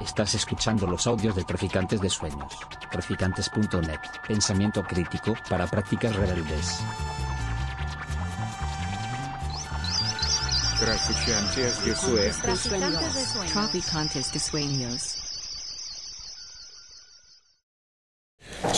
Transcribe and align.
Estás 0.00 0.34
escuchando 0.34 0.86
los 0.86 1.06
audios 1.06 1.36
de 1.36 1.44
Traficantes 1.44 2.00
de 2.00 2.08
Sueños. 2.08 2.52
Traficantes.net. 2.90 4.00
Pensamiento 4.26 4.82
crítico 4.82 5.34
para 5.48 5.66
prácticas 5.66 6.14
rebeldes. 6.16 6.80
Traficantes 10.80 11.84
de 11.84 11.94
Sueños. 11.94 13.52
Traficantes 13.52 14.32
de 14.32 14.38
Sueños. 14.40 15.18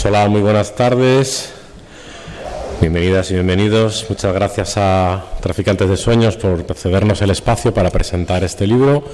Hola, 0.05 0.29
muy 0.29 0.43
buenas 0.43 0.75
tardes. 0.75 1.55
Bienvenidas 2.81 3.31
y 3.31 3.35
bienvenidos. 3.35 4.05
Muchas 4.11 4.35
gracias 4.35 4.75
a 4.77 5.25
Traficantes 5.41 5.89
de 5.89 5.97
Sueños 5.97 6.37
por 6.37 6.63
cedernos 6.75 7.23
el 7.23 7.31
espacio 7.31 7.73
para 7.73 7.91
presentar 7.91 8.45
este 8.45 8.67
libro 8.67 9.05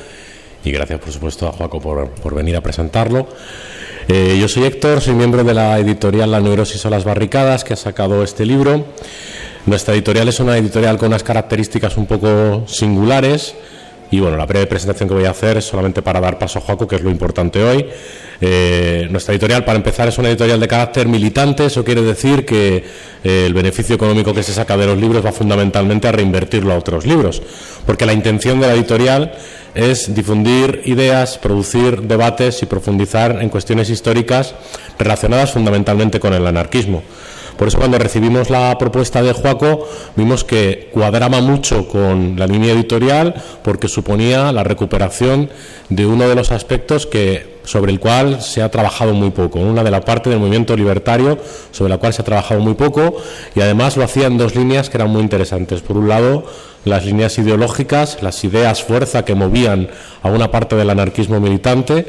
y 0.64 0.70
gracias, 0.70 1.00
por 1.00 1.12
supuesto, 1.12 1.46
a 1.46 1.52
Joaco 1.52 1.80
por, 1.80 2.34
venir 2.34 2.56
a 2.56 2.60
presentarlo. 2.60 3.28
Eh, 4.08 4.36
yo 4.40 4.48
soy 4.48 4.64
Héctor, 4.64 5.00
soy 5.00 5.14
miembro 5.14 5.44
de 5.44 5.54
la 5.54 5.78
editorial 5.78 6.30
La 6.30 6.40
Neurosis 6.40 6.84
o 6.84 6.90
las 6.90 7.04
Barricadas, 7.04 7.64
que 7.64 7.74
ha 7.74 7.76
sacado 7.76 8.22
este 8.22 8.44
libro. 8.44 8.84
Nuestra 9.66 9.94
editorial 9.94 10.28
es 10.28 10.40
una 10.40 10.56
editorial 10.56 10.98
con 10.98 11.08
unas 11.08 11.22
características 11.22 11.96
un 11.96 12.06
poco 12.06 12.64
singulares. 12.66 13.54
Y 14.10 14.18
bueno, 14.18 14.36
la 14.36 14.46
breve 14.46 14.66
presentación 14.66 15.08
que 15.08 15.14
voy 15.14 15.24
a 15.24 15.30
hacer 15.30 15.56
es 15.58 15.64
solamente 15.64 16.02
para 16.02 16.20
dar 16.20 16.38
paso 16.38 16.58
a 16.58 16.62
Joaco, 16.62 16.88
que 16.88 16.96
es 16.96 17.02
lo 17.02 17.10
importante 17.10 17.62
hoy. 17.62 17.86
Eh, 18.40 19.06
nuestra 19.10 19.34
editorial, 19.34 19.64
para 19.64 19.76
empezar, 19.76 20.08
es 20.08 20.18
una 20.18 20.28
editorial 20.28 20.58
de 20.58 20.66
carácter 20.66 21.06
militante. 21.06 21.66
Eso 21.66 21.84
quiere 21.84 22.02
decir 22.02 22.44
que 22.44 22.84
eh, 23.22 23.44
el 23.46 23.54
beneficio 23.54 23.94
económico 23.94 24.34
que 24.34 24.42
se 24.42 24.52
saca 24.52 24.76
de 24.76 24.86
los 24.86 24.98
libros 24.98 25.24
va 25.24 25.30
fundamentalmente 25.30 26.08
a 26.08 26.12
reinvertirlo 26.12 26.72
a 26.72 26.78
otros 26.78 27.06
libros. 27.06 27.40
Porque 27.86 28.06
la 28.06 28.12
intención 28.12 28.60
de 28.60 28.66
la 28.66 28.74
editorial 28.74 29.32
es 29.74 30.12
difundir 30.12 30.82
ideas, 30.86 31.38
producir 31.38 32.02
debates 32.02 32.62
y 32.62 32.66
profundizar 32.66 33.38
en 33.40 33.48
cuestiones 33.48 33.90
históricas 33.90 34.54
relacionadas 34.98 35.52
fundamentalmente 35.52 36.18
con 36.18 36.34
el 36.34 36.46
anarquismo. 36.46 37.02
Por 37.60 37.68
eso 37.68 37.76
cuando 37.76 37.98
recibimos 37.98 38.48
la 38.48 38.78
propuesta 38.78 39.20
de 39.20 39.34
Joaco 39.34 39.86
vimos 40.16 40.44
que 40.44 40.88
cuadraba 40.94 41.42
mucho 41.42 41.86
con 41.86 42.36
la 42.38 42.46
línea 42.46 42.72
editorial 42.72 43.34
porque 43.62 43.86
suponía 43.86 44.50
la 44.50 44.64
recuperación 44.64 45.50
de 45.90 46.06
uno 46.06 46.26
de 46.26 46.34
los 46.34 46.52
aspectos 46.52 47.06
que 47.06 47.60
sobre 47.64 47.92
el 47.92 48.00
cual 48.00 48.40
se 48.40 48.62
ha 48.62 48.70
trabajado 48.70 49.12
muy 49.12 49.28
poco, 49.28 49.58
una 49.58 49.84
de 49.84 49.90
la 49.90 50.00
parte 50.00 50.30
del 50.30 50.38
movimiento 50.38 50.74
libertario 50.74 51.36
sobre 51.70 51.90
la 51.90 51.98
cual 51.98 52.14
se 52.14 52.22
ha 52.22 52.24
trabajado 52.24 52.60
muy 52.60 52.72
poco 52.72 53.18
y 53.54 53.60
además 53.60 53.98
lo 53.98 54.04
hacía 54.04 54.28
en 54.28 54.38
dos 54.38 54.54
líneas 54.54 54.88
que 54.88 54.96
eran 54.96 55.10
muy 55.10 55.20
interesantes. 55.20 55.82
Por 55.82 55.98
un 55.98 56.08
lado, 56.08 56.44
las 56.86 57.04
líneas 57.04 57.36
ideológicas, 57.38 58.22
las 58.22 58.42
ideas 58.42 58.82
fuerza 58.82 59.26
que 59.26 59.34
movían 59.34 59.90
a 60.22 60.30
una 60.30 60.50
parte 60.50 60.76
del 60.76 60.88
anarquismo 60.88 61.40
militante 61.40 62.06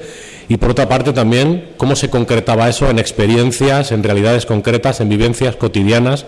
y 0.51 0.57
por 0.57 0.71
otra 0.71 0.89
parte 0.89 1.13
también 1.13 1.69
cómo 1.77 1.95
se 1.95 2.09
concretaba 2.09 2.67
eso 2.67 2.89
en 2.89 2.99
experiencias, 2.99 3.93
en 3.93 4.03
realidades 4.03 4.45
concretas, 4.45 4.99
en 4.99 5.07
vivencias 5.07 5.55
cotidianas 5.55 6.25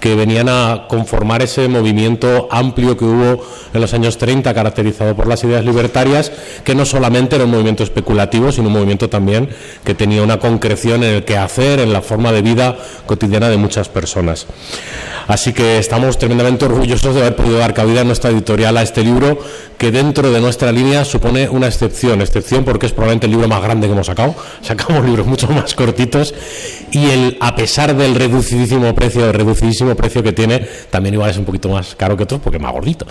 que 0.00 0.14
venían 0.14 0.48
a 0.48 0.86
conformar 0.88 1.42
ese 1.42 1.68
movimiento 1.68 2.48
amplio 2.50 2.96
que 2.96 3.04
hubo 3.04 3.44
en 3.72 3.80
los 3.80 3.94
años 3.94 4.18
30, 4.18 4.52
caracterizado 4.54 5.14
por 5.16 5.26
las 5.26 5.42
ideas 5.44 5.64
libertarias, 5.64 6.32
que 6.64 6.74
no 6.74 6.84
solamente 6.84 7.36
era 7.36 7.44
un 7.44 7.50
movimiento 7.50 7.82
especulativo, 7.82 8.52
sino 8.52 8.68
un 8.68 8.74
movimiento 8.74 9.08
también 9.08 9.48
que 9.84 9.94
tenía 9.94 10.22
una 10.22 10.38
concreción 10.38 11.02
en 11.02 11.14
el 11.14 11.24
quehacer, 11.24 11.80
en 11.80 11.92
la 11.92 12.02
forma 12.02 12.32
de 12.32 12.42
vida 12.42 12.76
cotidiana 13.06 13.48
de 13.48 13.56
muchas 13.56 13.88
personas. 13.88 14.46
Así 15.26 15.52
que 15.52 15.78
estamos 15.78 16.18
tremendamente 16.18 16.66
orgullosos 16.66 17.14
de 17.14 17.20
haber 17.20 17.34
podido 17.34 17.58
dar 17.58 17.74
cabida 17.74 18.02
en 18.02 18.06
nuestra 18.06 18.30
editorial 18.30 18.76
a 18.76 18.82
este 18.82 19.02
libro, 19.02 19.38
que 19.76 19.90
dentro 19.90 20.30
de 20.30 20.40
nuestra 20.40 20.70
línea 20.70 21.04
supone 21.04 21.48
una 21.48 21.66
excepción, 21.66 22.22
excepción 22.22 22.64
porque 22.64 22.86
es 22.86 22.92
probablemente 22.92 23.26
el 23.26 23.32
libro 23.32 23.48
más 23.48 23.62
grande 23.62 23.86
que 23.88 23.92
hemos 23.92 24.06
sacado, 24.06 24.34
sacamos 24.62 25.04
libros 25.04 25.26
mucho 25.26 25.48
más 25.48 25.74
cortitos. 25.74 26.34
Y 26.92 27.10
el, 27.10 27.36
a 27.40 27.56
pesar 27.56 27.96
del 27.96 28.14
reducidísimo 28.14 28.94
precio, 28.94 29.32
reducidísimo 29.32 29.85
precio 29.94 30.22
que 30.22 30.32
tiene, 30.32 30.66
también 30.90 31.14
igual 31.14 31.30
es 31.30 31.36
un 31.36 31.44
poquito 31.44 31.68
más 31.68 31.94
caro 31.94 32.16
que 32.16 32.24
otros 32.24 32.40
porque 32.40 32.56
es 32.56 32.62
más 32.62 32.72
gordito. 32.72 33.06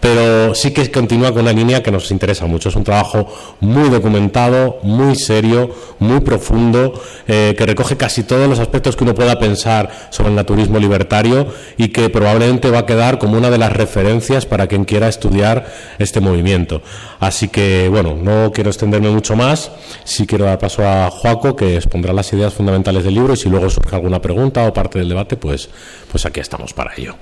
Pero 0.00 0.54
sí 0.54 0.72
que 0.72 0.90
continúa 0.90 1.32
con 1.32 1.42
una 1.42 1.52
línea 1.52 1.82
que 1.82 1.90
nos 1.90 2.10
interesa 2.10 2.46
mucho. 2.46 2.68
Es 2.68 2.76
un 2.76 2.84
trabajo 2.84 3.26
muy 3.60 3.90
documentado, 3.90 4.78
muy 4.82 5.16
serio, 5.16 5.70
muy 5.98 6.20
profundo, 6.20 7.00
eh, 7.26 7.54
que 7.56 7.66
recoge 7.66 7.96
casi 7.96 8.22
todos 8.22 8.48
los 8.48 8.58
aspectos 8.58 8.96
que 8.96 9.04
uno 9.04 9.14
pueda 9.14 9.38
pensar 9.38 9.90
sobre 10.10 10.30
el 10.30 10.36
naturismo 10.36 10.78
libertario 10.78 11.46
y 11.76 11.88
que 11.88 12.08
probablemente 12.10 12.70
va 12.70 12.80
a 12.80 12.86
quedar 12.86 13.18
como 13.18 13.36
una 13.36 13.50
de 13.50 13.58
las 13.58 13.72
referencias 13.72 14.46
para 14.46 14.66
quien 14.66 14.84
quiera 14.84 15.08
estudiar 15.08 15.66
este 15.98 16.20
movimiento. 16.20 16.82
Así 17.20 17.48
que, 17.48 17.88
bueno, 17.88 18.14
no 18.14 18.52
quiero 18.52 18.70
extenderme 18.70 19.10
mucho 19.10 19.36
más. 19.36 19.70
Sí 20.04 20.26
quiero 20.26 20.44
dar 20.44 20.58
paso 20.58 20.86
a 20.86 21.10
Joaco, 21.10 21.56
que 21.56 21.76
expondrá 21.76 22.12
las 22.12 22.32
ideas 22.32 22.52
fundamentales 22.52 23.04
del 23.04 23.14
libro 23.14 23.34
y 23.34 23.36
si 23.36 23.48
luego 23.48 23.70
surge 23.70 23.96
alguna 23.96 24.20
pregunta 24.20 24.66
o 24.66 24.72
parte 24.72 24.98
del 24.98 25.08
debate, 25.08 25.36
pues, 25.36 25.68
pues 26.14 26.26
aquí 26.26 26.38
estamos 26.38 26.72
para 26.72 26.92
ello. 26.96 27.16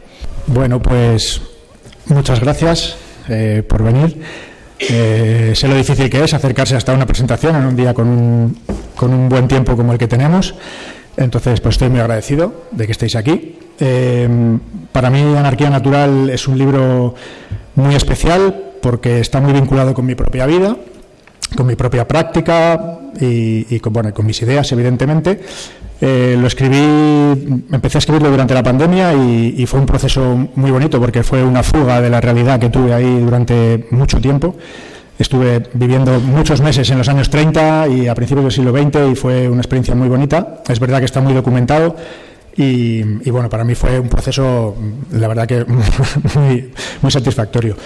Bueno, 0.48 0.82
pues 0.82 1.40
muchas 2.08 2.40
gracias 2.40 2.94
eh, 3.26 3.62
por 3.66 3.82
venir. 3.82 4.20
Eh, 4.78 5.54
sé 5.56 5.66
lo 5.66 5.76
difícil 5.76 6.10
que 6.10 6.22
es 6.22 6.34
acercarse 6.34 6.76
hasta 6.76 6.92
una 6.92 7.06
presentación 7.06 7.56
en 7.56 7.64
un 7.64 7.74
día 7.74 7.94
con 7.94 8.06
un, 8.06 8.58
con 8.94 9.14
un 9.14 9.30
buen 9.30 9.48
tiempo 9.48 9.78
como 9.78 9.94
el 9.94 9.98
que 9.98 10.08
tenemos. 10.08 10.54
Entonces, 11.16 11.62
pues 11.62 11.76
estoy 11.76 11.88
muy 11.88 12.00
agradecido 12.00 12.64
de 12.70 12.84
que 12.84 12.92
estéis 12.92 13.16
aquí. 13.16 13.58
Eh, 13.80 14.28
para 14.92 15.08
mí, 15.08 15.22
Anarquía 15.22 15.70
Natural 15.70 16.28
es 16.28 16.46
un 16.46 16.58
libro 16.58 17.14
muy 17.76 17.94
especial 17.94 18.74
porque 18.82 19.20
está 19.20 19.40
muy 19.40 19.54
vinculado 19.54 19.94
con 19.94 20.04
mi 20.04 20.14
propia 20.14 20.44
vida, 20.44 20.76
con 21.56 21.66
mi 21.66 21.76
propia 21.76 22.06
práctica 22.06 22.98
y, 23.18 23.80
con, 23.80 23.94
bueno, 23.94 24.12
con 24.12 24.26
mis 24.26 24.42
ideas, 24.42 24.70
evidentemente. 24.70 25.40
Eh, 26.04 26.36
lo 26.36 26.48
escribí, 26.48 26.76
empecé 27.70 27.98
a 27.98 28.00
escribirlo 28.00 28.28
durante 28.28 28.52
la 28.54 28.62
pandemia 28.64 29.14
y, 29.14 29.64
fue 29.66 29.78
un 29.78 29.86
proceso 29.86 30.48
muy 30.56 30.72
bonito 30.72 30.98
porque 31.00 31.22
fue 31.22 31.44
una 31.44 31.62
fuga 31.62 32.00
de 32.00 32.10
la 32.10 32.20
realidad 32.20 32.58
que 32.58 32.70
tuve 32.70 32.92
ahí 32.92 33.20
durante 33.20 33.86
mucho 33.92 34.20
tiempo. 34.20 34.56
Estuve 35.16 35.62
viviendo 35.74 36.18
muchos 36.18 36.60
meses 36.60 36.90
en 36.90 36.98
los 36.98 37.08
años 37.08 37.30
30 37.30 37.86
y 37.86 38.08
a 38.08 38.16
principios 38.16 38.46
del 38.46 38.52
siglo 38.52 38.72
XX 38.72 39.12
y 39.12 39.14
fue 39.14 39.48
una 39.48 39.60
experiencia 39.60 39.94
muy 39.94 40.08
bonita. 40.08 40.62
Es 40.68 40.80
verdad 40.80 40.98
que 40.98 41.04
está 41.04 41.20
muy 41.20 41.34
documentado 41.34 41.94
y, 42.56 43.30
bueno, 43.30 43.48
para 43.48 43.62
mí 43.62 43.76
fue 43.76 44.00
un 44.00 44.08
proceso, 44.08 44.74
la 45.12 45.28
verdad 45.28 45.46
que 45.46 45.64
muy, 46.34 46.72
muy 47.00 47.12
satisfactorio. 47.12 47.76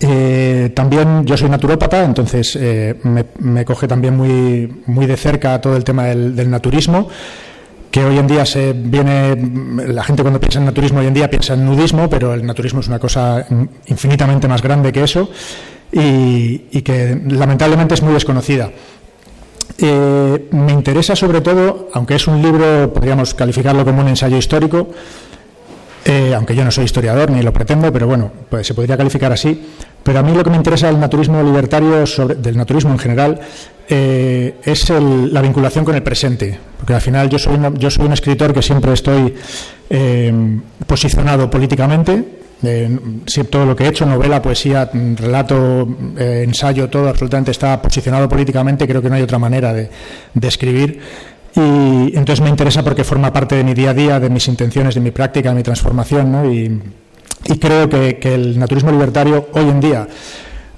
Eh, 0.00 0.70
también 0.74 1.24
yo 1.24 1.36
soy 1.36 1.48
naturópata, 1.48 2.04
entonces 2.04 2.56
eh, 2.60 2.94
me, 3.02 3.64
coge 3.64 3.88
también 3.88 4.16
muy, 4.16 4.82
muy 4.86 5.06
de 5.06 5.16
cerca 5.16 5.60
todo 5.60 5.76
el 5.76 5.82
tema 5.82 6.04
del, 6.04 6.48
naturismo 6.48 7.08
que 7.90 8.04
hoy 8.04 8.18
en 8.18 8.26
día 8.26 8.44
se 8.44 8.74
viene, 8.74 9.34
la 9.86 10.04
gente 10.04 10.22
cuando 10.22 10.38
piensa 10.38 10.58
en 10.58 10.66
naturismo 10.66 11.00
hoy 11.00 11.06
en 11.06 11.14
día 11.14 11.30
piensa 11.30 11.54
en 11.54 11.64
nudismo, 11.64 12.08
pero 12.08 12.34
el 12.34 12.44
naturismo 12.44 12.80
es 12.80 12.88
una 12.88 12.98
cosa 12.98 13.46
infinitamente 13.86 14.46
más 14.46 14.62
grande 14.62 14.92
que 14.92 15.02
eso 15.02 15.30
y, 15.90 16.82
que 16.82 17.20
lamentablemente 17.28 17.94
es 17.94 18.02
muy 18.02 18.12
desconocida. 18.12 18.70
Eh, 19.78 20.48
me 20.50 20.72
interesa 20.72 21.16
sobre 21.16 21.40
todo, 21.40 21.88
aunque 21.94 22.16
es 22.16 22.26
un 22.26 22.42
libro, 22.42 22.92
podríamos 22.92 23.32
calificarlo 23.32 23.84
como 23.84 24.02
un 24.02 24.08
ensayo 24.08 24.36
histórico, 24.36 24.90
eh, 26.04 26.32
aunque 26.34 26.54
yo 26.54 26.64
no 26.64 26.70
soy 26.70 26.84
historiador 26.84 27.30
ni 27.30 27.42
lo 27.42 27.52
pretendo, 27.52 27.92
pero 27.92 28.06
bueno, 28.06 28.30
pues 28.48 28.66
se 28.66 28.74
podría 28.74 28.96
calificar 28.96 29.32
así. 29.32 29.66
Pero 30.02 30.20
a 30.20 30.22
mí 30.22 30.32
lo 30.32 30.42
que 30.42 30.50
me 30.50 30.56
interesa 30.56 30.86
del 30.86 30.98
naturismo 30.98 31.42
libertario, 31.42 32.06
sobre, 32.06 32.36
del 32.36 32.56
naturismo 32.56 32.92
en 32.92 32.98
general, 32.98 33.40
eh, 33.88 34.54
es 34.62 34.88
la 34.90 35.42
vinculación 35.42 35.84
con 35.84 35.94
el 35.94 36.02
presente. 36.02 36.58
Porque 36.78 36.94
al 36.94 37.00
final 37.00 37.28
yo 37.28 37.38
soy, 37.38 37.56
un 37.56 38.12
escritor 38.12 38.54
que 38.54 38.62
siempre 38.62 38.92
estoy 38.92 39.34
eh, 39.90 40.32
posicionado 40.86 41.50
políticamente. 41.50 42.24
todo 43.50 43.66
lo 43.66 43.76
que 43.76 43.84
he 43.84 43.88
hecho, 43.88 44.06
novela, 44.06 44.40
poesía, 44.40 44.88
relato, 44.92 45.86
ensayo, 46.16 46.88
todo 46.88 47.08
absolutamente 47.08 47.50
está 47.50 47.82
posicionado 47.82 48.28
políticamente. 48.28 48.86
Creo 48.86 49.02
que 49.02 49.10
no 49.10 49.16
hay 49.16 49.22
otra 49.22 49.38
manera 49.38 49.74
de, 49.74 49.90
de 50.32 50.48
escribir. 50.48 51.00
Y 51.58 52.16
entonces 52.16 52.40
me 52.40 52.48
interesa 52.48 52.84
porque 52.84 53.02
forma 53.02 53.32
parte 53.32 53.56
de 53.56 53.64
mi 53.64 53.74
día 53.74 53.90
a 53.90 53.94
día, 53.94 54.20
de 54.20 54.30
mis 54.30 54.46
intenciones, 54.46 54.94
de 54.94 55.00
mi 55.00 55.10
práctica, 55.10 55.48
de 55.48 55.56
mi 55.56 55.62
transformación. 55.64 56.52
Y, 56.54 57.58
creo 57.58 57.88
que, 57.88 58.18
el 58.22 58.58
naturismo 58.58 58.92
libertario 58.92 59.48
hoy 59.54 59.68
en 59.68 59.80
día, 59.80 60.06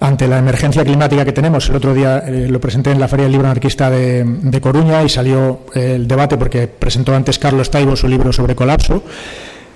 ante 0.00 0.26
la 0.26 0.38
emergencia 0.38 0.82
climática 0.82 1.24
que 1.24 1.32
tenemos, 1.32 1.68
el 1.68 1.76
otro 1.76 1.92
día 1.92 2.20
eh, 2.26 2.46
lo 2.48 2.58
presenté 2.60 2.92
en 2.92 3.00
la 3.00 3.08
Feria 3.08 3.24
del 3.24 3.32
Libro 3.32 3.48
Anarquista 3.48 3.90
de, 3.90 4.60
Coruña 4.62 5.02
y 5.02 5.10
salió 5.10 5.60
el 5.74 6.08
debate 6.08 6.38
porque 6.38 6.66
presentó 6.66 7.14
antes 7.14 7.38
Carlos 7.38 7.70
Taibo 7.70 7.94
su 7.94 8.08
libro 8.08 8.32
sobre 8.32 8.54
colapso. 8.54 9.02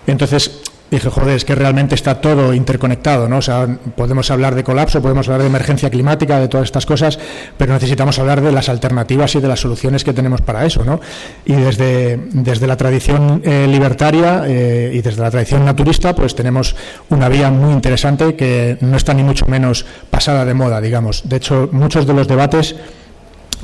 Entonces, 0.06 0.62
dije, 0.94 1.10
joder, 1.10 1.36
es 1.36 1.44
que 1.44 1.54
realmente 1.54 1.94
está 1.94 2.20
todo 2.20 2.54
interconectado, 2.54 3.28
¿no? 3.28 3.38
O 3.38 3.42
sea, 3.42 3.66
podemos 3.96 4.30
hablar 4.30 4.54
de 4.54 4.64
colapso, 4.64 5.02
podemos 5.02 5.28
hablar 5.28 5.42
de 5.42 5.48
emergencia 5.48 5.90
climática, 5.90 6.38
de 6.40 6.48
todas 6.48 6.66
estas 6.66 6.86
cosas, 6.86 7.18
pero 7.56 7.72
necesitamos 7.72 8.18
hablar 8.18 8.40
de 8.40 8.52
las 8.52 8.68
alternativas 8.68 9.34
y 9.34 9.40
de 9.40 9.48
las 9.48 9.60
soluciones 9.60 10.04
que 10.04 10.12
tenemos 10.12 10.40
para 10.40 10.64
eso, 10.64 10.84
¿no? 10.84 11.00
Y 11.44 11.54
desde, 11.54 12.18
desde 12.32 12.66
la 12.66 12.76
tradición 12.76 13.42
eh, 13.44 13.66
libertaria 13.68 14.44
eh, 14.46 14.92
y 14.94 15.02
desde 15.02 15.22
la 15.22 15.30
tradición 15.30 15.64
naturista, 15.64 16.14
pues 16.14 16.34
tenemos 16.34 16.74
una 17.10 17.28
vía 17.28 17.50
muy 17.50 17.72
interesante 17.72 18.34
que 18.34 18.78
no 18.80 18.96
está 18.96 19.14
ni 19.14 19.22
mucho 19.22 19.46
menos 19.46 19.84
pasada 20.10 20.44
de 20.44 20.54
moda, 20.54 20.80
digamos. 20.80 21.28
De 21.28 21.36
hecho, 21.36 21.68
muchos 21.72 22.06
de 22.06 22.14
los 22.14 22.28
debates 22.28 22.76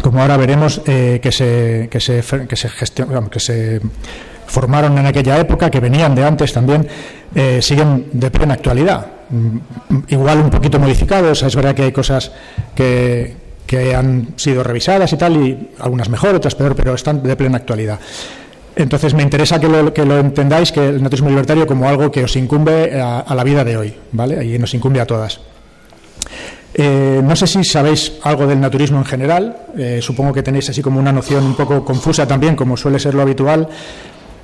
como 0.02 0.22
ahora 0.22 0.36
veremos 0.36 0.80
eh, 0.86 1.20
que 1.22 1.32
se 1.32 1.88
que 1.90 2.00
se 2.00 2.22
que 2.48 2.56
se, 2.56 2.70
que 3.30 3.40
se 3.40 3.80
formaron 4.50 4.98
en 4.98 5.06
aquella 5.06 5.38
época, 5.38 5.70
que 5.70 5.80
venían 5.80 6.14
de 6.14 6.24
antes 6.24 6.52
también, 6.52 6.86
eh, 7.34 7.62
siguen 7.62 8.08
de 8.12 8.30
plena 8.30 8.54
actualidad. 8.54 9.06
Mm, 9.30 9.58
igual 10.08 10.38
un 10.38 10.50
poquito 10.50 10.78
modificados, 10.78 11.42
es 11.42 11.54
verdad 11.54 11.74
que 11.74 11.84
hay 11.84 11.92
cosas 11.92 12.32
que, 12.74 13.34
que 13.66 13.94
han 13.94 14.34
sido 14.36 14.64
revisadas 14.64 15.12
y 15.12 15.16
tal, 15.16 15.36
y 15.36 15.70
algunas 15.78 16.08
mejor, 16.08 16.34
otras 16.34 16.56
peor, 16.56 16.74
pero 16.74 16.94
están 16.94 17.22
de 17.22 17.36
plena 17.36 17.58
actualidad. 17.58 18.00
Entonces 18.74 19.14
me 19.14 19.22
interesa 19.22 19.60
que 19.60 19.68
lo, 19.68 19.92
que 19.92 20.04
lo 20.04 20.18
entendáis, 20.18 20.72
que 20.72 20.88
el 20.88 21.02
naturismo 21.02 21.28
libertario 21.28 21.66
como 21.66 21.88
algo 21.88 22.10
que 22.10 22.24
os 22.24 22.34
incumbe 22.36 23.00
a, 23.00 23.34
la 23.34 23.44
vida 23.44 23.64
de 23.64 23.76
hoy, 23.76 23.94
¿vale? 24.12 24.44
Y 24.44 24.58
nos 24.58 24.74
incumbe 24.74 25.00
a 25.00 25.06
todas. 25.06 25.40
Eh, 26.74 27.20
no 27.22 27.34
sé 27.34 27.46
si 27.46 27.64
sabéis 27.64 28.12
algo 28.22 28.46
del 28.46 28.60
naturismo 28.60 28.98
en 28.98 29.04
general, 29.04 29.56
eh, 29.76 29.98
supongo 30.00 30.32
que 30.32 30.42
tenéis 30.42 30.70
así 30.70 30.82
como 30.82 31.00
una 31.00 31.12
noción 31.12 31.44
un 31.44 31.54
poco 31.54 31.84
confusa 31.84 32.26
también, 32.26 32.54
como 32.54 32.76
suele 32.76 32.98
ser 32.98 33.14
lo 33.14 33.22
habitual, 33.22 33.68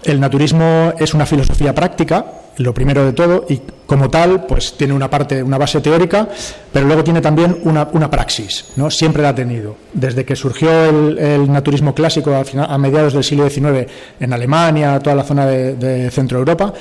el 0.07 0.21
naturismo 0.21 0.95
es 0.99 1.15
una 1.15 1.27
filosofía 1.27 1.75
práctica, 1.75 2.25
lo 2.59 2.73
primero 2.73 3.05
de 3.05 3.13
todo, 3.13 3.45
y 3.49 3.61
como 3.87 4.09
tal, 4.09 4.47
pues 4.47 4.75
tiene 4.77 4.95
una 4.95 5.11
parte, 5.11 5.43
una 5.43 5.59
base 5.59 5.81
teórica, 5.81 6.29
pero 6.73 6.87
luego 6.87 7.03
tiene 7.03 7.21
también 7.21 7.59
una, 7.65 8.11
praxis, 8.11 8.67
¿no? 8.77 8.89
Siempre 8.89 9.23
la 9.23 9.31
ha 9.31 9.35
tenido. 9.35 9.77
Desde 9.93 10.25
que 10.25 10.37
surgió 10.37 10.71
el, 10.85 11.51
naturismo 11.51 11.93
clásico 11.93 12.33
a, 12.33 12.79
mediados 12.79 13.15
del 13.15 13.25
siglo 13.25 13.51
XIX 13.51 13.91
en 14.21 14.33
Alemania, 14.33 15.01
toda 15.01 15.17
la 15.17 15.25
zona 15.25 15.45
de, 15.47 16.09
Centro 16.13 16.39
Europa, 16.39 16.73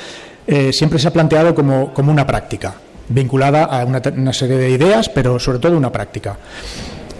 eh, 0.45 0.71
siempre 0.71 0.99
se 0.99 1.07
ha 1.07 1.13
planteado 1.13 1.55
como, 1.55 1.93
una 1.97 2.27
práctica, 2.27 2.75
vinculada 3.09 3.63
a 3.63 3.85
una, 3.85 4.33
serie 4.33 4.57
de 4.57 4.69
ideas, 4.69 5.09
pero 5.09 5.39
sobre 5.39 5.57
todo 5.57 5.75
una 5.75 5.91
práctica. 5.91 6.37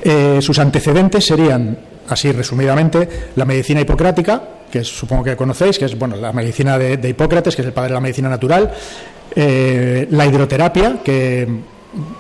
Eh, 0.04 0.38
sus 0.40 0.60
antecedentes 0.60 1.26
serían, 1.26 1.76
así 2.10 2.32
resumidamente, 2.32 3.08
la 3.36 3.46
medicina 3.46 3.82
hipocrática, 3.82 4.42
que 4.72 4.84
supongo 4.84 5.24
que 5.24 5.36
conocéis, 5.36 5.80
que 5.80 5.86
es 5.86 5.98
bueno, 5.98 6.16
la 6.16 6.34
medicina 6.34 6.78
de, 6.78 7.10
Hipócrates, 7.10 7.56
que 7.56 7.62
es 7.62 7.68
el 7.68 7.74
padre 7.74 7.90
de 7.90 7.94
la 7.96 8.02
medicina 8.02 8.30
natural, 8.30 8.72
eh, 9.36 10.08
la 10.12 10.26
hidroterapia, 10.26 11.00
que 11.04 11.48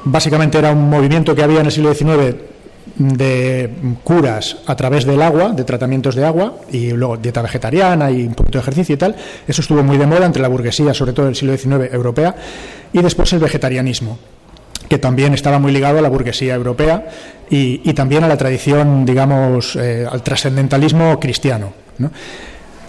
básicamente 0.05 0.57
era 0.57 0.71
un 0.71 0.89
movimiento 0.89 1.35
que 1.35 1.43
había 1.43 1.59
en 1.59 1.65
el 1.67 1.71
siglo 1.71 1.93
XIX 1.93 2.35
de 2.97 3.69
curas 4.03 4.57
a 4.67 4.75
través 4.75 5.05
del 5.05 5.21
agua, 5.21 5.49
de 5.49 5.63
tratamientos 5.63 6.15
de 6.15 6.25
agua, 6.25 6.53
y 6.71 6.91
luego 6.91 7.17
dieta 7.17 7.41
vegetariana 7.41 8.09
y 8.11 8.25
un 8.25 8.35
poquito 8.35 8.57
de 8.59 8.61
ejercicio 8.61 8.95
y 8.95 8.97
tal. 8.97 9.15
Eso 9.47 9.61
estuvo 9.61 9.83
muy 9.83 9.97
de 9.97 10.07
moda 10.07 10.25
entre 10.25 10.41
la 10.41 10.47
burguesía, 10.47 10.93
sobre 10.93 11.13
todo 11.13 11.25
en 11.25 11.31
el 11.31 11.35
siglo 11.35 11.57
XIX 11.57 11.93
europea, 11.93 12.35
y 12.93 13.01
después 13.01 13.31
el 13.33 13.39
vegetarianismo 13.39 14.17
que 14.87 14.97
también 14.99 15.33
estaba 15.33 15.59
muy 15.59 15.71
ligado 15.71 15.99
a 15.99 16.01
la 16.01 16.09
burguesía 16.09 16.53
europea 16.53 17.07
y, 17.49 17.93
también 17.93 18.23
a 18.23 18.27
la 18.27 18.37
tradición, 18.37 19.05
digamos, 19.05 19.75
eh, 19.75 20.05
al 20.09 20.21
trascendentalismo 20.23 21.19
cristiano. 21.19 21.73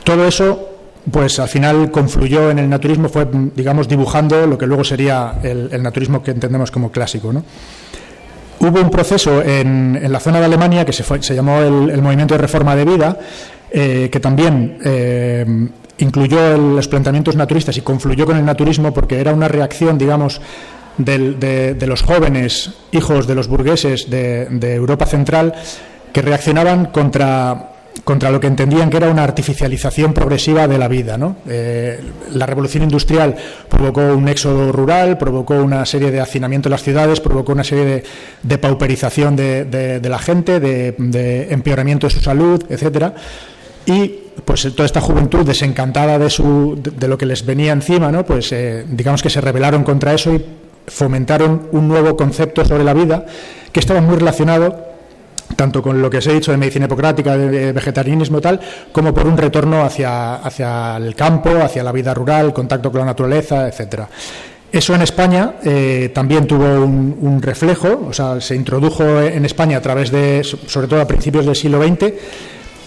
Todo 0.03 0.27
eso, 0.27 0.71
pues 1.11 1.39
al 1.39 1.49
final 1.49 1.91
confluyó 1.91 2.51
en 2.51 2.59
el 2.59 2.69
naturismo, 2.69 3.09
fue, 3.09 3.27
digamos, 3.55 3.89
dibujando 3.89 4.47
lo 4.47 4.57
que 4.57 4.67
luego 4.67 4.85
sería 4.85 5.35
el, 5.43 5.83
naturismo 5.83 6.23
que 6.23 6.31
entendemos 6.31 6.71
como 6.71 6.91
clásico. 6.91 7.33
Hubo 8.59 8.81
un 8.81 8.91
proceso 8.91 9.43
en, 9.43 10.01
la 10.11 10.21
zona 10.21 10.41
de 10.41 10.47
Alemania 10.47 10.85
que 10.85 10.93
se, 10.93 11.05
se 11.23 11.35
llamó 11.35 11.61
el, 11.61 12.01
movimiento 12.01 12.35
de 12.35 12.39
reforma 12.39 12.75
de 12.75 12.85
vida, 12.85 13.19
eh, 13.71 14.09
que 14.11 14.21
también 14.21 14.79
eh, 14.85 15.69
incluyó 15.99 16.57
los 16.57 16.89
planteamientos 16.89 17.37
naturistas 17.37 17.77
y 17.77 17.81
confluyó 17.83 18.27
con 18.27 18.37
el 18.37 18.45
naturismo 18.45 18.93
porque 18.93 19.21
era 19.21 19.33
una 19.33 19.49
reacción, 19.49 19.99
digamos, 19.99 20.41
de, 20.99 21.77
los 21.87 22.03
jóvenes 22.03 22.73
hijos 22.93 23.27
de 23.27 23.35
los 23.35 23.49
burgueses 23.49 24.11
de, 24.11 24.47
de 24.47 24.75
Europa 24.75 25.07
Central 25.07 25.55
que 26.13 26.23
reaccionaban 26.23 26.87
contra 26.87 27.77
contra 28.07 28.31
lo 28.31 28.39
que 28.39 28.47
entendían 28.47 28.89
que 28.89 28.99
era 28.99 29.11
una 29.11 29.25
artificialización 29.25 30.13
progresiva 30.13 30.69
de 30.69 30.79
la 30.79 30.87
vida. 30.87 31.19
¿no? 31.19 31.39
Eh, 31.49 32.01
la 32.33 32.47
revolución 32.47 32.85
industrial 32.85 33.35
provocó 33.69 34.01
un 34.15 34.29
éxodo 34.29 34.71
rural, 34.71 35.19
provocó 35.19 35.55
una 35.55 35.85
serie 35.87 36.13
de 36.13 36.21
hacinamiento 36.21 36.69
en 36.69 36.73
las 36.73 36.85
ciudades, 36.85 37.21
provocó 37.21 37.53
una 37.53 37.65
serie 37.65 38.05
de, 38.43 38.59
pauperización 38.59 39.35
de, 39.35 40.01
la 40.03 40.19
gente, 40.19 40.61
de, 40.61 41.49
empeoramiento 41.51 42.07
de 42.07 42.13
su 42.13 42.21
salud, 42.21 42.63
etcétera. 42.69 43.15
Y 43.87 44.21
pues 44.45 44.63
toda 44.75 44.87
esta 44.87 45.01
juventud 45.01 45.45
desencantada 45.45 46.17
de, 46.19 46.31
su, 46.31 46.79
de, 46.81 47.09
lo 47.09 47.19
que 47.19 47.27
les 47.27 47.45
venía 47.45 47.73
encima, 47.73 48.13
¿no? 48.13 48.25
pues 48.25 48.53
eh, 48.53 48.85
digamos 48.89 49.21
que 49.21 49.31
se 49.31 49.41
rebelaron 49.41 49.83
contra 49.83 50.13
eso 50.13 50.33
y 50.33 50.45
fomentaron 50.87 51.69
un 51.73 51.89
nuevo 51.89 52.17
concepto 52.17 52.65
sobre 52.65 52.85
la 52.85 52.95
vida 52.95 53.27
que 53.73 53.81
estaba 53.81 54.01
muy 54.01 54.17
relacionado 54.17 54.87
tanto 55.55 55.81
con 55.81 56.03
lo 56.03 56.11
que 56.11 56.19
os 56.19 56.27
he 56.27 56.33
dicho 56.33 56.51
de 56.51 56.57
medicina 56.57 56.87
hipocrática, 56.87 57.37
de 57.37 57.73
vegetarianismo 57.73 58.41
tal, 58.41 58.61
como 58.91 59.15
por 59.15 59.27
un 59.27 59.37
retorno 59.37 59.85
hacia, 59.85 60.37
hacia 60.37 60.97
el 60.97 61.15
campo, 61.15 61.51
hacia 61.63 61.85
la 61.85 61.93
vida 61.93 62.13
rural, 62.13 62.53
contacto 62.53 62.91
con 62.91 63.01
la 63.01 63.07
naturaleza, 63.07 63.69
etcétera. 63.69 64.09
Eso 64.73 64.95
en 64.95 65.03
España 65.03 65.55
eh, 65.65 66.11
también 66.13 66.47
tuvo 66.47 66.65
un, 66.85 67.41
reflejo, 67.41 68.09
o 68.09 68.13
sea, 68.13 68.41
se 68.41 68.57
introdujo 68.57 69.21
en 69.21 69.45
España 69.45 69.79
a 69.79 69.81
través 69.81 70.11
de, 70.11 70.43
sobre 70.43 70.89
todo 70.89 71.01
a 71.01 71.07
principios 71.07 71.47
del 71.47 71.55
siglo 71.55 71.81
XX, 71.83 72.13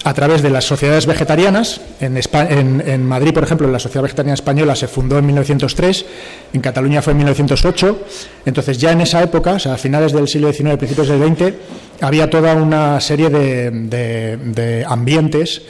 a 0.04 0.14
través 0.14 0.42
de 0.42 0.50
las 0.50 0.66
sociedades 0.66 1.06
vegetarianas. 1.06 1.82
En, 2.00 2.18
en, 2.18 3.06
Madrid, 3.06 3.34
por 3.34 3.44
ejemplo, 3.44 3.70
la 3.70 3.80
Sociedad 3.80 4.04
Vegetariana 4.04 4.34
Española 4.34 4.76
se 4.76 4.88
fundó 4.88 5.18
en 5.18 5.26
1903, 5.26 6.06
en 6.54 6.62
Cataluña 6.62 7.02
fue 7.02 7.12
en 7.12 7.18
1908. 7.18 8.00
Entonces, 8.46 8.78
ya 8.78 8.92
en 8.92 9.02
esa 9.02 9.22
época, 9.22 9.54
o 9.54 9.60
sea, 9.60 9.74
a 9.74 9.78
finales 9.78 10.14
del 10.14 10.28
siglo 10.28 10.54
XIX, 10.54 10.78
principios 10.78 11.10
del 11.10 11.22
XX, 11.22 11.54
había 12.02 12.30
toda 12.30 12.56
una 12.56 13.00
serie 13.02 13.30
de, 13.30 14.86
ambientes, 14.88 15.64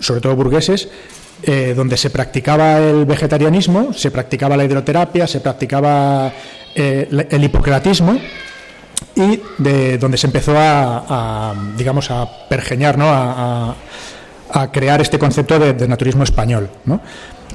sobre 0.00 0.20
todo 0.20 0.34
burgueses, 0.34 0.88
eh, 1.42 1.74
donde 1.76 1.96
se 1.96 2.10
practicaba 2.10 2.78
el 2.78 3.04
vegetarianismo, 3.04 3.92
se 3.92 4.10
practicaba 4.10 4.56
la 4.56 4.64
hidroterapia, 4.64 5.26
se 5.26 5.40
practicaba 5.40 6.32
eh, 6.74 7.26
el 7.30 7.44
hipocratismo 7.44 8.18
y 9.16 9.40
de 9.58 9.98
donde 9.98 10.18
se 10.18 10.26
empezó 10.26 10.54
a, 10.56 11.54
digamos, 11.76 12.10
a 12.10 12.28
pergeñar, 12.48 12.98
¿no? 12.98 13.06
a, 13.08 13.74
crear 14.72 15.00
este 15.00 15.18
concepto 15.18 15.58
de, 15.58 15.88
naturismo 15.88 16.22
español, 16.22 16.70
¿no? 16.84 17.00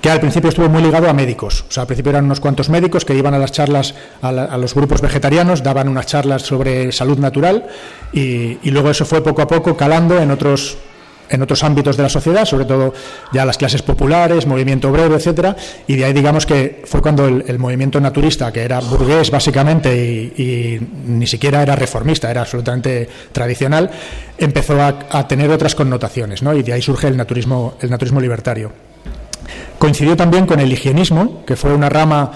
que 0.02 0.10
al 0.10 0.20
principio 0.20 0.50
estuvo 0.50 0.68
muy 0.68 0.82
ligado 0.82 1.10
a 1.10 1.14
médicos. 1.14 1.66
O 1.68 1.72
sea, 1.72 1.82
al 1.82 1.88
principio 1.88 2.10
eran 2.10 2.26
unos 2.26 2.40
cuantos 2.40 2.70
médicos 2.70 3.06
que 3.06 3.16
iban 3.16 3.34
a 3.34 3.40
las 3.40 3.52
charlas, 3.52 3.96
a, 4.22 4.58
los 4.58 4.74
grupos 4.76 5.02
vegetarianos, 5.02 5.64
daban 5.64 5.88
unas 5.88 6.08
charlas 6.08 6.42
sobre 6.42 6.92
salud 6.92 7.18
natural 7.18 7.68
y 8.12 8.70
luego 8.72 8.90
eso 8.90 9.06
fue 9.06 9.24
poco 9.24 9.42
a 9.42 9.48
poco 9.48 9.78
calando 9.78 10.20
en 10.20 10.32
otros 10.32 10.78
en 11.32 11.42
otros 11.42 11.64
ámbitos 11.64 11.98
de 11.98 12.04
la 12.04 12.10
sociedad, 12.10 12.46
sobre 12.46 12.66
todo 12.66 12.94
ya 13.34 13.46
las 13.46 13.58
clases 13.58 13.82
populares, 13.82 14.46
movimiento 14.46 14.90
obrero, 14.90 15.16
etcétera, 15.16 15.56
y 15.88 15.96
de 15.96 16.06
ahí 16.06 16.14
digamos 16.14 16.46
que 16.46 16.84
fue 16.86 17.02
cuando 17.02 17.28
el, 17.28 17.60
movimiento 17.60 18.00
naturista, 18.00 18.52
que 18.52 18.62
era 18.62 18.80
burgués 18.80 19.32
básicamente 19.32 19.96
y, 19.96 20.80
ni 21.08 21.28
siquiera 21.28 21.62
era 21.62 21.76
reformista, 21.76 22.30
era 22.30 22.42
absolutamente 22.42 23.08
tradicional, 23.32 23.90
empezó 24.38 24.82
a, 24.82 25.28
tener 25.28 25.50
otras 25.50 25.76
connotaciones, 25.76 26.42
¿no? 26.42 26.54
y 26.54 26.64
de 26.64 26.74
ahí 26.74 26.82
surge 26.82 27.08
el 27.08 27.16
naturismo, 27.16 27.76
el 27.80 27.90
naturismo 27.90 28.20
libertario. 28.20 28.72
Coincidió 29.78 30.16
también 30.16 30.46
con 30.46 30.60
el 30.60 30.72
higienismo, 30.72 31.44
que 31.46 31.56
fue 31.56 31.74
una 31.74 31.90
rama 31.90 32.32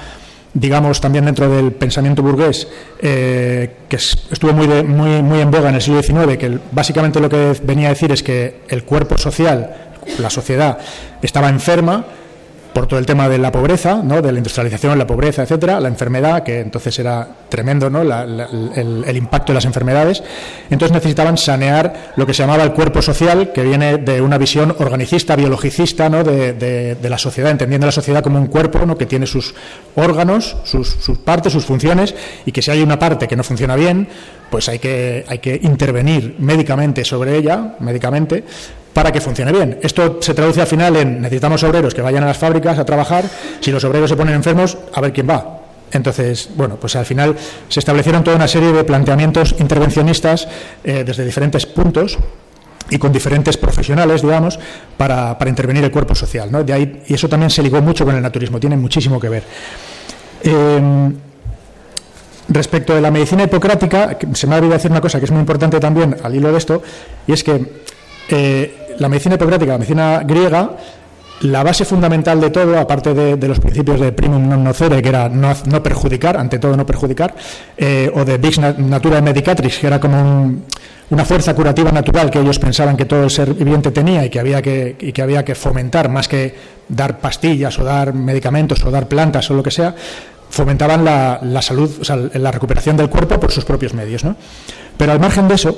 digamos, 0.55 1.01
también 1.01 1.25
dentro 1.25 1.49
del 1.49 1.73
pensamiento 1.73 2.23
burgués, 2.23 2.67
eh, 2.99 3.75
que 3.89 3.97
estuvo 3.97 4.53
muy, 4.53 4.67
muy, 4.83 5.21
muy 5.21 5.41
en 5.41 5.51
boga 5.51 5.67
en 5.69 5.75
el 5.75 5.81
siglo 5.81 6.01
XIX, 6.01 6.37
que 6.37 6.57
básicamente 6.71 7.19
lo 7.19 7.29
que 7.29 7.55
venía 7.61 7.87
a 7.87 7.89
decir 7.89 8.11
es 8.13 8.23
que 8.23 8.61
el 8.69 8.85
cuerpo 8.85 9.17
social, 9.17 9.75
la 10.17 10.29
sociedad, 10.29 10.77
estaba 11.21 11.49
enferma 11.49 12.05
por 12.75 12.87
todo 12.87 12.99
el 12.99 13.05
tema 13.05 13.29
de 13.29 13.37
la 13.37 13.53
pobreza, 13.53 14.01
¿no? 14.03 14.21
de 14.21 14.33
la 14.33 14.37
industrialización, 14.37 14.99
la 14.99 15.07
pobreza, 15.07 15.43
etcétera, 15.43 15.79
la 15.79 15.87
enfermedad, 15.87 16.43
que 16.43 16.59
entonces 16.59 16.99
era 16.99 17.25
tremendo 17.47 17.89
¿no? 17.89 18.01
el, 18.01 19.15
impacto 19.15 19.53
de 19.53 19.55
las 19.55 19.63
enfermedades. 19.63 20.21
Entonces 20.69 20.93
necesitaban 20.93 21.37
sanear 21.37 22.11
lo 22.17 22.25
que 22.25 22.33
se 22.33 22.43
llamaba 22.43 22.63
el 22.63 22.73
cuerpo 22.73 23.01
social, 23.01 23.53
que 23.53 23.63
viene 23.63 23.97
de 23.99 24.19
una 24.19 24.37
visión 24.37 24.75
organicista, 24.77 25.37
biologicista 25.37 26.09
¿no? 26.09 26.25
de, 26.25 26.97
la 27.01 27.17
sociedad, 27.17 27.49
entendiendo 27.49 27.87
la 27.87 27.93
sociedad 27.93 28.21
como 28.21 28.39
un 28.39 28.47
cuerpo 28.47 28.85
¿no? 28.85 28.97
que 28.97 29.05
tiene 29.05 29.25
sus 29.25 29.55
órganos, 29.95 30.57
sus, 30.65 30.89
sus 30.89 31.17
partes, 31.19 31.53
sus 31.53 31.63
funciones, 31.63 32.13
y 32.45 32.51
que 32.51 32.61
si 32.61 32.71
hay 32.71 32.81
una 32.81 32.99
parte 32.99 33.25
que 33.29 33.37
no 33.37 33.45
funciona 33.45 33.77
bien, 33.77 34.09
pues 34.55 34.69
hay 34.69 34.79
que, 34.79 35.25
hay 35.27 35.39
que 35.39 35.59
intervenir 35.63 36.37
médicamente 36.39 37.03
sobre 37.03 37.35
ella, 37.35 37.75
médicamente, 37.81 38.41
para 38.93 39.11
que 39.11 39.19
funcione 39.19 39.51
bien. 39.51 39.79
Esto 39.81 40.19
se 40.21 40.33
traduce 40.33 40.61
al 40.61 40.67
final 40.67 40.95
en 40.95 41.19
necesitamos 41.19 41.61
obreros 41.63 41.93
que 41.93 42.01
vayan 42.01 42.23
a 42.23 42.27
las 42.27 42.37
fábricas 42.37 42.79
a 42.79 42.85
trabajar, 42.85 43.25
si 43.59 43.69
los 43.69 43.83
obreros 43.83 44.09
se 44.09 44.15
ponen 44.15 44.33
enfermos, 44.33 44.77
a 44.93 45.01
ver 45.01 45.11
quién 45.11 45.27
va. 45.27 45.59
Entonces, 45.91 46.47
bueno, 46.55 46.77
pues 46.77 46.95
al 46.95 47.05
final 47.05 47.35
se 47.67 47.81
establecieron 47.81 48.23
toda 48.23 48.37
una 48.37 48.47
serie 48.47 48.71
de 48.71 48.85
planteamientos 48.85 49.55
intervencionistas 49.59 50.47
eh, 50.85 51.03
desde 51.05 51.25
diferentes 51.25 51.65
puntos 51.65 52.17
y 52.89 52.97
con 52.97 53.11
diferentes 53.11 53.57
profesionales, 53.57 54.21
digamos, 54.21 54.57
para, 54.95 55.37
para 55.37 55.49
intervenir 55.49 55.83
el 55.83 55.91
cuerpo 55.91 56.15
social. 56.15 56.65
De 56.65 56.71
ahí, 56.71 57.03
y 57.09 57.13
eso 57.13 57.27
también 57.27 57.49
se 57.49 57.61
ligó 57.61 57.81
mucho 57.81 58.05
con 58.05 58.15
el 58.15 58.21
naturismo, 58.21 58.57
tiene 58.57 58.77
muchísimo 58.77 59.19
que 59.19 59.27
ver. 59.27 59.43
Eh, 60.43 61.11
respecto 62.49 62.93
de 62.93 63.01
la 63.01 63.11
medicina 63.11 63.43
hipocrática, 63.43 64.17
se 64.33 64.47
me 64.47 64.55
ha 64.55 64.57
olvidado 64.57 64.77
decir 64.77 64.91
una 64.91 65.01
cosa 65.01 65.19
que 65.19 65.25
es 65.25 65.31
muy 65.31 65.39
importante 65.39 65.79
también 65.79 66.15
al 66.23 66.35
hilo 66.35 66.51
de 66.51 66.57
esto, 66.57 66.81
y 67.27 67.33
es 67.33 67.43
que 67.43 67.65
eh, 68.29 68.95
la 68.99 69.09
medicina 69.09 69.35
hipocrática, 69.35 69.73
la 69.73 69.77
medicina 69.77 70.21
griega, 70.25 70.77
la 71.41 71.63
base 71.63 71.83
fundamental 71.83 72.39
de 72.39 72.49
todo, 72.49 72.79
aparte 72.79 73.13
de, 73.13 73.47
los 73.47 73.59
principios 73.59 73.99
de 73.99 74.13
primum 74.15 74.39
non 74.47 74.63
nocere, 74.63 75.03
que 75.03 75.11
era 75.11 75.27
no, 75.27 75.51
perjudicar, 75.83 76.39
ante 76.39 76.63
todo 76.63 76.79
no 76.79 76.87
perjudicar, 76.87 77.35
eh, 77.75 78.07
o 78.07 78.23
de 78.23 78.39
vis 78.39 78.55
natura 78.57 79.19
medicatrix, 79.19 79.83
que 79.83 79.87
era 79.87 79.99
como 79.99 80.63
una 81.09 81.25
fuerza 81.25 81.53
curativa 81.53 81.91
natural 81.91 82.31
que 82.31 82.39
ellos 82.39 82.57
pensaban 82.57 82.95
que 82.95 83.05
todo 83.05 83.25
el 83.25 83.29
ser 83.29 83.53
viviente 83.53 83.91
tenía 83.91 84.25
y 84.25 84.29
que 84.29 84.39
había 84.39 84.61
que, 84.61 84.95
y 84.97 85.11
que 85.11 85.21
había 85.21 85.43
que 85.43 85.55
fomentar 85.55 86.09
más 86.09 86.27
que 86.27 86.55
dar 86.87 87.19
pastillas 87.19 87.77
o 87.79 87.83
dar 87.83 88.13
medicamentos 88.13 88.83
o 88.85 88.89
dar 88.89 89.07
plantas 89.07 89.49
o 89.51 89.53
lo 89.53 89.61
que 89.61 89.71
sea, 89.71 89.93
fomentaban 90.55 91.03
la, 91.03 91.61
salud, 91.61 91.91
o 91.99 92.05
sea, 92.05 92.15
la 92.15 92.49
recuperación 92.49 92.95
del 92.95 93.09
cuerpo 93.09 93.39
por 93.39 93.51
sus 93.51 93.65
propios 93.65 93.93
medios. 93.93 94.23
¿no? 94.23 94.37
Pero 94.97 95.11
al 95.11 95.19
margen 95.19 95.49
de 95.49 95.55
eso, 95.55 95.77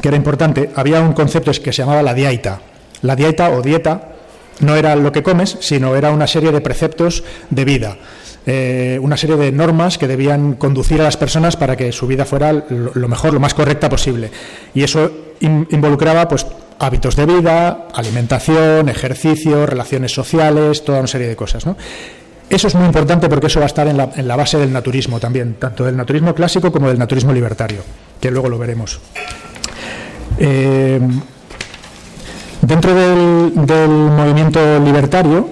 que 0.00 0.08
era 0.08 0.16
importante, 0.16 0.70
había 0.76 1.00
un 1.00 1.12
concepto 1.12 1.50
que 1.50 1.72
se 1.72 1.82
llamaba 1.82 2.02
la 2.02 2.14
dieta. 2.14 2.60
La 3.02 3.16
dieta 3.16 3.50
o 3.50 3.62
dieta 3.62 4.12
no 4.60 4.76
era 4.76 4.94
lo 4.94 5.10
que 5.10 5.24
comes, 5.24 5.58
sino 5.60 5.96
era 5.96 6.12
una 6.12 6.28
serie 6.28 6.52
de 6.52 6.60
preceptos 6.60 7.24
de 7.50 7.64
vida, 7.64 7.96
eh, 8.46 8.98
una 9.02 9.16
serie 9.16 9.36
de 9.36 9.50
normas 9.50 9.98
que 9.98 10.06
debían 10.06 10.54
conducir 10.54 11.00
a 11.00 11.04
las 11.04 11.16
personas 11.16 11.56
para 11.56 11.76
que 11.76 11.90
su 11.90 12.06
vida 12.06 12.24
fuera 12.24 12.52
lo 12.52 13.08
mejor, 13.08 13.34
lo 13.34 13.40
más 13.40 13.54
correcta 13.54 13.88
posible. 13.88 14.30
Y 14.72 14.84
eso 14.84 15.10
involucraba 15.40 16.28
pues 16.28 16.46
hábitos 16.78 17.16
de 17.16 17.26
vida, 17.26 17.88
alimentación, 17.92 18.88
ejercicio, 18.88 19.66
relaciones 19.66 20.12
sociales, 20.12 20.84
toda 20.84 21.00
una 21.00 21.08
serie 21.08 21.26
de 21.26 21.36
cosas. 21.36 21.66
¿no? 21.66 21.76
Eso 22.48 22.68
es 22.68 22.74
muy 22.76 22.86
importante 22.86 23.28
porque 23.28 23.48
eso 23.48 23.58
va 23.58 23.64
a 23.64 23.66
estar 23.66 23.88
en 23.88 23.96
la, 23.96 24.36
base 24.36 24.56
del 24.56 24.72
naturismo 24.72 25.18
también, 25.18 25.54
tanto 25.58 25.84
del 25.84 25.96
naturismo 25.96 26.34
clásico 26.34 26.70
como 26.70 26.88
del 26.88 26.98
naturismo 26.98 27.32
libertario, 27.32 27.80
que 28.20 28.30
luego 28.30 28.48
lo 28.48 28.56
veremos. 28.56 29.00
Eh, 30.38 31.00
dentro 32.62 32.94
del, 32.94 33.88
movimiento 33.88 34.78
libertario, 34.78 35.48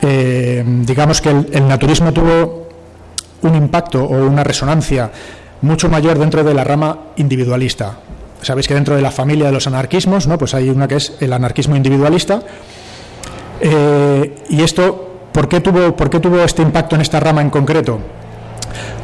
eh, 0.00 0.62
digamos 0.64 1.20
que 1.20 1.30
el, 1.30 1.66
naturismo 1.66 2.12
tuvo 2.12 2.68
un 3.42 3.54
impacto 3.56 4.04
o 4.04 4.26
una 4.26 4.44
resonancia 4.44 5.10
mucho 5.62 5.88
mayor 5.88 6.18
dentro 6.18 6.44
de 6.44 6.54
la 6.54 6.62
rama 6.62 6.98
individualista. 7.16 7.98
Sabéis 8.42 8.68
que 8.68 8.74
dentro 8.74 8.94
de 8.94 9.02
la 9.02 9.10
familia 9.10 9.46
de 9.46 9.52
los 9.52 9.66
anarquismos, 9.66 10.28
¿no? 10.28 10.38
pues 10.38 10.54
hay 10.54 10.68
una 10.68 10.86
que 10.86 10.96
es 10.96 11.14
el 11.18 11.32
anarquismo 11.32 11.74
individualista. 11.74 12.42
Eh, 13.60 14.44
y 14.50 14.62
esto 14.62 15.15
¿Por 15.36 15.48
qué, 15.48 15.60
tuvo, 15.60 15.94
¿Por 15.94 16.08
qué 16.08 16.18
tuvo 16.18 16.42
este 16.42 16.62
impacto 16.62 16.94
en 16.94 17.02
esta 17.02 17.20
rama 17.20 17.42
en 17.42 17.50
concreto? 17.50 18.00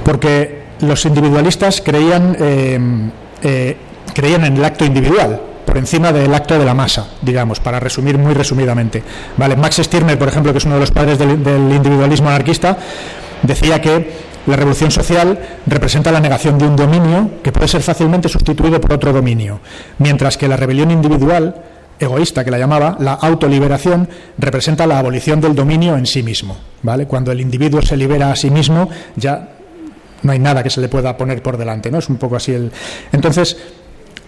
Porque 0.03 0.63
los 0.81 1.05
individualistas 1.05 1.83
creían, 1.83 2.35
eh, 2.41 2.81
eh, 3.43 3.77
creían 4.15 4.47
en 4.47 4.57
el 4.57 4.65
acto 4.65 4.87
individual, 4.87 5.39
por 5.67 5.77
encima 5.77 6.11
del 6.11 6.33
acto 6.33 6.59
de 6.59 6.65
la 6.65 6.73
masa, 6.73 7.07
digamos, 7.21 7.61
para 7.61 7.79
resumir 7.81 8.17
muy 8.17 8.33
resumidamente. 8.33 9.03
Vale, 9.37 9.57
Max 9.57 9.77
Stirner, 9.83 10.19
por 10.19 10.29
ejemplo, 10.29 10.53
que 10.53 10.59
es 10.59 10.65
uno 10.65 10.77
de 10.77 10.81
los 10.81 10.91
padres 10.91 11.19
del, 11.19 11.33
individualismo 11.33 12.31
anarquista, 12.31 12.79
decía 13.43 13.83
que 13.83 14.13
la 14.47 14.57
revolución 14.57 14.91
social 14.91 15.39
representa 15.67 16.11
la 16.11 16.21
negación 16.21 16.57
de 16.57 16.67
un 16.67 16.77
dominio 16.77 17.29
que 17.43 17.53
puede 17.53 17.69
ser 17.69 17.83
fácilmente 17.83 18.31
sustituido 18.31 18.81
por 18.81 18.95
otro 18.95 19.13
dominio, 19.13 19.61
mientras 19.99 20.39
que 20.39 20.49
la 20.49 20.57
rebelión 20.57 20.91
individual 20.91 21.57
egoísta 21.99 22.45
que 22.45 22.51
la 22.51 22.59
llamaba, 22.59 22.97
la 23.01 23.15
autoliberación 23.15 24.09
representa 24.39 24.87
la 24.87 24.99
abolición 24.99 25.41
del 25.41 25.55
dominio 25.55 25.97
en 25.97 26.07
sí 26.07 26.23
mismo. 26.23 26.57
¿vale? 26.83 27.07
Cuando 27.07 27.33
el 27.33 27.41
individuo 27.41 27.83
se 27.83 27.97
libera 27.97 28.31
a 28.31 28.37
sí 28.37 28.51
mismo, 28.51 28.89
ya 29.17 29.49
no 30.23 30.33
hay 30.33 30.39
nada 30.39 30.63
que 30.63 30.71
se 30.71 30.81
le 30.81 30.89
pueda 30.89 31.17
poner 31.17 31.43
por 31.43 31.57
delante. 31.57 31.91
¿no? 31.91 31.99
Es 31.99 32.09
un 32.09 32.17
poco 32.17 32.37
así 32.37 32.53
el. 32.53 32.71
Entonces, 33.13 33.57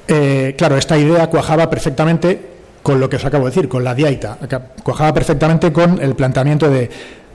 eh, 0.07 0.55
claro, 0.57 0.77
esta 0.77 0.99
idea 0.99 1.29
cuajaba 1.29 1.69
perfectamente 1.71 2.55
con 2.83 3.01
lo 3.01 3.09
que 3.09 3.17
os 3.17 3.25
acabo 3.25 3.47
de 3.47 3.51
decir, 3.51 3.67
con 3.67 3.83
la 3.83 3.95
diaita, 3.95 4.39
cuajaba 4.83 5.15
perfectamente 5.15 5.73
con 5.73 6.03
el 6.03 6.15
planteamiento 6.15 6.69
de 6.69 6.91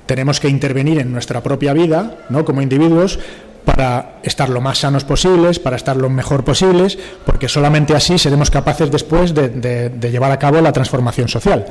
tenemos 0.05 0.39
que 0.39 0.47
intervenir 0.47 0.99
en 0.99 1.11
nuestra 1.11 1.41
propia 1.41 1.73
vida, 1.73 2.17
¿no? 2.29 2.45
como 2.45 2.61
individuos, 2.61 3.19
para 3.65 4.19
estar 4.23 4.49
lo 4.49 4.61
más 4.61 4.79
sanos 4.79 5.03
posibles, 5.03 5.59
para 5.59 5.75
estar 5.75 5.95
lo 5.95 6.09
mejor 6.09 6.43
posibles, 6.43 6.97
porque 7.25 7.47
solamente 7.47 7.95
así 7.95 8.17
seremos 8.17 8.49
capaces 8.49 8.91
después 8.91 9.33
de, 9.33 9.91
llevar 10.11 10.31
a 10.31 10.39
cabo 10.39 10.61
la 10.61 10.71
transformación 10.71 11.27
social. 11.27 11.65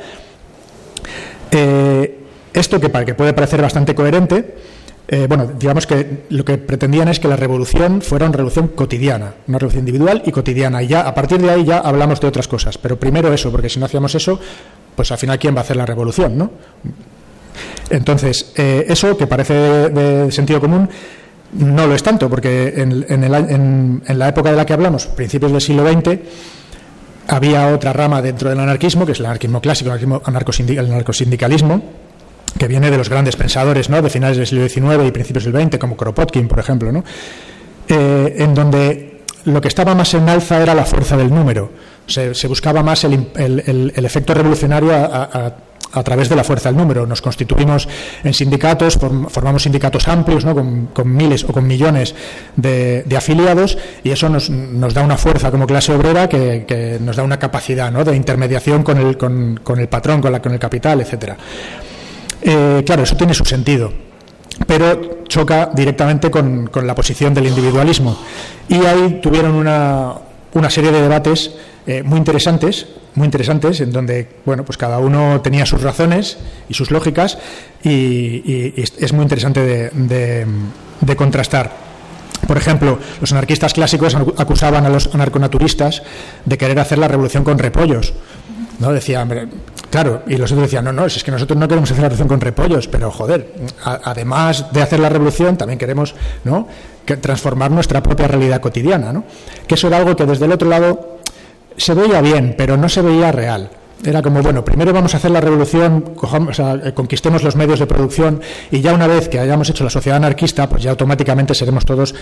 Eh, 1.51 2.19
esto 2.53 2.79
que, 2.79 2.89
que 3.05 3.13
puede 3.13 3.33
parecer 3.33 3.61
bastante 3.61 3.93
coherente, 3.95 4.55
eh, 5.11 5.25
bueno, 5.27 5.49
digamos 5.57 5.87
que 5.87 6.25
lo 6.29 6.45
que 6.45 6.59
pretendían 6.59 7.07
es 7.07 7.19
que 7.19 7.27
la 7.27 7.35
revolución 7.35 7.99
fuera 7.99 8.27
una 8.27 8.37
revolución 8.37 8.67
cotidiana, 8.67 9.33
una 9.47 9.57
revolución 9.57 9.81
individual 9.81 10.21
y 10.23 10.31
cotidiana. 10.31 10.83
Y 10.83 10.87
ya 10.87 11.01
a 11.01 11.15
partir 11.15 11.41
de 11.41 11.49
ahí 11.49 11.65
ya 11.65 11.79
hablamos 11.79 12.21
de 12.21 12.27
otras 12.27 12.47
cosas. 12.47 12.77
Pero 12.77 12.99
primero 12.99 13.33
eso, 13.33 13.51
porque 13.51 13.69
si 13.69 13.79
no 13.79 13.87
hacíamos 13.87 14.13
eso, 14.13 14.39
pues 14.95 15.11
al 15.11 15.17
final 15.17 15.39
quién 15.39 15.55
va 15.55 15.59
a 15.59 15.63
hacer 15.63 15.77
la 15.77 15.87
revolución, 15.87 16.37
¿no? 16.37 16.51
Entonces, 17.89 18.53
eh, 18.55 18.85
eso 18.87 19.17
que 19.17 19.25
parece 19.25 19.53
de 19.89 20.31
sentido 20.31 20.61
común 20.61 20.87
no 21.53 21.87
lo 21.87 21.95
es 21.95 22.03
tanto, 22.03 22.29
porque 22.29 22.73
en, 22.77 23.31
la 24.19 24.27
época 24.27 24.51
de 24.51 24.57
la 24.57 24.65
que 24.65 24.73
hablamos, 24.73 25.07
principios 25.07 25.51
del 25.51 25.61
siglo 25.61 25.89
XX, 25.89 26.19
había 27.27 27.67
otra 27.67 27.93
rama 27.93 28.21
dentro 28.21 28.49
del 28.49 28.59
anarquismo, 28.59 29.05
que 29.05 29.13
es 29.13 29.19
el 29.19 29.25
anarquismo 29.25 29.61
clásico, 29.61 29.91
el, 29.91 30.03
anarquismo, 30.23 30.81
el 30.81 30.89
narcosindicalismo, 30.89 31.81
que 32.57 32.67
viene 32.67 32.89
de 32.89 32.97
los 32.97 33.09
grandes 33.09 33.35
pensadores 33.35 33.89
¿no? 33.89 34.01
de 34.01 34.09
finales 34.09 34.37
del 34.37 34.47
siglo 34.47 34.67
XIX 34.67 35.07
y 35.07 35.11
principios 35.11 35.45
del 35.45 35.53
XX, 35.53 35.77
como 35.77 35.95
Kropotkin, 35.95 36.47
por 36.47 36.59
ejemplo, 36.59 36.91
¿no? 36.91 37.03
Eh, 37.87 38.35
en 38.37 38.53
donde 38.53 39.21
lo 39.45 39.61
que 39.61 39.67
estaba 39.67 39.95
más 39.95 40.13
en 40.13 40.27
alza 40.27 40.61
era 40.61 40.75
la 40.75 40.85
fuerza 40.85 41.17
del 41.17 41.29
número. 41.29 41.71
Se, 42.05 42.47
buscaba 42.47 42.81
más 42.81 43.03
el, 43.03 43.93
efecto 43.95 44.33
revolucionario 44.33 44.91
a 44.93 45.53
través 46.03 46.29
de 46.29 46.35
la 46.35 46.43
fuerza 46.43 46.69
del 46.69 46.77
número. 46.77 47.05
Nos 47.05 47.21
constituimos 47.21 47.87
en 48.23 48.33
sindicatos, 48.33 48.97
formamos 48.97 49.63
sindicatos 49.63 50.07
amplios, 50.07 50.45
¿no? 50.45 50.55
con, 50.55 51.15
miles 51.15 51.43
o 51.43 51.53
con 51.53 51.65
millones 51.65 52.15
de, 52.55 53.05
afiliados, 53.15 53.77
y 54.03 54.11
eso 54.11 54.29
nos, 54.29 54.49
nos, 54.49 54.93
da 54.93 55.01
una 55.01 55.17
fuerza 55.17 55.51
como 55.51 55.65
clase 55.67 55.93
obrera 55.93 56.29
que, 56.29 56.97
nos 57.01 57.15
da 57.15 57.23
una 57.23 57.39
capacidad 57.39 57.91
¿no? 57.91 58.03
de 58.03 58.15
intermediación 58.15 58.83
con 58.83 58.97
el, 58.97 59.17
con, 59.17 59.59
con 59.63 59.79
el 59.79 59.87
patrón, 59.87 60.21
con, 60.21 60.31
la, 60.31 60.41
con 60.41 60.53
el 60.53 60.59
capital, 60.59 61.01
etcétera. 61.01 61.37
Eh, 62.41 62.83
claro, 62.85 63.03
eso 63.03 63.17
tiene 63.17 63.33
su 63.33 63.43
sentido, 63.43 63.91
pero 64.65 65.23
choca 65.27 65.69
directamente 65.73 66.31
con, 66.31 66.67
con 66.67 66.87
la 66.87 66.95
posición 66.95 67.33
del 67.33 67.47
individualismo. 67.47 68.17
Y 68.69 68.85
ahí 68.85 69.19
tuvieron 69.21 69.53
una, 69.55 70.13
una 70.53 70.69
serie 70.69 70.91
de 70.91 71.01
debates 71.01 71.51
eh, 71.87 72.03
muy 72.03 72.17
interesantes, 72.17 72.87
muy 73.15 73.25
interesantes, 73.25 73.81
en 73.81 73.91
donde 73.91 74.27
bueno, 74.45 74.63
pues 74.63 74.77
cada 74.77 74.99
uno 74.99 75.41
tenía 75.41 75.65
sus 75.65 75.81
razones 75.81 76.37
y 76.67 76.73
sus 76.73 76.91
lógicas, 76.91 77.37
y, 77.83 78.73
es 78.75 79.13
muy 79.13 79.23
interesante 79.23 79.61
de, 79.61 81.15
contrastar. 81.15 81.89
Por 82.47 82.57
ejemplo, 82.57 82.99
los 83.19 83.31
anarquistas 83.31 83.73
clásicos 83.73 84.15
acusaban 84.15 84.85
a 84.85 84.89
los 84.89 85.13
anarconaturistas 85.13 86.03
de 86.45 86.57
querer 86.57 86.79
hacer 86.79 86.97
la 86.97 87.07
revolución 87.07 87.43
con 87.43 87.57
repollos. 87.57 88.13
¿no? 88.79 88.93
Decía, 88.93 89.27
claro, 89.89 90.23
y 90.27 90.37
los 90.37 90.51
otros 90.51 90.67
decían, 90.67 90.85
no, 90.85 90.93
no, 90.93 91.05
es 91.05 91.23
que 91.23 91.31
nosotros 91.31 91.59
no 91.59 91.67
queremos 91.67 91.91
hacer 91.91 92.01
la 92.01 92.09
revolución 92.09 92.27
con 92.29 92.41
repollos, 92.41 92.87
pero 92.87 93.11
joder, 93.11 93.53
además 93.83 94.71
de 94.71 94.81
hacer 94.81 94.99
la 94.99 95.09
revolución, 95.09 95.57
también 95.57 95.77
queremos 95.77 96.15
¿no? 96.45 96.67
Transformar 97.17 97.71
nuestra 97.71 98.01
propia 98.01 98.27
realidad 98.27 98.61
cotidiana. 98.61 99.13
¿no? 99.13 99.23
Que 99.67 99.75
eso 99.75 99.87
era 99.87 99.97
algo 99.97 100.15
que 100.15 100.25
desde 100.25 100.45
el 100.45 100.51
otro 100.51 100.69
lado 100.69 101.19
se 101.77 101.93
veía 101.93 102.21
bien, 102.21 102.55
pero 102.57 102.77
no 102.77 102.89
se 102.89 103.01
veía 103.01 103.31
real. 103.31 103.69
Era 104.03 104.21
como, 104.21 104.41
bueno, 104.41 104.63
primero 104.63 104.93
vamos 104.93 105.13
a 105.13 105.17
hacer 105.17 105.31
la 105.31 105.41
revolución, 105.41 106.15
eh, 106.15 106.93
conquistemos 106.93 107.43
los 107.43 107.57
medios 107.57 107.79
de 107.79 107.85
producción 107.85 108.41
y 108.71 108.79
ya 108.79 108.93
una 108.93 109.07
vez 109.07 109.27
que 109.27 109.39
hayamos 109.39 109.69
hecho 109.69 109.83
la 109.83 109.89
sociedad 109.89 110.17
anarquista, 110.17 110.69
pues 110.69 110.83
ya 110.83 110.91
automáticamente 110.91 111.53
seremos 111.53 111.83
todos 111.83 112.15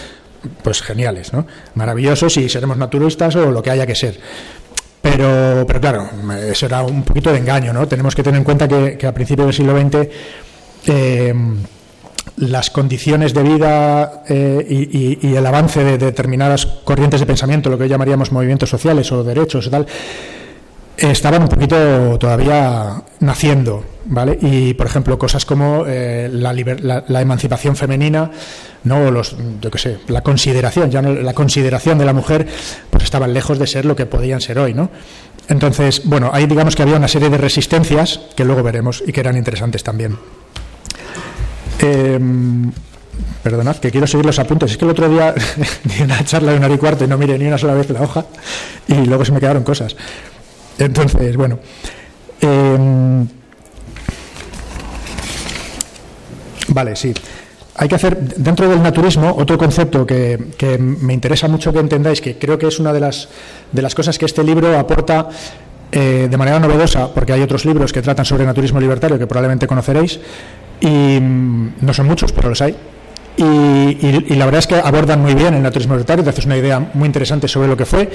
pues 0.63 0.81
geniales, 0.81 1.33
¿no? 1.33 1.45
maravillosos 1.75 2.35
y 2.37 2.49
seremos 2.49 2.77
naturalistas 2.77 3.35
o 3.35 3.51
lo 3.51 3.61
que 3.61 3.69
haya 3.69 3.85
que 3.85 3.93
ser. 3.93 4.19
Pero, 5.01 5.65
pero 5.67 5.79
claro, 5.79 6.09
eso 6.49 6.65
era 6.65 6.81
un 6.81 7.03
poquito 7.03 7.31
de 7.31 7.37
engaño, 7.37 7.71
¿no? 7.71 7.87
Tenemos 7.87 8.15
que 8.15 8.23
tener 8.23 8.39
en 8.39 8.43
cuenta 8.43 8.67
que, 8.67 9.07
a 9.07 9.13
principios 9.13 9.45
del 9.45 9.53
siglo 9.53 9.79
XX 9.79 11.63
las 12.35 12.69
condiciones 12.69 13.33
de 13.33 13.43
vida 13.43 14.23
eh, 14.27 15.17
y, 15.21 15.35
el 15.35 15.45
avance 15.45 15.83
de, 15.83 15.97
de, 15.97 16.05
determinadas 16.07 16.65
corrientes 16.65 17.19
de 17.19 17.25
pensamiento, 17.25 17.69
lo 17.69 17.77
que 17.77 17.83
hoy 17.83 17.89
llamaríamos 17.89 18.31
movimientos 18.31 18.69
sociales 18.69 19.11
o 19.11 19.23
derechos 19.23 19.67
y 19.67 19.69
tal, 19.69 19.87
estaban 20.97 21.43
un 21.43 21.47
poquito 21.47 22.17
todavía 22.17 23.03
naciendo, 23.19 23.83
¿vale? 24.05 24.37
Y, 24.41 24.73
por 24.73 24.87
ejemplo, 24.87 25.17
cosas 25.17 25.45
como 25.45 25.85
eh, 25.87 26.29
la, 26.31 26.53
la, 27.07 27.21
emancipación 27.21 27.75
femenina, 27.75 28.31
no 28.83 29.11
los, 29.11 29.35
yo 29.61 29.69
sé, 29.75 29.99
la 30.07 30.21
consideración, 30.21 30.89
ya 30.89 31.01
no, 31.01 31.13
la 31.13 31.33
consideración 31.33 31.99
de 31.99 32.05
la 32.05 32.13
mujer, 32.13 32.47
pues 32.89 33.03
estaban 33.03 33.33
lejos 33.33 33.59
de 33.59 33.67
ser 33.67 33.85
lo 33.85 33.95
que 33.95 34.05
podían 34.07 34.41
ser 34.41 34.57
hoy, 34.57 34.73
¿no? 34.73 34.89
Entonces, 35.49 36.01
bueno, 36.05 36.31
ahí 36.33 36.45
digamos 36.47 36.75
que 36.75 36.81
había 36.81 36.97
una 36.97 37.07
serie 37.07 37.29
de 37.29 37.37
resistencias 37.37 38.19
que 38.35 38.43
luego 38.43 38.63
veremos 38.63 39.03
y 39.05 39.11
que 39.11 39.19
eran 39.19 39.37
interesantes 39.37 39.83
también. 39.83 40.17
Em, 41.79 42.71
perdonad, 43.43 43.77
que 43.77 43.91
quiero 43.91 44.07
seguir 44.07 44.25
los 44.25 44.39
apuntes. 44.39 44.71
Es 44.71 44.77
que 44.77 44.85
el 44.85 44.91
otro 44.91 45.09
día 45.09 45.33
di 45.83 46.03
una 46.03 46.23
charla 46.23 46.51
de 46.51 46.57
una 46.57 46.67
hora 46.67 46.75
y 46.75 46.77
cuarto 46.77 47.03
y 47.03 47.07
no 47.07 47.17
miré 47.17 47.37
ni 47.37 47.47
una 47.47 47.57
sola 47.57 47.73
vez 47.73 47.89
la 47.89 48.01
hoja 48.01 48.25
y 48.87 49.05
luego 49.05 49.25
se 49.25 49.31
me 49.31 49.39
quedaron 49.39 49.63
cosas. 49.63 49.95
Entonces, 50.77 51.35
bueno. 51.35 51.59
Em, 52.41 53.27
vale, 56.69 56.95
sí. 56.95 57.13
Hay 57.79 57.87
que 57.87 57.95
hacer, 57.95 58.17
dentro 58.17 58.67
del 58.67 58.81
naturismo, 58.81 59.35
otro 59.37 59.55
concepto 59.57 60.05
que, 60.05 60.47
que, 60.57 60.79
me 60.79 61.13
interesa 61.13 61.47
mucho 61.47 61.71
que 61.71 61.79
entendáis, 61.79 62.21
que 62.21 62.37
creo 62.37 62.57
que 62.57 62.67
es 62.67 62.79
una 62.79 62.91
de 62.91 62.99
las, 62.99 63.29
de 63.71 63.81
las 63.83 63.93
cosas 63.93 64.17
que 64.17 64.25
este 64.25 64.43
libro 64.43 64.77
aporta 64.77 65.29
eh, 65.91 66.27
de 66.29 66.37
manera 66.37 66.59
novedosa, 66.59 67.13
porque 67.13 67.33
hay 67.33 67.41
otros 67.41 67.65
libros 67.65 67.93
que 67.93 68.01
tratan 68.01 68.25
sobre 68.25 68.45
naturismo 68.45 68.79
libertario 68.79 69.17
que 69.17 69.25
probablemente 69.25 69.67
conoceréis, 69.67 70.19
y 70.79 71.19
mm, 71.19 71.73
no 71.81 71.93
son 71.93 72.07
muchos, 72.07 72.31
pero 72.31 72.49
los 72.49 72.61
hay. 72.61 72.75
Y, 73.37 74.35
la 74.35 74.45
verdad 74.45 74.59
es 74.59 74.67
que 74.67 74.75
abordan 74.75 75.21
muy 75.21 75.35
bien 75.35 75.53
el 75.53 75.61
naturismo 75.61 75.93
libertario, 75.93 76.23
te 76.23 76.31
haces 76.31 76.45
una 76.45 76.57
idea 76.57 76.79
muy 76.93 77.05
interesante 77.05 77.47
sobre 77.47 77.67
lo 77.67 77.77
que 77.77 77.85
fue, 77.85 78.09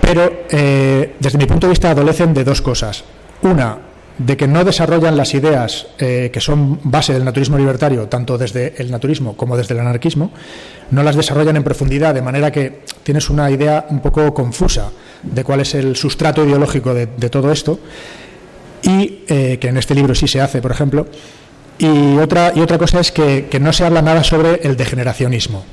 pero 0.00 0.44
eh, 0.50 1.14
desde 1.18 1.38
mi 1.38 1.46
punto 1.46 1.68
de 1.68 1.70
vista 1.70 1.90
adolecen 1.90 2.34
de 2.34 2.42
dos 2.42 2.60
cosas. 2.60 3.04
Una, 3.42 3.78
de 4.18 4.36
que 4.36 4.46
no 4.46 4.64
desarrollan 4.64 5.16
las 5.16 5.34
ideas 5.34 5.86
eh, 5.98 6.30
que 6.32 6.40
son 6.40 6.80
base 6.84 7.12
del 7.12 7.24
naturismo 7.24 7.56
libertario, 7.56 8.08
tanto 8.08 8.36
desde 8.36 8.74
el 8.78 8.90
naturismo 8.90 9.36
como 9.36 9.56
desde 9.56 9.74
el 9.74 9.80
anarquismo, 9.80 10.30
no 10.90 11.02
las 11.02 11.16
desarrollan 11.16 11.56
en 11.56 11.64
profundidad, 11.64 12.14
de 12.14 12.22
manera 12.22 12.50
que 12.50 12.80
tienes 13.02 13.30
una 13.30 13.50
idea 13.50 13.86
un 13.90 14.00
poco 14.00 14.34
confusa 14.34 14.90
de 15.22 15.44
cuál 15.44 15.60
es 15.60 15.74
el 15.74 15.96
sustrato 15.96 16.44
ideológico 16.44 16.94
de, 16.94 17.06
todo 17.06 17.52
esto, 17.52 17.78
y 18.82 19.22
eh, 19.28 19.58
que 19.60 19.68
en 19.68 19.76
este 19.76 19.94
libro 19.94 20.14
sí 20.14 20.26
se 20.26 20.40
hace, 20.40 20.60
por 20.60 20.72
ejemplo. 20.72 21.06
Y 21.82 22.16
otra, 22.18 22.52
y 22.54 22.60
otra 22.60 22.78
cosa 22.78 23.00
es 23.00 23.10
que 23.10 23.58
no 23.60 23.72
se 23.72 23.84
habla 23.84 24.02
nada 24.02 24.22
sobre 24.22 24.60
el 24.62 24.76
degeneracionismo. 24.76 25.64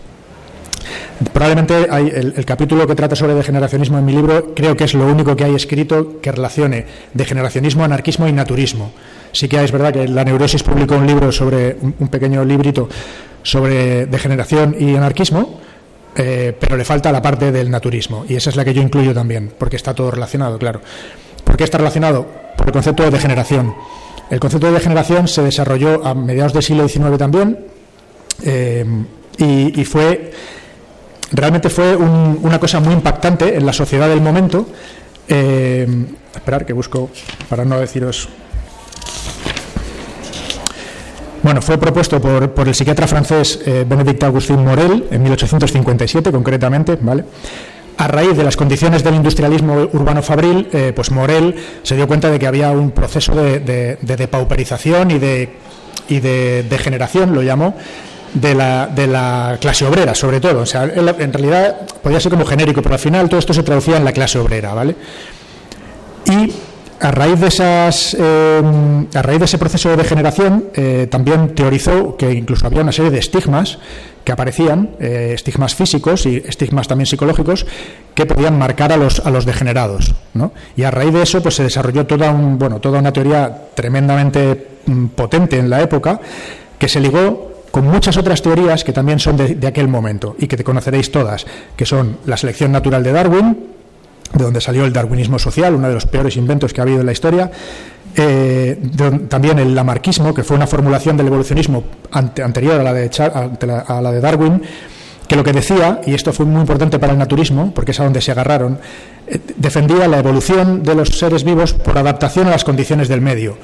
Probablemente 1.34 1.88
hay 1.90 2.12
el, 2.14 2.46
capítulo 2.46 2.88
que 2.88 2.96
trata 2.96 3.16
sobre 3.16 3.34
degeneracionismo 3.34 3.98
en 3.98 4.06
mi 4.06 4.14
libro, 4.14 4.54
creo 4.56 4.78
que 4.78 4.86
es 4.86 4.94
lo 4.94 5.06
único 5.06 5.36
que 5.36 5.44
hay 5.44 5.54
escrito 5.54 6.22
que 6.22 6.32
relacione 6.32 6.86
degeneracionismo, 7.14 7.84
anarquismo 7.84 8.28
y 8.28 8.32
naturismo. 8.32 8.92
Sí 9.34 9.50
que 9.50 9.62
es 9.62 9.72
verdad 9.72 9.92
que 9.92 10.08
la 10.08 10.24
Neurosis 10.24 10.64
publicó 10.64 10.96
un 10.96 11.06
libro 11.06 11.32
sobre, 11.32 11.76
un, 11.82 12.08
pequeño 12.08 12.46
librito 12.46 12.88
sobre 13.44 14.06
degeneración 14.06 14.76
y 14.80 14.96
anarquismo, 14.96 15.60
eh, 16.16 16.56
pero 16.58 16.78
le 16.78 16.86
falta 16.86 17.12
la 17.12 17.22
parte 17.22 17.52
del 17.52 17.70
naturismo, 17.70 18.26
y 18.28 18.36
esa 18.36 18.50
es 18.50 18.56
la 18.56 18.64
que 18.64 18.74
yo 18.74 18.82
incluyo 18.82 19.14
también, 19.14 19.52
porque 19.58 19.76
está 19.76 19.94
todo 19.94 20.12
relacionado, 20.12 20.58
claro. 20.58 20.82
¿Por 21.44 21.58
qué 21.58 21.66
está 21.66 21.78
relacionado? 21.78 22.26
Por 22.58 22.68
el 22.68 22.74
concepto 22.74 23.04
de 23.04 23.12
degeneración. 23.12 23.76
El 24.30 24.40
concepto 24.40 24.68
de 24.68 24.74
degeneración 24.74 25.28
se 25.28 25.42
desarrolló 25.42 26.06
a 26.06 26.14
mediados 26.14 26.54
del 26.54 26.64
siglo 26.64 26.88
XIX 26.88 27.18
también, 27.18 27.58
eh, 28.44 28.86
y, 29.38 29.84
fue 29.86 30.32
realmente 31.32 31.70
fue 31.70 31.96
una 31.96 32.60
cosa 32.60 32.80
muy 32.80 32.94
impactante 32.94 33.56
en 33.56 33.66
la 33.66 33.74
sociedad 33.74 34.10
del 34.10 34.22
momento. 34.22 34.68
Eh, 35.28 35.88
esperar 36.36 36.66
que 36.66 36.74
busco 36.74 37.10
para 37.50 37.64
no 37.64 37.80
deciros. 37.80 38.28
Bueno, 41.42 41.62
fue 41.62 41.78
propuesto 41.78 42.20
por, 42.20 42.52
por 42.52 42.68
el 42.68 42.76
psiquiatra 42.76 43.08
francés 43.08 43.60
eh, 43.66 43.86
Benedict 43.88 44.24
Augustin 44.24 44.64
Morel 44.64 45.08
en 45.10 45.24
1857, 45.24 46.32
concretamente, 46.32 46.98
¿vale? 47.00 47.24
A 48.00 48.08
raíz 48.08 48.38
de 48.38 48.46
las 48.46 48.56
condiciones 48.56 49.04
del 49.04 49.16
industrialismo 49.16 49.74
urbano 49.92 50.24
fabril, 50.24 50.70
eh, 50.72 50.94
pues 50.96 51.12
Morel 51.12 51.54
se 51.84 51.98
dio 51.98 52.08
cuenta 52.08 52.32
de 52.32 52.40
que 52.40 52.48
había 52.48 52.72
un 52.72 52.92
proceso 52.92 53.36
de, 53.36 53.60
de, 53.60 53.98
de 54.02 54.16
depauperización 54.16 55.12
y 55.12 55.20
de, 55.20 55.50
y 56.08 56.22
de 56.22 56.64
degeneración, 56.64 57.36
lo 57.36 57.44
llamó, 57.44 57.76
de 58.34 58.56
la, 58.56 58.88
de 58.88 59.06
la 59.06 59.58
clase 59.60 59.86
obrera, 59.86 60.16
sobre 60.16 60.40
todo. 60.40 60.62
O 60.62 60.66
sea, 60.66 60.86
en 60.86 61.34
realidad 61.34 61.76
podía 62.02 62.22
ser 62.22 62.32
como 62.32 62.46
genérico, 62.46 62.82
pero 62.82 62.96
al 62.96 63.02
final 63.02 63.28
todo 63.28 63.38
esto 63.38 63.54
se 63.54 63.64
traducía 63.64 63.98
en 63.98 64.06
la 64.06 64.14
clase 64.14 64.40
obrera, 64.40 64.74
¿vale? 64.74 64.96
Y 66.26 66.54
a 67.00 67.12
raíz 67.12 67.40
de 67.40 67.48
esas 67.48 68.16
eh, 68.20 68.62
a 69.14 69.22
raíz 69.22 69.40
de 69.40 69.46
ese 69.46 69.58
proceso 69.58 69.90
de 69.90 69.98
degeneración 69.98 70.66
eh, 70.74 71.08
también 71.10 71.56
teorizó 71.56 72.18
que 72.18 72.32
incluso 72.34 72.68
había 72.68 72.82
una 72.82 72.92
serie 72.92 73.12
de 73.12 73.20
estigmas 73.20 73.80
que 74.24 74.32
aparecían 74.32 74.92
eh, 75.00 75.32
estigmas 75.34 75.76
físicos 75.76 76.26
y 76.26 76.38
estigmas 76.38 76.88
también 76.88 77.06
psicológicos 77.06 77.66
que 78.14 78.26
podían 78.26 78.58
marcar 78.58 78.92
a 78.92 78.98
los 78.98 79.26
a 79.26 79.30
los 79.30 79.46
degenerados 79.46 80.14
¿no? 80.34 80.52
y 80.76 80.84
a 80.84 80.92
raíz 80.92 81.14
de 81.14 81.24
eso 81.24 81.42
pues 81.42 81.56
se 81.56 81.64
desarrolló 81.64 82.06
toda 82.06 82.32
un 82.32 82.60
bueno 82.60 82.80
toda 82.80 83.00
una 83.00 83.14
teoría 83.14 83.70
tremendamente 83.74 84.68
mm, 84.86 85.06
potente 85.08 85.58
en 85.58 85.70
la 85.70 85.82
época 85.82 86.20
que 86.78 86.88
se 86.88 87.00
ligó 87.00 87.50
con 87.72 87.86
muchas 87.86 88.18
otras 88.18 88.42
teorías 88.42 88.84
que 88.84 88.94
también 88.94 89.20
son 89.20 89.38
de, 89.38 89.68
aquel 89.68 89.88
momento 89.88 90.36
y 90.40 90.48
que 90.48 90.58
te 90.58 90.64
conoceréis 90.64 91.12
todas, 91.12 91.46
que 91.76 91.86
son 91.86 92.18
la 92.26 92.38
selección 92.38 92.72
natural 92.72 93.04
de 93.04 93.12
Darwin, 93.12 93.58
de 94.34 94.44
donde 94.44 94.62
salió 94.62 94.86
el 94.86 94.94
darwinismo 94.94 95.40
social, 95.40 95.76
uno 95.76 95.88
de 95.88 95.94
los 95.94 96.06
peores 96.06 96.38
inventos 96.38 96.74
que 96.74 96.82
ha 96.82 96.84
habido 96.84 97.00
en 97.00 97.06
la 97.06 97.12
historia, 97.12 97.52
eh, 98.16 98.78
también 99.28 99.60
el 99.60 99.76
lamarquismo, 99.76 100.34
que 100.34 100.44
fue 100.44 100.58
una 100.58 100.68
formulación 100.68 101.16
del 101.16 101.28
evolucionismo 101.28 101.84
anterior 102.12 102.80
a 102.80 102.84
la, 102.84 102.94
de, 102.94 103.10
a 103.88 104.02
la 104.02 104.12
de 104.12 104.20
Darwin, 104.20 104.62
que 105.28 105.36
lo 105.36 105.44
que 105.44 105.54
decía, 105.54 106.02
y 106.06 106.16
esto 106.16 106.34
fue 106.34 106.46
muy 106.46 106.60
importante 106.60 106.98
para 106.98 107.14
el 107.14 107.20
naturismo, 107.20 107.72
porque 107.74 107.92
es 107.92 108.00
a 108.00 108.04
donde 108.04 108.20
se 108.20 108.32
agarraron, 108.32 108.80
eh, 109.28 109.40
defendía 109.58 110.08
la 110.08 110.18
evolución 110.18 110.82
de 110.82 110.96
los 110.96 111.10
seres 111.10 111.44
vivos 111.44 111.74
por 111.74 111.98
adaptación 111.98 112.48
a 112.48 112.50
las 112.52 112.64
condiciones 112.64 113.08
del 113.08 113.22
medio. 113.22 113.58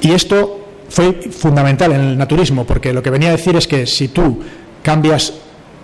Y 0.00 0.12
esto 0.12 0.66
fue 0.88 1.14
fundamental 1.32 1.92
en 1.92 2.00
el 2.00 2.18
naturismo, 2.18 2.64
porque 2.64 2.92
lo 2.92 3.02
que 3.02 3.10
venía 3.10 3.30
a 3.30 3.32
decir 3.32 3.56
es 3.56 3.66
que 3.66 3.86
si 3.86 4.08
tú 4.08 4.40
cambias 4.82 5.32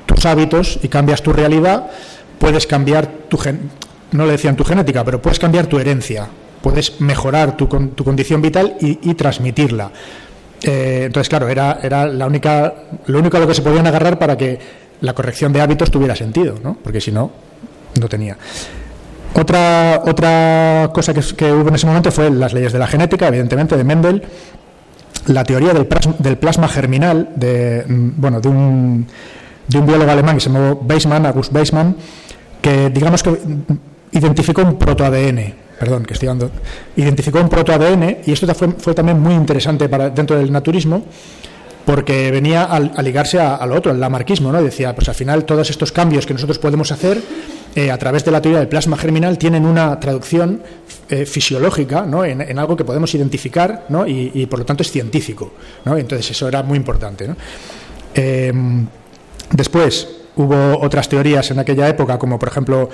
tus 0.06 0.24
hábitos 0.26 0.78
y 0.82 0.88
cambias 0.88 1.22
tu 1.22 1.32
realidad, 1.32 1.90
puedes 2.38 2.66
cambiar 2.66 3.08
tu 3.28 3.36
no 4.14 4.24
le 4.24 4.32
decían 4.32 4.56
tu 4.56 4.64
genética, 4.64 5.04
pero 5.04 5.20
puedes 5.20 5.38
cambiar 5.38 5.66
tu 5.66 5.78
herencia, 5.78 6.28
puedes 6.62 7.00
mejorar 7.00 7.56
tu, 7.56 7.66
tu 7.66 8.04
condición 8.04 8.40
vital 8.40 8.76
y, 8.80 9.14
transmitirla. 9.14 9.90
Eh, 10.62 11.02
entonces, 11.06 11.28
claro, 11.28 11.48
era, 11.48 11.80
era 11.82 12.06
la 12.06 12.26
única, 12.26 12.72
lo 13.06 13.18
único 13.18 13.36
a 13.36 13.40
lo 13.40 13.46
que 13.46 13.54
se 13.54 13.62
podían 13.62 13.86
agarrar 13.86 14.18
para 14.18 14.36
que 14.36 14.58
la 15.00 15.12
corrección 15.12 15.52
de 15.52 15.60
hábitos 15.60 15.90
tuviera 15.90 16.14
sentido, 16.14 16.54
¿no? 16.62 16.78
porque 16.82 17.00
si 17.00 17.10
no, 17.10 17.30
no 18.00 18.08
tenía. 18.08 18.38
Otra, 19.34 20.00
otra 20.06 20.90
cosa 20.94 21.12
que, 21.12 21.52
hubo 21.52 21.68
en 21.68 21.74
ese 21.74 21.86
momento 21.86 22.12
fue 22.12 22.30
las 22.30 22.52
leyes 22.54 22.72
de 22.72 22.78
la 22.78 22.86
genética, 22.86 23.26
evidentemente, 23.26 23.76
de 23.76 23.82
Mendel, 23.82 24.22
la 25.26 25.42
teoría 25.42 25.72
del 25.72 25.86
plasma, 25.86 26.14
del 26.20 26.38
plasma 26.38 26.68
germinal 26.68 27.30
de, 27.34 27.84
mm, 27.86 28.10
bueno, 28.16 28.40
de, 28.40 28.48
un, 28.48 29.06
de 29.66 29.78
un 29.78 29.86
biólogo 29.86 30.10
alemán 30.10 30.36
que 30.36 30.40
se 30.40 30.50
llamó 30.50 30.80
Weismann, 30.88 31.26
August 31.26 31.52
Weismann, 31.52 31.96
que 32.62 32.90
digamos 32.90 33.24
que 33.24 33.36
identificó 34.14 34.62
un 34.62 34.78
protoADN, 34.78 35.54
perdón, 35.78 36.04
que 36.04 36.14
estoy 36.14 36.28
dando, 36.28 36.50
identificó 36.96 37.40
un 37.40 37.48
protoADN 37.48 38.18
y 38.24 38.32
esto 38.32 38.52
fue, 38.54 38.94
también 38.94 39.20
muy 39.20 39.34
interesante 39.34 39.88
para, 39.88 40.10
dentro 40.10 40.36
del 40.36 40.50
naturismo 40.50 41.04
porque 41.84 42.30
venía 42.30 42.64
a, 42.64 42.80
ligarse 43.02 43.38
a, 43.38 43.64
lo 43.66 43.74
otro, 43.74 43.92
al 43.92 44.00
lamarquismo, 44.00 44.50
¿no? 44.50 44.62
Decía, 44.62 44.94
pues 44.94 45.06
al 45.10 45.14
final 45.14 45.44
todos 45.44 45.68
estos 45.68 45.92
cambios 45.92 46.24
que 46.24 46.32
nosotros 46.32 46.58
podemos 46.58 46.90
hacer 46.90 47.20
eh, 47.76 47.90
a 47.90 47.98
través 47.98 48.24
de 48.24 48.30
la 48.30 48.40
teoría 48.40 48.60
del 48.60 48.68
plasma 48.68 48.96
germinal 48.96 49.36
tienen 49.36 49.66
una 49.66 49.98
traducción 50.00 50.62
eh, 51.10 51.26
fisiológica 51.26 52.02
¿no? 52.02 52.24
en, 52.24 52.58
algo 52.58 52.76
que 52.76 52.84
podemos 52.84 53.12
identificar 53.14 53.84
¿no? 53.88 54.06
y, 54.06 54.46
por 54.46 54.60
lo 54.60 54.64
tanto 54.64 54.82
es 54.82 54.90
científico. 54.90 55.52
¿no? 55.84 55.98
Entonces 55.98 56.30
eso 56.30 56.48
era 56.48 56.62
muy 56.62 56.78
importante. 56.78 57.28
Em, 58.14 58.86
después 59.50 60.08
hubo 60.36 60.78
otras 60.80 61.08
teorías 61.08 61.50
en 61.50 61.58
aquella 61.58 61.88
época, 61.88 62.18
como 62.18 62.38
por 62.38 62.48
ejemplo 62.48 62.88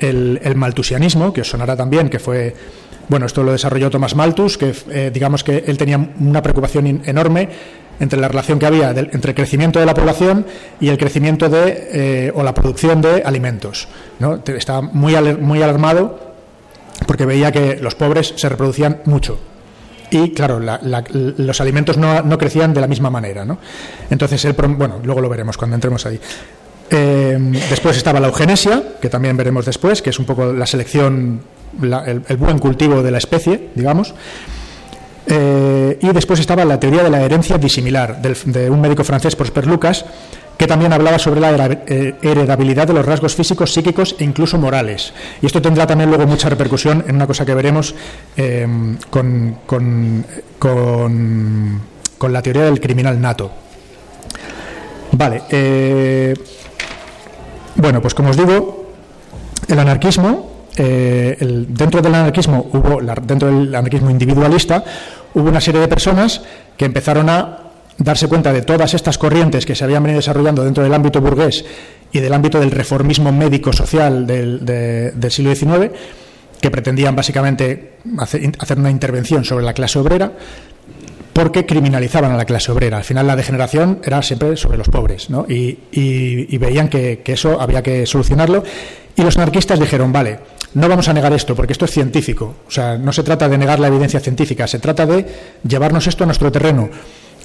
el, 0.00 0.40
maltusianismo, 0.56 1.32
que 1.32 1.42
os 1.42 1.48
sonará 1.48 1.76
también, 1.76 2.08
que 2.08 2.18
fue 2.18 2.54
bueno, 3.08 3.26
esto 3.26 3.44
lo 3.44 3.52
desarrolló 3.52 3.88
Thomas 3.88 4.16
Malthus, 4.16 4.58
que 4.58 4.74
eh, 4.90 5.10
digamos 5.14 5.44
que 5.44 5.62
él 5.66 5.78
tenía 5.78 5.96
una 6.18 6.42
preocupación 6.42 7.02
enorme 7.04 7.48
entre 8.00 8.20
la 8.20 8.28
relación 8.28 8.58
que 8.58 8.66
había 8.66 8.90
entre 8.90 9.30
el 9.30 9.34
crecimiento 9.34 9.78
de 9.78 9.86
la 9.86 9.94
población 9.94 10.44
y 10.80 10.88
el 10.88 10.98
crecimiento 10.98 11.48
de, 11.48 11.88
eh, 11.92 12.32
o 12.34 12.42
la 12.42 12.52
producción 12.52 13.00
de 13.00 13.22
alimentos. 13.22 13.88
¿no? 14.18 14.42
Estaba 14.46 14.82
muy, 14.82 15.14
muy 15.36 15.62
alarmado 15.62 16.34
porque 17.06 17.26
veía 17.26 17.52
que 17.52 17.76
los 17.76 17.94
pobres 17.94 18.34
se 18.36 18.48
reproducían 18.48 19.02
mucho. 19.04 19.38
Y 20.10 20.32
claro, 20.32 20.60
los 20.60 21.60
alimentos 21.60 21.96
no, 21.96 22.38
crecían 22.38 22.72
de 22.72 22.80
la 22.80 22.86
misma 22.86 23.10
manera. 23.10 23.44
¿no? 23.44 23.58
Entonces, 24.08 24.44
él, 24.44 24.52
bueno, 24.52 25.00
luego 25.02 25.20
lo 25.20 25.28
veremos 25.28 25.56
cuando 25.56 25.74
entremos 25.74 26.06
ahí. 26.06 26.20
Eh, 26.90 27.36
después 27.68 27.96
estaba 27.96 28.20
la 28.20 28.28
eugenesia, 28.28 28.82
que 29.00 29.08
también 29.08 29.36
veremos 29.36 29.64
después, 29.64 30.02
que 30.02 30.10
es 30.10 30.18
un 30.18 30.24
poco 30.24 30.52
la 30.52 30.66
selección 30.66 31.40
el, 31.82 32.36
buen 32.36 32.58
cultivo 32.58 33.02
de 33.02 33.10
la 33.10 33.18
especie, 33.18 33.68
digamos. 33.74 34.14
Eh, 35.28 35.98
y 36.00 36.08
después 36.08 36.38
estaba 36.38 36.64
la 36.64 36.78
teoría 36.78 37.02
de 37.02 37.10
la 37.10 37.22
herencia 37.22 37.58
disimilar 37.58 38.22
de 38.22 38.70
un 38.70 38.80
médico 38.80 39.02
francés, 39.02 39.34
Prosper 39.34 39.66
Lucas, 39.66 40.04
que 40.56 40.66
también 40.66 40.92
hablaba 40.92 41.18
sobre 41.18 41.40
la 41.40 41.80
eh, 41.86 42.14
heredabilidad 42.22 42.86
de 42.86 42.94
los 42.94 43.04
rasgos 43.04 43.34
físicos, 43.34 43.72
psíquicos 43.72 44.14
e 44.18 44.24
incluso 44.24 44.56
morales. 44.56 45.12
Y 45.42 45.46
esto 45.46 45.60
tendrá 45.60 45.86
también 45.86 46.08
luego 46.08 46.26
mucha 46.26 46.48
repercusión 46.48 47.04
en 47.06 47.16
una 47.16 47.26
cosa 47.26 47.44
que 47.44 47.54
veremos 47.54 47.94
em, 48.36 48.96
con, 49.10 49.58
con, 49.66 50.24
con, 50.58 52.32
la 52.32 52.42
teoría 52.42 52.64
del 52.64 52.80
criminal 52.80 53.20
nato. 53.20 53.50
Vale. 55.12 55.42
Bueno, 57.76 58.00
pues 58.00 58.14
como 58.14 58.30
os 58.30 58.36
digo, 58.36 58.92
el 59.68 59.78
anarquismo, 59.78 60.66
eh, 60.76 61.36
dentro 61.68 62.00
del 62.00 62.14
anarquismo 62.14 62.70
hubo, 62.72 63.00
dentro 63.22 63.48
del 63.48 63.74
anarquismo 63.74 64.10
individualista, 64.10 64.82
hubo 65.34 65.48
una 65.48 65.60
serie 65.60 65.80
de 65.80 65.88
personas 65.88 66.40
que 66.76 66.86
empezaron 66.86 67.28
a 67.28 67.58
darse 67.98 68.28
cuenta 68.28 68.52
de 68.52 68.62
todas 68.62 68.94
estas 68.94 69.18
corrientes 69.18 69.64
que 69.64 69.74
se 69.74 69.84
habían 69.84 70.02
venido 70.02 70.18
desarrollando 70.18 70.64
dentro 70.64 70.84
del 70.84 70.92
ámbito 70.92 71.20
burgués 71.20 71.64
y 72.12 72.20
del 72.20 72.32
ámbito 72.32 72.60
del 72.60 72.70
reformismo 72.70 73.32
médico-social 73.32 74.26
del, 74.26 75.30
siglo 75.30 75.54
XIX, 75.54 75.90
que 76.60 76.70
pretendían 76.70 77.14
básicamente 77.16 77.96
hacer, 78.18 78.78
una 78.78 78.90
intervención 78.90 79.44
sobre 79.44 79.64
la 79.64 79.74
clase 79.74 79.98
obrera, 79.98 80.32
porque 81.36 81.66
criminalizaban 81.66 82.32
a 82.32 82.36
la 82.38 82.46
clase 82.46 82.72
obrera. 82.72 82.96
Al 82.96 83.04
final 83.04 83.26
la 83.26 83.36
degeneración 83.36 84.00
era 84.02 84.22
siempre 84.22 84.56
sobre 84.56 84.78
los 84.78 84.88
pobres, 84.88 85.28
¿no? 85.28 85.44
y, 85.46 86.56
veían 86.56 86.88
que, 86.88 87.20
eso 87.26 87.60
había 87.60 87.82
que 87.82 88.06
solucionarlo. 88.06 88.64
Y 89.14 89.22
los 89.22 89.36
anarquistas 89.36 89.78
dijeron, 89.78 90.12
vale, 90.12 90.38
no 90.72 90.88
vamos 90.88 91.08
a 91.08 91.12
negar 91.12 91.34
esto, 91.34 91.54
porque 91.54 91.74
esto 91.74 91.84
es 91.84 91.90
científico. 91.90 92.54
O 92.66 92.70
sea, 92.70 92.96
no 92.96 93.12
se 93.12 93.22
trata 93.22 93.50
de 93.50 93.58
negar 93.58 93.78
la 93.80 93.88
evidencia 93.88 94.18
científica, 94.18 94.66
se 94.66 94.78
trata 94.78 95.04
de 95.04 95.26
llevarnos 95.62 96.06
esto 96.06 96.24
a 96.24 96.26
nuestro 96.26 96.50
terreno. 96.50 96.88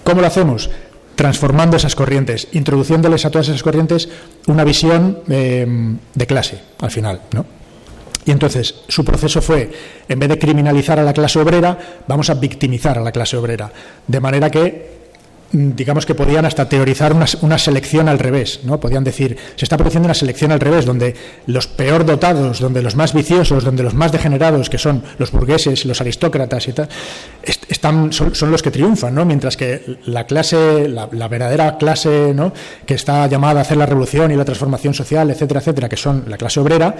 ¿Cómo 0.05 0.21
lo 0.21 0.27
hacemos? 0.27 0.69
Transformando 1.15 1.75
esas 1.75 1.93
corrientes, 1.93 2.47
introduciéndoles 2.53 3.25
a 3.25 3.29
todas 3.29 3.49
esas 3.49 3.61
corrientes 3.61 4.07
una 4.47 4.63
visión 4.63 5.19
eh, 5.27 5.67
de 6.15 6.27
clase, 6.27 6.61
al 6.79 6.91
final, 6.91 7.23
¿no? 7.33 7.60
Y 8.25 8.31
entonces 8.31 8.75
su 8.87 9.03
proceso 9.03 9.41
fue, 9.41 9.71
en 10.07 10.19
vez 10.19 10.29
de 10.29 10.39
criminalizar 10.39 10.99
a 10.99 11.03
la 11.03 11.13
clase 11.13 11.39
obrera, 11.39 12.03
vamos 12.07 12.29
a 12.29 12.35
victimizar 12.35 12.97
a 12.97 13.01
la 13.01 13.11
clase 13.11 13.35
obrera. 13.35 13.71
De 14.05 14.19
manera 14.19 14.49
que 14.49 15.00
digamos 15.51 16.05
que 16.05 16.15
podían 16.15 16.45
hasta 16.45 16.67
teorizar 16.69 17.13
una, 17.13 17.57
selección 17.57 18.07
al 18.07 18.19
revés, 18.19 18.61
¿no? 18.63 18.79
Podían 18.79 19.03
decir, 19.03 19.37
se 19.55 19.65
está 19.65 19.77
produciendo 19.77 20.07
una 20.07 20.13
selección 20.13 20.51
al 20.51 20.59
revés, 20.59 20.85
donde 20.85 21.15
los 21.47 21.67
peor 21.67 22.05
dotados, 22.05 22.59
donde 22.59 22.81
los 22.81 22.95
más 22.95 23.13
viciosos, 23.13 23.63
donde 23.63 23.83
los 23.83 23.93
más 23.93 24.11
degenerados, 24.11 24.69
que 24.69 24.77
son 24.77 25.03
los 25.17 25.31
burgueses, 25.31 25.85
los 25.85 25.99
aristócratas 25.99 26.67
y 26.67 26.73
tal, 26.73 26.89
están, 27.43 28.13
son, 28.13 28.51
los 28.51 28.61
que 28.61 28.71
triunfan, 28.71 29.13
¿no? 29.13 29.25
Mientras 29.25 29.57
que 29.57 29.97
la 30.05 30.25
clase, 30.25 30.87
la, 30.87 31.07
verdadera 31.27 31.77
clase, 31.77 32.33
¿no? 32.33 32.53
Que 32.85 32.93
está 32.93 33.27
llamada 33.27 33.59
a 33.59 33.61
hacer 33.63 33.77
la 33.77 33.85
revolución 33.85 34.31
y 34.31 34.35
la 34.35 34.45
transformación 34.45 34.93
social, 34.93 35.29
etcétera, 35.31 35.59
etcétera, 35.59 35.89
que 35.89 35.97
son 35.97 36.25
la 36.27 36.37
clase 36.37 36.59
obrera, 36.59 36.95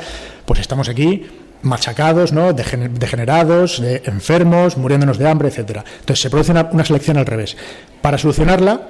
pues 0.46 0.60
estamos 0.60 0.90
aquí 0.90 1.24
machacados, 1.63 2.32
¿no? 2.32 2.54
degenerados, 2.54 3.82
enfermos, 4.06 4.78
muriéndonos 4.78 5.17
de 5.17 5.30
hambre, 5.30 5.50
etcétera. 5.50 5.84
Entonces 6.00 6.21
se 6.21 6.30
produce 6.30 6.52
una, 6.52 6.86
selección 6.86 7.17
al 7.17 7.26
revés. 7.26 7.56
Para 8.02 8.17
solucionarla, 8.17 8.82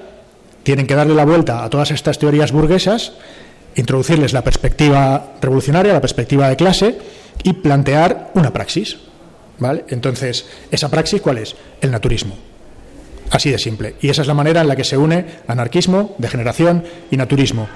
tienen 0.64 0.88
que 0.88 0.96
darle 0.96 1.16
la 1.16 1.26
vuelta 1.26 1.64
a 1.64 1.70
todas 1.70 1.92
estas 1.92 2.20
teorías 2.20 2.52
burguesas, 2.52 3.14
introducirles 3.76 4.34
la 4.34 4.44
perspectiva 4.44 5.34
revolucionaria, 5.42 5.94
la 5.94 6.02
perspectiva 6.02 6.50
de 6.50 6.56
clase 6.56 6.98
y 7.44 7.54
plantear 7.54 8.32
una 8.36 8.52
praxis. 8.52 8.98
¿vale? 9.60 9.86
Entonces, 9.90 10.46
¿esa 10.72 10.90
praxis 10.90 11.22
cuál 11.22 11.40
es? 11.40 11.56
El 11.82 11.92
naturismo. 11.92 12.38
Así 13.32 13.50
de 13.50 13.60
simple. 13.60 13.96
Y 14.02 14.10
esa 14.10 14.22
es 14.22 14.28
la 14.28 14.34
manera 14.34 14.62
en 14.62 14.68
la 14.68 14.76
que 14.76 14.84
se 14.84 14.98
une 14.98 15.26
anarquismo, 15.48 16.16
degeneración 16.18 16.84
y 17.10 17.18
naturismo. 17.18 17.68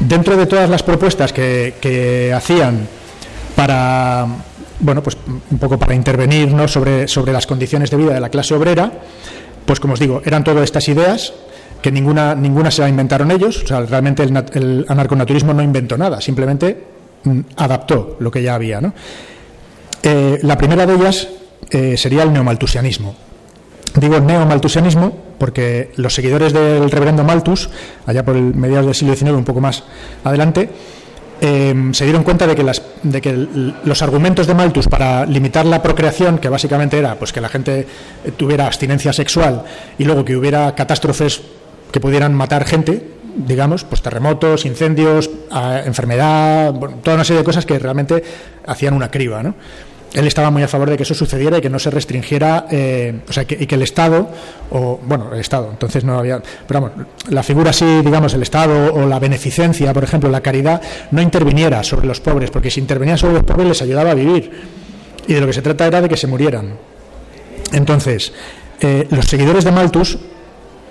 Dentro 0.00 0.36
de 0.36 0.46
todas 0.46 0.68
las 0.68 0.82
propuestas 0.82 1.32
que, 1.32 1.74
que 1.80 2.32
hacían 2.32 2.88
para, 3.56 4.26
bueno, 4.80 5.02
pues 5.02 5.16
un 5.50 5.58
poco 5.58 5.78
para 5.78 5.94
intervenir 5.94 6.52
sobre, 6.68 7.08
sobre 7.08 7.32
las 7.32 7.46
condiciones 7.46 7.90
de 7.90 7.96
vida 7.96 8.14
de 8.14 8.20
la 8.20 8.28
clase 8.28 8.54
obrera, 8.54 8.92
pues 9.64 9.80
como 9.80 9.94
os 9.94 10.00
digo, 10.00 10.22
eran 10.24 10.44
todas 10.44 10.64
estas 10.64 10.88
ideas 10.88 11.32
que 11.80 11.92
ninguna, 11.92 12.34
ninguna 12.34 12.70
se 12.70 12.82
la 12.82 12.88
inventaron 12.88 13.30
ellos, 13.30 13.62
o 13.62 13.66
sea, 13.66 13.80
realmente 13.82 14.22
el, 14.22 14.36
el 14.54 14.86
anarconaturismo 14.88 15.52
no 15.52 15.62
inventó 15.62 15.98
nada, 15.98 16.20
simplemente 16.20 16.82
mm, 17.24 17.40
adaptó 17.56 18.16
lo 18.20 18.30
que 18.30 18.42
ya 18.42 18.54
había. 18.54 18.80
¿no? 18.80 18.94
Eh, 20.02 20.38
la 20.42 20.58
primera 20.58 20.86
de 20.86 20.94
ellas 20.94 21.28
eh, 21.70 21.96
sería 21.96 22.22
el 22.22 22.32
neomaltusianismo. 22.32 23.14
Digo 23.94 24.18
neomaltusianismo 24.20 25.16
porque 25.38 25.92
los 25.96 26.14
seguidores 26.14 26.52
del 26.52 26.90
reverendo 26.90 27.24
Malthus, 27.24 27.70
allá 28.06 28.24
por 28.24 28.36
el 28.36 28.54
mediados 28.54 28.86
del 28.86 28.94
siglo 28.94 29.14
XIX, 29.14 29.32
un 29.32 29.44
poco 29.44 29.60
más 29.60 29.84
adelante, 30.24 30.68
Em, 31.40 31.92
se 31.92 32.04
dieron 32.04 32.22
cuenta 32.22 32.46
de 32.46 32.54
que, 32.54 32.62
las, 32.62 32.80
de 33.02 33.20
que 33.20 33.32
los 33.84 34.02
argumentos 34.02 34.46
de 34.46 34.54
Malthus 34.54 34.88
para 34.88 35.26
limitar 35.26 35.66
la 35.66 35.82
procreación, 35.82 36.38
que 36.38 36.48
básicamente 36.48 36.98
era 36.98 37.16
pues 37.16 37.32
que 37.32 37.40
la 37.40 37.48
gente 37.48 37.86
tuviera 38.36 38.66
abstinencia 38.66 39.12
sexual 39.12 39.64
y 39.98 40.04
luego 40.04 40.24
que 40.24 40.36
hubiera 40.36 40.74
catástrofes 40.74 41.42
que 41.90 42.00
pudieran 42.00 42.34
matar 42.34 42.64
gente, 42.64 43.14
digamos, 43.36 43.84
pues 43.84 44.00
terremotos, 44.00 44.64
incendios, 44.64 45.28
enfermedad, 45.84 46.72
toda 47.02 47.16
una 47.16 47.24
serie 47.24 47.40
de 47.40 47.44
cosas 47.44 47.66
que 47.66 47.78
realmente 47.78 48.22
hacían 48.66 48.94
una 48.94 49.10
criba, 49.10 49.42
¿no? 49.42 49.54
Él 50.14 50.26
estaba 50.28 50.50
muy 50.50 50.62
a 50.62 50.68
favor 50.68 50.88
de 50.88 50.96
que 50.96 51.02
eso 51.02 51.14
sucediera 51.14 51.58
y 51.58 51.60
que 51.60 51.68
no 51.68 51.78
se 51.78 51.90
restringiera, 51.90 52.66
eh, 52.70 53.20
o 53.28 53.32
sea, 53.32 53.42
y 53.42 53.66
que 53.66 53.74
el 53.74 53.82
Estado, 53.82 54.28
o 54.70 55.00
bueno, 55.04 55.34
el 55.34 55.40
Estado, 55.40 55.68
entonces 55.70 56.04
no 56.04 56.18
había, 56.18 56.40
pero 56.66 56.80
vamos, 56.80 57.06
la 57.28 57.42
figura 57.42 57.70
así, 57.70 57.84
digamos, 58.02 58.32
el 58.34 58.42
Estado 58.42 58.94
o 58.94 59.06
la 59.06 59.18
beneficencia, 59.18 59.92
por 59.92 60.04
ejemplo, 60.04 60.30
la 60.30 60.40
caridad, 60.40 60.80
no 61.10 61.20
interviniera 61.20 61.82
sobre 61.82 62.06
los 62.06 62.20
pobres, 62.20 62.50
porque 62.50 62.70
si 62.70 62.80
intervenía 62.80 63.16
sobre 63.16 63.34
los 63.34 63.42
pobres 63.42 63.66
les 63.66 63.82
ayudaba 63.82 64.12
a 64.12 64.14
vivir, 64.14 64.50
y 65.26 65.34
de 65.34 65.40
lo 65.40 65.46
que 65.46 65.52
se 65.52 65.62
trata 65.62 65.86
era 65.86 66.00
de 66.00 66.08
que 66.08 66.16
se 66.16 66.28
murieran. 66.28 66.76
Entonces, 67.72 68.32
eh, 68.80 69.08
los 69.10 69.26
seguidores 69.26 69.64
de 69.64 69.72
Malthus 69.72 70.18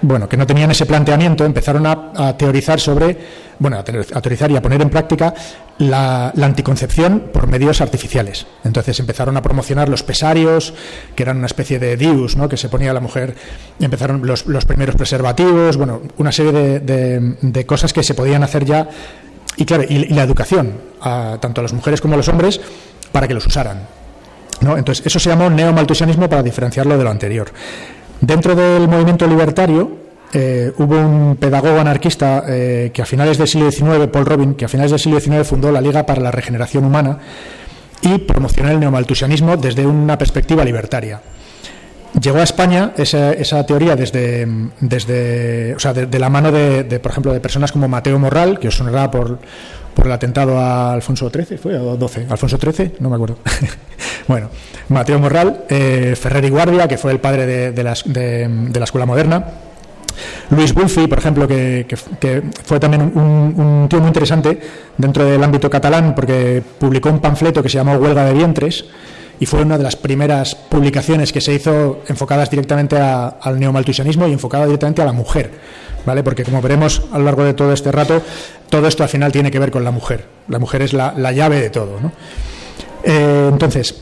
bueno, 0.04 0.28
que 0.28 0.36
no 0.36 0.46
tenían 0.46 0.70
ese 0.70 0.86
planteamiento, 0.86 1.46
empezaron 1.46 1.88
a, 1.88 2.38
teorizar 2.38 2.80
sobre, 2.80 3.18
bueno, 3.58 3.78
a, 3.80 3.84
teorizar 3.84 4.52
y 4.52 4.58
a 4.58 4.62
poner 4.62 4.82
en 4.82 4.90
práctica 4.90 5.34
la, 5.78 6.30
anticoncepción 6.30 7.30
por 7.32 7.48
medios 7.48 7.80
artificiales. 7.80 8.46
Entonces 8.66 9.00
empezaron 9.00 9.38
a 9.38 9.42
promocionar 9.42 9.88
los 9.88 10.04
pesarios, 10.04 10.74
que 11.16 11.24
eran 11.24 11.38
una 11.38 11.46
especie 11.46 11.80
de 11.80 11.96
dius, 11.96 12.36
¿no? 12.36 12.50
que 12.50 12.58
se 12.58 12.68
ponía 12.68 12.92
a 12.92 12.94
la 12.94 13.00
mujer, 13.00 13.34
empezaron 13.80 14.28
los, 14.28 14.44
primeros 14.66 14.96
preservativos, 14.96 15.78
bueno, 15.78 16.02
una 16.18 16.34
serie 16.34 16.80
de, 16.82 17.66
cosas 17.66 17.94
que 17.94 18.04
se 18.04 18.14
podían 18.14 18.44
hacer 18.44 18.66
ya, 18.66 18.90
y 19.56 19.64
claro, 19.64 19.84
y, 19.88 20.14
la 20.14 20.24
educación, 20.24 20.74
tanto 21.02 21.62
a 21.62 21.64
las 21.64 21.72
mujeres 21.72 22.02
como 22.02 22.16
a 22.16 22.18
los 22.18 22.28
hombres, 22.28 22.60
para 23.14 23.26
que 23.26 23.34
los 23.34 23.48
usaran. 23.48 23.88
¿no? 24.60 24.78
Entonces, 24.78 25.06
eso 25.06 25.20
se 25.20 25.30
llamó 25.30 25.50
neomaltusianismo 25.50 26.28
para 26.28 26.44
diferenciarlo 26.44 26.98
de 26.98 27.04
lo 27.06 27.10
anterior. 27.10 27.52
Dentro 28.24 28.56
del 28.56 28.88
movimiento 28.88 29.28
libertario 29.28 29.98
eh, 30.32 30.72
hubo 30.78 30.98
un 30.98 31.36
pedagogo 31.36 31.78
anarquista 31.78 32.46
eh, 32.48 32.90
que 32.94 33.02
a 33.02 33.06
finales 33.06 33.38
del 33.38 33.50
siglo 33.50 33.70
XIX, 33.70 34.08
Paul 34.08 34.26
Robin, 34.26 34.54
que 34.54 34.64
a 34.64 34.70
finales 34.70 34.92
del 34.92 35.00
siglo 35.02 35.20
XIX 35.20 35.46
fundó 35.46 35.74
la 35.74 35.82
Liga 35.82 36.06
para 36.06 36.22
la 36.22 36.32
Regeneración 36.32 36.86
Humana 36.86 37.18
y 38.02 38.20
promocionó 38.20 38.72
el 38.72 38.80
neomaltusianismo 38.80 39.58
desde 39.58 39.86
una 39.86 40.18
perspectiva 40.18 40.64
libertaria. 40.64 41.20
Llegó 42.22 42.38
a 42.38 42.44
España 42.44 42.94
esa, 42.96 43.66
teoría 43.66 43.98
desde, 43.98 44.48
desde 44.80 45.76
o 45.76 45.80
sea, 45.80 45.92
de, 45.92 46.20
la 46.20 46.30
mano 46.30 46.50
de, 46.50 47.00
por 47.02 47.12
ejemplo, 47.12 47.34
de 47.34 47.42
personas 47.42 47.74
como 47.74 47.90
Mateo 47.90 48.20
Morral, 48.20 48.58
que 48.58 48.70
os 48.70 48.76
sonará 48.76 49.12
por, 49.12 49.40
por 49.94 50.06
el 50.06 50.12
atentado 50.12 50.58
a 50.60 50.94
Alfonso 50.94 51.30
XIII, 51.30 51.58
¿fue? 51.58 51.78
¿O 51.78 51.96
12? 51.98 52.28
¿Alfonso 52.30 52.58
XIII? 52.58 52.94
No 53.00 53.10
me 53.10 53.16
acuerdo. 53.16 53.38
bueno, 54.28 54.50
Mateo 54.90 55.20
Morral, 55.20 55.66
eh, 55.70 56.16
Ferrer 56.20 56.46
y 56.46 56.50
Guardia, 56.50 56.88
que 56.88 56.98
fue 56.98 57.12
el 57.12 57.20
padre 57.20 57.72
de, 57.72 57.84
la, 57.84 57.94
escuela 57.94 59.06
moderna. 59.06 59.46
Luis 60.50 60.74
Bulfi, 60.74 61.08
por 61.08 61.18
ejemplo, 61.18 61.48
que, 61.48 61.86
fue 62.64 62.80
también 62.80 63.02
un, 63.16 63.88
tío 63.90 64.00
muy 64.00 64.08
interesante 64.08 64.60
dentro 64.98 65.26
del 65.26 65.44
ámbito 65.44 65.70
catalán 65.70 66.14
porque 66.14 66.62
publicó 66.80 67.10
un 67.10 67.20
panfleto 67.20 67.64
que 67.64 67.70
se 67.70 67.78
llamó 67.78 67.96
Huelga 67.96 68.26
de 68.26 68.34
Vientres 68.34 68.86
y 69.40 69.46
fue 69.46 69.62
una 69.62 69.78
de 69.78 69.84
las 69.84 69.96
primeras 69.96 70.56
publicaciones 70.56 71.34
que 71.34 71.42
se 71.42 71.54
hizo 71.54 72.04
enfocadas 72.08 72.50
directamente 72.50 72.98
al 72.98 73.60
neomaltusianismo 73.60 74.28
y 74.28 74.34
enfocada 74.34 74.66
directamente 74.66 75.02
a 75.02 75.06
la 75.06 75.14
mujer, 75.14 75.52
¿vale? 76.06 76.24
Porque 76.24 76.44
como 76.44 76.62
veremos 76.62 77.02
a 77.12 77.20
lo 77.20 77.26
largo 77.26 77.44
de 77.44 77.54
todo 77.54 77.74
este 77.74 77.92
rato, 77.92 78.22
todo 78.70 78.88
esto 78.88 79.04
al 79.04 79.10
final 79.10 79.32
tiene 79.32 79.52
que 79.52 79.60
ver 79.60 79.72
con 79.72 79.84
la 79.84 79.92
mujer. 79.92 80.26
La 80.48 80.60
mujer 80.60 80.82
es 80.82 80.94
la, 80.94 81.14
llave 81.32 81.60
de 81.62 81.70
todo, 81.70 82.00
¿no? 82.02 82.12
Eh, 83.04 83.50
entonces, 83.52 83.96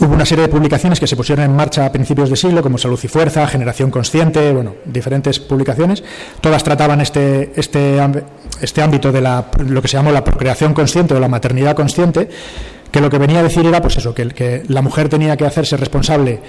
hubo 0.00 0.14
una 0.14 0.26
serie 0.26 0.42
de 0.42 0.48
publicaciones 0.48 0.98
que 0.98 1.06
se 1.06 1.16
pusieron 1.16 1.44
en 1.44 1.54
marcha 1.54 1.86
a 1.86 1.92
principios 1.92 2.30
de 2.30 2.36
siglo, 2.36 2.62
como 2.62 2.78
Salud 2.78 2.98
y 3.02 3.08
Fuerza, 3.08 3.46
Generación 3.46 3.90
Consciente, 3.90 4.52
bueno, 4.52 4.74
diferentes 4.84 5.38
publicaciones. 5.40 6.02
Todas 6.40 6.64
trataban 6.64 7.00
este, 7.00 7.52
este, 7.56 8.00
este 8.60 8.82
ámbito 8.82 9.12
de 9.12 9.20
la, 9.20 9.46
lo 9.66 9.80
que 9.82 9.88
se 9.88 9.96
llamó 9.96 10.10
la 10.10 10.24
procreación 10.24 10.74
consciente 10.74 11.14
o 11.14 11.20
la 11.20 11.28
maternidad 11.28 11.76
consciente, 11.76 12.28
que 12.90 13.00
lo 13.00 13.10
que 13.10 13.18
venía 13.18 13.40
a 13.40 13.42
decir 13.42 13.66
era 13.66 13.82
pues 13.82 13.96
eso, 13.96 14.14
que 14.14 14.62
la 14.68 14.82
mujer 14.82 15.08
tenía 15.08 15.36
que 15.36 15.44
hacerse 15.44 15.76
responsable 15.76 16.40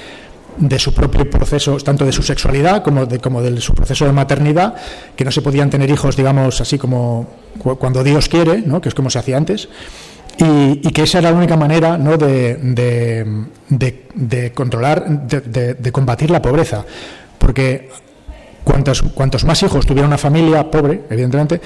de 0.57 0.79
su 0.79 0.93
propio 0.93 1.29
proceso, 1.29 1.77
tanto 1.77 2.05
de 2.05 2.11
su 2.11 2.23
sexualidad 2.23 2.83
como 2.83 3.05
de, 3.05 3.19
como 3.19 3.41
de 3.41 3.59
su 3.61 3.73
proceso 3.73 4.05
de 4.05 4.11
maternidad, 4.11 4.75
que 5.15 5.25
no 5.25 5.31
se 5.31 5.41
podían 5.41 5.69
tener 5.69 5.89
hijos, 5.89 6.15
digamos, 6.15 6.61
así 6.61 6.77
como 6.77 7.27
cuando 7.79 8.03
Dios 8.03 8.29
quiere, 8.29 8.61
¿no? 8.61 8.81
que 8.81 8.89
es 8.89 8.95
como 8.95 9.09
se 9.09 9.19
hacía 9.19 9.37
antes, 9.37 9.67
y, 10.37 10.91
que 10.91 11.03
esa 11.03 11.19
era 11.19 11.31
la 11.31 11.37
única 11.37 11.55
manera 11.55 11.97
¿no? 11.97 12.17
de, 12.17 12.57
de, 13.69 14.51
controlar, 14.53 15.27
de, 15.27 15.91
combatir 15.91 16.29
la 16.29 16.41
pobreza. 16.41 16.83
Porque 17.37 17.89
cuantos, 18.63 19.01
cuantos 19.01 19.45
más 19.45 19.61
hijos 19.63 19.85
tuviera 19.85 20.07
una 20.07 20.17
familia 20.17 20.69
pobre, 20.69 21.03
evidentemente, 21.09 21.61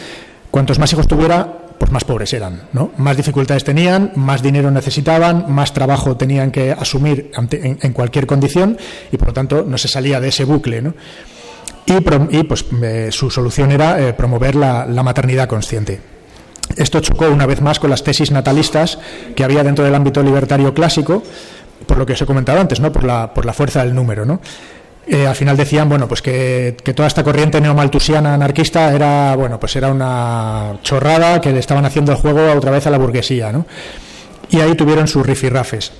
cuantos 0.51 0.77
más 0.77 0.91
hijos 0.93 1.07
tuviera, 1.07 1.68
pues 1.79 1.91
más 1.91 2.03
pobres 2.03 2.33
eran, 2.33 2.63
¿no? 2.73 2.91
Más 2.97 3.15
dificultades 3.15 3.63
tenían, 3.63 4.11
más 4.15 4.43
dinero 4.43 4.69
necesitaban, 4.69 5.45
más 5.47 5.73
trabajo 5.73 6.17
tenían 6.17 6.51
que 6.51 6.73
asumir 6.73 7.31
en, 7.51 7.93
cualquier 7.93 8.27
condición 8.27 8.77
y 9.11 9.17
por 9.17 9.29
lo 9.29 9.33
tanto 9.33 9.63
no 9.65 9.77
se 9.77 9.87
salía 9.87 10.19
de 10.19 10.27
ese 10.27 10.43
bucle, 10.43 10.81
¿no? 10.81 10.93
Y, 11.85 12.43
pues 12.43 12.65
eh, 12.83 13.09
su 13.11 13.31
solución 13.31 13.71
era 13.71 13.99
eh, 13.99 14.13
promover 14.13 14.53
la, 14.53 14.85
maternidad 15.03 15.47
consciente. 15.47 15.99
Esto 16.75 16.99
chocó 16.99 17.27
una 17.29 17.47
vez 17.47 17.61
más 17.61 17.79
con 17.79 17.89
las 17.89 18.03
tesis 18.03 18.29
natalistas 18.29 18.99
que 19.35 19.43
había 19.43 19.63
dentro 19.63 19.83
del 19.83 19.95
ámbito 19.95 20.21
libertario 20.21 20.71
clásico, 20.75 21.23
por 21.87 21.97
lo 21.97 22.05
que 22.05 22.13
os 22.13 22.21
he 22.21 22.27
comentado 22.27 22.59
antes, 22.59 22.79
¿no? 22.79 22.91
por, 22.91 23.05
la, 23.05 23.33
por 23.33 23.45
la 23.45 23.53
fuerza 23.53 23.83
del 23.83 23.95
número. 23.95 24.23
¿no? 24.23 24.39
Eh, 25.11 25.25
al 25.25 25.35
final 25.35 25.57
decían 25.57 25.89
bueno 25.89 26.07
pues 26.07 26.21
que, 26.21 26.77
toda 26.95 27.07
esta 27.07 27.23
corriente 27.23 27.59
neomaltusiana 27.59 28.35
anarquista 28.35 28.93
era 28.93 29.35
bueno 29.35 29.59
pues 29.59 29.75
era 29.75 29.91
una 29.91 30.77
chorrada 30.83 31.41
que 31.41 31.51
le 31.51 31.57
estaban 31.57 31.83
haciendo 31.83 32.11
el 32.11 32.19
juego 32.19 32.51
otra 32.51 32.69
vez 32.69 32.85
a 32.85 32.91
la 32.91 32.99
burguesía 32.99 33.51
¿no? 33.51 33.65
y 34.51 34.59
ahí 34.59 34.75
tuvieron 34.75 35.07
sus 35.07 35.25
rifirrafes 35.25 35.91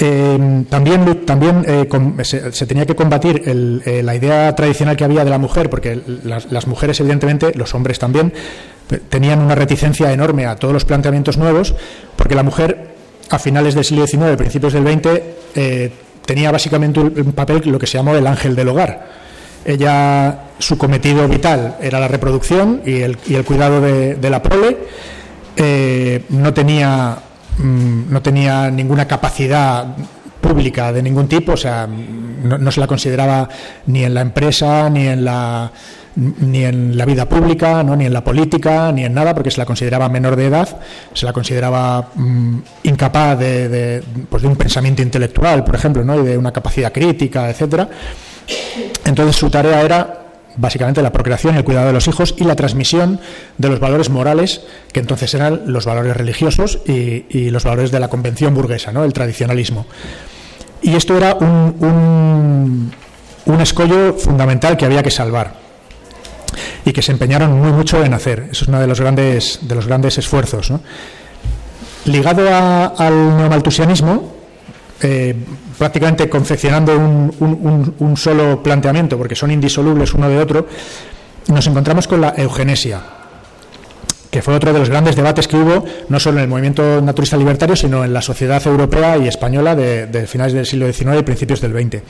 eh, 0.00 0.64
también 0.68 1.24
también 1.24 1.64
eh, 1.68 1.88
se, 2.24 2.66
tenía 2.66 2.84
que 2.84 2.96
combatir 2.96 3.42
la 3.46 4.14
idea 4.16 4.52
tradicional 4.56 4.96
que 4.96 5.04
había 5.04 5.22
de 5.24 5.30
la 5.30 5.38
mujer 5.38 5.70
porque 5.70 6.02
las, 6.24 6.50
las, 6.50 6.66
mujeres 6.66 6.98
evidentemente 6.98 7.52
los 7.54 7.76
hombres 7.76 8.00
también 8.00 8.32
tenían 9.08 9.38
una 9.38 9.54
reticencia 9.54 10.12
enorme 10.12 10.46
a 10.46 10.56
todos 10.56 10.74
los 10.74 10.84
planteamientos 10.84 11.38
nuevos 11.38 11.76
porque 12.16 12.34
la 12.34 12.42
mujer 12.42 12.96
a 13.30 13.38
finales 13.38 13.76
del 13.76 13.84
siglo 13.84 14.04
XIX 14.04 14.36
principios 14.36 14.72
del 14.72 14.82
XX 14.82 15.92
tenía 16.24 16.50
básicamente 16.50 17.00
un 17.00 17.32
papel 17.32 17.62
lo 17.66 17.78
que 17.78 17.86
se 17.86 17.98
llamó 17.98 18.14
el 18.14 18.26
ángel 18.26 18.54
del 18.56 18.68
hogar. 18.68 19.24
Ella, 19.64 20.40
su 20.58 20.76
cometido 20.76 21.26
vital 21.26 21.76
era 21.80 21.98
la 21.98 22.08
reproducción 22.08 22.82
y 22.84 23.00
el, 23.00 23.16
y 23.26 23.34
el 23.34 23.44
cuidado 23.44 23.80
de, 23.80 24.30
la 24.30 24.42
prole. 24.42 24.76
Eh, 25.56 26.24
no, 26.30 26.52
tenía, 26.52 27.16
mm, 27.58 28.12
no 28.12 28.20
tenía 28.20 28.70
ninguna 28.70 29.06
capacidad 29.06 29.86
pública 30.40 30.92
de 30.92 31.02
ningún 31.02 31.26
tipo, 31.26 31.52
o 31.52 31.56
sea, 31.56 31.86
no, 31.86 32.70
se 32.70 32.80
la 32.80 32.86
consideraba 32.86 33.48
ni 33.86 34.04
en 34.04 34.12
la 34.12 34.20
empresa, 34.20 34.90
ni 34.90 35.06
en 35.06 35.24
la, 35.24 35.70
ni 36.16 36.64
en 36.64 36.96
la 36.96 37.04
vida 37.04 37.28
pública, 37.28 37.82
¿no? 37.82 37.96
ni 37.96 38.06
en 38.06 38.12
la 38.12 38.22
política, 38.22 38.92
ni 38.92 39.04
en 39.04 39.14
nada, 39.14 39.34
porque 39.34 39.50
se 39.50 39.58
la 39.58 39.66
consideraba 39.66 40.08
menor 40.08 40.36
de 40.36 40.46
edad, 40.46 40.68
se 41.12 41.26
la 41.26 41.32
consideraba 41.32 42.10
mm, 42.14 42.58
incapaz 42.84 43.38
de, 43.38 44.02
pues 44.28 44.42
de 44.42 44.48
un 44.48 44.56
pensamiento 44.56 45.02
intelectual, 45.02 45.64
por 45.64 45.74
ejemplo, 45.74 46.04
¿no? 46.04 46.20
y 46.20 46.24
de 46.24 46.38
una 46.38 46.52
capacidad 46.52 46.92
crítica, 46.92 47.50
etcétera. 47.50 47.88
Entonces 49.04 49.36
su 49.36 49.50
tarea 49.50 49.82
era 49.82 50.20
básicamente 50.56 51.02
la 51.02 51.12
procreación 51.12 51.54
y 51.54 51.58
el 51.58 51.64
cuidado 51.64 51.88
de 51.88 51.92
los 51.92 52.06
hijos 52.06 52.34
y 52.38 52.44
la 52.44 52.54
transmisión 52.54 53.20
de 53.58 53.68
los 53.68 53.80
valores 53.80 54.10
morales, 54.10 54.62
que 54.92 55.00
entonces 55.00 55.34
eran 55.34 55.62
los 55.66 55.84
valores 55.84 56.16
religiosos 56.16 56.80
y, 56.86 57.50
los 57.50 57.64
valores 57.64 57.90
de 57.90 58.00
la 58.00 58.08
convención 58.08 58.54
burguesa, 58.54 58.92
¿no? 58.92 59.04
el 59.04 59.12
tradicionalismo. 59.12 59.86
Y 60.82 60.94
esto 60.94 61.16
era 61.16 61.34
un, 61.34 62.92
un, 63.46 63.60
escollo 63.60 64.14
fundamental 64.14 64.76
que 64.76 64.84
había 64.84 65.02
que 65.02 65.10
salvar 65.10 65.63
y 66.84 66.92
que 66.92 67.02
se 67.02 67.12
empeñaron 67.12 67.58
muy 67.58 67.72
mucho 67.72 68.04
en 68.04 68.14
hacer. 68.14 68.48
Eso 68.50 68.64
es 68.64 68.68
uno 68.68 68.80
de 68.80 68.86
los 68.86 69.00
grandes, 69.00 69.60
de 69.62 69.74
los 69.74 69.86
grandes 69.86 70.18
esfuerzos. 70.18 70.72
Ligado 72.06 72.48
al 72.96 73.36
neomaltusianismo, 73.36 74.34
eh, 75.02 75.34
prácticamente 75.78 76.28
confeccionando 76.28 76.96
un, 76.96 78.14
solo 78.16 78.62
planteamiento, 78.62 79.18
porque 79.18 79.34
son 79.34 79.50
indisolubles 79.50 80.14
uno 80.14 80.28
de 80.28 80.38
otro, 80.38 80.66
nos 81.48 81.66
encontramos 81.66 82.06
con 82.06 82.20
la 82.20 82.34
eugenesia 82.36 83.02
que 84.30 84.42
fue 84.42 84.54
otro 84.54 84.72
de 84.72 84.80
los 84.80 84.90
grandes 84.90 85.14
debates 85.14 85.46
que 85.46 85.56
hubo, 85.56 85.84
no 86.08 86.18
solo 86.18 86.38
en 86.38 86.44
el 86.44 86.48
movimiento 86.48 87.00
naturista 87.00 87.36
libertario, 87.36 87.76
sino 87.76 88.04
en 88.04 88.12
la 88.12 88.20
sociedad 88.20 88.60
europea 88.66 89.16
y 89.16 89.28
española 89.28 89.76
de, 89.76 90.26
finales 90.26 90.54
del 90.54 90.66
siglo 90.66 90.92
XIX 90.92 91.20
y 91.20 91.22
principios 91.22 91.60
del 91.60 91.72
XX. 91.72 92.02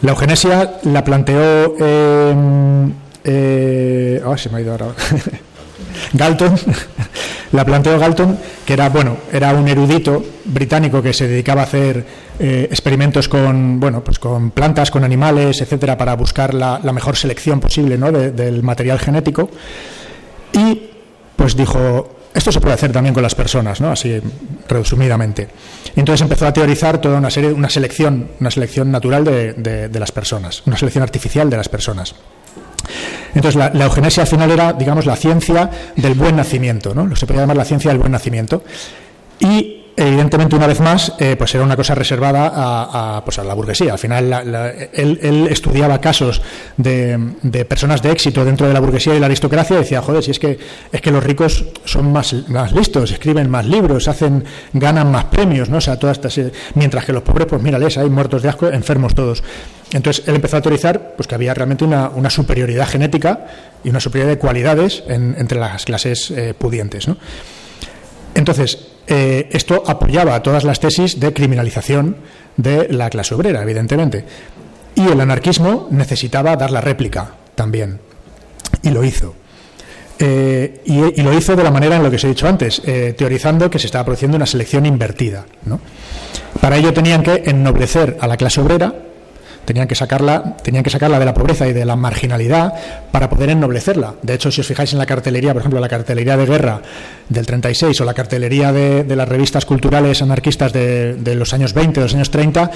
La 0.00 0.12
eugenesia 0.12 0.78
la 0.84 1.04
planteó. 1.04 1.76
Eh, 1.78 2.34
oh, 3.24 4.36
se 4.36 4.48
me 4.50 4.58
ha 4.58 4.60
ido 4.60 4.72
ahora. 4.72 4.88
Galton, 6.12 6.54
la 7.52 7.64
planteó 7.64 7.98
Galton, 7.98 8.38
que 8.64 8.72
era 8.72 8.88
bueno, 8.88 9.18
era 9.32 9.52
un 9.54 9.66
erudito 9.68 10.24
británico 10.44 11.02
que 11.02 11.12
se 11.12 11.28
dedicaba 11.28 11.62
a 11.62 11.64
hacer 11.64 12.04
eh, 12.38 12.68
experimentos 12.70 13.28
con 13.28 13.80
bueno, 13.80 14.02
pues 14.02 14.18
con 14.18 14.50
plantas, 14.50 14.90
con 14.90 15.04
animales, 15.04 15.60
etcétera, 15.60 15.96
para 15.96 16.14
buscar 16.14 16.54
la, 16.54 16.78
mejor 16.92 17.16
selección 17.16 17.60
posible 17.60 17.98
¿no? 17.98 18.12
del 18.12 18.62
material 18.62 18.98
genético. 18.98 19.50
Y 20.52 20.90
pues 21.36 21.56
dijo, 21.56 22.16
esto 22.32 22.52
se 22.52 22.60
puede 22.60 22.74
hacer 22.74 22.92
también 22.92 23.14
con 23.14 23.22
las 23.22 23.34
personas, 23.34 23.80
¿no? 23.80 23.90
Así 23.90 24.20
resumidamente. 24.68 25.48
Y 25.94 26.00
entonces 26.00 26.22
empezó 26.22 26.46
a 26.46 26.52
teorizar 26.52 27.00
toda 27.00 27.18
una 27.18 27.30
serie, 27.30 27.52
una 27.52 27.68
selección, 27.68 28.30
una 28.40 28.50
selección 28.50 28.90
natural 28.90 29.24
de, 29.24 29.90
las 29.92 30.12
personas, 30.12 30.62
una 30.66 30.76
selección 30.76 31.02
artificial 31.02 31.50
de 31.50 31.56
las 31.56 31.68
personas. 31.68 32.14
Entonces 33.34 33.56
la, 33.56 33.70
la, 33.70 33.84
eugenesia 33.84 34.22
al 34.22 34.28
final 34.28 34.50
era, 34.50 34.72
digamos, 34.72 35.06
la 35.06 35.16
ciencia 35.16 35.70
del 35.96 36.14
buen 36.14 36.36
nacimiento, 36.36 36.94
¿no? 36.94 37.06
Lo 37.06 37.16
se 37.16 37.26
podía 37.26 37.42
llamar 37.42 37.56
la 37.56 37.64
ciencia 37.64 37.90
del 37.90 37.98
buen 37.98 38.12
nacimiento. 38.12 38.62
Y 39.40 39.84
evidentemente 39.96 40.56
una 40.56 40.66
vez 40.66 40.80
más 40.80 41.12
eh, 41.18 41.36
pues 41.36 41.54
era 41.54 41.62
una 41.62 41.76
cosa 41.76 41.94
reservada 41.94 42.50
a, 43.16 43.24
pues 43.24 43.38
a 43.38 43.44
la 43.44 43.54
burguesía 43.54 43.92
al 43.92 43.98
final 43.98 44.32
él, 44.92 45.48
estudiaba 45.50 46.00
casos 46.00 46.42
de, 46.76 47.64
personas 47.68 48.02
de 48.02 48.10
éxito 48.10 48.44
dentro 48.44 48.66
de 48.66 48.74
la 48.74 48.80
burguesía 48.80 49.14
y 49.14 49.20
la 49.20 49.26
aristocracia 49.26 49.76
y 49.76 49.78
decía 49.80 50.02
joder 50.02 50.24
si 50.24 50.32
es 50.32 50.38
que 50.38 50.58
es 50.90 51.00
que 51.00 51.10
los 51.10 51.22
ricos 51.22 51.64
son 51.84 52.12
más, 52.12 52.34
más 52.48 52.72
listos 52.72 53.12
escriben 53.12 53.48
más 53.48 53.66
libros 53.66 54.08
hacen 54.08 54.44
ganan 54.72 55.12
más 55.12 55.26
premios 55.26 55.70
no 55.70 55.78
o 55.78 55.80
sea 55.80 55.98
todas 55.98 56.18
estas 56.18 56.40
mientras 56.74 57.04
que 57.04 57.12
los 57.12 57.22
pobres 57.22 57.46
pues 57.46 57.62
mírales 57.62 57.96
hay 57.96 58.10
muertos 58.10 58.42
de 58.42 58.48
asco 58.48 58.68
enfermos 58.68 59.14
todos 59.14 59.44
entonces 59.94 60.26
él 60.26 60.34
empezó 60.34 60.56
a 60.56 60.58
autorizar 60.58 61.14
pues 61.16 61.28
que 61.28 61.36
había 61.36 61.54
realmente 61.54 61.84
una, 61.84 62.30
superioridad 62.30 62.86
genética 62.88 63.46
y 63.84 63.90
una 63.90 64.00
superioridad 64.00 64.34
de 64.34 64.40
cualidades 64.40 65.04
entre 65.08 65.58
las 65.58 65.84
clases 65.84 66.32
eh, 66.32 66.52
pudientes 66.52 67.06
¿no? 67.06 67.16
entonces 68.34 68.88
eh, 69.06 69.48
esto 69.52 69.84
apoyaba 69.86 70.42
todas 70.42 70.64
las 70.64 70.80
tesis 70.80 71.20
de 71.20 71.32
criminalización 71.32 72.16
de 72.56 72.88
la 72.88 73.10
clase 73.10 73.34
obrera, 73.34 73.62
evidentemente. 73.62 74.24
Y 74.94 75.06
el 75.06 75.20
anarquismo 75.20 75.88
necesitaba 75.90 76.56
dar 76.56 76.70
la 76.70 76.80
réplica 76.80 77.32
también. 77.54 78.00
Y 78.82 78.90
lo 78.90 79.04
hizo. 79.04 79.34
Eh, 80.18 80.80
y, 80.86 81.20
lo 81.20 81.36
hizo 81.36 81.54
de 81.54 81.62
la 81.62 81.70
manera 81.70 81.96
en 81.96 82.02
lo 82.02 82.08
que 82.08 82.16
os 82.16 82.24
he 82.24 82.28
dicho 82.28 82.48
antes, 82.48 82.80
teorizando 83.16 83.68
que 83.68 83.78
se 83.78 83.86
estaba 83.86 84.04
produciendo 84.04 84.36
una 84.36 84.46
selección 84.46 84.86
invertida. 84.86 85.44
Para 86.60 86.78
ello 86.78 86.94
tenían 86.94 87.22
que 87.22 87.42
ennoblecer 87.44 88.16
a 88.20 88.26
la 88.26 88.38
clase 88.38 88.62
obrera 88.62 88.94
tenían 89.64 89.88
que 89.88 89.94
sacarla, 89.94 90.56
tenían 90.62 90.84
que 90.84 90.90
sacarla 90.90 91.18
de 91.18 91.24
la 91.24 91.34
pobreza 91.34 91.66
y 91.66 91.72
de 91.72 91.84
la 91.84 91.96
marginalidad 91.96 92.74
para 93.10 93.28
poder 93.28 93.50
ennoblecerla. 93.50 94.14
De 94.22 94.34
hecho, 94.34 94.50
si 94.50 94.60
os 94.60 94.66
fijáis 94.66 94.92
en 94.92 94.98
la 94.98 95.06
cartelería, 95.06 95.52
por 95.52 95.60
ejemplo, 95.60 95.80
la 95.80 95.88
cartelería 95.88 96.36
de 96.36 96.46
guerra 96.46 96.80
del 97.28 97.46
36 97.46 98.00
o 98.00 98.04
la 98.04 98.14
cartelería 98.14 98.72
de, 98.72 99.04
las 99.14 99.28
revistas 99.28 99.64
culturales 99.64 100.22
anarquistas 100.22 100.72
de, 100.72 101.14
de 101.14 101.34
los 101.34 101.52
años 101.54 101.72
20, 101.72 102.00
de 102.00 102.04
los 102.04 102.14
años 102.14 102.30
30, 102.30 102.70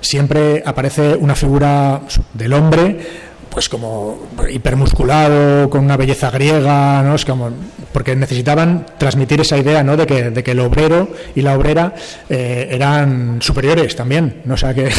siempre 0.00 0.62
aparece 0.64 1.14
una 1.14 1.34
figura 1.34 2.00
del 2.34 2.52
hombre 2.52 3.25
pues 3.56 3.70
como 3.70 4.18
hipermusculado, 4.52 5.70
con 5.70 5.82
una 5.82 5.96
belleza 5.96 6.30
griega, 6.30 7.02
¿no? 7.02 7.14
Es 7.14 7.24
como, 7.24 7.48
porque 7.90 8.14
necesitaban 8.14 8.84
transmitir 8.98 9.40
esa 9.40 9.56
idea, 9.56 9.82
¿no? 9.82 9.96
De 9.96 10.06
que, 10.06 10.28
de 10.28 10.44
que 10.44 10.50
el 10.50 10.60
obrero 10.60 11.08
y 11.34 11.40
la 11.40 11.56
obrera 11.56 11.94
eh, 12.28 12.68
eran 12.70 13.38
superiores 13.40 13.96
también, 13.96 14.42
¿no? 14.44 14.58
Sea 14.58 14.74
que, 14.74 14.90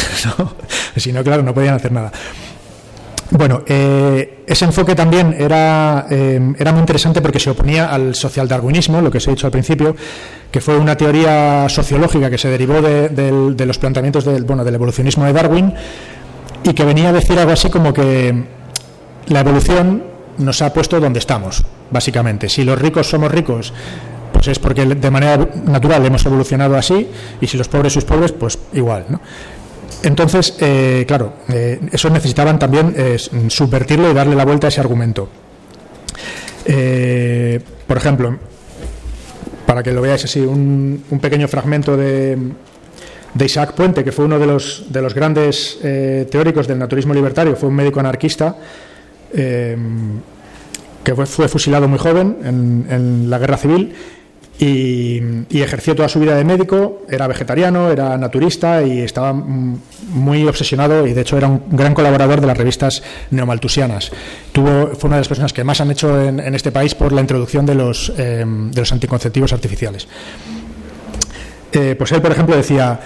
si 0.96 1.12
no, 1.12 1.22
claro, 1.22 1.44
no 1.44 1.54
podían 1.54 1.74
hacer 1.74 1.92
nada. 1.92 2.10
Bueno, 3.30 3.62
eh, 3.64 4.42
ese 4.44 4.64
enfoque 4.64 4.96
también 4.96 5.36
era, 5.38 6.08
eh, 6.10 6.40
era 6.58 6.72
muy 6.72 6.80
interesante 6.80 7.20
porque 7.20 7.38
se 7.38 7.50
oponía 7.50 7.94
al 7.94 8.16
socialdarwinismo, 8.16 9.00
lo 9.00 9.08
que 9.08 9.18
os 9.18 9.28
he 9.28 9.30
dicho 9.30 9.46
al 9.46 9.52
principio, 9.52 9.94
que 10.50 10.60
fue 10.60 10.76
una 10.76 10.96
teoría 10.96 11.68
sociológica 11.68 12.28
que 12.28 12.38
se 12.38 12.48
derivó 12.48 12.82
de, 12.82 13.08
de 13.10 13.66
los 13.66 13.78
planteamientos 13.78 14.24
del, 14.24 14.42
bueno, 14.42 14.64
del 14.64 14.74
evolucionismo 14.74 15.26
de 15.26 15.32
Darwin, 15.32 15.72
y 16.64 16.72
que 16.72 16.84
venía 16.84 17.10
a 17.10 17.12
decir 17.12 17.38
algo 17.38 17.52
así 17.52 17.70
como 17.70 17.92
que 17.92 18.44
la 19.28 19.40
evolución 19.40 20.04
nos 20.38 20.62
ha 20.62 20.72
puesto 20.72 21.00
donde 21.00 21.18
estamos, 21.18 21.64
básicamente. 21.90 22.48
Si 22.48 22.64
los 22.64 22.78
ricos 22.78 23.08
somos 23.08 23.30
ricos 23.30 23.72
pues 24.38 24.48
es 24.48 24.58
porque 24.60 24.86
de 24.86 25.10
manera 25.10 25.48
natural 25.64 26.06
hemos 26.06 26.24
evolucionado 26.24 26.76
así, 26.76 27.08
y 27.40 27.46
si 27.48 27.58
los 27.58 27.66
pobres 27.66 27.92
sois 27.92 28.04
pobres, 28.04 28.30
pues 28.30 28.56
igual, 28.72 29.06
¿no? 29.08 29.20
Entonces, 30.04 30.54
eh, 30.60 31.04
claro, 31.08 31.32
eh, 31.48 31.80
eso 31.90 32.08
necesitaban 32.08 32.56
también 32.56 32.94
eh, 32.96 33.18
subvertirlo 33.18 34.08
y 34.08 34.14
darle 34.14 34.36
la 34.36 34.44
vuelta 34.44 34.68
a 34.68 34.70
ese 34.70 34.80
argumento. 34.80 35.28
por 37.86 37.96
ejemplo, 37.96 38.38
para 39.66 39.82
que 39.82 39.90
lo 39.90 40.02
veáis 40.02 40.22
así, 40.22 40.40
un, 40.40 41.02
pequeño 41.20 41.48
fragmento 41.48 41.96
de, 41.96 42.38
Isaac 43.44 43.72
Puente, 43.72 44.04
que 44.04 44.12
fue 44.12 44.24
uno 44.24 44.38
de 44.38 44.46
los, 44.46 44.86
de 44.88 45.02
los 45.02 45.14
grandes 45.14 45.78
teóricos 46.30 46.66
del 46.66 46.78
naturismo 46.78 47.14
libertario, 47.14 47.56
fue 47.56 47.68
un 47.68 47.74
médico 47.74 48.00
anarquista 48.00 48.56
que 51.08 51.26
fue, 51.26 51.48
fusilado 51.48 51.88
muy 51.88 51.98
joven 51.98 52.36
en, 52.44 53.30
la 53.30 53.38
guerra 53.38 53.56
civil 53.56 53.94
y, 54.58 55.20
ejerció 55.50 55.94
toda 55.94 56.08
su 56.08 56.20
vida 56.20 56.34
de 56.36 56.44
médico, 56.44 57.02
era 57.08 57.26
vegetariano, 57.26 57.90
era 57.90 58.16
naturista 58.18 58.82
y 58.82 59.00
estaba 59.00 59.32
muy 59.32 60.46
obsesionado 60.46 61.06
y 61.06 61.14
de 61.14 61.20
hecho 61.22 61.38
era 61.38 61.46
un 61.46 61.62
gran 61.70 61.94
colaborador 61.94 62.40
de 62.40 62.46
las 62.46 62.58
revistas 62.58 63.02
neomaltusianas. 63.30 64.10
Tuvo, 64.52 64.88
fue 64.96 65.08
una 65.08 65.16
de 65.16 65.20
las 65.20 65.28
personas 65.28 65.52
que 65.52 65.64
más 65.64 65.80
han 65.80 65.90
hecho 65.90 66.20
en, 66.20 66.54
este 66.54 66.72
país 66.72 66.94
por 66.94 67.12
la 67.12 67.20
introducción 67.20 67.64
de 67.64 67.74
los, 67.74 68.12
eh, 68.18 68.44
de 68.46 68.80
los 68.80 68.92
anticonceptivos 68.92 69.52
artificiales. 69.52 70.08
Eh, 71.72 71.94
pues 71.96 72.12
él, 72.12 72.20
por 72.20 72.32
ejemplo, 72.32 72.56
decía, 72.56 72.98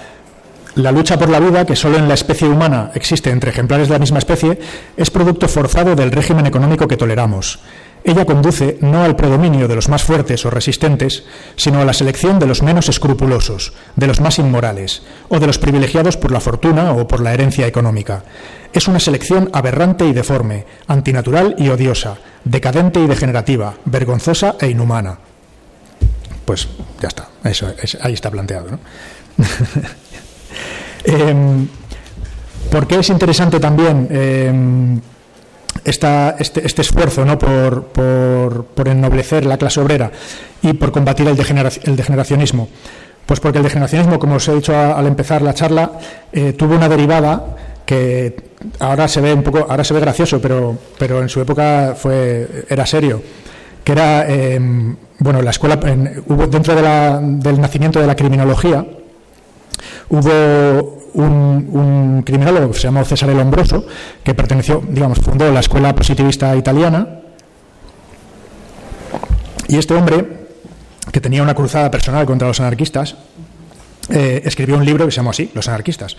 la 0.74 0.92
lucha 0.92 1.18
por 1.18 1.28
la 1.28 1.40
vida, 1.40 1.66
que 1.66 1.76
solo 1.76 1.98
en 1.98 2.08
la 2.08 2.14
especie 2.14 2.48
humana 2.48 2.90
existe 2.94 3.30
entre 3.30 3.50
ejemplares 3.50 3.88
de 3.88 3.94
la 3.94 3.98
misma 3.98 4.18
especie, 4.18 4.58
es 4.96 5.10
producto 5.10 5.48
forzado 5.48 5.94
del 5.94 6.10
régimen 6.10 6.46
económico 6.46 6.88
que 6.88 6.96
toleramos. 6.96 7.60
Ella 8.04 8.24
conduce 8.24 8.78
no 8.80 9.04
al 9.04 9.14
predominio 9.14 9.68
de 9.68 9.76
los 9.76 9.88
más 9.88 10.02
fuertes 10.02 10.44
o 10.44 10.50
resistentes, 10.50 11.24
sino 11.56 11.80
a 11.80 11.84
la 11.84 11.92
selección 11.92 12.38
de 12.38 12.46
los 12.46 12.62
menos 12.62 12.88
escrupulosos, 12.88 13.74
de 13.94 14.06
los 14.08 14.20
más 14.20 14.38
inmorales, 14.38 15.02
o 15.28 15.38
de 15.38 15.46
los 15.46 15.58
privilegiados 15.58 16.16
por 16.16 16.32
la 16.32 16.40
fortuna 16.40 16.92
o 16.92 17.06
por 17.06 17.20
la 17.20 17.32
herencia 17.32 17.66
económica. 17.66 18.24
Es 18.72 18.88
una 18.88 18.98
selección 18.98 19.50
aberrante 19.52 20.06
y 20.06 20.12
deforme, 20.12 20.66
antinatural 20.88 21.54
y 21.58 21.68
odiosa, 21.68 22.16
decadente 22.44 22.98
y 22.98 23.06
degenerativa, 23.06 23.74
vergonzosa 23.84 24.56
e 24.58 24.68
inhumana. 24.68 25.18
Pues 26.44 26.66
ya 27.00 27.08
está, 27.08 27.28
eso, 27.44 27.72
ahí 28.00 28.14
está 28.14 28.30
planteado. 28.30 28.70
¿no? 28.72 28.78
Em, 31.04 31.68
¿Por 32.70 32.86
qué 32.86 33.00
es 33.00 33.10
interesante 33.10 33.60
también 33.60 34.08
em, 34.10 35.00
esta, 35.84 36.36
este, 36.38 36.64
este, 36.66 36.80
esfuerzo 36.80 37.22
¿no? 37.22 37.38
por, 37.38 37.84
por, 37.84 38.88
ennoblecer 38.88 39.44
la 39.44 39.58
clase 39.58 39.80
obrera 39.80 40.10
y 40.62 40.72
por 40.72 40.90
combatir 40.90 41.28
el, 41.28 41.36
degeneracionismo? 41.36 42.68
Pues 43.26 43.40
porque 43.40 43.58
el 43.58 43.64
degeneracionismo, 43.64 44.18
como 44.18 44.36
os 44.36 44.48
he 44.48 44.54
dicho 44.54 44.74
al 44.74 45.06
empezar 45.06 45.42
la 45.42 45.52
charla, 45.52 45.92
eh, 46.32 46.54
tuvo 46.54 46.74
una 46.74 46.88
derivada 46.88 47.56
que 47.84 48.36
ahora 48.78 49.06
se 49.06 49.20
ve 49.20 49.34
un 49.34 49.42
poco, 49.42 49.66
ahora 49.68 49.84
se 49.84 49.92
ve 49.92 50.00
gracioso, 50.00 50.40
pero, 50.40 50.78
pero 50.98 51.20
en 51.20 51.28
su 51.28 51.42
época 51.42 51.94
fue, 51.94 52.64
era 52.70 52.86
serio, 52.86 53.22
que 53.84 53.92
era, 53.92 54.26
em, 54.28 54.96
bueno, 55.18 55.42
la 55.42 55.50
escuela, 55.50 55.78
hubo, 56.26 56.46
dentro 56.46 56.74
del 56.74 57.60
nacimiento 57.60 58.00
de 58.00 58.06
la 58.06 58.16
criminología, 58.16 58.86
hubo 60.08 61.02
un, 61.14 62.22
criminólogo 62.24 62.72
que 62.72 62.78
se 62.78 62.84
llamó 62.84 63.04
César 63.04 63.30
el 63.30 63.38
Hombroso, 63.38 63.86
que 64.22 64.34
perteneció, 64.34 64.82
digamos, 64.88 65.18
fundó 65.18 65.50
la 65.52 65.60
escuela 65.60 65.94
positivista 65.94 66.54
italiana. 66.56 67.20
Y 69.68 69.76
este 69.76 69.94
hombre, 69.94 70.26
que 71.10 71.20
tenía 71.20 71.42
una 71.42 71.54
cruzada 71.54 71.90
personal 71.90 72.26
contra 72.26 72.48
los 72.48 72.60
anarquistas, 72.60 73.16
eh, 74.08 74.42
escribió 74.44 74.76
un 74.76 74.84
libro 74.84 75.04
que 75.06 75.12
se 75.12 75.16
llamó 75.16 75.30
así, 75.30 75.50
Los 75.54 75.68
anarquistas. 75.68 76.16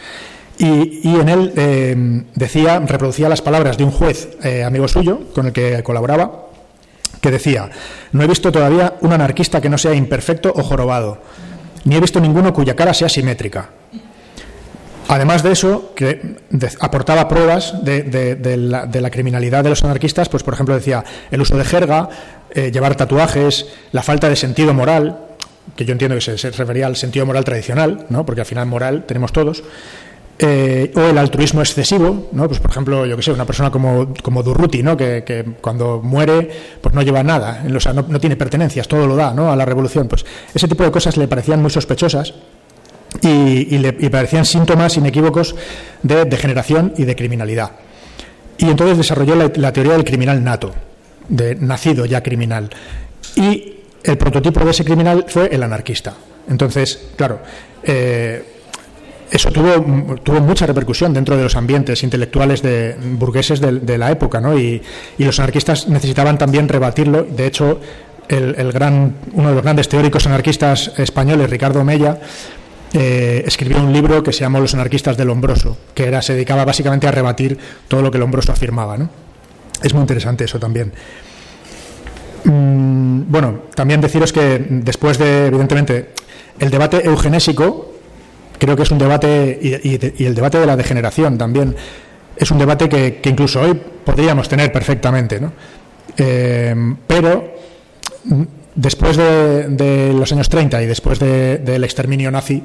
Y, 0.58 1.02
en 1.04 1.30
él 1.30 1.54
eh, 1.56 2.24
decía, 2.36 2.80
reproducía 2.80 3.28
las 3.28 3.42
palabras 3.42 3.78
de 3.78 3.84
un 3.84 3.92
juez 3.92 4.30
eh, 4.44 4.64
amigo 4.64 4.88
suyo 4.88 5.22
con 5.34 5.48
el 5.48 5.54
que 5.54 5.82
colaboraba, 5.82 6.48
que 7.22 7.32
decía, 7.32 7.70
no 8.12 8.22
he 8.22 8.28
visto 8.28 8.52
todavía 8.52 8.96
un 9.02 9.14
anarquista 9.14 9.62
que 9.62 9.70
no 9.70 9.78
sea 9.78 9.96
imperfecto 9.96 10.54
o 10.56 10.62
jorobado, 10.62 11.22
ni 11.86 11.96
he 11.96 12.00
visto 12.00 12.20
ninguno 12.20 12.54
cuya 12.54 12.76
cara 12.76 12.94
sea 12.94 13.10
simétrica. 13.10 13.70
Además 15.08 15.44
de 15.44 15.52
eso, 15.52 15.94
que 15.96 16.38
aportaba 16.80 17.28
pruebas 17.28 17.84
de, 17.84 18.58
la, 18.58 19.10
criminalidad 19.10 19.64
de 19.64 19.70
los 19.70 19.84
anarquistas, 19.84 20.30
pues 20.30 20.44
por 20.44 20.54
ejemplo 20.54 20.76
decía 20.76 21.04
el 21.30 21.42
uso 21.42 21.58
de 21.58 21.66
jerga, 21.66 22.10
eh, 22.52 22.72
llevar 22.72 22.96
tatuajes, 22.96 23.68
la 23.92 24.02
falta 24.02 24.30
de 24.30 24.36
sentido 24.36 24.74
moral, 24.74 25.20
que 25.76 25.86
yo 25.86 25.92
entiendo 25.92 26.16
que 26.16 26.22
se, 26.22 26.52
refería 26.52 26.88
al 26.88 26.96
sentido 26.96 27.26
moral 27.26 27.44
tradicional, 27.44 28.06
¿no? 28.10 28.26
porque 28.26 28.42
al 28.42 28.48
final 28.48 28.66
moral 28.66 29.04
tenemos 29.06 29.34
todos, 29.34 29.64
eh, 30.40 30.92
o 30.96 31.02
el 31.02 31.18
altruismo 31.18 31.62
excesivo, 31.62 32.30
¿no? 32.32 32.48
pues 32.48 32.60
por 32.60 32.72
ejemplo, 32.72 33.06
yo 33.06 33.16
que 33.16 33.22
sé, 33.22 33.32
una 33.32 33.46
persona 33.46 33.70
como, 33.70 34.14
como 34.22 34.42
Durruti, 34.42 34.82
¿no? 34.82 34.98
Que, 34.98 35.46
cuando 35.62 36.02
muere 36.02 36.50
pues 36.82 36.94
no 36.96 37.02
lleva 37.02 37.24
nada, 37.24 37.64
o 37.74 37.80
sea, 37.80 37.94
no, 37.94 38.06
no, 38.08 38.20
tiene 38.20 38.36
pertenencias, 38.36 38.88
todo 38.88 39.06
lo 39.06 39.16
da 39.16 39.34
¿no? 39.34 39.52
a 39.52 39.56
la 39.56 39.66
revolución. 39.66 40.08
Pues 40.08 40.26
ese 40.54 40.68
tipo 40.68 40.84
de 40.84 40.92
cosas 40.92 41.18
le 41.18 41.28
parecían 41.28 41.62
muy 41.62 41.70
sospechosas 41.70 42.34
y, 43.22 43.78
le, 43.78 43.94
parecían 44.10 44.46
síntomas 44.46 44.98
inequívocos 44.98 45.56
de 46.02 46.26
degeneración 46.26 46.94
y 46.98 47.06
de 47.06 47.16
criminalidad. 47.16 47.72
Y 48.58 48.66
entonces 48.66 48.98
desarrolló 48.98 49.36
la, 49.36 49.74
teoría 49.74 49.94
del 49.94 50.04
criminal 50.04 50.44
nato, 50.44 50.74
de 51.30 51.56
nacido 51.56 52.06
ya 52.06 52.22
criminal. 52.22 52.70
Y 53.36 53.76
el 54.04 54.18
prototipo 54.18 54.64
de 54.66 54.72
ese 54.72 54.84
criminal 54.84 55.26
fue 55.28 55.54
el 55.54 55.64
anarquista. 55.64 56.14
Entonces, 56.50 57.12
claro, 57.16 57.40
eh, 57.84 58.53
eso 59.34 59.50
tuvo, 59.52 60.16
tuvo 60.22 60.42
mucha 60.42 60.68
repercusión 60.68 61.12
dentro 61.12 61.36
de 61.36 61.42
los 61.42 61.56
ambientes 61.56 62.04
intelectuales 62.04 62.62
de, 62.62 62.96
burgueses 63.18 63.60
de, 63.60 63.98
la 63.98 64.12
época, 64.12 64.40
¿no? 64.40 64.58
Y, 64.58 64.80
los 65.18 65.40
anarquistas 65.40 65.88
necesitaban 65.88 66.38
también 66.38 66.70
rebatirlo. 66.70 67.24
De 67.24 67.48
hecho, 67.48 67.82
el, 68.30 68.72
gran, 68.72 69.16
uno 69.34 69.50
de 69.50 69.56
los 69.56 69.64
grandes 69.64 69.90
teóricos 69.90 70.28
anarquistas 70.28 70.92
españoles, 71.00 71.50
Ricardo 71.50 71.84
Mella, 71.84 72.20
eh, 72.94 73.44
escribió 73.48 73.80
un 73.80 73.92
libro 73.92 74.22
que 74.22 74.32
se 74.32 74.42
llamó 74.42 74.60
Los 74.60 74.76
anarquistas 74.76 75.18
del 75.18 75.30
Lombroso, 75.30 75.78
que 75.96 76.06
era, 76.06 76.22
se 76.22 76.34
dedicaba 76.34 76.64
básicamente 76.64 77.08
a 77.08 77.12
rebatir 77.12 77.58
todo 77.88 78.04
lo 78.04 78.12
que 78.12 78.20
Lombroso 78.20 78.52
afirmaba. 78.52 79.00
¿no? 79.00 79.10
Es 79.82 79.96
muy 79.96 80.02
interesante 80.02 80.44
eso 80.44 80.60
también. 80.60 80.94
Mm, 82.44 83.24
bueno, 83.32 83.62
también 83.74 84.00
deciros 84.00 84.32
que 84.32 84.64
después 84.70 85.18
de, 85.18 85.48
evidentemente, 85.48 86.12
el 86.60 86.70
debate 86.70 87.04
eugenésico, 87.04 87.93
creo 88.58 88.76
que 88.76 88.84
es 88.84 88.92
un 88.92 88.98
debate, 88.98 89.60
y, 89.62 90.24
el 90.26 90.36
debate 90.36 90.60
de 90.60 90.66
la 90.66 90.76
degeneración 90.76 91.38
también, 91.38 91.76
es 92.36 92.52
un 92.52 92.58
debate 92.58 92.90
que, 92.90 93.22
incluso 93.30 93.62
hoy 93.62 93.80
podríamos 94.04 94.50
tener 94.50 94.72
perfectamente, 94.72 95.40
¿no? 95.40 95.54
Eh, 96.18 96.76
pero 97.08 97.54
después 98.76 99.18
de, 99.18 100.14
los 100.16 100.32
años 100.32 100.50
30 100.50 100.82
y 100.82 100.86
después 100.86 101.20
del 101.20 101.84
exterminio 101.84 102.32
nazi, 102.32 102.64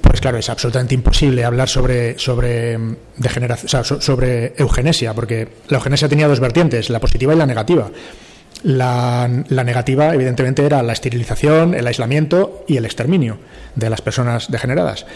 pues 0.00 0.20
claro, 0.20 0.38
es 0.38 0.50
absolutamente 0.50 0.94
imposible 0.94 1.44
hablar 1.44 1.68
sobre, 1.68 2.18
sobre, 2.18 2.78
sobre 4.00 4.52
eugenesia, 4.56 5.14
porque 5.14 5.48
la 5.68 5.78
eugenesia 5.78 6.08
tenía 6.08 6.28
dos 6.28 6.40
vertientes, 6.40 6.90
la 6.90 7.00
positiva 7.00 7.34
y 7.34 7.36
la 7.36 7.46
negativa. 7.46 7.90
La, 8.62 9.28
negativa, 9.28 10.14
evidentemente, 10.14 10.64
era 10.64 10.82
la 10.82 10.92
esterilización, 10.92 11.74
el 11.74 11.86
aislamiento 11.86 12.64
y 12.68 12.76
el 12.76 12.84
exterminio 12.84 13.38
de 13.74 13.90
las 13.90 14.00
personas 14.00 14.50
degeneradas. 14.50 15.06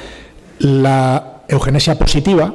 La 0.58 1.42
eugenesia 1.48 1.96
positiva 1.96 2.54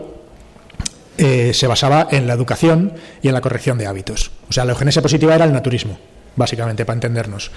eh, 1.18 1.52
se 1.54 1.68
basaba 1.68 2.08
en 2.12 2.28
la 2.28 2.34
educación 2.34 2.94
y 3.22 3.28
en 3.30 3.34
la 3.34 3.42
corrección 3.42 3.78
de 3.78 3.88
hábitos. 3.88 4.32
O 4.50 4.54
sea, 4.54 4.66
la 4.66 4.72
eugenesia 4.72 5.02
positiva 5.02 5.36
era 5.36 5.46
el 5.46 5.54
naturismo 5.54 5.98
básicamente, 6.36 6.86
para 6.86 6.96
entendernos. 6.96 7.52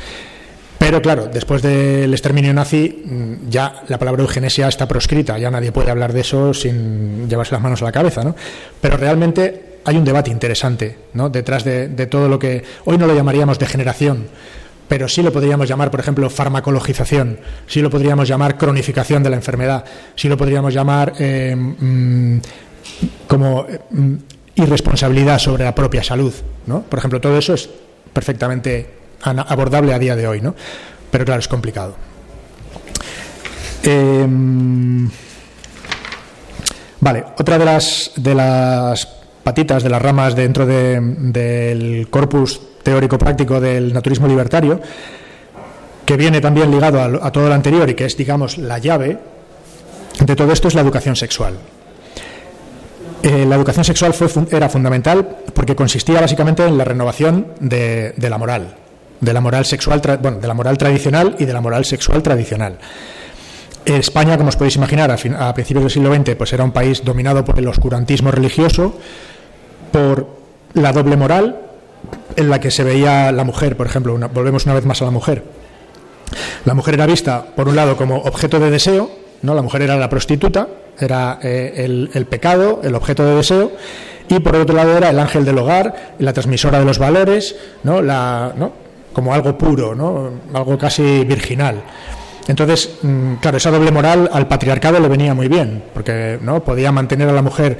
Pero 0.78 1.00
claro, 1.00 1.28
después 1.32 1.62
del 1.62 2.12
exterminio 2.12 2.52
nazi, 2.52 3.04
mm, 3.04 3.48
ya 3.48 3.82
la 3.88 3.98
palabra 3.98 4.22
eugenesia 4.22 4.68
está 4.68 4.86
proscrita, 4.86 5.38
ya 5.38 5.50
nadie 5.50 5.72
puede 5.72 5.90
hablar 5.90 6.12
de 6.12 6.20
eso 6.20 6.52
sin 6.52 7.28
llevarse 7.28 7.52
las 7.52 7.62
manos 7.62 7.80
a 7.82 7.86
la 7.86 7.92
cabeza, 7.92 8.22
¿no? 8.24 8.34
Pero 8.80 8.96
realmente 8.96 9.73
hay 9.84 9.96
un 9.96 10.04
debate 10.04 10.30
interesante, 10.30 10.96
¿no? 11.12 11.28
Detrás 11.28 11.64
de, 11.64 11.88
todo 12.06 12.28
lo 12.28 12.38
que 12.38 12.62
hoy 12.84 12.98
no 12.98 13.06
lo 13.06 13.14
llamaríamos 13.14 13.58
degeneración, 13.58 14.26
pero 14.88 15.08
sí 15.08 15.22
lo 15.22 15.32
podríamos 15.32 15.68
llamar, 15.68 15.90
por 15.90 16.00
ejemplo, 16.00 16.28
farmacologización, 16.30 17.38
sí 17.66 17.80
lo 17.80 17.90
podríamos 17.90 18.28
llamar 18.28 18.56
cronificación 18.56 19.22
de 19.22 19.30
la 19.30 19.36
enfermedad, 19.36 19.84
sí 20.16 20.28
lo 20.28 20.36
podríamos 20.36 20.72
llamar 20.72 21.14
eh, 21.18 21.54
mm, 21.56 22.38
como 23.26 23.66
mm, 23.90 24.14
irresponsabilidad 24.56 25.38
sobre 25.38 25.64
la 25.64 25.74
propia 25.74 26.02
salud, 26.02 26.32
¿no? 26.66 26.82
Por 26.82 26.98
ejemplo, 26.98 27.20
todo 27.20 27.36
eso 27.38 27.54
es 27.54 27.68
perfectamente 28.12 28.88
abordable 29.22 29.92
a 29.94 29.98
día 29.98 30.16
de 30.16 30.26
hoy, 30.26 30.40
¿no? 30.40 30.54
Pero 31.10 31.24
claro, 31.24 31.40
es 31.40 31.48
complicado. 31.48 31.96
Em, 33.82 35.10
vale, 37.00 37.24
otra 37.38 37.58
de 37.58 37.64
las, 37.64 38.12
de 38.16 38.34
las 38.34 39.23
patitas, 39.44 39.82
de 39.82 39.90
las 39.90 40.02
ramas 40.02 40.34
dentro 40.34 40.66
del 40.66 42.08
corpus 42.10 42.60
teórico-práctico 42.82 43.60
del 43.60 43.92
naturismo 43.92 44.26
libertario, 44.26 44.80
que 46.04 46.16
viene 46.16 46.40
también 46.40 46.70
ligado 46.70 47.00
a, 47.00 47.26
a 47.26 47.30
todo 47.30 47.48
lo 47.48 47.54
anterior 47.54 47.88
y 47.88 47.94
que 47.94 48.06
es, 48.06 48.16
digamos, 48.16 48.58
la 48.58 48.78
llave 48.78 49.18
de 50.20 50.36
todo 50.36 50.52
esto, 50.52 50.68
es 50.68 50.74
la 50.74 50.80
educación 50.80 51.16
sexual. 51.16 51.54
Eh, 53.22 53.46
la 53.46 53.56
educación 53.56 53.84
sexual 53.84 54.12
fue, 54.12 54.28
era 54.50 54.68
fundamental 54.68 55.26
porque 55.54 55.74
consistía 55.74 56.20
básicamente 56.20 56.62
en 56.62 56.76
la 56.76 56.84
renovación 56.84 57.46
de, 57.58 58.12
de 58.16 58.30
la 58.30 58.36
moral, 58.36 58.74
de 59.18 59.32
la 59.32 59.40
moral 59.40 59.64
sexual, 59.64 60.02
bueno, 60.20 60.38
de 60.38 60.46
la 60.46 60.52
moral 60.52 60.76
tradicional 60.76 61.34
y 61.38 61.46
de 61.46 61.52
la 61.54 61.62
moral 61.62 61.86
sexual 61.86 62.22
tradicional. 62.22 62.78
España, 63.86 64.36
como 64.36 64.48
os 64.48 64.56
podéis 64.56 64.76
imaginar, 64.76 65.10
a, 65.10 65.16
fin, 65.16 65.34
a, 65.34 65.52
principios 65.54 65.84
del 65.84 65.90
siglo 65.90 66.14
XX, 66.14 66.36
pues 66.36 66.52
era 66.52 66.64
un 66.64 66.72
país 66.72 67.02
dominado 67.02 67.44
por 67.44 67.58
el 67.58 67.66
oscurantismo 67.66 68.30
religioso, 68.30 68.98
por 69.94 70.26
la 70.72 70.92
doble 70.92 71.16
moral, 71.16 71.56
en 72.34 72.50
la 72.50 72.58
que 72.58 72.72
se 72.72 72.82
veía 72.82 73.30
la 73.30 73.44
mujer, 73.44 73.76
por 73.76 73.86
ejemplo, 73.86 74.18
volvemos 74.34 74.64
una 74.64 74.74
vez 74.74 74.84
más 74.84 75.00
a 75.02 75.04
la 75.04 75.12
mujer. 75.12 75.44
La 76.64 76.74
mujer 76.74 76.94
era 76.94 77.06
vista, 77.06 77.46
por 77.54 77.68
un 77.68 77.76
lado, 77.76 77.96
como 77.96 78.16
objeto 78.16 78.58
de 78.58 78.72
deseo, 78.72 79.08
¿no? 79.42 79.54
La 79.54 79.62
mujer 79.62 79.82
era 79.82 79.96
la 79.96 80.08
prostituta, 80.08 80.66
era 80.98 81.38
eh, 81.44 81.74
el, 81.76 82.10
el, 82.12 82.26
pecado, 82.26 82.80
el 82.82 82.96
objeto 82.96 83.24
de 83.24 83.36
deseo, 83.36 83.70
y 84.28 84.40
por 84.40 84.56
otro 84.56 84.74
lado 84.74 84.96
era 84.96 85.10
el 85.10 85.18
ángel 85.20 85.44
del 85.44 85.58
hogar, 85.58 86.14
la 86.18 86.32
transmisora 86.32 86.80
de 86.80 86.86
los 86.86 86.98
valores, 86.98 87.54
¿no? 87.84 88.02
La, 88.02 88.52
¿no? 88.56 88.72
como 89.12 89.32
algo 89.32 89.56
puro, 89.56 89.94
¿no? 89.94 90.32
algo 90.52 90.76
casi 90.76 91.22
virginal. 91.24 91.84
Entonces, 92.48 92.98
mm, 93.00 93.34
claro, 93.34 93.58
esa 93.58 93.70
doble 93.70 93.92
moral 93.92 94.28
al 94.32 94.48
patriarcado 94.48 94.98
le 94.98 95.06
venía 95.06 95.34
muy 95.34 95.46
bien, 95.46 95.84
porque 95.94 96.36
no 96.42 96.64
podía 96.64 96.90
mantener 96.90 97.28
a 97.28 97.32
la 97.32 97.42
mujer 97.42 97.78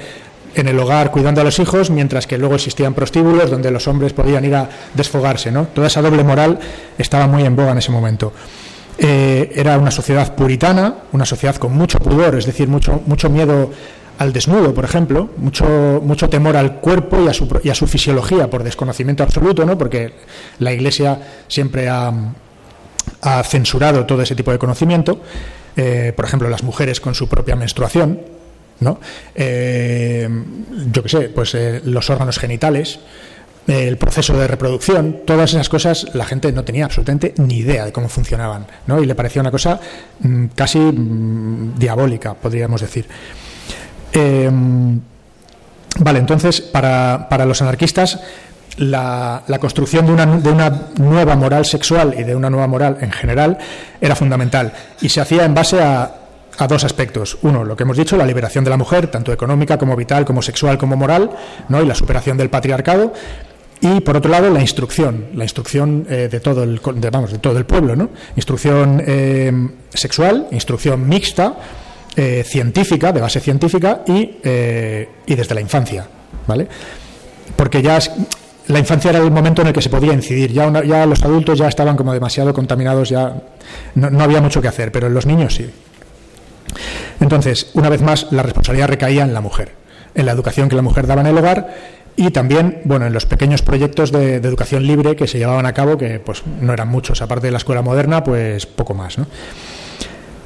en 0.55 0.67
el 0.67 0.79
hogar 0.79 1.11
cuidando 1.11 1.41
a 1.41 1.43
los 1.43 1.59
hijos, 1.59 1.89
mientras 1.89 2.27
que 2.27 2.37
luego 2.37 2.55
existían 2.55 2.93
prostíbulos 2.93 3.51
donde 3.51 3.69
los 3.71 3.87
hombres 3.87 4.13
podían 4.13 4.45
ir 4.45 4.55
a 4.55 4.69
desfogarse. 4.93 5.51
¿no? 5.51 5.67
Toda 5.67 5.87
esa 5.87 6.01
doble 6.01 6.23
moral 6.23 6.59
estaba 6.97 7.27
muy 7.27 7.43
en 7.43 7.55
boga 7.55 7.71
en 7.71 7.77
ese 7.77 7.91
momento. 7.91 8.33
Eh, 8.97 9.51
era 9.53 9.77
una 9.77 9.91
sociedad 9.91 10.35
puritana, 10.35 10.95
una 11.11 11.25
sociedad 11.25 11.55
con 11.57 11.73
mucho 11.73 11.99
pudor, 11.99 12.35
es 12.35 12.45
decir, 12.45 12.69
mucho, 12.69 13.01
mucho 13.05 13.29
miedo 13.29 13.69
al 14.17 14.31
desnudo, 14.31 14.73
por 14.73 14.85
ejemplo, 14.85 15.29
mucho, 15.37 16.01
mucho 16.01 16.29
temor 16.29 16.55
al 16.55 16.79
cuerpo 16.79 17.21
y 17.21 17.27
a, 17.27 17.33
su, 17.33 17.59
y 17.63 17.69
a 17.69 17.75
su 17.75 17.87
fisiología 17.87 18.49
por 18.49 18.63
desconocimiento 18.63 19.23
absoluto, 19.23 19.65
¿no? 19.65 19.77
porque 19.77 20.13
la 20.59 20.71
Iglesia 20.71 21.19
siempre 21.47 21.89
ha, 21.89 22.13
censurado 23.43 24.05
todo 24.05 24.21
ese 24.21 24.35
tipo 24.35 24.51
de 24.51 24.59
conocimiento. 24.59 25.19
Eh, 25.75 26.13
por 26.15 26.25
ejemplo, 26.25 26.47
las 26.47 26.63
mujeres 26.63 26.99
con 26.99 27.15
su 27.15 27.27
propia 27.27 27.55
menstruación, 27.55 28.21
¿no? 28.79 28.99
Eh, 29.33 30.27
yo 30.91 31.03
qué 31.03 31.09
sé, 31.09 31.21
pues 31.29 31.55
eh, 31.55 31.81
los 31.85 32.09
órganos 32.09 32.37
genitales, 32.39 32.99
el 33.67 33.97
proceso 33.97 34.37
de 34.37 34.47
reproducción, 34.47 35.21
todas 35.25 35.51
esas 35.51 35.69
cosas 35.69 36.07
la 36.13 36.25
gente 36.25 36.51
no 36.51 36.63
tenía 36.63 36.85
absolutamente 36.85 37.33
ni 37.37 37.57
idea 37.57 37.85
de 37.85 37.91
cómo 37.91 38.09
funcionaban, 38.09 38.67
¿no? 38.85 39.01
Y 39.01 39.05
le 39.05 39.15
parecía 39.15 39.41
una 39.41 39.51
cosa 39.51 39.79
mmm, 40.19 40.45
casi 40.53 40.77
mmm, 40.79 41.77
diabólica, 41.77 42.35
podríamos 42.35 42.81
decir. 42.81 43.07
Eh, 44.13 44.49
vale, 45.99 46.19
entonces, 46.19 46.61
para, 46.61 47.27
para 47.27 47.45
los 47.45 47.61
anarquistas, 47.61 48.19
la, 48.77 49.43
la, 49.47 49.59
construcción 49.59 50.05
de 50.05 50.11
una, 50.11 50.25
de 50.25 50.49
una, 50.49 50.89
nueva 50.97 51.35
moral 51.35 51.65
sexual 51.65 52.13
y 52.17 52.23
de 52.23 52.35
una 52.35 52.49
nueva 52.49 52.67
moral 52.67 52.97
en 52.99 53.11
general 53.11 53.57
era 54.01 54.15
fundamental 54.15 54.73
y 55.01 55.09
se 55.09 55.21
hacía 55.21 55.45
en 55.45 55.53
base 55.53 55.81
a, 55.81 56.24
a, 56.57 56.67
dos 56.67 56.83
aspectos. 56.83 57.37
Uno, 57.41 57.63
lo 57.63 57.75
que 57.75 57.83
hemos 57.83 57.97
dicho, 57.97 58.17
la 58.17 58.25
liberación 58.25 58.63
de 58.63 58.69
la 58.69 58.77
mujer, 58.77 59.07
tanto 59.07 59.31
económica 59.31 59.77
como 59.77 59.95
vital, 59.95 60.25
como 60.25 60.41
sexual, 60.41 60.77
como 60.77 60.95
moral, 60.95 61.31
¿no? 61.69 61.81
y 61.81 61.85
la 61.85 61.95
superación 61.95 62.37
del 62.37 62.49
patriarcado. 62.49 63.13
Y 63.81 63.99
por 64.01 64.17
otro 64.17 64.31
lado, 64.31 64.49
la 64.49 64.61
instrucción, 64.61 65.27
la 65.33 65.43
instrucción 65.43 66.07
eh, 66.09 66.29
de, 66.31 66.39
todo 66.39 66.63
el, 66.63 66.79
de, 66.95 67.09
vamos, 67.09 67.31
de 67.31 67.39
todo 67.39 67.57
el 67.57 67.65
pueblo, 67.65 67.95
¿no? 67.95 68.09
instrucción 68.35 69.03
eh, 69.05 69.51
sexual, 69.93 70.47
instrucción 70.51 71.07
mixta, 71.07 71.55
eh, 72.15 72.43
científica, 72.45 73.11
de 73.11 73.21
base 73.21 73.39
científica 73.41 74.01
y, 74.07 74.37
y 75.25 75.35
desde 75.35 75.53
la 75.53 75.61
infancia. 75.61 76.07
¿vale? 76.47 76.67
Porque 77.55 77.81
ya 77.81 77.97
es, 77.97 78.11
la 78.67 78.79
infancia 78.79 79.09
era 79.11 79.19
el 79.19 79.31
momento 79.31 79.61
en 79.61 79.69
el 79.69 79.73
que 79.73 79.81
se 79.81 79.89
podía 79.89 80.13
incidir. 80.13 80.51
Ya, 80.51 80.67
una, 80.67 80.83
ya 80.83 81.05
los 81.05 81.23
adultos 81.23 81.57
ya 81.59 81.67
estaban 81.67 81.95
como 81.95 82.13
demasiado 82.13 82.53
contaminados, 82.53 83.09
ya 83.09 83.35
no, 83.95 84.09
no, 84.09 84.23
había 84.23 84.41
mucho 84.41 84.61
que 84.61 84.67
hacer, 84.67 84.91
pero 84.91 85.09
los 85.09 85.25
niños 85.25 85.55
sí. 85.55 85.69
Entonces, 87.19 87.71
una 87.73 87.89
vez 87.89 88.01
más, 88.01 88.27
la 88.31 88.43
responsabilidad 88.43 88.87
recaía 88.87 89.23
en 89.23 89.33
la 89.33 89.41
mujer, 89.41 89.73
en 90.13 90.25
la 90.25 90.31
educación 90.31 90.69
que 90.69 90.75
la 90.75 90.81
mujer 90.81 91.07
daba 91.07 91.21
en 91.21 91.27
el 91.27 91.37
hogar 91.37 91.73
y 92.17 92.31
también, 92.31 92.81
bueno, 92.85 93.05
en 93.05 93.13
los 93.13 93.25
pequeños 93.25 93.61
proyectos 93.61 94.11
de, 94.11 94.35
educación 94.35 94.87
libre 94.87 95.15
que 95.15 95.27
se 95.27 95.37
llevaban 95.37 95.65
a 95.65 95.73
cabo, 95.73 95.97
que 95.97 96.19
pues 96.19 96.43
no 96.61 96.71
eran 96.71 96.87
muchos, 96.87 97.21
aparte 97.21 97.47
de 97.47 97.51
la 97.51 97.57
escuela 97.57 97.81
moderna, 97.81 98.23
pues 98.23 98.65
poco 98.65 98.93
más. 98.93 99.17
¿no? 99.17 99.27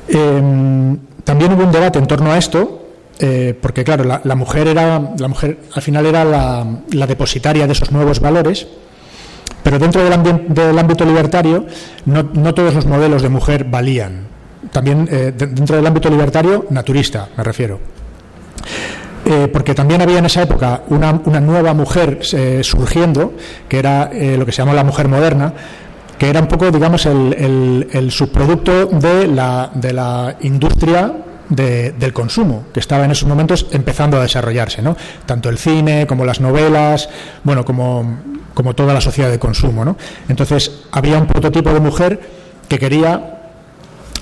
Eh, 0.07 0.97
también 1.23 1.53
hubo 1.53 1.63
un 1.63 1.71
debate 1.71 1.99
en 1.99 2.07
torno 2.07 2.31
a 2.31 2.37
esto, 2.37 2.87
eh, 3.19 3.55
porque 3.61 3.83
claro, 3.83 4.21
la, 4.23 4.35
mujer 4.35 4.67
era, 4.67 5.11
la 5.17 5.27
mujer 5.27 5.59
al 5.73 5.81
final 5.81 6.05
era 6.05 6.25
la, 6.25 7.05
depositaria 7.05 7.67
de 7.67 7.73
esos 7.73 7.91
nuevos 7.91 8.19
valores, 8.19 8.65
pero 9.61 9.77
dentro 9.77 10.03
del, 10.03 10.79
ámbito 10.79 11.05
libertario 11.05 11.67
no, 12.05 12.53
todos 12.53 12.73
los 12.73 12.85
modelos 12.85 13.21
de 13.21 13.29
mujer 13.29 13.65
valían. 13.65 14.27
También 14.71 15.07
eh, 15.11 15.33
de, 15.35 15.47
dentro 15.47 15.75
del 15.75 15.85
ámbito 15.85 16.09
libertario, 16.09 16.65
naturista, 16.69 17.29
me 17.35 17.43
refiero. 17.43 17.79
Eh, 19.25 19.47
porque 19.51 19.75
también 19.75 20.01
había 20.01 20.19
en 20.19 20.25
esa 20.25 20.43
época 20.43 20.83
una, 20.89 21.21
una 21.25 21.39
nueva 21.39 21.73
mujer 21.73 22.19
eh, 22.33 22.61
surgiendo, 22.63 23.33
que 23.67 23.77
era 23.79 24.09
lo 24.13 24.45
que 24.45 24.51
se 24.51 24.61
llamó 24.61 24.73
la 24.73 24.83
mujer 24.83 25.07
moderna, 25.07 25.53
que 26.17 26.29
era 26.29 26.41
un 26.41 26.47
poco, 26.47 26.69
digamos, 26.71 27.05
el, 27.05 27.33
el, 27.33 27.87
el 27.91 28.11
subproducto 28.11 28.87
de 28.87 29.27
la, 29.27 29.71
de 29.73 29.93
la 29.93 30.35
industria 30.41 31.13
de, 31.49 31.91
del 31.93 32.13
consumo, 32.13 32.65
que 32.73 32.79
estaba 32.79 33.05
en 33.05 33.11
esos 33.11 33.27
momentos 33.27 33.67
empezando 33.71 34.17
a 34.17 34.21
desarrollarse, 34.21 34.81
¿no? 34.81 34.95
Tanto 35.25 35.49
el 35.49 35.57
cine 35.57 36.05
como 36.07 36.25
las 36.25 36.39
novelas, 36.39 37.09
bueno, 37.43 37.65
como, 37.65 38.19
como 38.53 38.75
toda 38.75 38.93
la 38.93 39.01
sociedad 39.01 39.29
de 39.29 39.39
consumo, 39.39 39.83
¿no? 39.83 39.97
Entonces, 40.27 40.83
había 40.91 41.17
un 41.17 41.25
prototipo 41.25 41.73
de 41.73 41.79
mujer 41.79 42.19
que 42.67 42.77
quería 42.77 43.38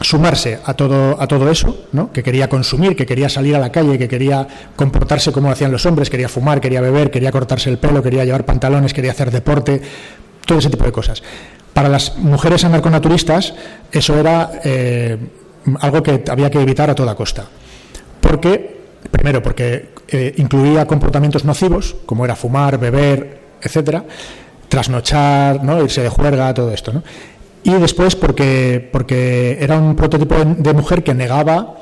sumarse 0.02 0.60
a 0.64 0.74
todo, 0.74 1.20
a 1.22 1.28
todo 1.28 1.50
eso, 1.50 1.88
¿no? 1.92 2.12
que 2.12 2.24
quería 2.24 2.48
consumir, 2.50 2.96
que 2.96 3.06
quería 3.06 3.30
salir 3.30 3.56
a 3.56 3.60
la 3.60 3.72
calle, 3.72 3.98
que 3.98 4.08
quería 4.08 4.48
comportarse 4.76 5.32
como 5.32 5.52
hacían 5.52 5.72
los 5.72 5.86
hombres, 5.86 6.10
quería 6.10 6.30
fumar, 6.30 6.62
quería 6.62 6.82
beber, 6.82 7.10
quería 7.12 7.32
cortarse 7.32 7.70
el 7.70 7.78
pelo, 7.78 8.04
quería 8.04 8.24
llevar 8.26 8.46
pantalones, 8.46 8.94
quería 8.94 9.12
hacer 9.12 9.32
deporte, 9.32 9.82
todo 10.46 10.60
ese 10.60 10.70
tipo 10.70 10.86
de 10.86 10.92
cosas. 10.92 11.24
Para 11.74 11.90
las 11.90 12.18
mujeres 12.18 12.64
anarconaturistas 12.64 13.54
eso 13.92 14.18
era 14.18 14.52
eh, 14.64 15.18
algo 15.80 16.02
que 16.02 16.24
había 16.30 16.50
que 16.50 16.62
evitar 16.62 16.90
a 16.90 16.96
toda 16.96 17.16
costa. 17.16 17.46
Porque, 18.22 18.82
primero, 19.12 19.42
porque 19.42 19.90
eh, 20.08 20.34
incluía 20.38 20.86
comportamientos 20.86 21.46
nocivos, 21.46 21.96
como 22.06 22.26
era 22.26 22.36
fumar, 22.36 22.80
beber, 22.80 23.42
etcétera, 23.62 24.04
trasnochar, 24.70 25.64
¿no? 25.64 25.84
irse 25.84 26.02
de 26.02 26.10
juerga, 26.10 26.54
todo 26.54 26.72
esto. 26.72 26.94
¿no? 26.94 27.04
Y 27.68 27.74
después 27.74 28.16
porque, 28.16 28.90
porque 28.94 29.58
era 29.60 29.78
un 29.78 29.94
prototipo 29.94 30.36
de 30.36 30.74
mujer 30.74 31.04
que 31.04 31.14
negaba 31.14 31.76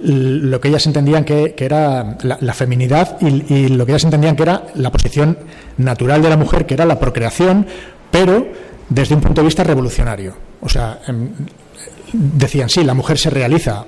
lo 0.00 0.60
que 0.60 0.66
ellas 0.66 0.84
entendían 0.86 1.24
que, 1.24 1.54
era 1.56 2.18
la, 2.22 2.54
feminidad 2.54 3.20
y, 3.20 3.68
lo 3.68 3.86
que 3.86 3.92
ellas 3.92 4.02
entendían 4.02 4.34
que 4.34 4.42
era 4.42 4.64
la 4.74 4.90
posición 4.90 5.38
natural 5.76 6.22
de 6.22 6.28
la 6.28 6.36
mujer, 6.36 6.66
que 6.66 6.74
era 6.74 6.84
la 6.84 6.98
procreación, 6.98 7.68
pero 8.10 8.48
desde 8.88 9.14
un 9.14 9.20
punto 9.20 9.40
de 9.40 9.44
vista 9.44 9.62
revolucionario. 9.62 10.34
O 10.60 10.68
sea, 10.68 10.98
decían, 12.12 12.68
sí, 12.68 12.82
la 12.82 12.94
mujer 12.94 13.16
se 13.16 13.30
realiza 13.30 13.84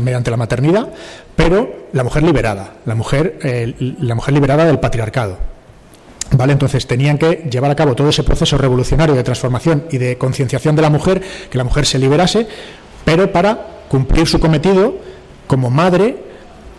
mediante 0.00 0.32
la 0.32 0.36
maternidad, 0.36 0.88
pero 1.36 1.86
la 1.92 2.02
mujer 2.02 2.24
liberada, 2.24 2.72
la 2.86 2.96
mujer, 2.96 3.38
eh, 3.44 3.72
la 4.00 4.16
mujer 4.16 4.34
liberada 4.34 4.64
del 4.64 4.80
patriarcado. 4.80 5.38
¿Vale? 6.32 6.52
Entonces 6.52 6.86
tenían 6.86 7.16
que 7.16 7.48
llevar 7.50 7.70
a 7.70 7.76
cabo 7.76 7.94
todo 7.94 8.10
ese 8.10 8.22
proceso 8.22 8.58
revolucionario 8.58 9.14
de 9.14 9.22
transformación 9.22 9.84
y 9.90 9.98
de 9.98 10.18
concienciación 10.18 10.76
de 10.76 10.82
la 10.82 10.90
mujer, 10.90 11.22
que 11.50 11.56
la 11.56 11.64
mujer 11.64 11.86
se 11.86 11.98
liberase, 11.98 12.46
pero 13.04 13.32
para 13.32 13.66
cumplir 13.88 14.26
su 14.26 14.38
cometido 14.38 14.96
como 15.46 15.70
madre 15.70 16.28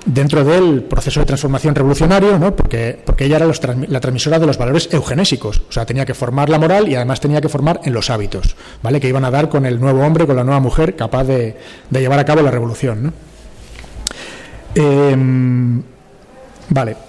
dentro 0.06 0.44
del 0.44 0.84
proceso 0.84 1.20
de 1.20 1.26
transformación 1.26 1.76
revolucionario, 1.76 2.40
¿no? 2.40 2.56
porque, 2.56 3.00
porque 3.04 3.26
ella 3.26 3.38
era 3.38 3.48
la 3.88 4.00
transmisora 4.00 4.40
de 4.40 4.46
los 4.46 4.58
valores 4.58 4.90
eugenésicos, 4.92 5.62
o 5.68 5.72
sea, 5.72 5.86
tenía 5.86 6.06
que 6.06 6.14
formar 6.14 6.50
la 6.50 6.58
moral 6.58 6.88
y 6.88 6.96
además 6.96 7.20
tenía 7.20 7.42
que 7.42 7.50
formar 7.50 7.82
en 7.84 7.94
los 7.94 8.10
hábitos, 8.10 8.56
¿vale? 8.82 9.00
que 9.00 9.10
iban 9.10 9.26
a 9.26 9.32
dar 9.32 9.50
con 9.50 9.66
el 9.66 9.80
nuevo 9.80 10.02
hombre, 10.06 10.26
con 10.26 10.36
la 10.36 10.44
nueva 10.44 10.60
mujer 10.60 10.96
capaz 10.96 11.26
de, 11.26 11.58
de 11.90 12.00
llevar 12.00 12.20
a 12.20 12.26
cabo 12.26 12.42
la 12.42 12.52
revolución. 12.52 13.04
¿no? 13.04 13.14
Eh, 14.76 15.16
vale. 16.70 17.09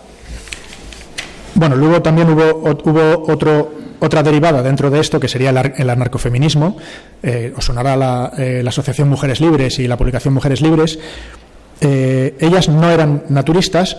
Bueno, 1.61 1.77
luego 1.77 2.01
también 2.01 2.31
hubo, 2.31 2.63
otro, 2.65 3.71
otra 4.01 4.23
derivada 4.23 4.63
dentro 4.63 4.89
de 4.89 4.99
esto 4.99 5.21
que 5.21 5.29
sería 5.29 5.51
el 5.51 5.91
anarcofeminismo. 5.91 6.79
Eh, 7.23 7.53
os 7.55 7.67
sonará 7.67 7.99
la, 7.99 8.33
eh, 8.39 8.63
la, 8.65 8.71
Asociación 8.71 9.11
Mujeres 9.11 9.43
Libres 9.43 9.79
y 9.79 9.87
la 9.87 9.99
publicación 9.99 10.33
Mujeres 10.33 10.63
Libres. 10.63 10.99
Eh, 11.83 12.35
ellas 12.41 12.71
no 12.71 12.91
eran 12.91 13.25
naturistas, 13.29 13.99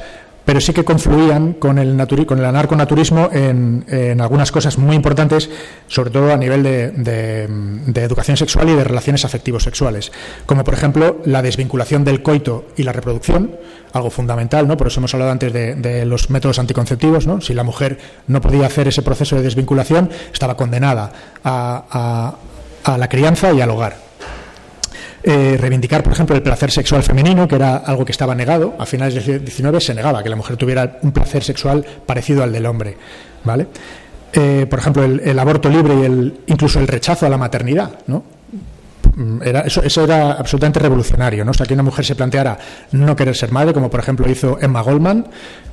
pero 0.52 0.60
sí 0.60 0.74
que 0.74 0.84
confluían 0.84 1.54
con 1.54 1.80
el, 1.80 1.98
el 1.98 2.46
anarconaturismo 2.46 3.30
en, 3.32 4.20
algunas 4.20 4.52
cosas 4.52 4.78
muy 4.78 4.98
importantes, 4.98 5.50
sobre 5.88 6.10
todo 6.10 6.34
a 6.34 6.36
nivel 6.36 6.62
de, 6.62 7.48
educación 7.96 8.36
sexual 8.36 8.68
y 8.68 8.74
de 8.74 8.84
relaciones 8.84 9.24
afectivos 9.24 9.64
sexuales, 9.64 10.12
como 10.46 10.66
por 10.66 10.74
ejemplo 10.74 11.22
la 11.24 11.42
desvinculación 11.42 12.04
del 12.04 12.22
coito 12.22 12.66
y 12.76 12.84
la 12.84 12.92
reproducción, 12.92 13.56
algo 13.94 14.10
fundamental, 14.10 14.68
¿no? 14.68 14.76
por 14.76 14.88
eso 14.88 15.00
hemos 15.00 15.14
hablado 15.14 15.32
antes 15.32 15.54
de, 15.54 16.06
los 16.06 16.30
métodos 16.30 16.60
anticonceptivos, 16.60 17.28
¿no? 17.28 17.40
si 17.40 17.54
la 17.54 17.64
mujer 17.64 17.98
no 18.28 18.42
podía 18.42 18.66
hacer 18.66 18.90
ese 18.90 19.04
proceso 19.04 19.38
de 19.38 19.44
desvinculación, 19.44 20.10
estaba 20.34 20.58
condenada 20.58 21.14
a 21.46 22.36
la 22.98 23.08
crianza 23.08 23.54
y 23.54 23.62
al 23.62 23.70
hogar. 23.70 24.11
Eh, 25.24 25.56
reivindicar, 25.60 26.02
por 26.02 26.14
ejemplo, 26.14 26.36
el 26.36 26.42
placer 26.42 26.72
sexual 26.72 27.04
femenino, 27.04 27.48
que 27.48 27.56
era 27.56 27.78
algo 27.78 28.04
que 28.06 28.12
estaba 28.12 28.34
negado. 28.34 28.76
A 28.80 28.86
finales 28.86 29.26
del 29.26 29.48
XIX 29.48 29.84
se 29.84 29.94
negaba 29.94 30.24
que 30.24 30.30
la 30.30 30.36
mujer 30.36 30.58
tuviera 30.58 30.98
un 31.02 31.12
placer 31.12 31.44
sexual 31.44 31.86
parecido 32.06 32.44
al 32.44 32.52
del 32.52 32.66
hombre. 32.66 32.98
¿vale? 33.44 33.68
Eh, 34.34 34.66
por 34.68 34.80
ejemplo, 34.80 35.04
el, 35.04 35.40
aborto 35.40 35.70
libre 35.70 35.94
y 36.02 36.06
el, 36.06 36.40
incluso 36.48 36.80
el 36.80 36.88
rechazo 36.88 37.28
a 37.28 37.30
la 37.30 37.38
maternidad. 37.38 37.92
¿no? 38.08 38.24
Mm, 39.16 39.42
eso, 39.66 40.04
era 40.04 40.34
absolutamente 40.34 40.80
revolucionario. 40.80 41.46
¿no? 41.46 41.52
O 41.52 41.54
sea, 41.54 41.68
que 41.68 41.76
una 41.76 41.84
mujer 41.84 42.04
se 42.04 42.16
planteara 42.16 42.58
no 42.92 43.16
querer 43.16 43.36
ser 43.36 43.52
madre, 43.52 43.74
como 43.74 43.92
por 43.92 44.00
ejemplo 44.00 44.28
hizo 44.28 44.58
Emma 44.60 44.82
Goldman, 44.82 45.28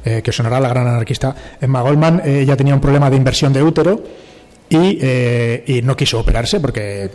eh, 0.05 0.21
que 0.23 0.31
sonará 0.31 0.61
la 0.61 0.69
gran 0.69 0.87
anarquista. 0.87 1.35
Emma 1.59 1.81
Goldman, 1.81 2.21
ella 2.23 2.55
tenía 2.55 2.75
un 2.75 2.81
problema 2.81 3.09
de 3.09 3.17
inversión 3.17 3.55
de 3.55 3.63
útero 3.63 4.03
eh, 4.71 5.65
y, 5.67 5.83
no 5.83 5.97
quiso 5.97 6.21
operarse 6.21 6.61
porque 6.61 7.11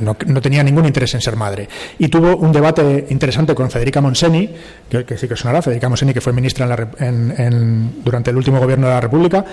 no, 0.00 0.14
tenía 0.40 0.62
ningún 0.62 0.86
interés 0.86 1.14
en 1.14 1.20
ser 1.20 1.36
madre. 1.36 1.68
Y 1.98 2.08
tuvo 2.08 2.36
un 2.36 2.52
debate 2.52 3.06
interesante 3.10 3.54
con 3.54 3.70
Federica 3.70 4.00
Monseni, 4.00 4.48
que, 4.88 5.16
sí 5.18 5.26
que 5.26 5.36
sonará, 5.36 5.62
Federica 5.62 5.88
Monseni, 5.88 6.14
que 6.14 6.20
fue 6.20 6.32
ministra 6.32 6.66
durante 8.04 8.30
el 8.30 8.36
último 8.36 8.60
gobierno 8.60 8.86
de 8.86 8.92
la 8.92 9.00
República. 9.00 9.44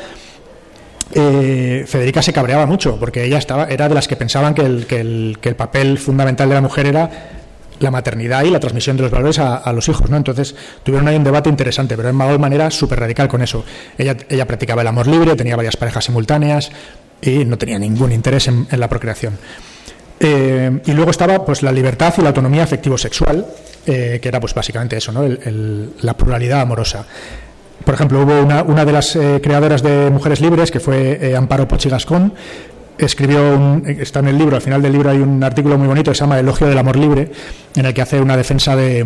Eh, 1.12 1.86
Federica 1.88 2.22
se 2.22 2.32
cabreaba 2.32 2.68
mucho 2.68 3.00
porque 3.00 3.24
ella 3.24 3.39
estaba, 3.39 3.66
era 3.66 3.89
de 3.89 3.95
las 3.95 4.08
que 4.08 4.16
pensaban 4.16 4.54
que 4.54 4.62
el, 4.62 4.86
que 4.86 5.50
el, 5.50 5.56
papel 5.56 5.97
fundamental 5.97 6.50
de 6.50 6.56
la 6.56 6.62
mujer 6.62 6.86
era 6.86 7.39
la 7.80 7.92
maternidad 7.92 8.44
y 8.44 8.50
la 8.50 8.60
transmisión 8.60 8.98
de 8.98 9.04
los 9.04 9.12
valores 9.12 9.40
a, 9.40 9.72
los 9.74 9.88
hijos, 9.90 10.10
¿no? 10.10 10.18
Entonces 10.18 10.56
tuvieron 10.84 11.08
ahí 11.08 11.16
un 11.16 11.24
debate 11.24 11.50
interesante, 11.50 11.96
pero 11.96 12.10
Emma 12.10 12.26
Goldman 12.26 12.54
era 12.54 12.72
súper 12.72 13.00
radical 13.00 13.28
con 13.28 13.42
eso. 13.42 13.64
Ella, 13.98 14.16
ella 14.30 14.46
practicaba 14.46 14.82
el 14.82 14.88
amor 14.88 15.08
libre, 15.08 15.36
tenía 15.36 15.56
varias 15.56 15.78
parejas 15.78 16.06
simultáneas, 16.06 16.72
y 17.22 17.46
no 17.46 17.58
tenía 17.58 17.80
ningún 17.80 18.12
interés 18.12 18.48
en, 18.48 18.68
la 18.72 18.88
procreación. 18.88 19.38
Eh, 20.20 20.82
y 20.86 20.92
luego 20.92 21.12
estaba 21.12 21.46
pues 21.46 21.64
la 21.64 21.72
libertad 21.72 22.14
y 22.18 22.22
la 22.22 22.30
autonomía 22.30 22.64
afectivo-sexual, 22.64 23.46
eh, 23.86 24.20
que 24.22 24.28
era 24.28 24.40
pues 24.40 24.54
básicamente 24.54 24.98
eso, 24.98 25.12
¿no? 25.12 25.24
la 26.02 26.18
pluralidad 26.18 26.62
amorosa. 26.62 27.06
Por 27.84 27.94
ejemplo, 27.94 28.22
hubo 28.22 28.42
una, 28.42 28.62
una 28.64 28.84
de 28.84 28.92
las 28.92 29.16
eh, 29.16 29.40
creadoras 29.42 29.82
de 29.82 30.10
Mujeres 30.10 30.42
Libres, 30.42 30.70
que 30.70 30.80
fue 30.80 31.34
Amparo 31.36 31.68
Pochi 31.68 31.90
Gascón, 31.90 32.34
escribió, 33.00 33.56
un, 33.56 33.84
está 33.88 34.20
en 34.20 34.28
el 34.28 34.38
libro, 34.38 34.56
al 34.56 34.62
final 34.62 34.82
del 34.82 34.91
libro 34.91 35.10
hay 35.10 35.18
un 35.18 35.43
artículo 35.43 35.78
muy 35.78 35.88
bonito 35.88 36.12
que 36.12 36.16
se 36.16 36.22
llama 36.22 36.39
Elogio 36.39 36.68
del 36.68 36.78
Amor 36.78 36.97
Libre, 36.97 37.32
en 37.76 37.86
el 37.86 37.93
que 37.93 38.02
hace 38.02 38.20
una 38.20 38.38
defensa 38.38 38.76
de, 38.76 39.06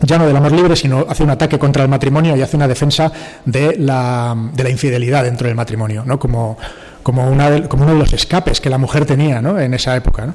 ya 0.00 0.18
no 0.18 0.26
del 0.26 0.36
amor 0.36 0.52
libre, 0.52 0.76
sino 0.76 1.06
hace 1.08 1.22
un 1.22 1.30
ataque 1.30 1.58
contra 1.58 1.82
el 1.82 1.88
matrimonio 1.88 2.36
y 2.36 2.42
hace 2.42 2.56
una 2.56 2.68
defensa 2.68 3.10
de 3.44 3.76
la, 3.78 4.36
de 4.52 4.64
la 4.64 4.70
infidelidad 4.70 5.24
dentro 5.24 5.46
del 5.46 5.56
matrimonio, 5.56 6.02
¿no? 6.04 6.18
Como, 6.18 6.58
como, 7.02 7.28
uno 7.28 7.50
de 7.50 7.94
los 7.94 8.12
escapes 8.12 8.60
que 8.60 8.70
la 8.70 8.78
mujer 8.78 9.04
tenía 9.06 9.40
¿no? 9.40 9.58
en 9.60 9.74
esa 9.74 9.94
época. 9.94 10.34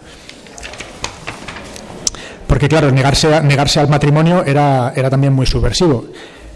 Porque 2.47 2.67
claro, 2.67 2.91
negarse, 2.91 3.41
negarse 3.41 3.79
al 3.79 3.89
matrimonio 3.89 4.43
era, 4.45 4.93
era 4.95 5.09
también 5.09 5.33
muy 5.33 5.45
subversivo. 5.45 6.05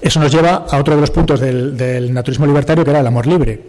Eso 0.01 0.19
nos 0.19 0.31
lleva 0.31 0.65
a 0.69 0.77
otro 0.77 0.95
de 0.95 1.01
los 1.01 1.11
puntos 1.11 1.39
del, 1.39 2.13
naturismo 2.13 2.45
libertario, 2.45 2.83
que 2.83 2.89
era 2.89 2.99
el 2.99 3.07
amor 3.07 3.27
libre. 3.27 3.61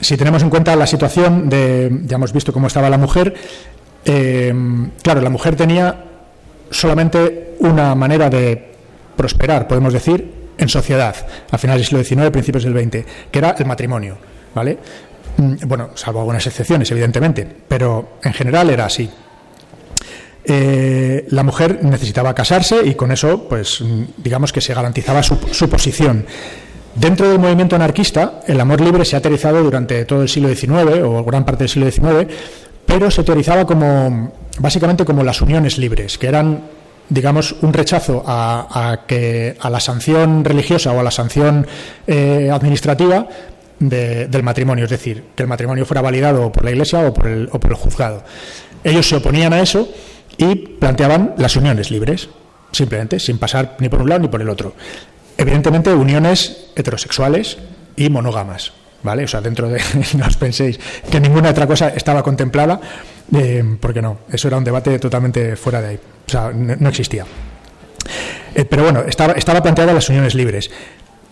Si 0.00 0.16
tenemos 0.16 0.42
en 0.42 0.50
cuenta 0.50 0.74
la 0.76 0.86
situación 0.86 1.48
de, 1.48 2.00
ya 2.04 2.16
hemos 2.16 2.32
visto 2.32 2.52
cómo 2.52 2.66
estaba 2.66 2.88
la 2.88 2.98
mujer, 2.98 3.34
eh, 4.04 4.54
claro, 5.02 5.20
la 5.20 5.30
mujer 5.30 5.56
tenía 5.56 6.04
solamente 6.70 7.56
una 7.58 7.94
manera 7.94 8.30
de 8.30 8.72
prosperar, 9.16 9.68
podemos 9.68 9.92
decir, 9.92 10.40
en 10.56 10.68
sociedad, 10.68 11.14
a 11.50 11.58
finales 11.58 11.90
del 11.90 12.04
siglo 12.04 12.22
XIX, 12.22 12.30
principios 12.30 12.64
del 12.64 12.74
XX, 12.74 13.04
que 13.30 13.38
era 13.38 13.50
el 13.58 13.66
matrimonio. 13.66 14.16
¿vale? 14.54 14.78
Mm, 15.36 15.54
bueno, 15.66 15.90
salvo 15.94 16.20
algunas 16.20 16.46
excepciones, 16.46 16.90
evidentemente, 16.90 17.46
pero 17.68 18.18
en 18.22 18.32
general 18.32 18.70
era 18.70 18.86
así. 18.86 19.10
Eh, 20.44 21.26
la 21.28 21.42
mujer 21.42 21.84
necesitaba 21.84 22.34
casarse 22.34 22.80
y 22.84 22.94
con 22.94 23.12
eso, 23.12 23.48
pues, 23.48 23.80
mm, 23.80 24.04
digamos 24.18 24.52
que 24.52 24.60
se 24.60 24.74
garantizaba 24.74 25.22
su, 25.22 25.38
posición. 25.68 26.24
Dentro 26.94 27.28
del 27.28 27.38
movimiento 27.38 27.76
anarquista, 27.76 28.40
el 28.46 28.60
amor 28.60 28.80
libre 28.80 29.04
se 29.04 29.16
ha 29.16 29.20
teorizado 29.20 29.62
durante 29.62 30.04
todo 30.04 30.22
el 30.22 30.28
siglo 30.28 30.48
XIX 30.48 31.02
o 31.04 31.24
gran 31.24 31.44
parte 31.44 31.64
del 31.64 31.68
siglo 31.68 31.90
XIX, 31.90 32.32
pero 32.84 33.10
se 33.10 33.22
teorizaba 33.22 33.64
como, 33.64 34.32
básicamente, 34.58 35.04
como 35.04 35.22
las 35.22 35.40
uniones 35.40 35.78
libres, 35.78 36.18
que 36.18 36.26
eran 36.26 36.62
digamos, 37.10 37.56
un 37.60 37.72
rechazo 37.72 38.22
a, 38.24 39.00
que, 39.06 39.56
a 39.60 39.68
la 39.68 39.80
sanción 39.80 40.44
religiosa 40.44 40.92
o 40.92 41.00
a 41.00 41.02
la 41.02 41.10
sanción 41.10 41.66
eh, 42.06 42.48
administrativa 42.52 43.26
del 43.80 44.42
matrimonio, 44.42 44.84
es 44.84 44.90
decir, 44.90 45.24
que 45.34 45.42
el 45.42 45.48
matrimonio 45.48 45.84
fuera 45.86 46.02
validado 46.02 46.52
por 46.52 46.64
la 46.64 46.70
Iglesia 46.70 47.00
o 47.00 47.12
por, 47.12 47.26
el, 47.26 47.48
o 47.50 47.58
por 47.58 47.72
el 47.72 47.76
juzgado. 47.76 48.22
Ellos 48.84 49.08
se 49.08 49.16
oponían 49.16 49.52
a 49.52 49.60
eso 49.60 49.88
y 50.36 50.54
planteaban 50.54 51.34
las 51.36 51.56
uniones 51.56 51.90
libres, 51.90 52.28
simplemente, 52.72 53.18
sin 53.18 53.38
pasar 53.38 53.76
ni 53.80 53.88
por 53.88 54.02
un 54.02 54.08
lado 54.08 54.20
ni 54.20 54.28
por 54.28 54.40
el 54.40 54.48
otro. 54.48 54.74
Evidentemente, 55.36 55.92
uniones 55.92 56.70
heterosexuales 56.76 57.58
y 57.96 58.10
monógamas. 58.10 58.72
¿Vale? 59.02 59.24
O 59.24 59.28
sea, 59.28 59.40
dentro 59.40 59.68
de. 59.68 59.80
no 60.18 60.26
os 60.26 60.36
penséis 60.36 60.78
que 61.10 61.20
ninguna 61.20 61.50
otra 61.50 61.66
cosa 61.66 61.88
estaba 61.88 62.22
contemplada, 62.22 62.80
eh, 63.34 63.64
porque 63.80 64.02
no, 64.02 64.18
eso 64.30 64.48
era 64.48 64.58
un 64.58 64.64
debate 64.64 64.98
totalmente 64.98 65.56
fuera 65.56 65.80
de 65.80 65.88
ahí. 65.88 66.00
O 66.26 66.30
sea, 66.30 66.52
no, 66.52 66.88
existía. 66.88 67.24
Eh, 68.54 68.64
pero 68.64 68.82
bueno, 68.82 69.04
estaba, 69.06 69.62
planteada 69.62 69.94
las 69.94 70.08
uniones 70.08 70.34
libres. 70.34 70.70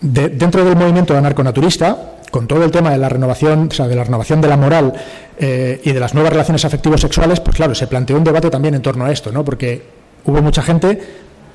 dentro 0.01 0.65
del 0.65 0.75
movimiento 0.75 1.15
anarconaturista, 1.15 2.15
con 2.31 2.47
todo 2.47 2.63
el 2.63 2.71
tema 2.71 2.91
de 2.91 2.97
la 2.97 3.09
renovación, 3.09 3.67
o 3.71 3.73
sea, 3.73 3.87
de 3.87 3.95
la 3.95 4.03
renovación 4.03 4.41
de 4.41 4.47
la 4.47 4.57
moral 4.57 4.93
eh, 5.37 5.81
y 5.83 5.91
de 5.91 5.99
las 5.99 6.13
nuevas 6.13 6.31
relaciones 6.31 6.65
afectivos 6.65 7.01
sexuales, 7.01 7.39
pues 7.39 7.55
claro, 7.55 7.75
se 7.75 7.87
planteó 7.87 8.17
un 8.17 8.23
debate 8.23 8.49
también 8.49 8.75
en 8.75 8.81
torno 8.81 9.05
a 9.05 9.11
esto, 9.11 9.31
¿no? 9.31 9.43
Porque 9.43 9.83
hubo 10.25 10.41
mucha 10.41 10.61
gente, 10.61 11.01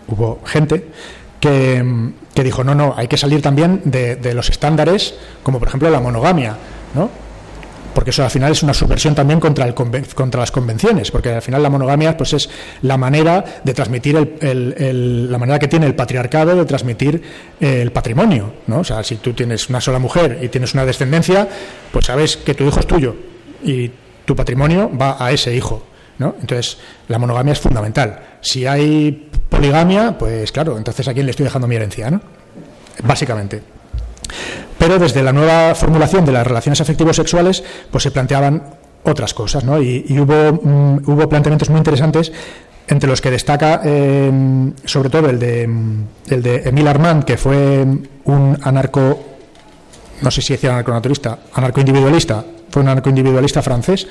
hubo 0.09 0.41
gente 0.45 0.85
que, 1.45 2.43
dijo, 2.43 2.65
no, 2.65 2.75
no, 2.75 2.95
hay 2.97 3.07
que 3.07 3.19
salir 3.19 3.43
también 3.43 3.83
de, 3.85 4.35
los 4.35 4.49
estándares, 4.49 5.15
como 5.43 5.59
por 5.59 5.69
ejemplo 5.69 5.91
la 5.91 6.01
monogamia, 6.01 6.57
¿no? 6.95 7.11
porque 7.95 8.11
eso 8.11 8.25
al 8.25 8.31
final 8.31 8.51
es 8.51 8.63
una 8.65 8.75
subversión 8.75 9.15
también 9.15 9.39
contra, 9.39 9.67
el, 9.67 9.75
contra 9.75 10.41
las 10.41 10.51
convenciones, 10.51 11.13
porque 11.13 11.31
al 11.31 11.43
final 11.43 11.63
la 11.63 11.71
monogamia 11.71 12.17
pues 12.17 12.33
es 12.33 12.51
la 12.83 12.97
manera 12.97 13.45
de 13.63 13.73
transmitir 13.73 14.37
el, 14.41 15.31
la 15.31 15.39
manera 15.39 15.61
que 15.61 15.69
tiene 15.69 15.87
el 15.87 15.95
patriarcado 15.95 16.57
de 16.57 16.65
transmitir 16.65 17.23
el 17.61 17.93
patrimonio, 17.93 18.53
¿no? 18.67 18.81
O 18.81 18.85
sea, 18.85 19.05
si 19.05 19.17
tú 19.17 19.33
tienes 19.33 19.69
una 19.69 19.81
sola 19.81 20.01
mujer 20.01 20.41
y 20.43 20.49
tienes 20.49 20.75
una 20.75 20.85
descendencia, 20.85 21.49
pues 21.93 22.07
sabes 22.07 22.37
que 22.37 22.55
tu 22.55 22.65
hijo 22.65 22.81
es 22.81 22.87
tuyo 22.87 23.15
y 23.63 23.93
tu 24.25 24.35
patrimonio 24.35 24.91
va 25.01 25.17
a 25.25 25.31
ese 25.31 25.55
hijo, 25.55 25.85
¿no? 26.19 26.35
Entonces, 26.41 26.79
la 27.09 27.19
monogamia 27.19 27.53
es 27.53 27.61
fundamental. 27.61 28.21
Si 28.41 28.67
hay 28.67 29.31
poligamia, 29.49 30.17
pues 30.19 30.53
claro, 30.53 30.77
entonces 30.77 31.07
a 31.09 31.15
quién 31.15 31.27
le 31.27 31.31
estoy 31.31 31.45
dejando 31.45 31.69
mi 31.69 31.77
herencia, 31.77 32.11
¿no? 32.11 32.21
Básicamente. 33.03 33.63
Pero 34.79 34.99
desde 34.99 35.23
la 35.23 35.33
nueva 35.33 35.75
formulación 35.75 36.25
de 36.25 36.33
las 36.33 36.47
relaciones 36.47 36.81
afectivos 36.81 37.17
sexuales, 37.17 37.63
pues 37.91 38.03
se 38.03 38.11
planteaban 38.11 38.63
otras 39.05 39.35
cosas, 39.35 39.65
¿no? 39.65 39.81
Y, 39.81 40.05
hubo, 40.19 40.61
mm, 40.63 41.11
hubo 41.11 41.29
planteamientos 41.29 41.71
muy 41.71 41.79
interesantes 41.79 42.33
entre 42.87 43.09
los 43.09 43.21
que 43.21 43.31
destaca 43.31 43.81
em, 43.85 44.75
sobre 44.85 45.09
todo 45.09 45.31
el 45.31 45.39
de, 45.39 45.63
el 46.29 46.43
de 46.43 46.57
Emile 46.69 46.91
Armand, 46.91 47.25
que 47.25 47.37
fue 47.37 47.85
un 48.25 48.59
anarco, 48.63 49.21
no 50.21 50.31
sé 50.31 50.43
si 50.43 50.53
decía 50.53 50.71
anarconaturista, 50.71 51.39
anarcoindividualista, 51.55 52.45
fue 52.71 52.83
un 52.83 52.89
anarcoindividualista 52.89 53.63
francés, 53.63 54.07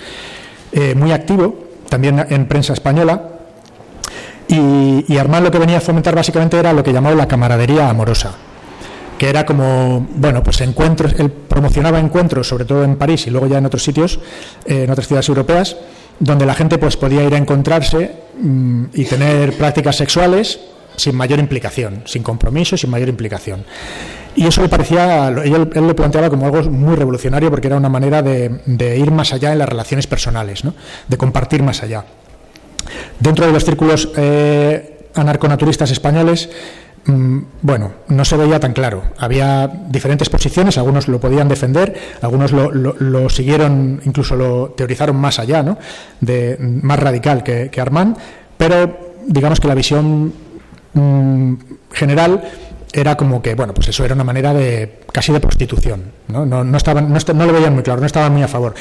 eh, 0.72 0.96
muy 0.96 1.12
activo, 1.12 1.63
también 1.94 2.26
en 2.28 2.48
prensa 2.48 2.74
española, 2.74 3.22
y, 4.48 5.06
y 5.08 5.18
Armand 5.20 5.46
lo 5.46 5.52
que 5.52 5.60
venía 5.60 5.78
a 5.78 5.82
fomentar 5.82 6.16
básicamente 6.16 6.58
era 6.58 6.74
lo 6.74 6.84
que 6.84 6.92
llamaba 6.92 7.14
la 7.16 7.28
camaradería 7.28 7.88
amorosa 7.88 8.34
que 9.16 9.30
era 9.30 9.46
como, 9.46 10.08
bueno, 10.16 10.42
pues 10.42 10.60
encuentros, 10.62 11.14
él 11.20 11.32
promocionaba 11.32 12.00
encuentros, 12.00 12.48
sobre 12.48 12.66
todo 12.66 12.84
en 12.84 12.98
París 12.98 13.28
y 13.28 13.30
luego 13.30 13.46
ya 13.48 13.60
en 13.60 13.66
otros 13.66 13.84
sitios, 13.84 14.20
eh, 14.66 14.84
en 14.84 14.90
otras 14.90 15.08
ciudades 15.08 15.30
europeas, 15.30 15.78
donde 16.20 16.46
la 16.48 16.56
gente 16.56 16.78
pues 16.78 16.98
podía 16.98 17.24
ir 17.24 17.34
a 17.36 17.38
encontrarse 17.38 18.12
mm, 18.42 18.86
y 18.92 19.06
tener 19.06 19.54
prácticas 19.54 19.96
sexuales 19.96 20.60
sin 20.98 21.16
mayor 21.16 21.40
implicación, 21.40 22.04
sin 22.06 22.24
compromiso, 22.24 22.76
sin 22.76 22.90
mayor 22.90 23.08
implicación. 23.08 23.64
Y 24.36 24.48
eso 24.48 24.62
le 24.62 24.70
parecía, 24.70 25.28
él, 25.28 25.70
lo 25.74 25.96
planteaba 25.96 26.30
como 26.30 26.46
algo 26.46 26.64
muy 26.70 26.96
revolucionario 26.96 27.50
porque 27.50 27.68
era 27.68 27.78
una 27.78 27.90
manera 27.90 28.22
de, 28.22 28.98
ir 28.98 29.12
más 29.12 29.34
allá 29.34 29.52
en 29.52 29.60
las 29.60 29.70
relaciones 29.70 30.08
personales, 30.08 30.64
¿no? 30.64 30.74
de 31.08 31.18
compartir 31.18 31.62
más 31.62 31.84
allá. 31.84 32.06
Dentro 33.20 33.46
de 33.46 33.52
los 33.52 33.64
círculos 33.64 34.10
eh, 34.18 35.08
anarconaturistas 35.14 35.92
españoles, 35.92 36.50
mm, 37.06 37.40
bueno, 37.62 37.92
no 38.08 38.26
se 38.26 38.36
veía 38.36 38.60
tan 38.60 38.74
claro. 38.74 39.04
Había 39.20 39.68
diferentes 39.68 40.30
posiciones, 40.30 40.78
algunos 40.78 41.08
lo 41.08 41.20
podían 41.20 41.48
defender, 41.48 41.96
algunos 42.22 42.52
lo, 42.52 43.30
siguieron, 43.30 44.02
incluso 44.04 44.36
lo 44.36 44.72
teorizaron 44.72 45.16
más 45.16 45.38
allá, 45.40 45.62
¿no? 45.62 45.78
más 46.60 47.00
radical 47.00 47.44
que, 47.44 47.70
que 47.70 47.82
Armand, 47.82 48.18
pero 48.58 49.14
digamos 49.28 49.60
que 49.60 49.68
la 49.68 49.76
visión 49.76 50.34
mm, 50.94 51.54
general 51.92 52.44
era 52.94 53.18
como 53.18 53.42
que, 53.42 53.56
bueno, 53.56 53.74
pues 53.74 53.88
eso 53.88 54.06
era 54.06 54.14
una 54.14 54.24
manera 54.24 54.54
de 54.54 55.00
casi 55.12 55.34
de 55.34 55.40
prostitución. 55.40 56.12
No, 56.28 56.46
no, 56.46 56.64
no, 56.64 56.78
estaban, 56.78 57.12
no, 57.12 57.20
no 57.34 57.46
lo 57.46 57.54
veían 57.54 57.74
muy 57.74 57.84
claro, 57.84 58.00
no 58.00 58.06
estaban 58.06 58.32
muy 58.32 58.44
a 58.44 58.48
favor. 58.48 58.76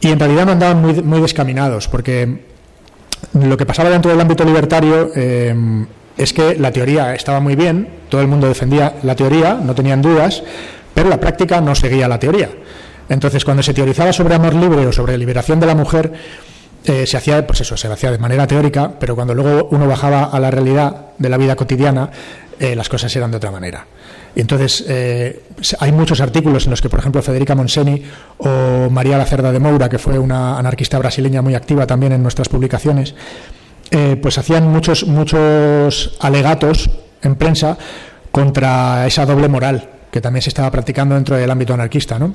Y 0.00 0.08
en 0.08 0.18
realidad 0.18 0.46
no 0.46 0.52
andaban 0.52 0.80
muy, 0.80 1.02
muy 1.02 1.20
descaminados, 1.20 1.88
porque 1.88 2.44
lo 3.32 3.56
que 3.56 3.66
pasaba 3.66 3.90
dentro 3.90 4.10
del 4.10 4.20
ámbito 4.20 4.44
libertario 4.44 5.10
eh, 5.14 5.54
es 6.16 6.32
que 6.32 6.56
la 6.56 6.70
teoría 6.70 7.14
estaba 7.14 7.40
muy 7.40 7.56
bien, 7.56 7.88
todo 8.08 8.20
el 8.20 8.28
mundo 8.28 8.46
defendía 8.46 8.94
la 9.02 9.16
teoría, 9.16 9.54
no 9.54 9.74
tenían 9.74 10.00
dudas, 10.00 10.42
pero 10.94 11.08
la 11.08 11.18
práctica 11.18 11.60
no 11.60 11.74
seguía 11.74 12.06
la 12.06 12.18
teoría. 12.18 12.50
Entonces, 13.08 13.44
cuando 13.44 13.62
se 13.62 13.74
teorizaba 13.74 14.12
sobre 14.12 14.34
amor 14.34 14.54
libre 14.54 14.86
o 14.86 14.92
sobre 14.92 15.18
liberación 15.18 15.60
de 15.60 15.66
la 15.66 15.74
mujer, 15.74 16.12
eh, 16.84 17.06
se 17.06 17.16
hacía, 17.16 17.46
pues 17.46 17.62
eso, 17.62 17.76
se 17.76 17.88
hacía 17.88 18.10
de 18.10 18.18
manera 18.18 18.46
teórica, 18.46 18.92
pero 18.98 19.14
cuando 19.14 19.34
luego 19.34 19.68
uno 19.70 19.86
bajaba 19.86 20.24
a 20.24 20.38
la 20.38 20.50
realidad 20.50 21.12
de 21.18 21.28
la 21.28 21.36
vida 21.36 21.56
cotidiana, 21.56 22.10
eh, 22.58 22.76
las 22.76 22.88
cosas 22.88 23.14
eran 23.16 23.30
de 23.30 23.36
otra 23.36 23.50
manera. 23.50 23.86
Entonces 24.36 24.84
eh, 24.88 25.42
hay 25.78 25.92
muchos 25.92 26.20
artículos 26.20 26.64
en 26.64 26.70
los 26.70 26.80
que, 26.80 26.88
por 26.88 26.98
ejemplo, 26.98 27.22
Federica 27.22 27.54
Monseni 27.54 28.02
o 28.38 28.88
María 28.90 29.16
Lacerda 29.16 29.52
de 29.52 29.60
Moura, 29.60 29.88
que 29.88 29.98
fue 29.98 30.18
una 30.18 30.58
anarquista 30.58 30.98
brasileña 30.98 31.42
muy 31.42 31.54
activa 31.54 31.86
también 31.86 32.12
en 32.12 32.22
nuestras 32.22 32.48
publicaciones, 32.48 33.14
eh, 33.90 34.16
pues 34.20 34.38
hacían 34.38 34.68
muchos, 34.68 35.06
muchos 35.06 36.16
alegatos 36.20 36.90
en 37.22 37.36
prensa 37.36 37.78
contra 38.30 39.06
esa 39.06 39.24
doble 39.24 39.48
moral 39.48 39.90
que 40.10 40.20
también 40.20 40.42
se 40.42 40.50
estaba 40.50 40.70
practicando 40.70 41.14
dentro 41.14 41.36
del 41.36 41.50
ámbito 41.50 41.74
anarquista, 41.74 42.18
¿no? 42.18 42.34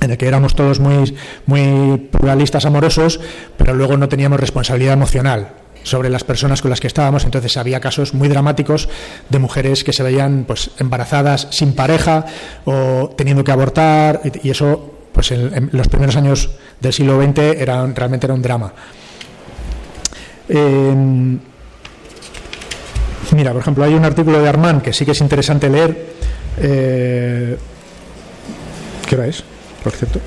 en 0.00 0.10
el 0.10 0.16
que 0.16 0.26
éramos 0.26 0.54
todos 0.54 0.80
muy, 0.80 1.14
muy 1.44 1.98
pluralistas 2.10 2.64
amorosos, 2.64 3.20
pero 3.58 3.74
luego 3.74 3.98
no 3.98 4.08
teníamos 4.08 4.40
responsabilidad 4.40 4.94
emocional 4.94 5.59
sobre 5.82 6.10
las 6.10 6.24
personas 6.24 6.62
con 6.62 6.70
las 6.70 6.80
que 6.80 6.86
estábamos. 6.86 7.24
Entonces 7.24 7.56
había 7.56 7.80
casos 7.80 8.14
muy 8.14 8.28
dramáticos 8.28 8.88
de 9.28 9.38
mujeres 9.38 9.84
que 9.84 9.92
se 9.92 10.02
veían 10.02 10.44
pues 10.46 10.70
embarazadas 10.78 11.48
sin 11.50 11.74
pareja 11.74 12.26
o 12.64 13.12
teniendo 13.16 13.44
que 13.44 13.52
abortar 13.52 14.20
y, 14.42 14.50
eso 14.50 14.94
pues 15.12 15.30
en, 15.32 15.70
los 15.72 15.88
primeros 15.88 16.16
años 16.16 16.50
del 16.80 16.92
siglo 16.92 17.20
XX 17.20 17.38
era, 17.58 17.86
realmente 17.86 18.26
era 18.26 18.34
un 18.34 18.42
drama. 18.42 18.72
Em, 20.48 21.38
mira, 23.32 23.52
por 23.52 23.60
ejemplo, 23.60 23.84
hay 23.84 23.94
un 23.94 24.04
artículo 24.04 24.40
de 24.40 24.48
Armand 24.48 24.82
que 24.82 24.92
sí 24.92 25.04
que 25.04 25.12
es 25.12 25.20
interesante 25.20 25.68
leer. 25.68 26.14
Eh, 26.58 27.56
¿Qué 29.06 29.16
hora 29.16 29.26
es, 29.26 29.42
por 29.82 29.92
cierto? 29.92 30.20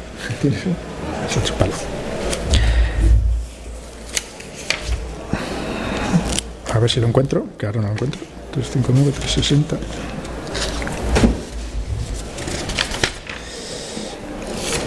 Ver 6.84 6.92
si 6.92 7.00
lo 7.00 7.08
encuentro, 7.08 7.48
que 7.58 7.66
ahora 7.66 7.82
no 7.82 7.88
lo 7.88 7.94
encuentro. 7.94 8.20
359, 8.52 9.12
360. 9.12 9.78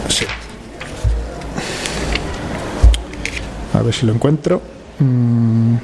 Sí. 0.09 0.26
A 3.72 3.82
ver 3.82 3.94
si 3.94 4.07
lo 4.07 4.12
encuentro. 4.12 4.61
Mm. 4.99 5.74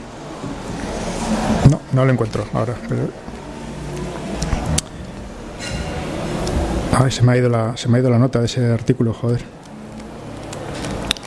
No, 1.70 1.80
no 1.92 2.04
lo 2.04 2.12
encuentro 2.12 2.46
ahora. 2.52 2.74
Ay, 6.94 7.10
se 7.10 7.22
me, 7.22 7.32
ha 7.32 7.36
ido 7.38 7.48
la, 7.48 7.76
se 7.76 7.88
me 7.88 7.96
ha 7.96 8.00
ido 8.00 8.10
la 8.10 8.18
nota 8.18 8.38
de 8.38 8.44
ese 8.44 8.70
artículo, 8.70 9.14
joder. 9.14 9.40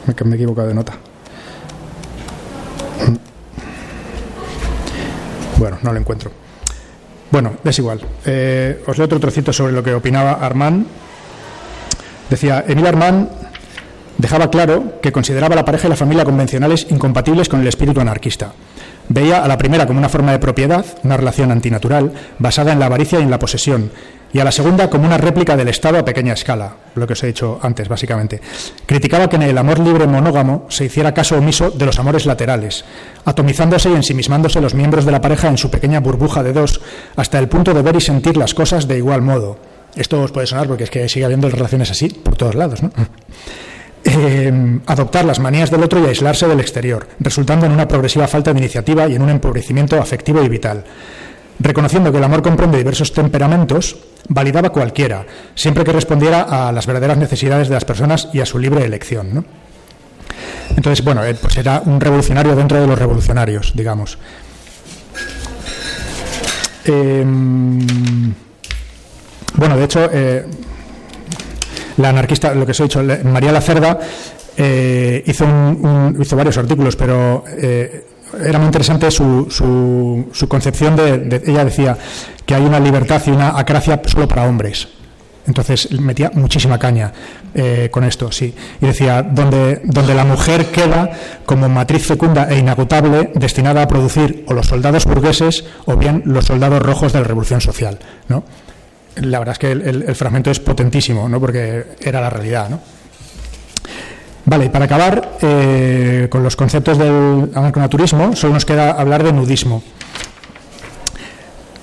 Me, 0.05 0.13
me 0.25 0.31
he 0.31 0.36
equivocado 0.36 0.67
de 0.67 0.75
nota. 0.75 0.93
Bueno, 5.57 5.74
no 5.86 5.93
lo 5.93 5.99
encuentro. 5.99 6.31
Bueno, 7.31 7.53
es 7.63 7.79
igual. 7.79 8.01
Eh, 8.25 8.83
os 8.86 8.97
leo 8.97 9.05
otro 9.05 9.19
trocito 9.19 9.53
sobre 9.53 9.73
lo 9.73 9.83
que 9.83 9.93
opinaba 9.93 10.33
Armand. 10.33 10.86
Decía, 12.29 12.63
Emil 12.67 12.88
Armand 12.88 13.29
dejaba 14.17 14.49
claro 14.49 14.99
que 15.01 15.11
consideraba 15.11 15.55
la 15.55 15.65
pareja 15.65 15.88
y 15.88 15.89
la 15.89 15.95
familia 15.95 16.25
convencionales 16.25 16.88
incompatibles 16.89 17.49
con 17.49 17.61
el 17.61 17.67
espíritu 17.67 18.01
anarquista. 18.01 18.53
Veía 19.09 19.43
a 19.43 19.47
la 19.47 19.57
primera 19.57 19.86
como 19.86 19.99
una 19.99 20.09
forma 20.09 20.31
de 20.31 20.39
propiedad, 20.39 20.86
una 21.03 21.17
relación 21.17 21.51
antinatural, 21.51 22.11
basada 22.39 22.71
en 22.71 22.79
la 22.79 22.88
avaricia 22.88 23.19
y 23.19 23.23
en 23.23 23.31
la 23.31 23.39
posesión, 23.39 23.91
y 24.36 24.39
a 24.41 24.43
la 24.43 24.51
segunda 24.51 24.89
como 24.89 25.05
una 25.05 25.17
réplica 25.17 25.55
del 25.55 25.69
Estado 25.69 25.97
a 25.97 26.03
pequeña 26.03 26.33
escala, 26.33 26.75
lo 26.95 27.07
que 27.07 27.13
os 27.13 27.23
he 27.23 27.27
dicho 27.27 27.57
antes, 27.61 27.88
básicamente. 27.88 28.41
Criticaba 28.86 29.29
que 29.29 29.38
en 29.38 29.43
el 29.43 29.57
amor 29.57 29.79
libre 29.79 30.07
monógamo 30.07 30.65
se 30.67 30.83
hiciera 30.83 31.13
caso 31.13 31.38
omiso 31.38 31.71
de 31.71 31.86
los 31.86 31.99
amores 31.99 32.25
laterales, 32.25 32.83
atomizándose 33.23 33.89
y 33.91 33.93
ensimismándose 33.93 34.59
los 34.59 34.73
miembros 34.73 35.05
de 35.05 35.13
la 35.13 35.21
pareja 35.21 35.47
en 35.47 35.57
su 35.57 35.71
pequeña 35.71 36.01
burbuja 36.01 36.43
de 36.43 36.51
dos, 36.51 36.81
hasta 37.15 37.39
el 37.39 37.47
punto 37.47 37.73
de 37.73 37.81
ver 37.81 37.95
y 37.95 38.01
sentir 38.01 38.36
las 38.36 38.53
cosas 38.53 38.89
de 38.89 38.97
igual 38.97 39.21
modo. 39.21 39.57
Esto 39.95 40.21
os 40.21 40.33
puede 40.33 40.47
sonar 40.47 40.67
porque 40.67 40.83
es 40.83 40.89
que 40.89 41.07
sigue 41.07 41.23
habiendo 41.23 41.49
relaciones 41.49 41.89
así 41.89 42.09
por 42.09 42.36
todos 42.36 42.55
lados, 42.55 42.83
¿no? 42.83 42.91
Eh, 44.07 44.79
adoptar 44.86 45.25
las 45.25 45.39
manías 45.39 45.71
del 45.71 45.81
otro 45.81 45.99
y 45.99 46.05
aislarse 46.05 46.47
del 46.47 46.59
exterior, 46.59 47.07
resultando 47.19 47.65
en 47.65 47.71
una 47.71 47.88
progresiva 47.88 48.27
falta 48.27 48.53
de 48.53 48.59
iniciativa 48.59 49.07
y 49.07 49.15
en 49.15 49.23
un 49.23 49.31
empobrecimiento 49.31 49.99
afectivo 49.99 50.43
y 50.43 50.47
vital. 50.47 50.83
Reconociendo 51.60 52.12
que 52.12 52.18
el 52.18 52.24
amor 52.24 52.41
comprende 52.41 52.78
diversos 52.78 53.14
temperamentos, 53.14 53.97
validaba 54.28 54.70
cualquiera, 54.70 55.26
siempre 55.56 55.84
que 55.84 55.93
respondiera 55.93 56.41
a 56.41 56.72
las 56.72 56.86
verdaderas 56.86 57.18
necesidades 57.18 57.70
de 57.70 57.76
las 57.76 57.86
personas 57.86 58.30
y 58.34 58.41
a 58.41 58.45
su 58.45 58.60
libre 58.60 58.84
elección. 58.84 59.45
Entonces, 60.76 61.03
bueno, 61.06 61.22
pues 61.41 61.58
era 61.58 61.82
un 61.86 62.01
revolucionario 62.01 62.56
dentro 62.56 62.82
de 62.82 62.88
los 62.88 62.99
revolucionarios, 62.99 63.72
digamos. 63.76 64.18
Em, 66.84 68.34
bueno, 69.56 69.78
de 69.78 69.84
hecho, 69.84 70.10
eh, 70.12 70.45
la 71.97 72.10
anarquista, 72.10 72.53
lo 72.53 72.66
que 72.66 72.72
os 72.72 72.80
he 72.80 72.84
dicho, 72.84 73.01
María 73.24 73.51
Lacerda 73.51 73.99
eh, 74.58 75.24
hizo, 75.26 75.45
hizo 76.20 76.36
varios 76.36 76.58
artículos, 76.58 76.95
pero 76.95 77.43
eh, 77.47 78.06
era 78.43 78.57
muy 78.59 78.67
interesante 78.67 79.09
su, 79.11 79.47
su, 79.49 80.47
concepción 80.47 80.95
de, 80.95 81.41
ella 81.45 81.65
decía 81.65 81.97
que 82.45 82.55
hay 82.55 82.63
una 82.63 82.79
libertad 82.79 83.21
y 83.25 83.31
una 83.31 83.57
acracia 83.57 84.01
solo 84.05 84.27
para 84.27 84.45
hombres. 84.45 84.88
Entonces 85.47 85.91
metía 85.91 86.31
muchísima 86.33 86.79
caña 86.79 87.13
eh, 87.53 87.89
con 87.91 88.03
esto, 88.03 88.31
sí. 88.31 88.53
Y 88.81 88.86
decía, 88.86 89.21
donde, 89.21 89.81
donde 89.83 90.15
la 90.15 90.25
mujer 90.25 90.67
queda 90.67 91.11
como 91.45 91.69
matriz 91.69 92.05
fecunda 92.05 92.49
e 92.49 92.57
inagotable 92.57 93.31
destinada 93.36 93.83
a 93.83 93.88
producir 93.88 94.43
o 94.47 94.53
los 94.53 94.65
soldados 94.65 95.05
burgueses 95.05 95.65
o 95.86 95.95
bien 95.97 96.23
los 96.25 96.45
soldados 96.45 96.81
rojos 96.81 97.13
de 97.13 97.19
la 97.19 97.25
revolución 97.25 97.61
social. 97.61 97.99
¿no? 98.27 98.43
La 99.17 99.38
verdad 99.38 99.53
es 99.53 99.59
que 99.59 99.71
el, 99.71 100.03
el 100.07 100.15
fragmento 100.15 100.49
es 100.49 100.59
potentísimo, 100.59 101.29
¿no? 101.29 101.39
porque 101.39 101.86
era 102.01 102.21
la 102.21 102.31
realidad. 102.31 102.69
¿no? 102.69 102.94
Vale, 104.45 104.65
y 104.65 104.69
para 104.69 104.85
acabar 104.85 105.37
eh, 105.41 106.27
con 106.29 106.43
los 106.43 106.55
conceptos 106.55 106.99
del 106.99 107.49
anarconaturismo, 107.55 108.35
solo 108.35 108.53
nos 108.53 108.65
queda 108.65 108.91
hablar 108.91 109.23
de 109.23 109.33
nudismo. 109.33 109.81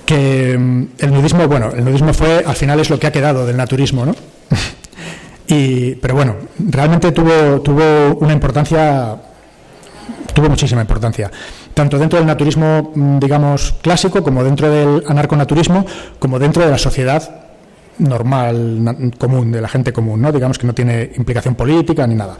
Que 0.05 0.57
mm, 0.57 0.83
el 0.99 1.13
nudismo, 1.13 1.47
bueno, 1.47 1.71
el 1.75 1.83
nudismo 1.83 2.13
fue, 2.13 2.43
al 2.45 2.55
final 2.55 2.79
es 2.79 2.89
lo 2.89 2.97
que 2.97 3.07
ha 3.07 3.11
quedado 3.11 3.45
del 3.45 3.57
naturismo, 3.57 4.05
¿no? 4.05 4.15
y, 5.47 5.95
pero 5.95 6.15
bueno, 6.15 6.35
realmente 6.57 7.11
tuvo, 7.11 7.59
tuvo 7.61 8.15
una 8.21 8.31
importancia, 8.31 9.17
tuvo 10.33 10.49
muchísima 10.49 10.79
importancia, 10.79 11.29
tanto 11.73 11.99
dentro 11.99 12.17
del 12.17 12.27
naturismo, 12.27 12.93
mm, 12.95 13.19
digamos, 13.19 13.75
clásico, 13.81 14.23
como 14.23 14.41
dentro 14.41 14.71
del 14.71 15.03
anarconaturismo, 15.05 15.85
como 16.17 16.39
dentro 16.39 16.63
de 16.63 16.71
la 16.71 16.77
sociedad 16.77 17.43
normal, 17.99 19.11
común, 19.17 19.51
de 19.51 19.61
la 19.61 19.67
gente 19.67 19.93
común, 19.93 20.21
¿no? 20.21 20.31
digamos 20.31 20.57
que 20.57 20.67
no 20.67 20.73
tiene 20.73 21.11
implicación 21.15 21.55
política 21.55 22.05
ni 22.07 22.15
nada. 22.15 22.37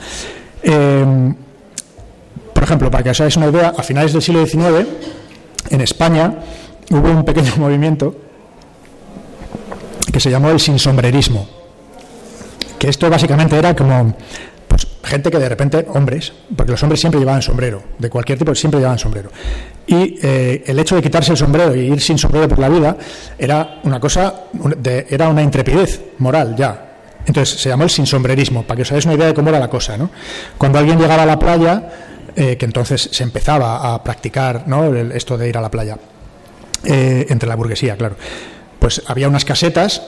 Eh, 0.61 1.33
por 2.53 2.63
ejemplo, 2.63 2.89
para 2.89 3.03
que 3.03 3.09
os 3.09 3.19
hagáis 3.19 3.35
una 3.37 3.47
idea, 3.47 3.73
a 3.77 3.83
finales 3.83 4.13
del 4.13 4.21
siglo 4.21 4.45
XIX, 4.45 4.87
en 5.69 5.81
España 5.81 6.33
hubo 6.91 7.09
un 7.09 7.25
pequeño 7.25 7.51
movimiento 7.57 8.15
que 10.11 10.19
se 10.19 10.29
llamó 10.29 10.49
el 10.49 10.59
sinsombrerismo, 10.59 11.47
que 12.77 12.89
esto 12.89 13.09
básicamente 13.09 13.57
era 13.57 13.75
como 13.75 14.13
gente 15.13 15.29
que 15.29 15.37
de 15.37 15.47
repente, 15.47 15.85
hombres, 15.93 16.33
porque 16.55 16.71
los 16.71 16.81
hombres 16.81 16.99
siempre 16.99 17.19
llevaban 17.19 17.43
sombrero, 17.43 17.83
de 17.99 18.09
cualquier 18.09 18.39
tipo 18.39 18.55
siempre 18.55 18.79
llevaban 18.79 18.97
sombrero, 18.97 19.29
y 19.85 20.17
eh, 20.23 20.63
el 20.65 20.79
hecho 20.79 20.95
de 20.95 21.03
quitarse 21.03 21.31
el 21.31 21.37
sombrero 21.37 21.75
y 21.75 21.81
ir 21.81 22.01
sin 22.01 22.17
sombrero 22.17 22.47
por 22.47 22.57
la 22.57 22.67
vida 22.67 22.97
era 23.37 23.79
una 23.83 23.99
cosa, 23.99 24.33
de, 24.53 25.05
era 25.07 25.29
una 25.29 25.43
intrepidez 25.43 26.01
moral 26.17 26.55
ya. 26.55 26.89
Entonces 27.27 27.61
se 27.61 27.69
llamó 27.69 27.83
el 27.83 27.91
sinsombrerismo, 27.91 28.63
para 28.63 28.77
que 28.77 28.81
os 28.81 28.91
hagáis 28.91 29.05
una 29.05 29.13
idea 29.13 29.27
de 29.27 29.35
cómo 29.35 29.49
era 29.49 29.59
la 29.59 29.69
cosa. 29.69 29.95
¿no? 29.97 30.09
Cuando 30.57 30.79
alguien 30.79 30.99
llegaba 30.99 31.23
a 31.23 31.25
la 31.27 31.37
playa, 31.37 31.89
eh, 32.35 32.57
que 32.57 32.65
entonces 32.65 33.09
se 33.11 33.23
empezaba 33.23 33.93
a 33.93 34.03
practicar 34.03 34.67
¿no? 34.67 34.95
esto 34.95 35.37
de 35.37 35.47
ir 35.47 35.57
a 35.57 35.61
la 35.61 35.69
playa, 35.69 35.95
eh, 36.85 37.27
entre 37.29 37.47
la 37.47 37.55
burguesía, 37.55 37.95
claro. 37.97 38.15
Pues 38.79 39.03
había 39.05 39.29
unas 39.29 39.45
casetas 39.45 40.01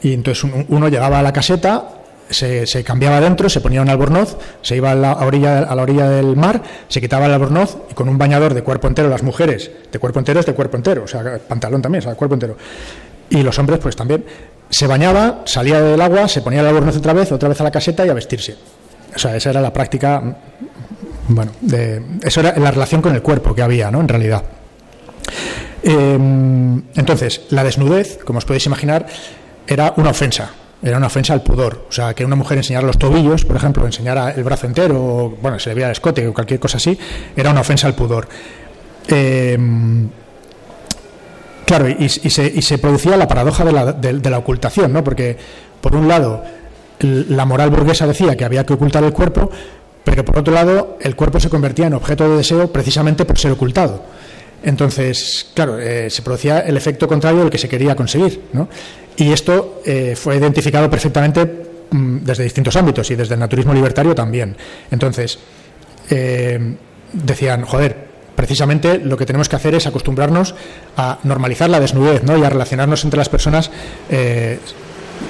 y 0.00 0.14
entonces 0.14 0.48
uno 0.68 0.88
llegaba 0.88 1.18
a 1.18 1.22
la 1.22 1.32
caseta, 1.32 2.03
se, 2.30 2.84
cambiaba 2.84 3.20
dentro, 3.20 3.48
se 3.48 3.60
ponía 3.60 3.82
un 3.82 3.88
albornoz, 3.88 4.36
se 4.62 4.76
iba 4.76 4.92
a 4.92 4.94
la, 4.94 5.12
orilla, 5.14 5.58
a 5.58 5.74
la 5.74 5.82
orilla 5.82 6.08
del 6.08 6.36
mar, 6.36 6.62
se 6.88 7.00
quitaba 7.00 7.26
el 7.26 7.32
albornoz 7.32 7.76
y 7.90 7.94
con 7.94 8.08
un 8.08 8.18
bañador 8.18 8.54
de 8.54 8.62
cuerpo 8.62 8.88
entero, 8.88 9.08
las 9.08 9.22
mujeres, 9.22 9.70
de 9.90 9.98
cuerpo 9.98 10.18
entero 10.18 10.40
es 10.40 10.46
de 10.46 10.54
cuerpo 10.54 10.76
entero, 10.76 11.04
o 11.04 11.08
sea, 11.08 11.38
pantalón 11.46 11.82
también, 11.82 12.00
o 12.00 12.04
sea, 12.04 12.14
cuerpo 12.14 12.34
entero. 12.34 12.56
Y 13.30 13.42
los 13.42 13.58
hombres, 13.58 13.80
pues 13.80 13.96
también. 13.96 14.24
Se 14.70 14.86
bañaba, 14.86 15.42
salía 15.44 15.80
del 15.80 16.00
agua, 16.00 16.26
se 16.28 16.42
ponía 16.42 16.60
el 16.60 16.66
albornoz 16.66 16.96
otra 16.96 17.12
vez, 17.12 17.30
otra 17.32 17.48
vez 17.48 17.60
a 17.60 17.64
la 17.64 17.70
caseta 17.70 18.04
y 18.04 18.08
a 18.08 18.14
vestirse. 18.14 18.56
O 19.14 19.18
sea, 19.18 19.36
esa 19.36 19.50
era 19.50 19.60
la 19.60 19.72
práctica, 19.72 20.22
bueno, 21.28 21.52
de, 21.60 22.02
eso 22.22 22.40
era 22.40 22.56
la 22.58 22.70
relación 22.70 23.00
con 23.00 23.14
el 23.14 23.22
cuerpo 23.22 23.54
que 23.54 23.62
había, 23.62 23.90
¿no? 23.90 24.00
En 24.00 24.08
realidad. 24.08 24.42
Em, 25.82 26.82
entonces, 26.94 27.42
la 27.50 27.62
desnudez, 27.62 28.18
como 28.24 28.38
os 28.38 28.44
podéis 28.44 28.66
imaginar, 28.66 29.06
era 29.66 29.94
una 29.96 30.10
ofensa, 30.10 30.50
era 30.82 30.98
una 30.98 31.06
ofensa 31.06 31.32
al 31.32 31.42
pudor. 31.42 31.86
O 31.88 31.92
sea, 31.92 32.14
que 32.14 32.24
una 32.24 32.36
mujer 32.36 32.58
enseñara 32.58 32.86
los 32.86 32.98
tobillos, 32.98 33.44
por 33.44 33.56
ejemplo, 33.56 33.84
enseñara 33.86 34.30
el 34.30 34.44
brazo 34.44 34.66
entero, 34.66 35.02
o, 35.02 35.30
bueno, 35.40 35.58
se 35.58 35.70
le 35.70 35.74
viera 35.74 35.88
el 35.88 35.92
escote 35.92 36.26
o 36.26 36.34
cualquier 36.34 36.60
cosa 36.60 36.76
así, 36.76 36.98
era 37.36 37.50
una 37.50 37.60
ofensa 37.60 37.86
al 37.86 37.94
pudor. 37.94 38.28
Em, 39.08 40.08
claro, 41.66 41.88
y, 41.88 42.08
se, 42.08 42.78
producía 42.78 43.16
la 43.16 43.28
paradoja 43.28 43.64
de 43.64 43.72
la, 43.72 43.92
de 43.92 44.30
la, 44.30 44.38
ocultación, 44.38 44.92
¿no? 44.92 45.02
Porque, 45.04 45.36
por 45.80 45.94
un 45.94 46.08
lado, 46.08 46.42
la 47.00 47.44
moral 47.44 47.70
burguesa 47.70 48.06
decía 48.06 48.36
que 48.36 48.44
había 48.44 48.64
que 48.64 48.74
ocultar 48.74 49.04
el 49.04 49.12
cuerpo, 49.12 49.50
pero 50.04 50.24
por 50.24 50.38
otro 50.38 50.52
lado, 50.52 50.98
el 51.00 51.16
cuerpo 51.16 51.40
se 51.40 51.48
convertía 51.48 51.86
en 51.86 51.94
objeto 51.94 52.28
de 52.28 52.36
deseo 52.36 52.70
precisamente 52.70 53.24
por 53.24 53.38
ser 53.38 53.52
ocultado. 53.52 54.02
Entonces, 54.64 55.50
claro, 55.54 55.78
eh, 55.78 56.08
se 56.08 56.22
producía 56.22 56.60
el 56.60 56.76
efecto 56.76 57.06
contrario 57.06 57.40
del 57.40 57.50
que 57.50 57.58
se 57.58 57.68
quería 57.68 57.94
conseguir. 57.94 58.44
¿no? 58.54 58.68
Y 59.16 59.30
esto 59.30 59.82
eh, 59.84 60.16
fue 60.16 60.36
identificado 60.36 60.88
perfectamente 60.88 61.44
mm, 61.90 62.18
desde 62.24 62.44
distintos 62.44 62.74
ámbitos 62.76 63.10
y 63.10 63.14
desde 63.14 63.34
el 63.34 63.40
naturismo 63.40 63.74
libertario 63.74 64.14
también. 64.14 64.56
Entonces, 64.90 65.38
eh, 66.08 66.76
decían, 67.12 67.64
joder, 67.64 68.08
precisamente 68.34 68.98
lo 68.98 69.18
que 69.18 69.26
tenemos 69.26 69.50
que 69.50 69.56
hacer 69.56 69.74
es 69.74 69.86
acostumbrarnos 69.86 70.54
a 70.96 71.18
normalizar 71.24 71.68
la 71.68 71.78
desnudez 71.78 72.22
¿no? 72.22 72.38
y 72.38 72.42
a 72.42 72.48
relacionarnos 72.50 73.04
entre 73.04 73.18
las 73.18 73.28
personas 73.28 73.70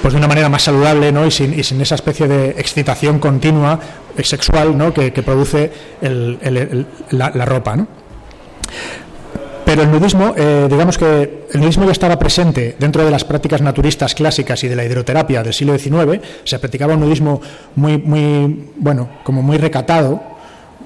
pues 0.01 0.15
de 0.15 0.19
una 0.19 0.29
manera 0.29 0.49
más 0.49 0.63
saludable 0.63 1.13
¿no? 1.13 1.27
y, 1.27 1.31
sin, 1.31 1.81
esa 1.81 1.95
especie 1.95 2.27
de 2.27 2.51
excitación 2.51 3.19
continua 3.19 3.79
sexual 4.23 4.77
¿no? 4.77 4.95
que, 4.95 5.11
produce 5.23 5.71
la, 7.11 7.31
la, 7.31 7.45
ropa. 7.45 7.77
¿no? 7.77 7.87
Pero 9.75 9.87
el 9.87 9.91
nudismo, 9.91 10.35
eh, 10.37 10.69
digamos 10.71 10.97
que 10.97 11.47
el 11.53 11.61
nudismo 11.61 11.85
ya 11.85 11.91
estaba 11.91 12.17
presente 12.17 12.77
dentro 12.79 13.05
de 13.05 13.11
las 13.11 13.25
prácticas 13.25 13.61
naturistas 13.61 14.15
clásicas 14.15 14.63
y 14.63 14.69
de 14.69 14.77
la 14.77 14.85
hidroterapia 14.85 15.43
del 15.43 15.53
siglo 15.53 15.77
XIX. 15.77 16.21
Se 16.45 16.61
practicaba 16.61 16.95
un 16.95 17.01
nudismo 17.01 17.41
muy, 17.75 17.99
muy, 17.99 18.69
bueno, 18.77 19.09
como 19.25 19.43
muy 19.43 19.59
recatado, 19.59 20.23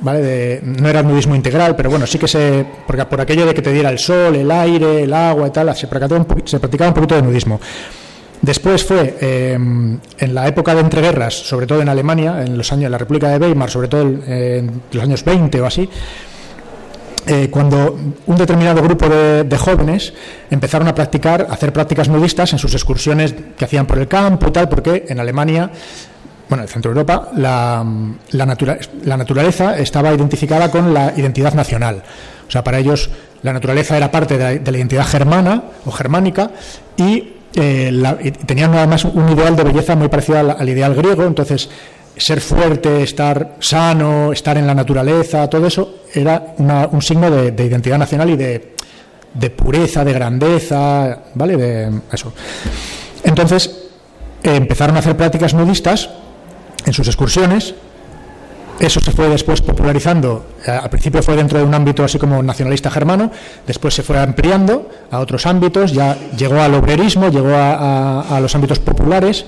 ¿vale? 0.01 0.62
no 0.62 0.89
era 0.89 1.03
un 1.03 1.09
nudismo 1.09 1.36
integral, 1.36 1.76
pero 1.76 1.91
bueno, 1.91 2.07
sí 2.07 2.18
que 2.18 2.28
se, 2.28 2.64
porque 2.86 3.05
por 3.05 3.20
aquello 3.20 3.45
de 3.45 3.53
que 3.53 3.61
te 3.61 3.74
diera 3.74 3.91
el 3.91 3.99
sol, 3.99 4.34
el 4.36 4.51
aire, 4.51 5.03
el 5.03 5.12
agua 5.12 5.49
y 5.49 5.51
tal, 5.51 5.76
se 5.76 5.86
practicaba 5.86 6.22
un, 6.22 6.49
se 6.49 6.59
practicaba 6.59 6.89
un 6.89 6.95
poquito 6.95 7.14
de 7.14 7.20
nudismo. 7.20 7.61
Después 8.41 8.86
fue 8.86 9.18
eh, 9.20 9.53
en 9.53 10.34
la 10.34 10.49
época 10.49 10.74
de 10.74 10.80
entreguerras, 10.80 11.34
sobre 11.34 11.66
todo 11.66 11.82
en 11.82 11.91
Alemania, 11.91 12.43
en 12.43 12.57
los 12.57 12.72
años 12.72 12.86
en 12.86 12.93
la 12.93 12.99
República 12.99 13.28
de 13.28 13.36
Weimar, 13.36 13.68
sobre 13.68 13.89
todo 13.89 14.01
en 14.01 14.80
los 14.93 15.03
años 15.03 15.22
20 15.22 15.61
o 15.61 15.66
así, 15.66 15.91
eh, 17.31 17.51
cuando 17.51 17.99
un 18.26 18.37
determinado 18.37 18.83
grupo 18.83 19.07
de, 19.07 19.59
jóvenes 19.59 20.14
empezaron 20.51 20.89
a 20.89 20.95
practicar, 20.95 21.47
a 21.51 21.53
hacer 21.53 21.74
prácticas 21.74 22.09
nudistas 22.09 22.55
en 22.55 22.59
sus 22.59 22.72
excursiones 22.72 23.35
que 23.57 23.66
hacían 23.66 23.87
por 23.87 23.99
el 23.99 24.09
campo 24.09 24.51
tal, 24.51 24.68
porque 24.70 25.05
en 25.07 25.20
Alemania, 25.20 25.70
bueno, 26.49 26.64
en 26.64 26.68
Centro 26.70 26.91
Europa, 26.91 27.29
la, 27.37 27.85
la, 28.31 29.16
naturaleza 29.16 29.79
estaba 29.79 30.14
identificada 30.14 30.70
con 30.70 30.95
la 30.95 31.12
identidad 31.18 31.53
nacional. 31.53 32.03
O 32.47 32.51
sea, 32.51 32.64
para 32.64 32.79
ellos 32.79 33.11
la 33.43 33.53
naturaleza 33.53 33.99
era 33.99 34.11
parte 34.11 34.39
de 34.39 34.70
la, 34.72 34.79
identidad 34.79 35.05
germana 35.05 35.64
o 35.85 35.91
germánica 35.91 36.51
y, 36.97 37.35
eh, 37.55 38.33
tenían 38.47 38.74
además 38.74 39.05
un 39.05 39.29
ideal 39.29 39.55
de 39.55 39.64
belleza 39.64 39.97
muy 39.97 40.09
parecido 40.09 40.39
al 40.39 40.68
ideal 40.68 40.95
griego, 40.95 41.24
entonces 41.24 41.68
ser 42.19 42.41
fuerte, 42.41 43.03
estar 43.03 43.57
sano, 43.61 44.33
estar 44.33 44.57
en 44.59 44.66
la 44.66 44.75
naturaleza, 44.75 45.49
todo 45.49 45.66
eso 45.66 46.03
era 46.12 46.55
un 46.59 47.03
signo 47.03 47.31
de, 47.31 47.64
identidad 47.64 47.99
nacional 47.99 48.31
y 48.31 48.37
de, 48.37 49.51
pureza, 49.51 50.05
de 50.05 50.12
grandeza, 50.12 51.23
¿vale? 51.35 51.57
De 51.57 52.01
eso. 52.12 52.33
Entonces 53.23 53.89
empezaron 54.43 54.97
a 54.97 55.01
hacer 55.01 55.16
prácticas 55.16 55.55
nudistas 55.55 56.11
en 56.85 56.93
sus 56.93 57.07
excursiones. 57.07 57.75
Eso 58.81 59.01
se 59.01 59.11
fue 59.11 59.29
después 59.29 59.61
popularizando. 59.61 60.47
Eh, 60.64 60.71
al 60.71 60.89
principio 60.89 61.21
fue 61.21 61.35
dentro 61.35 61.59
de 61.59 61.64
un 61.64 61.75
ámbito 61.75 62.05
así 62.05 62.16
como 62.16 62.41
nacionalista 62.45 62.91
germano, 62.91 63.33
después 63.66 63.93
se 63.93 64.05
fue 64.05 64.21
ampliando 64.21 64.89
a 65.11 65.19
otros 65.19 65.47
ámbitos, 65.47 65.93
ya 65.93 66.16
llegó 66.37 66.61
al 66.61 66.75
obrerismo, 66.75 67.29
llegó 67.29 67.51
a 67.55 68.39
los 68.41 68.55
ámbitos 68.55 68.79
populares 68.79 69.47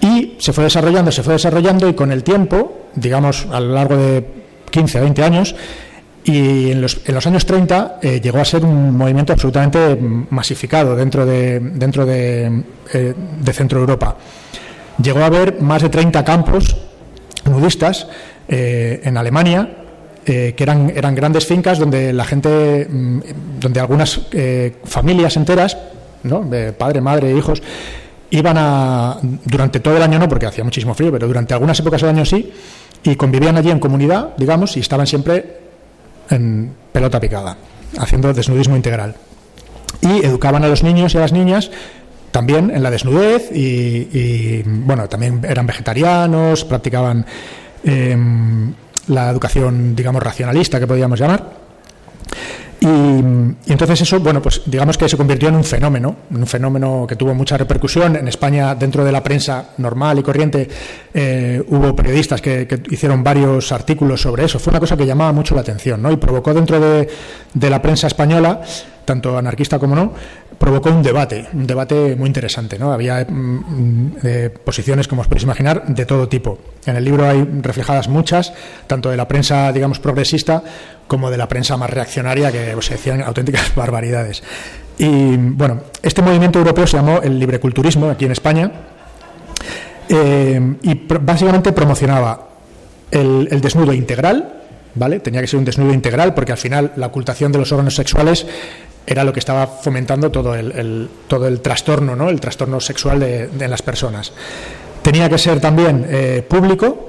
y 0.00 0.36
se 0.38 0.52
fue 0.52 0.64
desarrollando, 0.64 1.10
se 1.10 1.22
fue 1.22 1.34
desarrollando 1.34 1.88
y 1.88 1.94
con 1.94 2.12
el 2.12 2.22
tiempo, 2.22 2.88
digamos 2.94 3.46
a 3.50 3.60
lo 3.60 3.74
largo 3.74 3.96
de 3.96 4.24
15, 4.70 5.00
20 5.00 5.24
años, 5.24 5.54
y 6.24 6.70
en 6.70 6.82
los, 6.82 7.00
en 7.06 7.14
los 7.14 7.26
años 7.26 7.46
30 7.46 7.98
eh, 8.02 8.20
llegó 8.20 8.38
a 8.38 8.44
ser 8.44 8.64
un 8.64 8.96
movimiento 8.96 9.32
absolutamente 9.32 9.96
masificado 10.30 10.94
dentro 10.94 11.24
de, 11.24 11.58
dentro 11.60 12.04
de, 12.04 12.64
eh, 12.92 13.14
Centro 13.52 13.80
Europa. 13.80 14.16
Llegó 15.02 15.20
a 15.20 15.26
haber 15.26 15.60
más 15.60 15.82
de 15.82 15.88
30 15.88 16.24
campos 16.24 16.76
nudistas 17.44 18.06
eh, 18.48 19.00
en 19.04 19.16
Alemania, 19.16 19.74
que 20.24 20.54
eran, 20.58 20.92
eran 20.94 21.14
grandes 21.14 21.46
fincas 21.46 21.78
donde 21.78 22.12
la 22.12 22.26
gente, 22.26 22.86
mm, 22.86 23.20
donde 23.58 23.80
algunas 23.80 24.20
familias 24.84 25.38
enteras, 25.38 25.78
¿no? 26.22 26.44
padre, 26.76 27.00
madre, 27.00 27.34
hijos, 27.34 27.62
iban 28.30 28.56
a, 28.58 29.18
durante 29.44 29.80
todo 29.80 29.96
el 29.96 30.02
año 30.02 30.18
no, 30.18 30.28
porque 30.28 30.46
hacía 30.46 30.64
muchísimo 30.64 30.94
frío, 30.94 31.12
pero 31.12 31.26
durante 31.26 31.54
algunas 31.54 31.78
épocas 31.80 32.00
del 32.00 32.10
año 32.10 32.24
sí, 32.24 32.52
y 33.02 33.16
convivían 33.16 33.56
allí 33.56 33.70
en 33.70 33.78
comunidad, 33.78 34.36
digamos, 34.36 34.76
y 34.76 34.80
estaban 34.80 35.06
siempre 35.06 35.58
en 36.30 36.72
pelota 36.92 37.20
picada, 37.20 37.56
haciendo 37.98 38.32
desnudismo 38.32 38.76
integral. 38.76 39.14
Y 40.00 40.24
educaban 40.24 40.64
a 40.64 40.68
los 40.68 40.82
niños 40.82 41.14
y 41.14 41.18
a 41.18 41.20
las 41.20 41.32
niñas 41.32 41.70
también 42.30 42.70
en 42.70 42.82
la 42.82 42.90
desnudez 42.90 43.50
y, 43.52 44.62
bueno, 44.62 45.08
también 45.08 45.40
eran 45.48 45.66
vegetarianos, 45.66 46.64
practicaban 46.64 47.24
em, 47.84 48.72
la 49.08 49.30
educación, 49.30 49.96
digamos, 49.96 50.22
racionalista 50.22 50.78
que 50.78 50.86
podríamos 50.86 51.18
llamar. 51.18 51.67
Y, 52.80 52.86
entonces 52.86 54.02
eso, 54.02 54.20
bueno, 54.20 54.40
pues 54.40 54.62
digamos 54.66 54.96
que 54.96 55.08
se 55.08 55.16
convirtió 55.16 55.48
en 55.48 55.56
un 55.56 55.64
fenómeno, 55.64 56.14
un 56.30 56.46
fenómeno 56.46 57.06
que 57.08 57.16
tuvo 57.16 57.34
mucha 57.34 57.56
repercusión. 57.56 58.16
En 58.16 58.28
España, 58.28 58.74
dentro 58.74 59.04
de 59.04 59.10
la 59.10 59.22
prensa 59.22 59.70
normal 59.78 60.18
y 60.18 60.22
corriente, 60.22 60.68
eh, 61.12 61.62
hubo 61.68 61.94
periodistas 61.96 62.40
que, 62.40 62.68
hicieron 62.90 63.24
varios 63.24 63.72
artículos 63.72 64.20
sobre 64.20 64.44
eso. 64.44 64.58
Fue 64.58 64.70
una 64.70 64.80
cosa 64.80 64.96
que 64.96 65.06
llamaba 65.06 65.32
mucho 65.32 65.54
la 65.54 65.62
atención, 65.62 66.00
¿no? 66.00 66.12
Y 66.12 66.16
provocó 66.16 66.54
dentro 66.54 66.78
de, 66.78 67.08
la 67.68 67.82
prensa 67.82 68.06
española, 68.06 68.60
tanto 69.04 69.36
anarquista 69.36 69.78
como 69.78 69.96
no, 69.96 70.12
provocó 70.58 70.90
un 70.90 71.02
debate, 71.02 71.46
un 71.52 71.66
debate 71.66 72.14
muy 72.16 72.26
interesante. 72.26 72.78
¿no? 72.78 72.92
Había 72.92 73.24
mm, 73.28 73.32
mm, 73.32 74.12
posiciones, 74.64 75.08
como 75.08 75.22
os 75.22 75.28
podéis 75.28 75.44
imaginar, 75.44 75.86
de 75.86 76.04
todo 76.04 76.28
tipo. 76.28 76.58
En 76.86 76.96
el 76.96 77.04
libro 77.04 77.28
hay 77.28 77.46
reflejadas 77.62 78.08
muchas, 78.08 78.52
tanto 78.86 79.10
de 79.10 79.16
la 79.16 79.28
prensa, 79.28 79.72
digamos, 79.72 79.98
progresista, 79.98 80.62
como 81.08 81.30
de 81.30 81.36
la 81.36 81.48
prensa 81.48 81.76
más 81.76 81.90
reaccionaria, 81.90 82.52
que 82.52 82.76
se 82.80 82.94
decían 82.94 83.22
auténticas 83.22 83.74
barbaridades. 83.74 84.42
Y 84.98 85.36
bueno, 85.36 85.82
este 86.02 86.22
movimiento 86.22 86.60
europeo 86.60 86.86
se 86.86 86.96
llamó 86.96 87.20
el 87.20 87.38
libreculturismo 87.38 88.08
aquí 88.08 88.24
en 88.26 88.32
España, 88.32 88.70
eh, 90.08 90.76
y 90.82 90.94
básicamente 91.20 91.72
promocionaba 91.72 92.48
el, 93.10 93.48
el 93.50 93.60
desnudo 93.60 93.92
integral, 93.92 94.62
¿vale? 94.94 95.20
Tenía 95.20 95.40
que 95.40 95.46
ser 95.46 95.58
un 95.58 95.64
desnudo 95.64 95.92
integral 95.92 96.34
porque 96.34 96.52
al 96.52 96.58
final 96.58 96.92
la 96.96 97.08
ocultación 97.08 97.50
de 97.50 97.58
los 97.58 97.72
órganos 97.72 97.94
sexuales 97.94 98.46
era 99.08 99.24
lo 99.24 99.32
que 99.32 99.40
estaba 99.40 99.66
fomentando 99.66 100.30
todo 100.30 100.54
el, 100.54 101.08
todo 101.26 101.48
el 101.48 101.60
trastorno, 101.60 102.14
¿no? 102.14 102.28
el 102.28 102.40
trastorno 102.40 102.78
sexual 102.78 103.18
de, 103.18 103.68
las 103.68 103.80
personas. 103.80 104.32
Tenía 105.00 105.30
que 105.30 105.38
ser 105.38 105.60
también 105.60 106.06
eh, 106.10 106.44
público. 106.46 107.07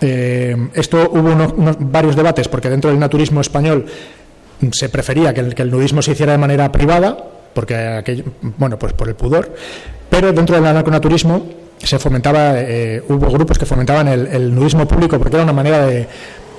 Eh, 0.00 0.56
esto 0.74 1.10
hubo 1.12 1.30
unos, 1.30 1.76
varios 1.78 2.16
debates 2.16 2.48
porque 2.48 2.70
dentro 2.70 2.90
del 2.90 2.98
naturismo 2.98 3.40
español 3.40 3.86
se 4.72 4.88
prefería 4.88 5.34
que 5.34 5.40
el, 5.40 5.70
nudismo 5.70 6.02
se 6.02 6.12
hiciera 6.12 6.32
de 6.32 6.38
manera 6.38 6.70
privada, 6.72 7.16
porque 7.54 8.24
bueno, 8.58 8.78
pues 8.78 8.92
por 8.92 9.08
el 9.08 9.14
pudor, 9.14 9.54
pero 10.08 10.32
dentro 10.32 10.56
del 10.56 10.66
anarconaturismo 10.66 11.46
se 11.78 11.98
fomentaba, 11.98 12.52
eh, 12.56 13.02
hubo 13.08 13.30
grupos 13.30 13.58
que 13.58 13.66
fomentaban 13.66 14.08
el, 14.08 14.54
nudismo 14.54 14.86
público 14.86 15.18
porque 15.18 15.36
era 15.36 15.44
una 15.44 15.52
manera 15.52 15.86
de, 15.86 16.06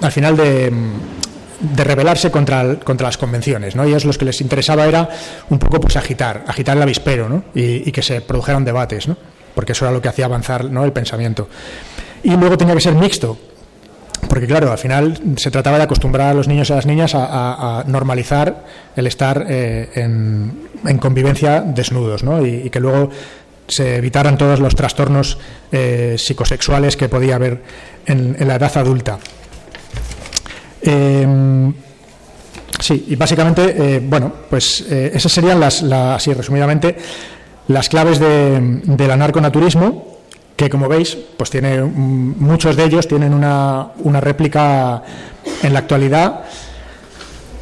al 0.01 0.11
final 0.11 0.35
de 0.35 1.83
rebelarse 1.83 2.31
contra, 2.31 2.75
contra 2.79 3.07
las 3.07 3.17
convenciones, 3.17 3.75
¿no? 3.75 3.87
Y 3.87 3.93
es 3.93 4.03
lo 4.05 4.13
que 4.13 4.25
les 4.25 4.41
interesaba 4.41 4.85
era 4.85 5.07
un 5.49 5.59
poco 5.59 5.79
pues 5.79 5.95
agitar, 5.95 6.43
agitar 6.47 6.75
el 6.75 6.83
avispero. 6.83 7.43
Y, 7.53 7.91
que 7.91 8.01
se 8.01 8.21
produjeran 8.21 8.65
debates. 8.65 9.07
Porque 9.53 9.73
eso 9.73 9.85
era 9.85 9.93
lo 9.93 10.01
que 10.01 10.07
hacía 10.07 10.25
avanzar 10.25 10.65
el 10.65 10.93
pensamiento. 10.93 11.49
Y 12.24 12.32
luego 12.36 12.57
tenía 12.57 12.76
que 12.76 12.82
ser 12.82 12.93
mixto, 12.93 13.38
porque 14.30 14.47
claro, 14.47 14.72
al 14.72 14.78
final 14.78 15.19
se 15.38 15.51
trataba 15.51 15.78
de 15.78 15.84
acostumbrar 15.84 16.30
a 16.30 16.34
los 16.34 16.47
niños 16.47 16.69
y 16.69 16.74
a 16.74 16.76
las 16.78 16.86
niñas 16.86 17.13
a, 17.15 17.84
normalizar 17.88 18.65
el 18.95 19.07
estar 19.07 19.45
eh, 19.49 19.89
en, 19.95 20.97
convivencia 20.99 21.61
desnudos, 21.61 22.24
¿no? 22.24 22.45
Y, 22.45 22.69
que 22.69 22.80
luego 22.80 23.09
se 23.67 23.97
evitaran 23.97 24.38
todos 24.38 24.59
los 24.59 24.76
trastornos 24.76 25.38
eh, 25.72 26.15
psicosexuales 26.17 26.95
que 26.95 27.09
podía 27.09 27.36
haber 27.36 27.61
en, 28.05 28.36
la 28.47 28.55
edad 28.55 28.78
adulta. 28.78 29.17
Em, 30.82 31.74
sí, 32.80 33.05
y 33.09 33.15
básicamente, 33.15 33.76
eh, 33.78 34.01
bueno, 34.03 34.32
pues 34.49 34.82
esas 34.82 35.32
serían 35.32 35.59
las, 35.59 35.84
así 35.84 36.34
resumidamente, 36.34 36.95
las 37.67 37.89
claves 37.89 38.19
de, 38.19 38.59
del 38.86 39.11
anarconaturismo 39.11 40.11
que 40.62 40.70
como 40.70 40.88
veis, 40.88 41.18
pues 41.38 41.49
tiene 41.49 41.82
muchos 41.82 42.76
de 42.76 42.84
ellos 42.84 43.07
tienen 43.07 43.34
una, 43.34 43.88
una 44.03 44.22
réplica 44.22 45.01
en 45.64 45.74
la 45.74 45.80
actualidad. 45.80 46.41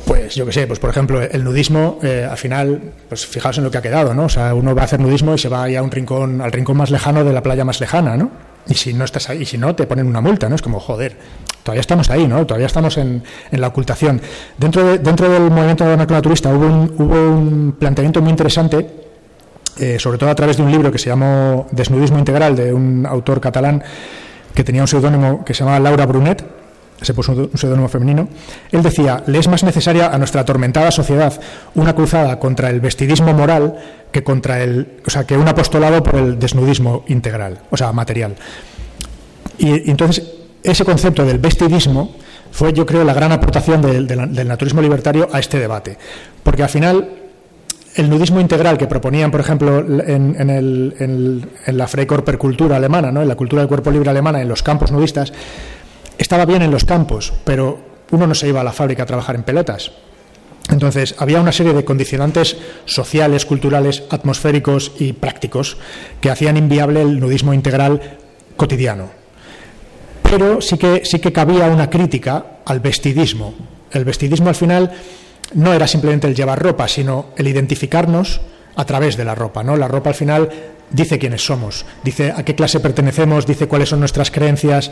Pues 0.05 0.35
yo 0.35 0.45
qué 0.45 0.51
sé, 0.51 0.67
pues 0.67 0.79
por 0.79 0.89
ejemplo, 0.89 1.21
el 1.21 1.43
nudismo, 1.43 1.99
eh, 2.03 2.27
al 2.29 2.37
final, 2.37 2.81
pues 3.07 3.25
fijaos 3.25 3.57
en 3.57 3.63
lo 3.63 3.71
que 3.71 3.77
ha 3.77 3.81
quedado, 3.81 4.13
¿no? 4.13 4.25
O 4.25 4.29
sea, 4.29 4.53
uno 4.53 4.75
va 4.75 4.81
a 4.81 4.85
hacer 4.85 4.99
nudismo 4.99 5.35
y 5.35 5.37
se 5.37 5.47
va 5.47 5.65
a 5.65 5.81
un 5.81 5.91
rincón, 5.91 6.41
al 6.41 6.51
rincón 6.51 6.75
más 6.75 6.91
lejano 6.91 7.23
de 7.23 7.31
la 7.31 7.41
playa 7.41 7.63
más 7.63 7.79
lejana, 7.79 8.17
¿no? 8.17 8.31
Y 8.67 8.73
si 8.73 8.93
no 8.93 9.05
estás 9.05 9.29
ahí, 9.29 9.43
y 9.43 9.45
si 9.45 9.57
no, 9.57 9.73
te 9.75 9.87
ponen 9.87 10.05
una 10.05 10.19
multa, 10.19 10.49
¿no? 10.49 10.55
Es 10.55 10.61
como, 10.61 10.81
joder, 10.81 11.15
todavía 11.63 11.81
estamos 11.81 12.09
ahí, 12.09 12.27
¿no? 12.27 12.45
Todavía 12.45 12.67
estamos 12.67 12.97
en, 12.97 13.23
en 13.49 13.61
la 13.61 13.67
ocultación. 13.67 14.19
Dentro, 14.57 14.97
dentro 14.97 15.29
del 15.29 15.49
movimiento 15.49 15.85
naturalista 15.95 16.49
hubo 16.49 16.65
un, 16.65 16.95
hubo 16.97 17.15
un 17.15 17.75
planteamiento 17.79 18.21
muy 18.21 18.31
interesante 18.31 19.08
eh, 19.77 19.97
sobre 19.99 20.17
todo 20.17 20.29
a 20.29 20.35
través 20.35 20.57
de 20.57 20.63
un 20.63 20.71
libro 20.71 20.91
que 20.91 20.97
se 20.97 21.09
llamó 21.09 21.67
Desnudismo 21.71 22.19
Integral, 22.19 22.55
de 22.55 22.73
un 22.73 23.05
autor 23.05 23.39
catalán 23.39 23.83
que 24.53 24.63
tenía 24.63 24.81
un 24.81 24.87
seudónimo 24.87 25.45
que 25.45 25.53
se 25.53 25.59
llamaba 25.59 25.79
Laura 25.79 26.05
Brunet, 26.05 26.43
se 27.01 27.13
puso 27.13 27.31
un 27.31 27.57
seudónimo 27.57 27.87
femenino, 27.87 28.27
él 28.71 28.83
decía, 28.83 29.23
le 29.25 29.39
es 29.39 29.47
más 29.47 29.63
necesaria 29.63 30.07
a 30.07 30.17
nuestra 30.17 30.41
atormentada 30.41 30.91
sociedad 30.91 31.39
una 31.75 31.95
cruzada 31.95 32.39
contra 32.39 32.69
el 32.69 32.81
vestidismo 32.81 33.33
moral 33.33 33.75
que 34.11 34.23
contra 34.23 34.61
el, 34.61 34.99
o 35.05 35.09
sea, 35.09 35.23
que 35.25 35.37
un 35.37 35.47
apostolado 35.47 36.03
por 36.03 36.15
el 36.15 36.39
desnudismo 36.39 37.05
integral, 37.07 37.59
o 37.69 37.77
sea, 37.77 37.91
material. 37.93 38.35
Y, 39.57 39.89
entonces 39.89 40.23
ese 40.63 40.83
concepto 40.83 41.23
del 41.23 41.37
vestidismo 41.37 42.15
fue, 42.51 42.73
yo 42.73 42.85
creo, 42.85 43.03
la 43.05 43.13
gran 43.13 43.31
aportación 43.31 43.81
del, 43.81 44.07
del 44.07 44.47
naturismo 44.47 44.81
libertario 44.81 45.29
a 45.31 45.39
este 45.39 45.57
debate, 45.59 45.97
porque 46.43 46.63
al 46.63 46.69
final 46.69 47.09
el 47.99 48.09
nudismo 48.09 48.39
integral 48.39 48.77
que 48.77 48.87
proponían, 48.87 49.29
por 49.29 49.41
ejemplo, 49.41 49.79
en, 49.79 51.47
la 51.67 51.87
Freikorperkultur 51.87 52.73
alemana, 52.73 53.11
¿no? 53.11 53.21
en 53.21 53.27
la 53.27 53.35
cultura 53.35 53.61
del 53.61 53.67
cuerpo 53.67 53.91
libre 53.91 54.09
alemana, 54.09 54.41
en 54.41 54.47
los 54.47 54.63
campos 54.63 54.91
nudistas, 54.91 55.33
estaba 56.17 56.45
bien 56.45 56.61
en 56.61 56.71
los 56.71 56.85
campos, 56.85 57.33
pero 57.43 57.79
uno 58.11 58.25
no 58.25 58.35
se 58.35 58.47
iba 58.47 58.61
a 58.61 58.63
la 58.63 58.71
fábrica 58.71 59.03
a 59.03 59.05
trabajar 59.05 59.35
en 59.35 59.43
pelotas. 59.43 59.91
Entonces, 60.69 61.15
había 61.17 61.41
una 61.41 61.51
serie 61.51 61.73
de 61.73 61.83
condicionantes 61.83 62.57
sociales, 62.85 63.45
culturales, 63.45 64.03
atmosféricos 64.09 64.91
y 64.99 65.13
prácticos 65.13 65.77
que 66.21 66.29
hacían 66.29 66.57
inviable 66.57 67.01
el 67.01 67.19
nudismo 67.19 67.53
integral 67.53 68.17
cotidiano. 68.55 69.09
Pero 70.23 70.61
sí 70.61 70.77
que, 70.77 71.01
sí 71.05 71.19
que 71.19 71.33
cabía 71.33 71.65
una 71.65 71.89
crítica 71.89 72.45
al 72.65 72.79
vestidismo. 72.79 73.55
El 73.91 74.05
vestidismo 74.05 74.49
al 74.49 74.55
final 74.55 74.91
no 75.53 75.73
era 75.73 75.87
simplemente 75.87 76.27
el 76.27 76.35
llevar 76.35 76.61
ropa, 76.61 76.87
sino 76.87 77.27
el 77.35 77.47
identificarnos 77.47 78.41
a 78.75 78.85
través 78.85 79.17
de 79.17 79.25
la 79.25 79.35
ropa. 79.35 79.63
¿no? 79.63 79.75
La 79.75 79.87
ropa 79.87 80.09
al 80.09 80.15
final 80.15 80.49
dice 80.89 81.19
quiénes 81.19 81.45
somos, 81.45 81.85
dice 82.03 82.33
a 82.35 82.43
qué 82.43 82.55
clase 82.55 82.79
pertenecemos, 82.79 83.45
dice 83.45 83.67
cuáles 83.67 83.89
son 83.89 83.99
nuestras 83.99 84.31
creencias, 84.31 84.91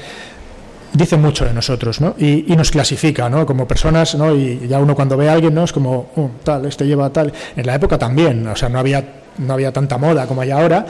dice 0.94 1.18
mucho 1.18 1.46
de 1.46 1.54
nosotros 1.54 2.02
¿no? 2.02 2.16
y, 2.18 2.44
nos 2.56 2.72
clasifica 2.72 3.30
¿no? 3.30 3.46
como 3.46 3.68
personas 3.68 4.16
¿no? 4.16 4.36
y 4.36 4.68
ya 4.68 4.80
uno 4.80 4.96
cuando 4.96 5.18
ve 5.18 5.30
a 5.30 5.34
alguien 5.34 5.54
¿no? 5.54 5.64
es 5.64 5.74
como 5.74 6.12
uh, 6.16 6.30
tal, 6.44 6.66
este 6.66 6.86
lleva 6.86 7.10
tal. 7.12 7.32
En 7.56 7.66
la 7.66 7.76
época 7.76 7.98
también, 7.98 8.46
o 8.48 8.56
sea, 8.56 8.70
no 8.70 8.80
había, 8.80 9.04
no 9.38 9.54
había 9.54 9.72
tanta 9.72 9.98
moda 9.98 10.28
como 10.28 10.42
hay 10.42 10.52
ahora, 10.52 10.86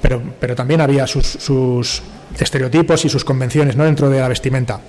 pero, 0.00 0.22
pero 0.38 0.54
también 0.54 0.80
había 0.80 1.06
sus, 1.06 1.26
sus 1.26 2.02
estereotipos 2.38 3.04
y 3.04 3.08
sus 3.08 3.24
convenciones 3.24 3.76
¿no? 3.76 3.84
dentro 3.84 4.08
de 4.08 4.20
la 4.20 4.28
vestimenta. 4.28 4.80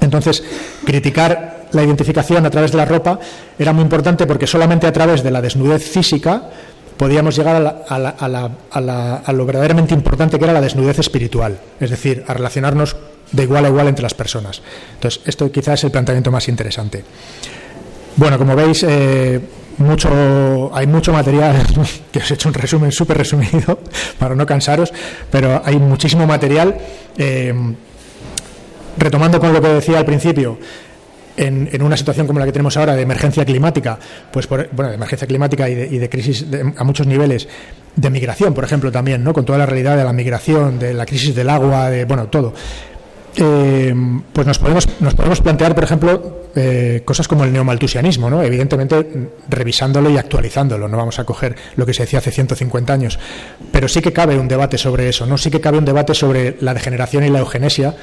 Entonces, 0.00 0.42
criticar 0.84 1.55
la 1.76 1.84
identificación 1.84 2.44
a 2.44 2.50
través 2.50 2.72
de 2.72 2.78
la 2.78 2.84
ropa 2.84 3.18
era 3.58 3.72
muy 3.72 3.82
importante 3.82 4.26
porque 4.26 4.46
solamente 4.46 4.86
a 4.86 4.92
través 4.92 5.22
de 5.22 5.30
la 5.30 5.40
desnudez 5.40 5.82
física 5.82 6.50
podíamos 6.96 7.36
llegar 7.36 7.84
a, 7.88 9.32
lo 9.32 9.46
verdaderamente 9.46 9.94
importante 9.94 10.38
que 10.38 10.44
era 10.44 10.52
la 10.52 10.60
desnudez 10.60 10.98
espiritual, 10.98 11.58
es 11.78 11.90
decir, 11.90 12.24
a 12.26 12.34
relacionarnos 12.34 12.96
de 13.30 13.42
igual 13.42 13.64
a 13.64 13.68
igual 13.68 13.88
entre 13.88 14.02
las 14.02 14.14
personas. 14.14 14.62
Entonces, 14.94 15.20
esto 15.26 15.50
quizás 15.52 15.80
es 15.80 15.84
el 15.84 15.90
planteamiento 15.90 16.30
más 16.30 16.48
interesante. 16.48 17.04
Bueno, 18.16 18.38
como 18.38 18.56
veis, 18.56 18.82
eh, 18.88 19.40
mucho, 19.78 20.70
hay 20.72 20.86
mucho 20.86 21.12
material, 21.12 21.56
que 22.12 22.20
os 22.20 22.30
he 22.30 22.34
hecho 22.34 22.48
un 22.48 22.54
resumen 22.54 22.90
súper 22.92 23.18
resumido 23.18 23.78
para 24.18 24.34
no 24.34 24.46
cansaros, 24.46 24.92
pero 25.30 25.60
hay 25.64 25.76
muchísimo 25.76 26.26
material. 26.26 26.74
Eh, 27.18 27.54
retomando 28.98 29.38
con 29.38 29.52
lo 29.52 29.60
que 29.60 29.68
decía 29.68 29.98
al 29.98 30.06
principio, 30.06 30.58
en, 31.36 31.82
una 31.82 31.96
situación 31.96 32.26
como 32.26 32.38
la 32.38 32.46
que 32.46 32.52
tenemos 32.52 32.76
ahora 32.76 32.94
de 32.94 33.02
emergencia 33.02 33.44
climática, 33.44 33.98
pues 34.30 34.48
bueno, 34.48 34.88
de 34.88 34.94
emergencia 34.94 35.26
climática 35.26 35.68
y 35.68 35.98
de, 35.98 36.08
crisis 36.08 36.46
a 36.76 36.84
muchos 36.84 37.06
niveles, 37.06 37.48
de 37.94 38.10
migración, 38.10 38.54
por 38.54 38.64
ejemplo, 38.64 38.92
también, 38.92 39.24
¿no? 39.24 39.32
Con 39.32 39.44
toda 39.44 39.58
la 39.58 39.66
realidad 39.66 39.96
de 39.96 40.04
la 40.04 40.12
migración, 40.12 40.78
de 40.78 40.94
la 40.94 41.06
crisis 41.06 41.34
del 41.34 41.50
agua, 41.50 41.90
de 41.90 42.04
bueno, 42.04 42.28
todo. 42.28 42.54
Eh, 43.38 43.94
pues 44.32 44.46
nos 44.46 44.58
podemos, 44.58 44.88
nos 45.00 45.14
podemos 45.14 45.42
plantear, 45.42 45.74
por 45.74 45.84
ejemplo, 45.84 46.46
eh, 46.54 47.02
cosas 47.04 47.28
como 47.28 47.44
el 47.44 47.52
neomaltusianismo, 47.52 48.30
¿no? 48.30 48.42
evidentemente 48.42 49.28
revisándolo 49.50 50.08
y 50.08 50.16
actualizándolo, 50.16 50.88
no 50.88 50.96
vamos 50.96 51.18
a 51.18 51.24
coger 51.24 51.54
lo 51.76 51.84
que 51.84 51.92
se 51.92 52.04
decía 52.04 52.20
hace 52.20 52.30
150 52.30 52.94
años, 52.94 53.18
pero 53.70 53.88
sí 53.88 54.00
que 54.00 54.14
cabe 54.14 54.38
un 54.38 54.48
debate 54.48 54.78
sobre 54.78 55.10
eso, 55.10 55.26
¿no? 55.26 55.36
sí 55.36 55.50
que 55.50 55.60
cabe 55.60 55.76
un 55.76 55.84
debate 55.84 56.14
sobre 56.14 56.56
la 56.60 56.72
degeneración 56.72 57.24
y 57.24 57.28
la 57.28 57.40
eugenesia, 57.40 57.94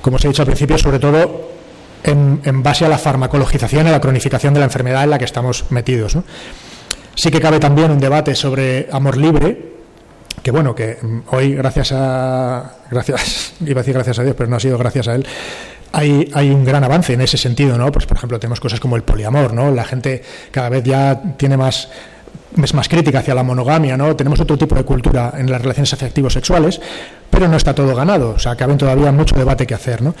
como 0.00 0.16
os 0.16 0.24
he 0.24 0.28
dicho 0.28 0.42
al 0.42 0.46
principio, 0.46 0.76
sobre 0.78 0.98
todo 0.98 1.61
en, 2.04 2.62
base 2.62 2.84
a 2.84 2.88
la 2.88 2.98
farmacologización 2.98 3.86
a 3.86 3.90
la 3.90 4.00
cronificación 4.00 4.54
de 4.54 4.60
la 4.60 4.66
enfermedad 4.66 5.04
en 5.04 5.10
la 5.10 5.18
que 5.18 5.24
estamos 5.24 5.66
metidos. 5.70 6.16
Sí 7.14 7.30
que 7.30 7.40
cabe 7.40 7.60
también 7.60 7.90
un 7.90 8.00
debate 8.00 8.34
sobre 8.34 8.88
amor 8.90 9.16
libre, 9.16 9.72
que 10.42 10.50
bueno, 10.50 10.74
que 10.74 10.98
hoy 11.30 11.54
gracias 11.54 11.92
a, 11.92 12.76
gracias, 12.90 13.54
iba 13.60 13.80
a 13.80 13.82
decir 13.82 13.94
gracias 13.94 14.18
a 14.18 14.22
Dios, 14.22 14.34
pero 14.36 14.48
no 14.48 14.56
ha 14.56 14.60
sido 14.60 14.78
gracias 14.78 15.08
a 15.08 15.14
él, 15.14 15.26
hay, 15.92 16.30
hay, 16.32 16.50
un 16.50 16.64
gran 16.64 16.82
avance 16.84 17.12
en 17.12 17.20
ese 17.20 17.36
sentido, 17.36 17.76
¿no? 17.76 17.92
Pues 17.92 18.06
por 18.06 18.16
ejemplo 18.16 18.40
tenemos 18.40 18.60
cosas 18.60 18.80
como 18.80 18.96
el 18.96 19.02
poliamor, 19.02 19.52
¿no? 19.52 19.70
La 19.70 19.84
gente 19.84 20.22
cada 20.50 20.70
vez 20.70 20.82
ya 20.84 21.20
tiene 21.36 21.58
más 21.58 21.90
es 22.62 22.74
más 22.74 22.88
crítica 22.88 23.20
hacia 23.20 23.34
la 23.34 23.42
monogamia, 23.42 23.96
¿no? 23.96 24.14
Tenemos 24.16 24.40
otro 24.40 24.58
tipo 24.58 24.74
de 24.74 24.84
cultura 24.84 25.34
en 25.36 25.50
las 25.50 25.62
relaciones 25.62 25.92
afectivos 25.92 26.32
sexuales, 26.34 26.80
pero 27.30 27.48
no 27.48 27.56
está 27.56 27.74
todo 27.74 27.94
ganado, 27.94 28.30
o 28.30 28.38
sea, 28.38 28.56
cabe 28.56 28.74
todavía 28.74 29.12
mucho 29.12 29.36
debate 29.36 29.66
que 29.66 29.74
hacer, 29.74 30.02
¿no? 30.02 30.14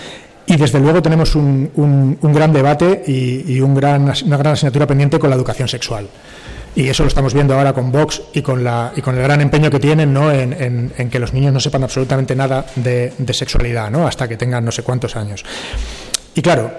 Y 0.46 0.56
desde 0.56 0.80
luego 0.80 1.00
tenemos 1.00 1.34
un, 1.34 1.70
un, 2.20 2.32
gran 2.32 2.52
debate 2.52 3.02
y, 3.06 3.60
un 3.60 3.74
gran, 3.74 4.02
una 4.02 4.36
gran 4.36 4.54
asignatura 4.54 4.86
pendiente 4.86 5.18
con 5.18 5.30
la 5.30 5.36
educación 5.36 5.68
sexual. 5.68 6.08
Y 6.74 6.88
eso 6.88 7.02
lo 7.02 7.08
estamos 7.08 7.34
viendo 7.34 7.54
ahora 7.54 7.72
con 7.72 7.92
Vox 7.92 8.22
y 8.32 8.40
con, 8.40 8.64
la, 8.64 8.92
y 8.96 9.02
con 9.02 9.14
el 9.16 9.22
gran 9.22 9.40
empeño 9.40 9.70
que 9.70 9.78
tienen 9.78 10.12
¿no? 10.12 10.32
en, 10.32 10.92
en, 10.96 11.10
que 11.10 11.18
los 11.18 11.34
niños 11.34 11.52
no 11.52 11.60
sepan 11.60 11.82
absolutamente 11.82 12.34
nada 12.34 12.64
de, 12.76 13.12
sexualidad 13.32 13.90
¿no? 13.90 14.06
hasta 14.06 14.26
que 14.26 14.36
tengan 14.36 14.64
no 14.64 14.72
sé 14.72 14.82
cuántos 14.82 15.14
años. 15.14 15.44
Y 16.34 16.40
claro, 16.40 16.70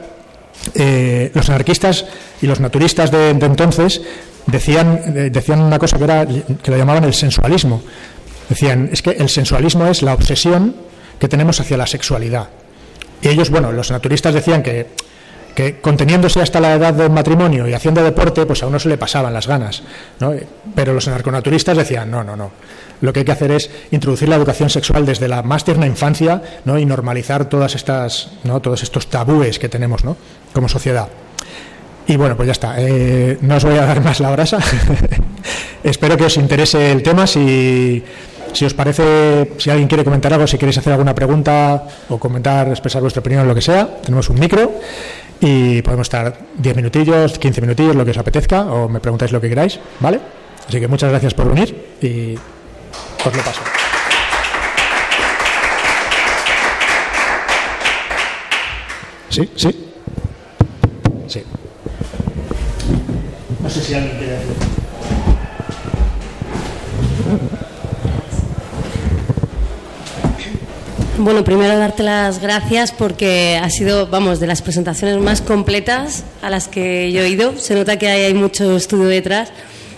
eh, 0.74 1.32
los 1.34 1.47
anarquistas 1.49 2.05
y 2.41 2.47
los 2.47 2.59
naturistas 2.59 3.11
de, 3.11 3.30
entonces 3.30 4.01
decían, 4.47 4.99
eh, 5.16 5.30
decían 5.32 5.61
una 5.61 5.78
cosa 5.78 5.97
que, 5.97 6.03
era, 6.03 6.26
que 6.26 6.72
lo 6.72 6.78
llamaban 6.78 7.03
el 7.03 7.14
sensualismo. 7.14 7.82
Decían, 8.49 8.89
es 8.91 9.01
que 9.03 9.11
el 9.11 9.30
sensualismo 9.30 9.86
es 9.86 10.01
la 10.01 10.16
obsesión 10.16 10.76
que 11.20 11.28
tenemos 11.28 11.59
hacia 11.59 11.78
la 11.78 11.86
sexualidad. 11.86 12.49
Y 13.24 13.30
ellos, 13.30 13.49
bueno, 13.49 13.71
los 13.71 13.89
naturistas 13.89 14.34
decían 14.34 14.61
que, 14.61 14.86
conteniéndose 15.82 16.41
hasta 16.41 16.59
la 16.59 16.74
edad 16.74 16.93
del 16.93 17.09
matrimonio 17.09 17.65
y 17.67 17.74
haciendo 17.74 18.03
deporte, 18.03 18.45
pues 18.45 18.61
a 18.63 18.67
uno 18.67 18.80
se 18.80 18.89
le 18.89 18.97
pasaban 18.97 19.34
las 19.34 19.47
ganas. 19.47 19.82
¿no? 20.19 20.34
Pero 20.76 20.93
los 20.93 21.07
narconaturistas 21.07 21.78
decían, 21.78 22.11
no, 22.11 22.21
no, 22.21 22.36
no. 22.36 22.51
Lo 22.99 23.13
que 23.13 23.19
hay 23.19 23.26
que 23.26 23.32
hacer 23.32 23.51
es 23.51 23.69
introducir 23.91 24.28
la 24.28 24.36
educación 24.36 24.69
sexual 24.69 25.05
desde 25.05 25.30
la 25.30 25.41
más 25.41 25.63
tierna 25.63 25.88
infancia 25.88 26.41
¿no? 26.65 26.78
y 26.78 26.86
normalizar 26.86 27.45
todas 27.45 27.76
estas, 27.76 28.32
¿no? 28.43 28.59
todos 28.61 28.84
estos 28.84 29.07
tabúes 29.07 29.57
que 29.57 29.69
tenemos 29.69 30.03
¿no? 30.03 30.17
como 30.51 30.67
sociedad. 30.67 31.07
Y 32.05 32.17
bueno, 32.17 32.36
pues 32.36 32.47
ya 32.47 32.51
está. 32.51 32.76
Eh, 32.78 33.38
no 33.39 33.55
os 33.55 33.63
voy 33.63 33.78
a 33.78 33.86
dar 33.86 34.01
más 34.03 34.19
la 34.19 34.32
brasa. 34.32 34.59
Espero 35.84 36.17
que 36.17 36.26
os 36.26 36.36
interese 36.36 36.91
el 36.91 37.01
tema. 37.01 37.26
Si 37.26 38.03
si 38.53 38.65
os 38.65 38.73
parece, 38.73 39.51
si 39.57 39.69
alguien 39.69 39.87
quiere 39.87 40.03
comentar 40.03 40.33
algo, 40.33 40.47
si 40.47 40.57
queréis 40.57 40.77
hacer 40.77 40.93
alguna 40.93 41.13
pregunta 41.13 41.83
o 42.09 42.17
comentar, 42.17 42.67
expresar 42.69 43.01
vuestra 43.01 43.19
opinión, 43.19 43.47
lo 43.47 43.55
que 43.55 43.61
sea, 43.61 43.97
tenemos 44.01 44.29
un 44.29 44.39
micro. 44.39 44.71
y 45.45 45.81
podemos 45.81 46.05
estar 46.05 46.37
10 46.57 46.75
minutillos, 46.77 47.37
15 47.37 47.59
minutillos, 47.59 47.95
lo 47.95 48.05
que 48.05 48.11
os 48.11 48.17
apetezca, 48.17 48.61
o 48.61 48.87
me 48.87 49.01
preguntáis 49.01 49.31
lo 49.33 49.41
que 49.41 49.49
queráis, 49.49 49.77
¿vale? 49.99 50.19
Así 50.67 50.79
que 50.79 50.87
muchas 50.87 51.09
gracias 51.09 51.33
por 51.33 51.49
venir 51.49 51.97
y 52.01 52.35
os 53.25 53.35
lo 53.35 53.43
paso. 53.43 53.61
Sí, 59.29 59.49
sí. 59.55 59.89
Sí. 61.27 61.43
No 63.59 63.69
sé 63.69 63.81
si 63.81 63.93
alguien 63.95 64.17
quiere 64.17 64.37
Bueno, 71.20 71.43
primero 71.43 71.78
darte 71.78 72.01
las 72.01 72.41
gracias 72.41 72.91
porque 72.91 73.59
ha 73.61 73.70
sido, 73.70 74.07
vamos, 74.07 74.39
de 74.39 74.47
las 74.47 74.64
presentaciones 74.64 75.20
más 75.20 75.41
completas 75.41 76.24
a 76.41 76.49
las 76.49 76.68
que 76.68 77.11
yo 77.11 77.22
he 77.22 77.30
ido. 77.30 77.55
Se 77.59 77.76
nota 77.76 77.99
que 77.99 78.07
hay, 78.07 78.24
hay 78.24 78.34
mucho 78.34 78.76
estudio 78.76 79.05
detrás 79.05 79.51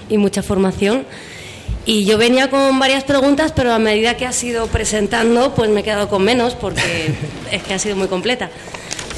y 0.10 0.18
mucha 0.18 0.44
formación. 0.44 1.06
Y 1.86 2.04
yo 2.04 2.18
venía 2.18 2.50
con 2.50 2.78
varias 2.80 3.06
preguntas, 3.06 3.54
pero 3.56 3.72
a 3.72 3.80
medida 3.80 4.18
que 4.18 4.26
has 4.26 4.44
ido 4.44 4.68
presentando, 4.68 5.56
pues 5.56 5.70
me 5.70 5.80
he 5.80 5.84
quedado 5.84 6.10
con 6.10 6.22
menos 6.22 6.54
porque 6.54 6.82
es 7.52 7.64
que 7.64 7.74
ha 7.74 7.80
sido 7.80 7.96
muy 7.96 8.08
completa. 8.08 8.50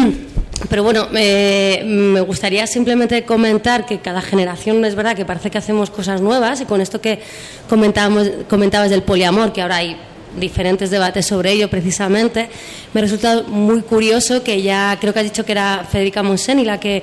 Pero 0.68 0.85
bueno, 0.85 1.09
eh, 1.12 1.83
me 1.85 2.20
gustaría 2.20 2.66
simplemente 2.68 3.25
comentar 3.25 3.85
que 3.85 3.99
cada 3.99 4.23
generación 4.23 4.83
es 4.85 4.95
verdad 4.95 5.16
que 5.16 5.25
parece 5.25 5.51
que 5.51 5.59
hacemos 5.59 5.91
cosas 5.91 6.20
nuevas 6.20 6.61
y 6.61 6.66
con 6.66 6.81
esto 6.81 7.01
que 7.01 7.20
comentábamos, 7.68 8.31
comentabas 8.49 8.89
del 8.89 9.03
poliamor, 9.03 9.53
que 9.53 9.61
ahora 9.61 9.77
hay 9.77 9.97
diferentes 10.39 10.91
debates 10.91 11.26
sobre 11.26 11.53
ello 11.53 11.68
precisamente, 11.68 12.49
me 12.95 13.01
resulta 13.01 13.43
muy 13.43 13.83
curioso 13.83 14.43
que 14.43 14.62
ya 14.62 14.97
creo 15.01 15.12
que 15.12 15.20
has 15.20 15.24
dicho 15.26 15.45
que 15.45 15.53
era 15.53 15.87
Federica 15.91 16.22
Monseni 16.22 16.64
la 16.64 16.78
que 16.80 17.03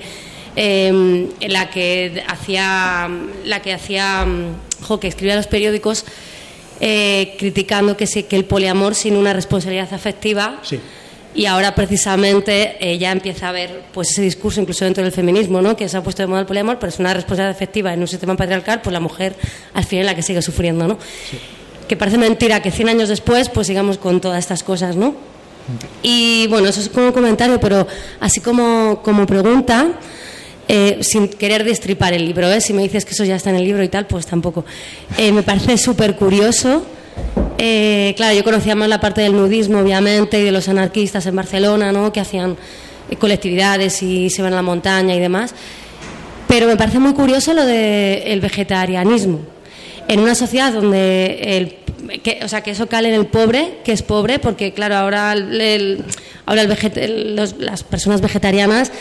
eh, 0.56 1.28
la 1.48 1.70
que 1.70 2.24
hacía 2.28 3.10
la 3.46 3.62
que 3.62 3.74
hacía 3.74 4.26
jo, 4.82 5.00
que 5.00 5.08
escribía 5.08 5.36
los 5.36 5.48
periódicos 5.48 6.06
eh, 6.82 7.36
criticando 7.38 7.96
que, 7.98 8.08
sí, 8.08 8.24
que 8.24 8.36
el 8.36 8.46
poliamor 8.46 8.96
sin 8.96 9.16
una 9.16 9.34
responsabilidad 9.34 9.94
afectiva 9.94 10.60
Sí. 10.64 10.80
y 11.36 11.46
ahora 11.46 11.76
precisamente 11.76 12.78
eh, 12.80 12.98
ya 12.98 13.12
empieza 13.12 13.48
a 13.48 13.50
haber 13.50 13.84
pues 13.94 14.12
ese 14.12 14.22
discurso 14.22 14.60
incluso 14.62 14.86
dentro 14.86 15.04
del 15.04 15.12
feminismo, 15.12 15.62
¿no? 15.62 15.76
que 15.76 15.88
se 15.90 15.98
ha 15.98 16.04
puesto 16.04 16.24
de 16.24 16.28
moda 16.28 16.40
el 16.42 16.46
poliamor, 16.46 16.80
pero 16.80 16.90
es 16.90 17.00
una 17.00 17.14
responsabilidad 17.14 17.56
efectiva 17.56 17.94
en 17.94 18.00
un 18.00 18.08
sistema 18.08 18.36
patriarcal, 18.36 18.82
pues 18.82 18.94
la 18.94 19.00
mujer 19.02 19.36
al 19.74 19.84
final 19.84 20.06
es 20.06 20.12
la 20.12 20.16
que 20.16 20.24
sigue 20.24 20.42
sufriendo, 20.42 20.88
¿no? 20.88 20.98
Que 21.90 21.98
parece 21.98 22.18
mentira 22.18 22.62
que 22.62 22.72
100 22.72 22.90
años 22.90 23.10
después 23.10 23.50
pues 23.50 23.68
sigamos 23.68 23.98
con 23.98 24.22
todas 24.22 24.40
estas 24.40 24.64
cosas, 24.64 24.96
¿no? 24.96 25.16
Y 26.02 26.48
bueno, 26.48 26.70
eso 26.70 26.80
es 26.80 26.88
como 26.90 27.12
comentario, 27.12 27.60
pero 27.60 27.86
así 28.20 28.40
como, 28.40 29.02
como 29.04 29.26
pregunta, 29.26 29.94
eh, 30.68 31.00
sin 31.02 31.28
querer 31.28 31.64
destripar 31.64 32.14
el 32.14 32.26
libro, 32.26 32.48
¿eh? 32.52 32.62
si 32.62 32.74
me 32.74 32.84
dices 32.84 33.06
que 33.06 33.14
eso 33.14 33.24
ya 33.24 33.36
está 33.36 33.50
en 33.50 33.56
el 33.56 33.64
libro 33.64 33.84
y 33.84 33.90
tal, 33.90 34.06
pues 34.06 34.28
tampoco. 34.28 34.66
Eh, 35.18 35.32
me 35.32 35.44
parece 35.44 35.78
súper 35.78 36.16
curioso. 36.16 36.84
Eh, 37.58 38.14
claro, 38.16 38.36
yo 38.36 38.44
conocía 38.44 38.76
más 38.76 38.88
la 38.88 39.02
parte 39.02 39.22
del 39.22 39.34
nudismo, 39.34 39.80
obviamente, 39.80 40.40
y 40.40 40.44
de 40.44 40.52
los 40.52 40.70
anarquistas 40.70 41.26
en 41.26 41.36
Barcelona, 41.36 41.92
¿no? 41.92 42.14
que 42.14 42.20
hacían 42.20 42.56
colectividades 43.18 44.02
y 44.04 44.30
se 44.30 44.42
iban 44.42 44.54
a 44.54 44.58
la 44.58 44.62
montaña 44.62 45.16
y 45.16 45.20
demás. 45.20 45.54
Pero 46.48 46.68
me 46.68 46.78
parece 46.78 47.00
muy 47.00 47.14
curioso 47.14 47.54
lo 47.54 47.66
del 47.66 48.40
vegetarianismo. 48.40 49.59
En 50.10 50.20
una 50.20 50.34
sociedad 50.36 50.74
donde 50.74 51.40
el, 51.58 52.20
que, 52.22 52.40
o 52.44 52.48
sea, 52.50 52.62
que 52.62 52.72
eso 52.72 52.88
cale 52.88 53.08
en 53.10 53.14
el 53.16 53.28
pobre, 53.28 53.78
que 53.86 53.92
es 53.94 54.02
pobre, 54.02 54.40
porque 54.40 54.74
claro, 54.74 54.96
ahora, 54.98 55.32
el, 55.34 55.62
el- 55.62 56.04
ahora 56.46 56.64
los- 56.66 57.58
las 57.60 57.84
personas 57.84 58.20
vegetarianas, 58.20 58.92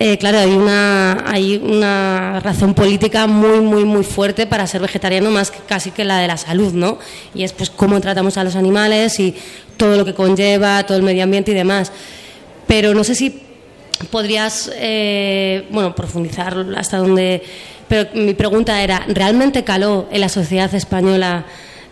eh, 0.00 0.16
claro, 0.18 0.38
hay 0.38 0.50
una, 0.50 1.22
hay 1.30 1.56
una 1.62 2.40
razón 2.40 2.74
política 2.74 3.26
muy, 3.28 3.60
muy, 3.60 3.84
muy 3.84 4.02
fuerte 4.04 4.46
para 4.46 4.66
ser 4.66 4.80
vegetariano, 4.80 5.30
más 5.30 5.50
que 5.52 5.58
casi 5.68 5.90
que 5.92 6.04
la 6.04 6.18
de 6.18 6.26
la 6.28 6.36
salud, 6.38 6.72
¿no? 6.72 6.98
Y 7.34 7.44
es 7.44 7.52
pues 7.52 7.70
cómo 7.70 8.00
tratamos 8.00 8.36
a 8.38 8.42
los 8.42 8.56
animales 8.56 9.20
y 9.20 9.34
todo 9.76 9.96
lo 9.96 10.04
que 10.04 10.14
conlleva, 10.14 10.82
todo 10.84 10.96
el 10.96 11.04
medio 11.04 11.22
ambiente 11.24 11.50
y 11.52 11.54
demás. 11.54 11.92
Pero 12.66 12.94
no 12.94 13.04
sé 13.04 13.14
si 13.14 13.42
podrías 14.10 14.70
eh, 14.74 15.66
bueno 15.70 15.94
profundizar 15.94 16.56
hasta 16.76 16.96
donde 16.96 17.42
pero 17.88 18.08
mi 18.14 18.34
pregunta 18.34 18.82
era 18.82 19.04
realmente 19.08 19.64
caló 19.64 20.08
en 20.10 20.20
la 20.20 20.28
sociedad 20.28 20.72
española 20.74 21.44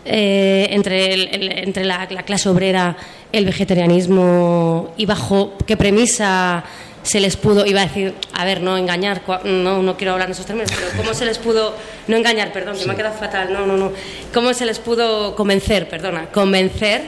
eh, 0.05 0.67
entre 0.71 1.13
el- 1.13 1.27
el- 1.33 1.51
entre 1.59 1.85
la, 1.85 2.07
la 2.09 2.23
clase 2.23 2.49
obrera 2.49 2.95
el 3.31 3.45
vegetarianismo 3.45 4.93
y 4.97 5.05
bajo 5.05 5.53
qué 5.65 5.77
premisa 5.77 6.63
se 7.03 7.19
les 7.19 7.35
pudo 7.35 7.65
iba 7.65 7.81
a 7.81 7.85
decir 7.85 8.13
a 8.33 8.45
ver 8.45 8.61
no 8.61 8.77
engañar 8.77 9.21
no 9.45 9.81
no 9.81 9.97
quiero 9.97 10.13
hablar 10.13 10.27
en 10.29 10.33
esos 10.33 10.45
términos 10.45 10.71
pero 10.73 10.87
cómo 10.97 11.13
se 11.13 11.25
les 11.25 11.37
pudo 11.37 11.75
no 12.07 12.15
engañar 12.15 12.51
perdón 12.53 12.77
que 12.77 12.85
me 12.85 12.93
ha 12.93 12.95
quedado 12.95 13.15
fatal 13.17 13.51
no 13.51 13.65
no 13.65 13.75
no 13.77 13.91
cómo 14.33 14.53
se 14.53 14.65
les 14.65 14.79
pudo 14.79 15.35
convencer 15.35 15.87
perdona 15.89 16.27
convencer 16.33 17.01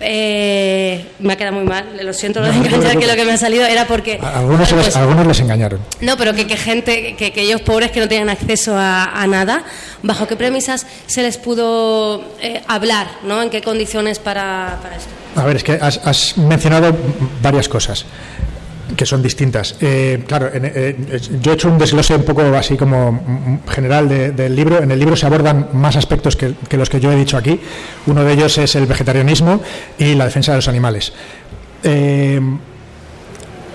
eh, 0.00 1.06
me 1.18 1.32
ha 1.32 1.36
quedado 1.36 1.56
muy 1.56 1.64
mal, 1.64 1.84
lo 2.02 2.12
siento 2.12 2.40
lo 2.40 2.46
de 2.46 2.52
No, 2.52 2.58
no 2.58 2.68
te 2.68 2.74
engañar, 2.76 2.98
que 2.98 3.06
lo 3.06 3.14
que 3.14 3.24
me 3.24 3.32
ha 3.32 3.36
salido 3.36 3.64
era 3.64 3.86
porque... 3.86 4.18
A 4.22 4.38
algunos, 4.38 4.68
se 4.68 4.76
les, 4.76 4.84
pues, 4.84 4.96
a 4.96 5.00
algunos 5.00 5.26
les 5.26 5.40
engañaron. 5.40 5.80
no, 6.00 6.16
pero 6.16 6.34
que, 6.34 6.46
que 6.46 6.56
gente, 6.56 7.16
que, 7.16 7.32
que 7.32 7.42
ellos 7.42 7.60
pobres 7.60 7.90
que 7.90 8.00
no 8.00 8.08
tenían 8.08 8.28
acceso 8.28 8.76
a, 8.76 9.04
a 9.04 9.26
nada, 9.26 9.64
¿bajo 10.02 10.26
qué 10.26 10.36
premisas 10.36 10.86
se 11.06 11.22
les 11.22 11.38
pudo 11.38 12.24
eh, 12.40 12.62
hablar? 12.68 13.06
¿no? 13.24 13.42
¿En 13.42 13.50
qué 13.50 13.62
condiciones 13.62 14.18
para, 14.18 14.78
para 14.82 14.96
esto? 14.96 15.10
A 15.36 15.44
ver, 15.44 15.56
es 15.56 15.64
que 15.64 15.72
has, 15.72 15.98
has 16.04 16.38
mencionado 16.38 16.96
varias 17.42 17.68
cosas 17.68 18.06
que 18.94 19.04
son 19.06 19.22
distintas. 19.22 19.76
Eh, 19.80 20.22
claro, 20.28 20.48
eh, 20.52 20.96
yo 21.40 21.50
he 21.50 21.54
hecho 21.54 21.68
un 21.68 21.78
desglose 21.78 22.14
un 22.14 22.22
poco 22.24 22.42
así 22.56 22.76
como 22.76 23.12
mm, 23.12 23.68
general 23.68 24.08
de- 24.08 24.30
del 24.32 24.54
libro. 24.54 24.82
En 24.82 24.90
el 24.90 24.98
libro 24.98 25.16
se 25.16 25.26
abordan 25.26 25.70
más 25.72 25.96
aspectos 25.96 26.36
que, 26.36 26.54
los 26.76 26.88
que 26.90 27.00
yo 27.00 27.10
he 27.10 27.16
dicho 27.16 27.36
aquí. 27.36 27.58
Uno 28.06 28.22
de 28.22 28.32
ellos 28.32 28.56
es 28.58 28.74
el 28.76 28.86
vegetarianismo 28.86 29.60
y 29.98 30.14
la 30.14 30.26
defensa 30.26 30.52
de 30.52 30.58
los 30.58 30.68
animales. 30.68 31.12
Eh, 31.82 32.40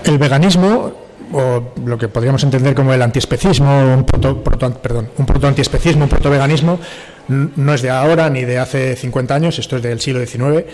el 0.04 0.18
veganismo 0.18 0.92
o 1.34 1.72
lo 1.86 1.96
que 1.96 2.08
podríamos 2.08 2.42
entender 2.44 2.74
como 2.74 2.92
el 2.92 3.00
antiespecismo, 3.00 3.94
un 3.94 4.04
proto, 4.04 4.42
proto- 4.44 4.74
perdón, 4.78 5.08
un 5.16 5.24
protoantiespecismo, 5.26 6.04
un 6.04 6.10
protoveganismo, 6.10 6.78
n- 7.28 7.50
no 7.56 7.72
es 7.72 7.80
de 7.82 7.88
ahora 7.90 8.28
ni 8.28 8.44
de 8.44 8.58
hace 8.58 8.96
50 8.96 9.34
años, 9.34 9.58
esto 9.58 9.76
es 9.76 9.82
del 9.82 9.98
siglo 10.00 10.20
XIX. 10.26 10.64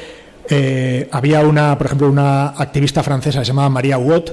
Eh, 0.51 1.09
había 1.11 1.41
una, 1.41 1.77
por 1.77 1.87
ejemplo, 1.87 2.09
una 2.09 2.49
activista 2.49 3.03
francesa 3.03 3.41
que 3.41 3.45
se 3.45 3.49
llamaba 3.51 3.69
María 3.69 3.99
Watt, 3.99 4.31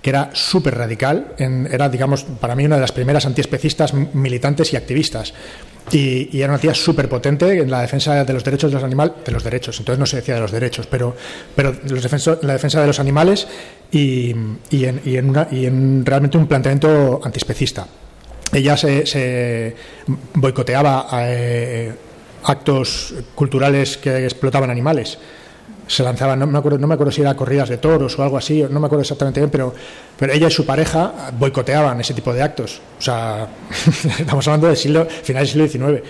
que 0.00 0.10
era 0.10 0.30
súper 0.32 0.76
radical, 0.76 1.34
era, 1.38 1.88
digamos, 1.88 2.24
para 2.24 2.56
mí 2.56 2.64
una 2.66 2.74
de 2.74 2.80
las 2.80 2.90
primeras 2.90 3.24
antiespecistas 3.24 3.94
militantes 3.94 4.72
y 4.72 4.76
activistas. 4.76 5.32
Y, 5.92 6.40
era 6.40 6.48
una 6.48 6.58
tía 6.58 6.74
súper 6.74 7.08
potente 7.08 7.60
en 7.60 7.70
la 7.70 7.82
defensa 7.82 8.24
de 8.24 8.32
los 8.32 8.42
derechos 8.42 8.70
de 8.72 8.76
los 8.76 8.84
animales, 8.84 9.14
de 9.24 9.30
los 9.30 9.44
derechos, 9.44 9.78
entonces 9.78 10.00
no 10.00 10.06
se 10.06 10.16
decía 10.16 10.34
de 10.34 10.40
los 10.40 10.50
derechos, 10.50 10.86
pero, 10.88 11.14
pero 11.54 11.72
los 11.88 12.02
defenso- 12.04 12.38
la 12.42 12.54
defensa 12.54 12.80
de 12.80 12.86
los 12.88 12.98
animales 12.98 13.46
y, 13.92 14.34
y 14.70 14.84
en, 14.86 15.00
y 15.04 15.66
en 15.66 16.04
realmente 16.04 16.36
un 16.36 16.48
planteamiento 16.48 17.20
antiespecista. 17.22 17.86
Ella 18.52 18.76
se, 18.76 19.06
se 19.06 19.74
boicoteaba 20.34 21.08
eh, 21.12 21.92
actos 22.44 23.14
culturales 23.34 23.98
que 23.98 24.24
explotaban 24.24 24.68
animales. 24.70 25.18
Se 25.86 26.02
lanzaban, 26.02 26.38
no 26.38 26.46
me, 26.46 26.58
acuerdo, 26.58 26.78
no 26.78 26.86
me 26.86 26.94
acuerdo 26.94 27.10
si 27.10 27.20
era 27.20 27.34
corridas 27.34 27.68
de 27.68 27.78
toros 27.78 28.18
o 28.18 28.22
algo 28.22 28.38
así, 28.38 28.64
no 28.70 28.80
me 28.80 28.86
acuerdo 28.86 29.02
exactamente 29.02 29.40
bien, 29.40 29.50
pero, 29.50 29.74
pero 30.18 30.32
ella 30.32 30.46
y 30.46 30.50
su 30.50 30.64
pareja 30.64 31.30
boicoteaban 31.38 32.00
ese 32.00 32.14
tipo 32.14 32.32
de 32.32 32.42
actos. 32.42 32.80
O 32.98 33.02
sea, 33.02 33.48
estamos 34.18 34.46
hablando 34.46 34.68
del 34.68 34.76
siglo, 34.76 35.06
final 35.06 35.44
del 35.44 35.68
siglo 35.68 35.68
XIX. 35.68 36.02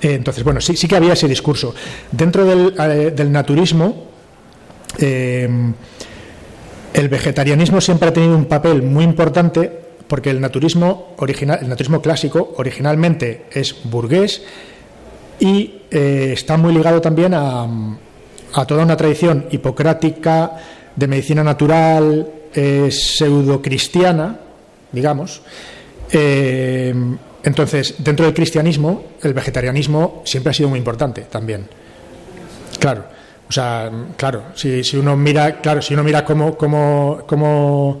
Eh, 0.00 0.14
entonces, 0.14 0.44
bueno, 0.44 0.60
sí, 0.60 0.76
sí 0.76 0.86
que 0.86 0.96
había 0.96 1.14
ese 1.14 1.28
discurso. 1.28 1.74
Dentro 2.10 2.44
del, 2.44 2.74
eh, 2.78 3.24
naturismo, 3.28 4.08
eh, 4.98 5.48
el 6.92 7.08
vegetarianismo 7.08 7.80
siempre 7.80 8.08
ha 8.08 8.12
tenido 8.12 8.36
un 8.36 8.46
papel 8.46 8.82
muy 8.82 9.04
importante 9.04 9.86
porque 10.06 10.30
el 10.30 10.40
naturismo 10.40 11.14
original, 11.18 11.58
el 11.62 11.68
naturismo 11.68 12.00
clásico 12.00 12.54
originalmente 12.56 13.46
es 13.50 13.76
burgués 13.84 14.42
y 15.40 15.82
está 15.90 16.56
muy 16.56 16.72
ligado 16.72 17.00
también 17.00 17.34
a, 17.34 17.66
a 18.54 18.64
toda 18.64 18.84
una 18.84 18.96
tradición 18.96 19.46
hipocrática 19.50 20.52
de 20.94 21.06
medicina 21.06 21.44
natural, 21.44 22.26
eh, 22.54 22.88
pseudocristiana, 22.90 24.38
digamos. 24.92 25.42
Eh, 26.10 26.94
entonces, 27.42 27.94
dentro 27.98 28.24
del 28.24 28.34
cristianismo, 28.34 29.04
el 29.22 29.34
vegetarianismo 29.34 30.22
siempre 30.24 30.50
ha 30.50 30.54
sido 30.54 30.68
muy 30.68 30.78
importante 30.78 31.22
también. 31.22 31.68
Claro, 32.80 33.04
o 33.48 33.52
sea, 33.52 33.90
claro, 34.16 34.44
si, 34.54 34.82
si 34.82 34.96
uno 34.96 35.16
mira, 35.16 35.60
claro, 35.60 35.80
si 35.80 35.94
uno 35.94 36.02
mira 36.02 36.24
cómo, 36.24 36.56
cómo, 36.56 37.22
cómo 37.26 38.00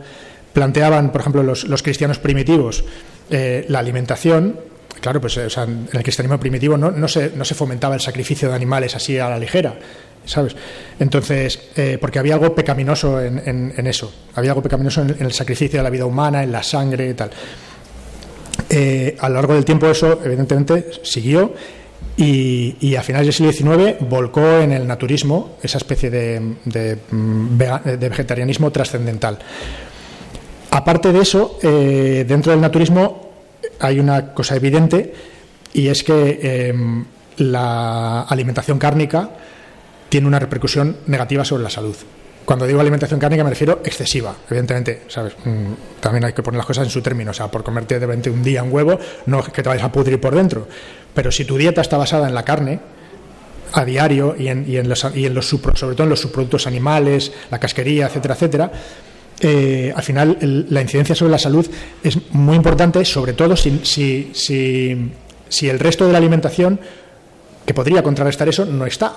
planteaban, 0.52 1.12
por 1.12 1.20
ejemplo, 1.20 1.42
los, 1.42 1.64
los 1.64 1.82
cristianos 1.82 2.18
primitivos 2.18 2.84
eh, 3.28 3.66
la 3.68 3.80
alimentación, 3.80 4.58
claro, 5.06 5.20
pues 5.20 5.36
en 5.36 5.88
el 5.92 6.02
cristianismo 6.02 6.40
primitivo 6.40 6.76
no, 6.76 6.90
no, 6.90 7.06
se, 7.06 7.30
no 7.36 7.44
se 7.44 7.54
fomentaba 7.54 7.94
el 7.94 8.00
sacrificio 8.00 8.48
de 8.48 8.56
animales 8.56 8.96
así 8.96 9.16
a 9.16 9.28
la 9.28 9.38
ligera. 9.38 9.78
¿Sabes? 10.24 10.56
Entonces, 10.98 11.60
eh, 11.76 11.96
porque 12.00 12.18
había 12.18 12.34
algo 12.34 12.52
pecaminoso 12.56 13.20
en, 13.20 13.72
en, 13.76 13.86
eso, 13.86 14.12
había 14.34 14.50
algo 14.50 14.62
pecaminoso 14.64 15.02
en, 15.02 15.14
el 15.20 15.32
sacrificio 15.32 15.78
de 15.78 15.84
la 15.84 15.90
vida 15.90 16.06
humana, 16.06 16.42
en 16.42 16.50
la 16.50 16.64
sangre 16.64 17.08
y 17.08 17.14
tal. 17.14 17.30
Eh, 18.68 19.16
a 19.20 19.28
lo 19.28 19.36
largo 19.36 19.54
del 19.54 19.64
tiempo 19.64 19.86
eso, 19.86 20.18
evidentemente, 20.24 20.90
siguió 21.04 21.54
y, 22.16 22.74
y, 22.80 22.96
a 22.96 23.02
finales 23.02 23.26
del 23.26 23.52
siglo 23.52 23.52
XIX 23.52 23.98
volcó 24.00 24.58
en 24.58 24.72
el 24.72 24.88
naturismo, 24.88 25.58
esa 25.62 25.78
especie 25.78 26.10
de, 26.10 26.56
de, 26.64 26.98
de 27.96 28.08
vegetarianismo 28.08 28.72
trascendental. 28.72 29.38
Aparte 30.72 31.12
de 31.12 31.20
eso, 31.20 31.60
eh, 31.62 32.24
dentro 32.26 32.50
del 32.50 32.60
naturismo 32.60 33.25
hay 33.80 34.00
una 34.00 34.32
cosa 34.32 34.56
evidente 34.56 35.12
y 35.72 35.88
es 35.88 36.02
que 36.02 36.40
eh, 36.42 36.74
la 37.38 38.22
alimentación 38.22 38.78
cárnica 38.78 39.30
tiene 40.08 40.26
una 40.26 40.38
repercusión 40.38 40.96
negativa 41.06 41.44
sobre 41.44 41.62
la 41.64 41.70
salud. 41.70 41.96
Cuando 42.44 42.66
digo 42.66 42.80
alimentación 42.80 43.18
cárnica 43.18 43.42
me 43.42 43.50
refiero 43.50 43.80
excesiva, 43.84 44.34
evidentemente, 44.48 45.02
¿sabes? 45.08 45.34
Mm, 45.44 46.00
también 46.00 46.24
hay 46.24 46.32
que 46.32 46.42
poner 46.42 46.58
las 46.58 46.66
cosas 46.66 46.84
en 46.84 46.90
su 46.90 47.02
término, 47.02 47.32
o 47.32 47.34
sea, 47.34 47.50
por 47.50 47.64
comerte 47.64 47.98
de 47.98 48.06
repente 48.06 48.30
un 48.30 48.42
día 48.42 48.62
un 48.62 48.72
huevo, 48.72 48.98
no 49.26 49.40
es 49.40 49.48
que 49.48 49.62
te 49.62 49.68
vayas 49.68 49.84
a 49.84 49.90
pudrir 49.90 50.20
por 50.20 50.34
dentro, 50.34 50.68
pero 51.12 51.32
si 51.32 51.44
tu 51.44 51.56
dieta 51.58 51.80
está 51.80 51.96
basada 51.96 52.28
en 52.28 52.34
la 52.34 52.44
carne, 52.44 52.78
a 53.72 53.84
diario 53.84 54.36
y 54.38 54.48
en, 54.48 54.64
y 54.68 54.76
en, 54.76 54.88
los, 54.88 55.04
y 55.14 55.26
en 55.26 55.34
los 55.34 55.46
sobre 55.48 55.96
todo 55.96 56.04
en 56.04 56.10
los 56.10 56.20
subproductos 56.20 56.68
animales, 56.68 57.32
la 57.50 57.58
casquería, 57.58 58.06
etcétera, 58.06 58.34
etcétera, 58.34 58.72
eh, 59.40 59.92
al 59.94 60.02
final 60.02 60.38
el, 60.40 60.66
la 60.70 60.80
incidencia 60.80 61.14
sobre 61.14 61.32
la 61.32 61.38
salud 61.38 61.66
es 62.02 62.18
muy 62.32 62.56
importante, 62.56 63.04
sobre 63.04 63.34
todo 63.34 63.54
si, 63.56 63.80
si, 63.84 65.68
el 65.68 65.78
resto 65.78 66.06
de 66.06 66.12
la 66.12 66.18
alimentación 66.18 66.80
que 67.64 67.74
podría 67.74 68.02
contrarrestar 68.02 68.48
eso 68.48 68.64
no 68.64 68.86
está. 68.86 69.14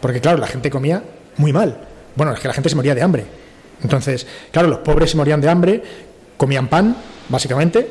Porque 0.00 0.20
claro, 0.20 0.38
la 0.38 0.48
gente 0.48 0.70
comía 0.70 1.02
muy 1.36 1.52
mal. 1.52 1.76
Bueno, 2.16 2.32
es 2.32 2.40
que 2.40 2.48
la 2.48 2.54
gente 2.54 2.68
se 2.68 2.76
moría 2.76 2.94
de 2.94 3.02
hambre. 3.02 3.24
Entonces, 3.82 4.26
claro, 4.50 4.68
los 4.68 4.78
pobres 4.78 5.10
se 5.10 5.16
morían 5.16 5.40
de 5.40 5.48
hambre, 5.48 5.82
comían 6.36 6.68
pan, 6.68 6.96
básicamente, 7.28 7.88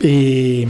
y, 0.00 0.66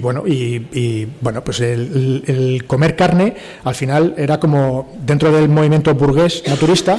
bueno, 0.00 0.24
y, 0.26 0.66
y, 0.72 1.08
bueno, 1.20 1.42
pues 1.42 1.60
el, 1.60 2.22
el, 2.26 2.64
comer 2.66 2.96
carne 2.96 3.34
al 3.64 3.74
final 3.74 4.14
era 4.16 4.38
como 4.40 4.94
dentro 5.00 5.30
del 5.32 5.48
movimiento 5.48 5.94
burgués 5.94 6.42
naturista 6.46 6.98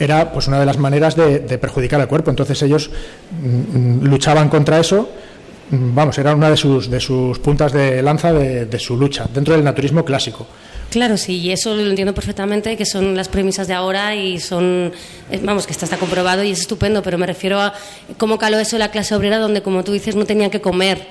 era 0.00 0.32
pues 0.32 0.48
una 0.48 0.58
de 0.58 0.66
las 0.66 0.78
maneras 0.78 1.14
de, 1.14 1.40
de 1.40 1.58
perjudicar 1.58 2.00
al 2.00 2.08
cuerpo. 2.08 2.30
Entonces 2.30 2.60
ellos 2.62 2.90
mm, 3.42 4.04
luchaban 4.04 4.48
contra 4.48 4.80
eso. 4.80 5.08
Vamos, 5.72 6.18
era 6.18 6.34
una 6.34 6.50
de 6.50 6.56
sus, 6.56 6.90
de 6.90 6.98
sus 6.98 7.38
puntas 7.38 7.72
de 7.72 8.02
lanza 8.02 8.32
de, 8.32 8.78
su 8.80 8.96
lucha 8.96 9.28
dentro 9.32 9.54
del 9.54 9.62
naturismo 9.62 10.04
clásico. 10.04 10.46
Claro, 10.90 11.16
sí, 11.16 11.38
y 11.38 11.52
eso 11.52 11.76
lo 11.76 11.88
entiendo 11.88 12.12
perfectamente, 12.12 12.76
que 12.76 12.84
son 12.84 13.14
las 13.14 13.28
premisas 13.28 13.68
de 13.68 13.74
ahora 13.74 14.16
y 14.16 14.40
son, 14.40 14.92
vamos, 15.44 15.66
que 15.66 15.72
está, 15.72 15.84
está 15.84 15.96
comprobado 15.96 16.42
y 16.42 16.50
es 16.50 16.62
estupendo, 16.62 17.04
pero 17.04 17.18
me 17.18 17.26
refiero 17.26 17.60
a 17.60 17.72
cómo 18.18 18.38
caló 18.38 18.58
eso 18.58 18.78
la 18.78 18.90
clase 18.90 19.14
obrera 19.14 19.38
donde, 19.38 19.62
como 19.62 19.84
tú 19.84 19.92
dices, 19.92 20.16
no 20.16 20.24
tenían 20.24 20.50
que 20.50 20.60
comer. 20.60 21.06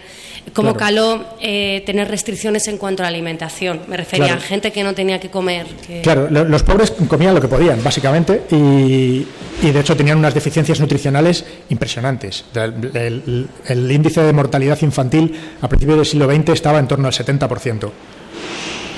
Cómo 0.54 0.74
claro. 0.74 0.80
caló 0.80 1.26
eh, 1.42 1.84
tener 1.86 2.08
restricciones 2.08 2.68
en 2.68 2.78
cuanto 2.78 3.04
a 3.04 3.06
la 3.06 3.10
alimentación. 3.10 3.82
Me 3.88 3.98
refería 3.98 4.28
claro. 4.28 4.42
a 4.42 4.44
gente 4.44 4.72
que 4.72 4.84
no 4.84 4.94
tenía 4.94 5.20
que 5.20 5.30
comer. 5.30 5.68
Que... 5.86 6.02
Claro, 6.02 6.30
los 6.30 6.64
pobres 6.64 6.92
comían 7.08 7.36
lo 7.36 7.42
que 7.42 7.48
podían, 7.48 7.84
básicamente, 7.84 8.44
y, 8.52 9.28
y 9.62 9.72
de 9.72 9.80
hecho 9.80 9.96
tenían 9.96 10.18
unas 10.18 10.34
deficiencias 10.34 10.80
nutricionales 10.80 11.46
impresionantes. 11.70 12.46
El, 12.54 12.92
el, 12.96 13.48
el 13.68 13.92
índice 13.92 14.22
de 14.22 14.34
mortalidad 14.34 14.82
infantil 14.82 15.34
a 15.62 15.68
principios 15.70 15.98
del 15.98 16.06
siglo 16.06 16.30
XX 16.30 16.50
estaba 16.50 16.80
en 16.80 16.88
torno 16.88 17.08
al 17.08 17.14
70% 17.14 17.92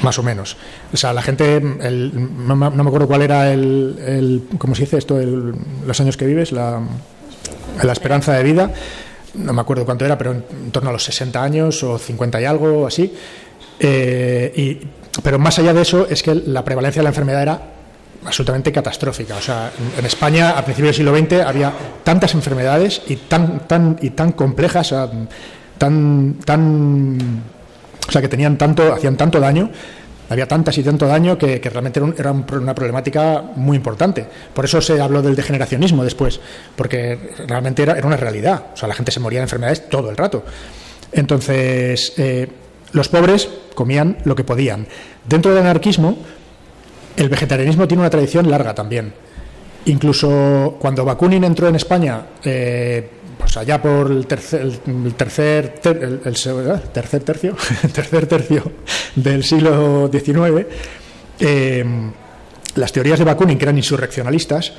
más 0.02 0.18
o 0.20 0.24
menos. 0.24 0.58
O 0.94 0.98
sea, 0.98 1.14
la 1.14 1.22
gente, 1.22 1.58
el, 1.58 2.12
no, 2.48 2.56
no, 2.56 2.72
me 2.72 2.88
acuerdo 2.88 3.08
cuál 3.08 3.22
era 3.22 3.52
el, 3.52 3.96
el 4.06 4.44
¿cómo 4.58 4.76
se 4.76 4.82
dice 4.82 4.98
esto? 4.98 5.20
El, 5.20 5.54
los 5.86 6.00
años 6.00 6.18
que 6.18 6.26
vives, 6.26 6.52
la, 6.52 6.82
la, 7.82 7.92
esperanza 7.92 8.34
de 8.34 8.44
vida, 8.44 8.72
no 9.36 9.54
me 9.54 9.62
acuerdo 9.62 9.86
cuánto 9.86 10.06
era, 10.06 10.18
pero 10.18 10.32
en, 10.32 10.72
torno 10.72 10.90
a 10.90 10.94
los 10.94 11.04
60 11.04 11.42
años 11.42 11.84
o 11.84 11.98
50 11.98 12.42
y 12.42 12.46
algo, 12.46 12.88
así. 12.88 13.14
Eh, 13.80 14.54
y, 14.56 14.88
pero 15.24 15.40
más 15.40 15.58
allá 15.60 15.74
de 15.74 15.82
eso, 15.82 16.08
es 16.10 16.24
que 16.24 16.36
la 16.36 16.64
prevalencia 16.64 17.02
de 17.02 17.04
la 17.04 17.10
enfermedad 17.10 17.42
era 17.42 17.62
absolutamente 18.26 18.72
catastrófica. 18.72 19.36
O 19.36 19.42
sea, 19.42 19.72
en, 19.98 20.06
España, 20.06 20.52
a 20.52 20.64
principios 20.64 20.96
del 20.98 21.06
siglo 21.06 21.18
XX, 21.18 21.46
había 21.46 21.74
tantas 22.04 22.34
enfermedades 22.34 23.02
y 23.08 23.16
tan, 23.16 23.68
tan, 23.68 23.98
y 24.02 24.12
tan 24.12 24.34
complejas, 24.34 24.94
tan, 25.78 26.36
tan 26.46 27.42
o 28.08 28.12
sea, 28.12 28.22
que 28.22 28.28
tenían 28.28 28.58
tanto, 28.58 28.94
hacían 28.94 29.16
tanto 29.16 29.40
daño, 29.40 29.70
había 30.32 30.48
tantas 30.48 30.78
y 30.78 30.84
tanto 30.84 31.08
daño 31.08 31.38
que, 31.38 31.60
realmente 31.60 32.00
era, 32.00 32.06
un, 32.06 32.16
era, 32.18 32.32
una 32.32 32.74
problemática 32.74 33.44
muy 33.56 33.76
importante. 33.76 34.26
Por 34.54 34.64
eso 34.64 34.80
se 34.80 35.02
habló 35.02 35.22
del 35.22 35.36
degeneracionismo 35.36 36.06
después, 36.06 36.40
porque 36.78 37.20
realmente 37.48 37.84
era, 37.84 37.98
era 37.98 38.08
una 38.08 38.16
realidad. 38.16 38.68
O 38.74 38.78
sea, 38.78 38.88
la 38.88 38.96
gente 38.96 39.12
se 39.12 39.20
moría 39.20 39.40
de 39.40 39.44
enfermedades 39.44 39.90
todo 39.90 40.10
el 40.10 40.16
rato. 40.16 40.46
Entonces, 41.12 42.14
eh, 42.18 42.48
los 42.94 43.10
pobres 43.10 43.50
comían 43.76 44.20
lo 44.24 44.34
que 44.34 44.46
podían. 44.46 44.88
Dentro 45.28 45.52
del 45.54 45.64
anarquismo, 45.64 46.18
el 47.18 47.28
vegetarianismo 47.28 47.86
tiene 47.86 48.00
una 48.00 48.10
tradición 48.10 48.50
larga 48.50 48.74
también. 48.74 49.14
Incluso 49.84 50.78
cuando 50.80 51.04
Bakunin 51.04 51.44
entró 51.44 51.68
en 51.68 51.76
España, 51.76 52.22
eh, 52.46 53.10
pues 53.42 53.58
allá 53.58 53.82
por 53.82 54.12
el 54.12 54.28
tercer, 54.28 54.62
el 54.62 55.14
tercer, 55.16 55.80
ter, 55.82 55.98
el, 55.98 56.20
tercer 56.94 57.24
tercio, 57.24 57.56
tercer 57.94 58.28
tercio 58.28 58.72
del 59.16 59.44
siglo 59.44 60.12
XIX, 60.14 60.68
eh, 61.39 61.84
las 62.76 62.92
teorías 62.92 63.18
de 63.18 63.26
Bakunin, 63.26 63.58
que 63.58 63.66
eran 63.66 63.78
insurreccionalistas, 63.78 64.74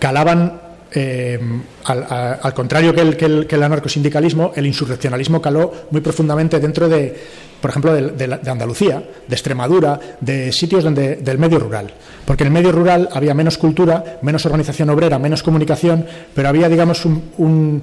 calaban 0.00 0.60
eh, 0.92 1.38
al, 1.84 2.52
contrario 2.52 2.92
que 2.92 3.00
el, 3.00 3.16
que, 3.16 3.26
el, 3.26 3.46
que 3.46 3.54
el, 3.54 3.62
anarcosindicalismo, 3.62 4.52
el 4.56 4.66
insurreccionalismo 4.66 5.40
caló 5.40 5.72
muy 5.92 6.00
profundamente 6.00 6.58
dentro 6.58 6.88
de, 6.88 7.16
por 7.60 7.70
ejemplo, 7.70 7.92
de, 7.92 8.10
de, 8.10 8.38
de, 8.38 8.50
Andalucía, 8.50 9.02
de 9.26 9.34
Extremadura, 9.34 10.00
de 10.20 10.52
sitios 10.52 10.84
donde, 10.84 11.16
del 11.16 11.38
medio 11.38 11.58
rural. 11.58 11.92
Porque 12.24 12.44
en 12.44 12.48
el 12.48 12.52
medio 12.52 12.72
rural 12.72 13.08
había 13.12 13.34
menos 13.34 13.58
cultura, 13.58 14.18
menos 14.22 14.46
organización 14.46 14.90
obrera, 14.90 15.18
menos 15.18 15.42
comunicación, 15.42 16.06
pero 16.34 16.48
había, 16.48 16.68
digamos, 16.68 17.04
un, 17.04 17.30
un, 17.38 17.82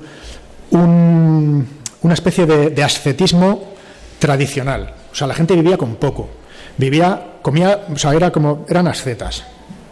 un, 0.71 1.67
una 2.01 2.13
especie 2.13 2.45
de, 2.45 2.83
ascetismo 2.83 3.73
tradicional. 4.19 4.93
O 5.11 5.15
sea, 5.15 5.27
la 5.27 5.33
gente 5.33 5.55
vivía 5.55 5.77
con 5.77 5.95
poco. 5.95 6.29
Vivía, 6.77 7.39
comía, 7.41 7.85
o 7.93 7.97
sea, 7.97 8.13
era 8.13 8.31
como, 8.31 8.65
eran 8.69 8.87
ascetas. 8.87 9.43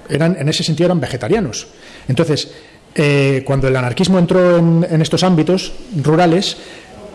Eran, 0.07 0.37
en 0.39 0.47
ese 0.49 0.63
sentido 0.63 0.87
eran 0.87 0.99
vegetarianos. 0.99 1.67
Entonces, 2.07 2.51
eh, 2.93 3.43
cuando 3.45 3.67
el 3.67 3.75
anarquismo 3.75 4.19
entró 4.19 4.57
en, 4.57 5.01
estos 5.01 5.23
ámbitos 5.23 5.73
rurales, 6.01 6.57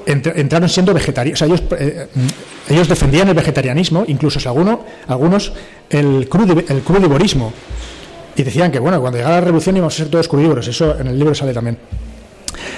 entr 0.07 0.33
entraron 0.37 0.68
siendo 0.68 0.93
vegetarianos. 0.93 1.41
O 1.41 1.47
sea, 1.47 1.55
ellos, 1.55 1.62
eh, 1.79 2.09
ellos, 2.71 2.89
defendían 2.89 3.29
el 3.29 3.35
vegetarianismo, 3.35 4.05
incluso 4.07 4.47
alguno, 4.49 4.85
algunos 5.09 5.53
el, 5.91 6.29
crud 6.29 6.64
el 6.71 6.83
crudivorismo. 6.83 7.53
Y 8.37 8.43
decían 8.43 8.71
que, 8.71 8.79
bueno, 8.79 9.01
cuando 9.01 9.18
llegara 9.18 9.37
la 9.37 9.41
revolución 9.43 9.77
íbamos 9.77 9.95
a 9.95 9.99
ser 9.99 10.09
todos 10.09 10.29
crudívoros. 10.29 10.66
Eso 10.68 10.99
en 10.99 11.09
el 11.09 11.18
libro 11.18 11.35
sale 11.35 11.53
también. 11.53 11.77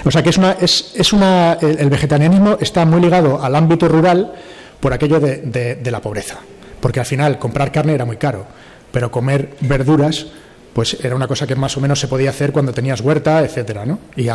O 0.05 0.11
sea, 0.11 0.23
que 0.23 0.31
es 0.31 0.39
una, 0.39 0.53
es, 0.53 0.93
es 0.97 1.13
una, 1.13 1.55
el, 1.61 1.91
vegetarianismo 1.91 2.57
está 2.61 2.85
muy 2.85 3.01
ligado 3.01 3.43
al 3.43 3.55
ámbito 3.55 3.87
rural 3.87 4.33
por 4.81 4.93
aquello 4.93 5.21
de 5.21 5.91
la 5.91 6.01
pobreza. 6.01 6.39
Porque 6.81 6.99
al 6.99 7.07
final 7.07 7.39
comprar 7.39 7.71
carne 7.71 7.95
era 7.95 8.05
muy 8.05 8.17
caro, 8.17 8.45
pero 8.91 9.11
comer 9.13 9.51
verduras 9.61 10.27
pues 10.73 10.97
era 11.03 11.15
una 11.15 11.29
cosa 11.29 11.47
que 11.47 11.55
más 11.55 11.77
o 11.77 11.81
menos 11.81 12.01
se 12.01 12.09
podía 12.09 12.31
hacer 12.31 12.53
cuando 12.53 12.73
tenías 12.73 13.01
huerta, 13.01 13.43
etcétera, 13.43 13.85
¿no? 13.85 13.99
Y, 14.17 14.29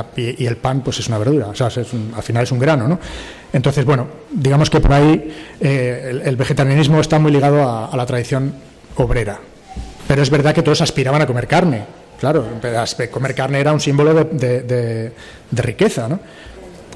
el 0.45 0.57
pan, 0.57 0.81
pues 0.81 0.99
es 0.99 1.07
una 1.07 1.17
verdura, 1.17 1.47
o 1.47 1.55
sea, 1.55 1.67
al 1.67 2.23
final 2.23 2.43
es 2.43 2.51
un 2.51 2.59
grano, 2.59 2.87
¿no? 2.87 2.99
Entonces, 3.51 3.85
bueno, 3.85 4.07
digamos 4.31 4.69
que 4.69 4.79
por 4.79 4.93
ahí 4.93 5.33
eh, 5.59 6.21
el, 6.23 6.35
vegetarianismo 6.35 6.99
está 6.99 7.17
muy 7.17 7.31
ligado 7.31 7.63
a, 7.67 7.95
la 7.95 8.05
tradición 8.05 8.53
obrera. 8.95 9.39
Pero 10.07 10.21
es 10.21 10.29
verdad 10.29 10.53
que 10.53 10.61
todos 10.61 10.81
aspiraban 10.81 11.21
a 11.21 11.27
comer 11.27 11.47
carne, 11.47 11.85
claro, 12.19 12.45
comer 13.11 13.35
carne 13.35 13.59
era 13.59 13.73
un 13.73 13.79
símbolo 13.79 14.13
de, 14.13 14.61
de 14.61 15.61
riqueza, 15.61 16.07
¿no? 16.07 16.19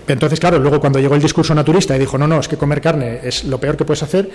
Entonces, 0.08 0.40
claro, 0.40 0.60
luego 0.60 0.80
cuando 0.80 1.00
llegó 1.00 1.16
el 1.16 1.22
discurso 1.22 1.54
naturista 1.56 1.96
y 1.96 2.00
dijo, 2.00 2.18
no, 2.18 2.28
no, 2.28 2.40
es 2.40 2.48
que 2.48 2.58
comer 2.58 2.82
carne 2.82 3.20
es 3.24 3.44
lo 3.44 3.60
peor 3.60 3.78
que 3.78 3.86
puedes 3.86 4.04
hacer, 4.04 4.30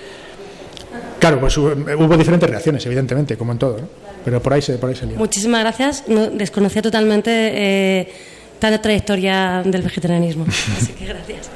Claro, 1.19 1.41
pues 1.41 1.57
hubo 1.57 2.17
diferentes 2.17 2.49
reacciones, 2.49 2.85
evidentemente, 2.87 3.37
como 3.37 3.53
en 3.53 3.59
todo, 3.59 3.79
¿no? 3.79 3.89
pero 4.25 4.43
por 4.43 4.53
ahí 4.53 4.61
se, 4.61 4.77
por 4.77 4.91
ahí 4.91 4.97
se 4.97 5.07
Muchísimas 5.07 5.61
gracias. 5.61 6.05
No, 6.09 6.27
desconocía 6.27 6.83
totalmente 6.83 7.31
eh, 7.31 8.13
tal 8.59 8.81
trayectoria 8.83 9.63
del 9.65 9.83
vegetarianismo. 9.83 10.45
Así 10.77 10.93
que 10.93 11.07
gracias. 11.07 11.49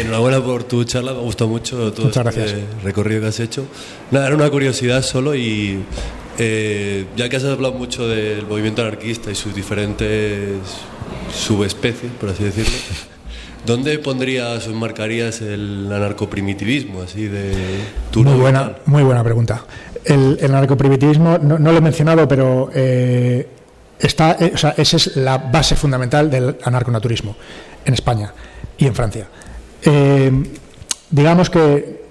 Enhorabuena 0.00 0.42
por 0.42 0.64
tu 0.64 0.82
charla, 0.82 1.12
me 1.12 1.18
ha 1.18 1.22
gustado 1.22 1.48
mucho 1.48 1.92
todo 1.92 2.06
Muchas 2.06 2.26
este 2.26 2.40
gracias. 2.40 2.82
recorrido 2.82 3.20
que 3.20 3.26
has 3.28 3.38
hecho. 3.38 3.66
Nada, 4.10 4.26
era 4.26 4.34
una 4.34 4.50
curiosidad 4.50 5.02
solo 5.02 5.36
y 5.36 5.84
eh, 6.38 7.04
ya 7.16 7.28
que 7.28 7.36
has 7.36 7.44
hablado 7.44 7.74
mucho 7.74 8.08
del 8.08 8.44
movimiento 8.46 8.82
anarquista 8.82 9.30
y 9.30 9.36
sus 9.36 9.54
diferentes 9.54 10.58
subespecies, 11.32 12.12
por 12.20 12.30
así 12.30 12.44
decirlo, 12.44 12.72
¿dónde 13.66 13.98
pondrías 13.98 14.66
o 14.66 14.70
enmarcarías 14.70 15.40
el 15.40 15.90
anarcoprimitivismo, 15.92 17.02
así 17.02 17.26
de 17.26 17.52
Muy 18.14 18.38
buena, 18.38 18.76
muy 18.86 19.02
buena 19.02 19.24
pregunta. 19.24 19.64
El, 20.04 20.38
el 20.40 20.50
anarcoprimitivismo, 20.50 21.38
no, 21.38 21.58
no 21.58 21.72
lo 21.72 21.78
he 21.78 21.80
mencionado, 21.80 22.26
pero 22.26 22.70
eh, 22.74 23.48
está, 23.98 24.36
eh, 24.40 24.52
o 24.54 24.58
sea, 24.58 24.74
esa 24.76 24.96
es 24.96 25.16
la 25.16 25.38
base 25.38 25.76
fundamental 25.76 26.30
del 26.30 26.56
anarconaturismo 26.62 27.36
en 27.84 27.94
España 27.94 28.32
y 28.76 28.86
en 28.86 28.94
Francia. 28.94 29.28
Eh, 29.84 30.30
digamos 31.10 31.50
que, 31.50 32.01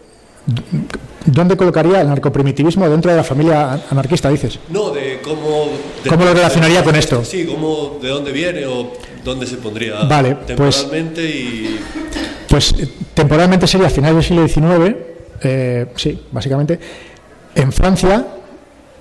¿dónde 1.26 1.56
colocaría 1.58 2.02
el 2.02 2.08
anarcoprimitivismo 2.08 2.90
dentro 2.90 3.12
de 3.12 3.18
la 3.18 3.24
familia 3.24 3.82
anarquista, 3.90 4.30
dices? 4.30 4.60
No, 4.70 4.90
de 4.92 5.20
cómo... 5.24 5.70
de- 6.04 6.10
¿Cómo 6.10 6.26
lo 6.26 6.34
relacionaría 6.34 6.84
con 6.84 6.96
esto? 6.96 7.24
Sí, 7.24 7.46
cómo, 7.46 8.00
de 8.02 8.10
dónde 8.10 8.32
viene 8.32 8.66
o 8.66 8.92
dónde 9.24 9.46
se 9.46 9.58
pondría 9.58 10.04
Vale, 10.04 10.36
pues- 10.36 10.48
temporalmente 10.48 11.24
y... 11.24 11.80
Pues 12.48 12.74
eh, 12.80 12.90
temporalmente 13.14 13.66
sería 13.68 13.88
a 13.88 13.90
finales 13.90 14.16
del 14.16 14.24
siglo 14.24 14.48
XIX, 14.48 14.96
eh, 15.44 15.88
sí, 15.96 16.22
básicamente. 16.32 16.80
En 17.56 17.72
Francia, 17.72 18.28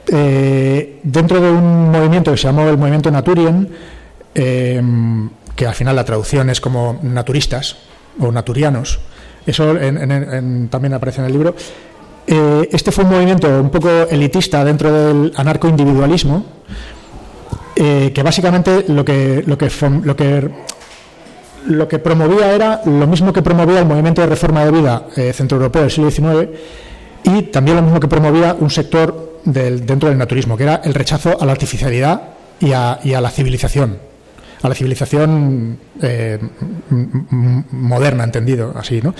eh, 0.07 1.01
dentro 1.03 1.41
de 1.41 1.51
un 1.51 1.91
movimiento 1.91 2.31
que 2.31 2.37
se 2.37 2.45
llamó 2.45 2.69
el 2.69 2.79
movimiento 2.79 3.11
Naturien, 3.11 3.69
eh, 4.35 4.81
que 5.57 5.67
al 5.67 5.75
final 5.75 5.97
la 5.97 6.05
traducción 6.05 6.49
es 6.51 6.61
como 6.61 7.01
naturistas 7.03 7.77
o 8.21 8.31
naturianos, 8.31 9.01
eso 9.47 9.77
en- 9.77 10.11
en- 10.11 10.69
también 10.69 10.95
aparece 10.95 11.21
en 11.21 11.27
el 11.27 11.33
libro. 11.33 11.55
Eh, 12.27 12.69
este 12.71 12.93
fue 12.93 13.05
un 13.05 13.11
movimiento 13.11 13.49
un 13.49 13.71
poco 13.71 13.89
elitista 14.11 14.65
dentro 14.65 14.93
del 14.93 15.33
anarcoindividualismo, 15.37 16.45
eh, 17.77 18.12
que 18.15 18.23
básicamente 18.23 18.85
lo 18.89 19.05
que, 19.05 19.43
lo 19.47 19.57
que, 19.59 19.71
lo 21.67 21.89
que 21.89 21.99
promovía 21.99 22.53
era 22.55 22.83
lo 22.85 23.07
mismo 23.07 23.33
que 23.33 23.43
promovía 23.43 23.81
el 23.81 23.87
movimiento 23.87 24.21
de 24.21 24.27
reforma 24.29 24.65
de 24.65 24.71
vida 24.71 25.07
eh, 25.17 25.33
centroeuropeo 25.33 25.83
del 25.83 25.91
siglo 25.91 26.11
XIX 26.11 26.49
y 27.25 27.43
también 27.45 27.77
lo 27.77 27.83
mismo 27.83 28.01
que 28.01 28.09
promovía 28.09 28.55
un 28.59 28.71
sector 28.71 29.41
del- 29.45 29.85
dentro 29.87 30.09
del 30.09 30.19
naturismo, 30.19 30.57
que 30.57 30.65
era 30.65 30.81
el 30.85 30.95
rechazo 30.95 31.37
a 31.41 31.47
la 31.47 31.53
artificialidad 31.53 32.23
y 32.61 32.73
a 32.73 32.99
la 33.21 33.31
civilización, 33.31 33.99
a 34.62 34.69
la 34.69 34.74
civilización 34.74 35.78
eh, 36.03 36.39
moderna, 37.70 38.24
entendido 38.24 38.74
así, 38.77 39.01
¿no? 39.03 39.15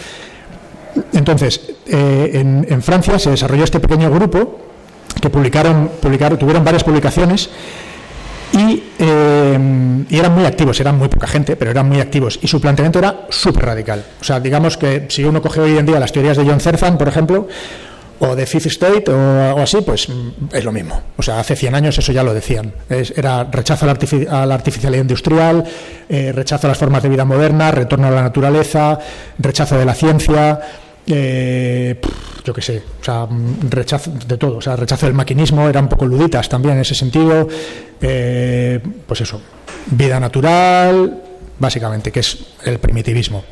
Entonces, 1.12 1.72
eh, 1.86 2.64
en, 2.68 2.82
Francia 2.82 3.18
se 3.18 3.30
desarrolló 3.30 3.64
este 3.64 3.80
pequeño 3.80 4.10
grupo 4.10 4.60
que 5.20 5.30
publicaron, 5.30 5.90
publicaron 6.00 6.38
tuvieron 6.38 6.64
varias 6.64 6.82
publicaciones 6.82 7.50
y, 8.52 8.82
eh, 8.98 10.04
y 10.08 10.18
eran 10.18 10.34
muy 10.34 10.44
activos, 10.44 10.80
eran 10.80 10.98
muy 10.98 11.08
poca 11.08 11.28
gente, 11.28 11.56
pero 11.56 11.70
eran 11.70 11.88
muy 11.88 12.00
activos. 12.00 12.38
Y 12.42 12.48
su 12.48 12.60
planteamiento 12.60 12.98
era 12.98 13.26
súper 13.28 13.66
radical. 13.66 14.04
O 14.20 14.24
sea, 14.24 14.40
digamos 14.40 14.76
que 14.76 15.06
si 15.08 15.24
uno 15.24 15.40
coge 15.40 15.60
hoy 15.60 15.78
en 15.78 15.86
día 15.86 16.00
las 16.00 16.12
teorías 16.12 16.36
de 16.36 16.44
John 16.44 16.60
Zerzan, 16.60 16.98
por 16.98 17.08
ejemplo, 17.08 17.46
o 18.20 18.36
de 18.36 18.47
Fifth 18.47 18.66
State 18.66 19.10
o, 19.10 19.60
así, 19.60 19.78
pues 19.80 20.09
mm, 20.09 20.55
es 20.55 20.64
lo 20.64 20.72
mismo. 20.72 21.01
O 21.16 21.22
sea, 21.22 21.40
hace 21.40 21.56
100 21.56 21.74
años 21.74 21.98
eso 21.98 22.12
ya 22.12 22.22
lo 22.22 22.32
decían. 22.34 22.72
Era 22.88 23.44
rechazo 23.44 23.84
a 23.84 24.47
la, 24.47 24.55
artificialidad 24.55 25.02
industrial, 25.02 25.64
eh, 26.09 26.32
rechazo 26.32 26.66
a 26.66 26.68
las 26.68 26.78
formas 26.78 27.02
de 27.02 27.09
vida 27.09 27.24
modernas, 27.24 27.74
retorno 27.74 28.09
a 28.09 28.10
la 28.10 28.22
naturaleza, 28.22 28.98
rechazo 29.38 29.78
de 29.78 29.84
la 29.84 29.94
ciencia, 29.94 30.60
eh, 31.06 31.98
yo 32.44 32.55
qué 32.55 32.62
sé, 32.62 32.82
o 33.01 33.05
sea, 33.05 33.26
mm, 33.26 33.70
rechazo 33.70 34.10
de 34.26 34.36
todo, 34.36 34.59
o 34.59 34.60
sea, 34.60 34.76
rechazo 34.76 35.06
del 35.06 35.14
maquinismo, 35.14 35.68
eran 35.68 35.84
un 35.84 35.90
poco 35.90 36.06
luditas 36.06 36.48
también 36.48 36.74
en 36.74 36.80
ese 36.82 36.94
sentido, 36.94 37.48
eh, 38.01 38.80
pues 39.06 39.22
eso, 39.22 39.40
vida 39.86 40.20
natural, 40.20 41.22
básicamente, 41.59 42.12
que 42.12 42.20
es 42.20 42.38
el 42.64 42.78
primitivismo. 42.78 43.44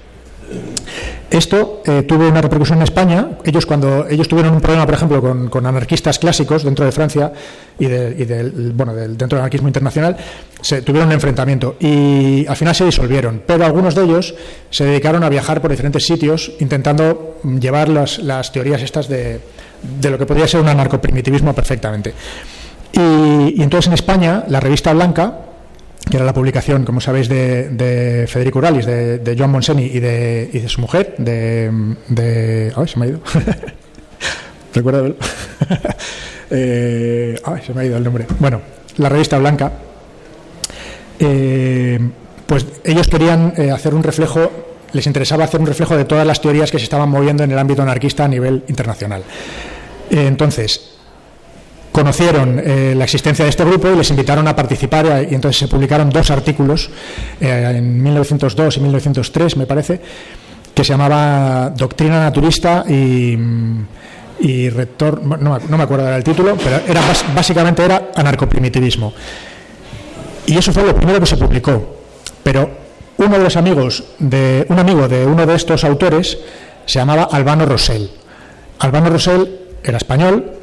Esto 1.30 1.82
eh, 1.84 2.02
tuvo 2.04 2.26
una 2.26 2.40
repercusión 2.40 2.78
en 2.78 2.84
España. 2.84 3.28
Ellos 3.44 3.66
cuando 3.66 4.06
ellos 4.08 4.26
tuvieron 4.28 4.54
un 4.54 4.60
problema, 4.62 4.86
por 4.86 4.94
ejemplo, 4.94 5.20
con, 5.50 5.66
anarquistas 5.66 6.18
clásicos 6.18 6.64
dentro 6.64 6.86
de 6.86 6.92
Francia 6.92 7.32
y, 7.78 7.84
de- 7.86 8.16
y 8.18 8.24
del 8.24 8.72
bueno 8.72 8.94
del- 8.94 9.16
dentro 9.18 9.36
del 9.36 9.42
anarquismo 9.42 9.68
internacional, 9.68 10.16
se 10.62 10.80
tuvieron 10.80 11.08
un 11.08 11.14
enfrentamiento 11.14 11.76
y 11.78 12.46
al 12.46 12.56
final 12.56 12.74
se 12.74 12.86
disolvieron. 12.86 13.42
Pero 13.46 13.66
algunos 13.66 13.94
de 13.94 14.04
ellos 14.04 14.34
se 14.70 14.84
dedicaron 14.84 15.22
a 15.22 15.28
viajar 15.28 15.60
por 15.60 15.70
diferentes 15.70 16.06
sitios 16.06 16.52
intentando 16.60 17.36
llevar 17.60 17.90
las, 17.90 18.18
las 18.20 18.50
teorías 18.50 18.80
estas 18.82 19.06
de, 19.08 19.40
de 20.00 20.10
lo 20.10 20.16
que 20.16 20.24
podría 20.24 20.48
ser 20.48 20.60
un 20.60 20.68
anarcoprimitivismo 20.68 21.54
perfectamente. 21.54 22.14
Y 22.92 23.60
entonces 23.62 23.88
en 23.88 23.92
España 23.92 24.44
la 24.48 24.60
revista 24.60 24.94
Blanca 24.94 25.40
que 26.10 26.16
era 26.16 26.24
la 26.26 26.32
publicación, 26.32 26.84
como 26.84 27.00
sabéis, 27.00 27.28
de, 27.28 27.68
de 27.70 28.26
Federico 28.26 28.58
Uralis, 28.58 28.86
de, 28.86 29.18
de 29.18 29.36
Joan 29.36 29.50
Monseni 29.50 29.84
y 29.84 30.00
de, 30.00 30.48
y 30.52 30.58
de 30.60 30.68
su 30.68 30.80
mujer, 30.80 31.14
de... 31.18 31.70
de 32.08 32.72
ay, 32.74 32.88
se 32.88 32.98
me 32.98 33.04
ha 33.06 33.08
ido. 33.08 33.20
Recuerda. 34.74 35.10
Eh, 36.50 37.38
ay, 37.44 37.60
se 37.66 37.74
me 37.74 37.82
ha 37.82 37.84
ido 37.84 37.98
el 37.98 38.02
nombre. 38.04 38.24
Bueno, 38.38 38.62
la 38.96 39.10
revista 39.10 39.36
Blanca. 39.38 39.70
eh, 41.18 42.00
pues 42.46 42.64
ellos 42.84 43.06
querían 43.08 43.52
eh, 43.58 43.70
hacer 43.70 43.94
un 43.94 44.02
reflejo, 44.02 44.50
les 44.94 45.06
interesaba 45.06 45.44
hacer 45.44 45.60
un 45.60 45.66
reflejo 45.66 45.94
de 45.94 46.06
todas 46.06 46.26
las 46.26 46.40
teorías 46.40 46.70
que 46.70 46.78
se 46.78 46.84
estaban 46.84 47.10
moviendo 47.10 47.44
en 47.44 47.52
el 47.52 47.58
ámbito 47.58 47.82
anarquista 47.82 48.24
a 48.24 48.28
nivel 48.28 48.64
internacional. 48.68 49.24
Eh, 50.08 50.26
entonces, 50.26 50.97
conocieron 51.92 52.60
eh, 52.64 52.94
la 52.96 53.04
existencia 53.04 53.44
de 53.44 53.50
este 53.50 53.64
grupo 53.64 53.88
y 53.90 53.96
les 53.96 54.10
invitaron 54.10 54.46
a 54.48 54.54
participar 54.54 55.06
eh, 55.06 55.28
y 55.30 55.34
entonces 55.34 55.58
se 55.58 55.68
publicaron 55.68 56.10
dos 56.10 56.30
artículos 56.30 56.90
eh, 57.40 57.74
en 57.76 58.02
1902 58.02 58.76
y 58.76 58.80
1903 58.80 59.56
me 59.56 59.66
parece 59.66 60.00
que 60.74 60.84
se 60.84 60.92
llamaba 60.92 61.70
Doctrina 61.70 62.20
Naturista 62.20 62.84
y, 62.88 63.36
Rector, 64.70 65.24
no, 65.24 65.58
no 65.58 65.76
me 65.76 65.82
acuerdo 65.82 66.06
del 66.06 66.22
título, 66.22 66.56
pero 66.62 66.80
era 66.86 67.00
básicamente 67.34 67.84
era 67.84 68.10
anarcoprimitivismo. 68.14 69.12
Y 70.46 70.56
eso 70.56 70.72
fue 70.72 70.84
lo 70.84 70.94
primero 70.94 71.18
que 71.18 71.26
se 71.26 71.36
publicó. 71.36 71.96
Pero 72.44 72.70
uno 73.18 73.36
de 73.36 73.42
los 73.42 73.56
amigos 73.56 74.04
de 74.20 74.64
un 74.68 74.78
amigo 74.78 75.08
de 75.08 75.26
uno 75.26 75.44
de 75.44 75.56
estos 75.56 75.82
autores 75.82 76.38
se 76.86 77.00
llamaba 77.00 77.28
Albano 77.30 77.66
Rosell. 77.66 78.08
Albano 78.78 79.10
Rosell 79.10 79.58
era 79.82 79.96
español, 79.96 80.57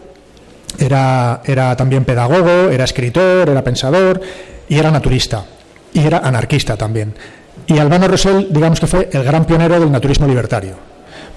era, 0.80 1.41
era 1.45 1.76
también 1.76 2.06
pedagogo, 2.06 2.69
era 2.69 2.84
escritor, 2.84 3.49
era 3.49 3.64
pensador 3.64 4.22
y 4.68 4.77
era 4.77 4.91
naturista. 4.91 5.43
Y 5.93 5.99
era 6.06 6.19
anarquista 6.19 6.76
también. 6.76 7.14
Y 7.68 7.77
Albano 7.80 8.07
Rosell, 8.07 8.47
digamos 8.52 8.80
que 8.80 8.88
fue 8.88 9.10
el 9.11 9.23
gran 9.23 9.45
pionero 9.45 9.80
del 9.80 9.91
naturismo 9.91 10.27
libertario. 10.27 10.73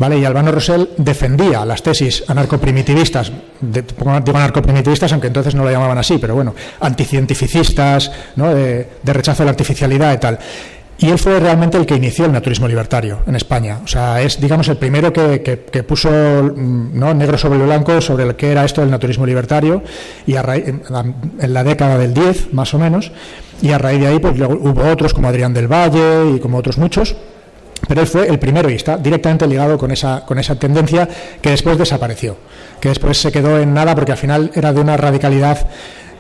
¿Vale? 0.01 0.17
Y 0.19 0.25
Albano 0.25 0.53
Rosell 0.53 0.91
defendía 0.97 1.65
las 1.65 1.83
tesis 1.83 2.23
anarcoprimitivistas, 2.29 3.33
de- 3.61 3.83
digo 3.83 4.37
anarcoprimitivistas, 4.39 5.11
aunque 5.13 5.27
entonces 5.27 5.57
no 5.57 5.65
lo 5.65 5.73
llamaban 5.73 5.99
así, 5.99 6.19
pero 6.19 6.37
bueno, 6.37 6.55
anticientificistas, 6.81 8.11
¿no? 8.37 8.55
de, 8.55 8.89
de 9.03 9.13
rechazo 9.13 9.43
a 9.43 9.47
la 9.47 9.51
artificialidad 9.51 10.13
y 10.15 10.19
tal. 10.19 10.39
Y 11.01 11.11
él 11.11 11.19
fue 11.19 11.39
realmente 11.39 11.77
el 11.79 11.87
que 11.87 11.95
inició 11.95 12.25
el 12.25 12.33
naturismo 12.33 12.67
libertario 12.67 13.21
en 13.27 13.37
España. 13.37 13.79
O 13.85 13.87
sea, 13.87 14.21
es, 14.21 14.41
digamos, 14.41 14.67
el 14.69 14.77
primero 14.79 15.13
que, 15.13 15.43
que- 15.43 15.83
puso 15.85 16.11
mm, 16.11 16.99
¿no? 16.99 17.15
negro 17.15 17.39
sobre 17.39 17.59
blanco 17.61 18.01
sobre 18.01 18.25
el 18.25 18.35
que 18.35 18.51
era 18.51 18.65
esto 18.65 18.81
del 18.81 18.91
naturismo 18.91 19.25
libertario, 19.25 19.83
y 20.27 20.35
a 20.35 20.43
en, 20.57 20.83
la, 21.53 21.63
década 21.63 21.99
del 21.99 22.13
10, 22.15 22.53
más 22.53 22.75
o 22.75 22.79
menos, 22.81 23.13
y 23.63 23.71
a 23.71 23.79
raíz 23.79 24.01
de 24.01 24.07
ahí 24.09 24.19
pues, 24.19 24.35
hubo 24.41 24.83
otros 24.91 25.15
como 25.15 25.29
Adrián 25.29 25.55
del 25.55 25.69
Valle 25.69 26.33
y 26.35 26.41
como 26.41 26.59
otros 26.59 26.79
muchos, 26.79 27.15
pero 27.87 28.01
él 28.01 28.07
fue 28.09 28.27
el 28.27 28.41
primero 28.41 28.69
y 28.69 28.75
está 28.75 28.97
directamente 28.97 29.47
ligado 29.47 29.79
con 29.79 29.93
esa, 29.93 30.27
con 30.27 30.39
esa 30.41 30.57
tendencia 30.59 31.09
que 31.41 31.51
después 31.51 31.79
desapareció, 31.79 32.37
que 32.81 32.89
después 32.89 33.19
se 33.21 33.31
quedó 33.31 33.61
en 33.61 33.73
nada 33.73 33.95
porque 33.95 34.13
al 34.13 34.19
final 34.19 34.51
era 34.55 34.73
de 34.73 34.81
una 34.81 34.97
radicalidad 34.97 35.69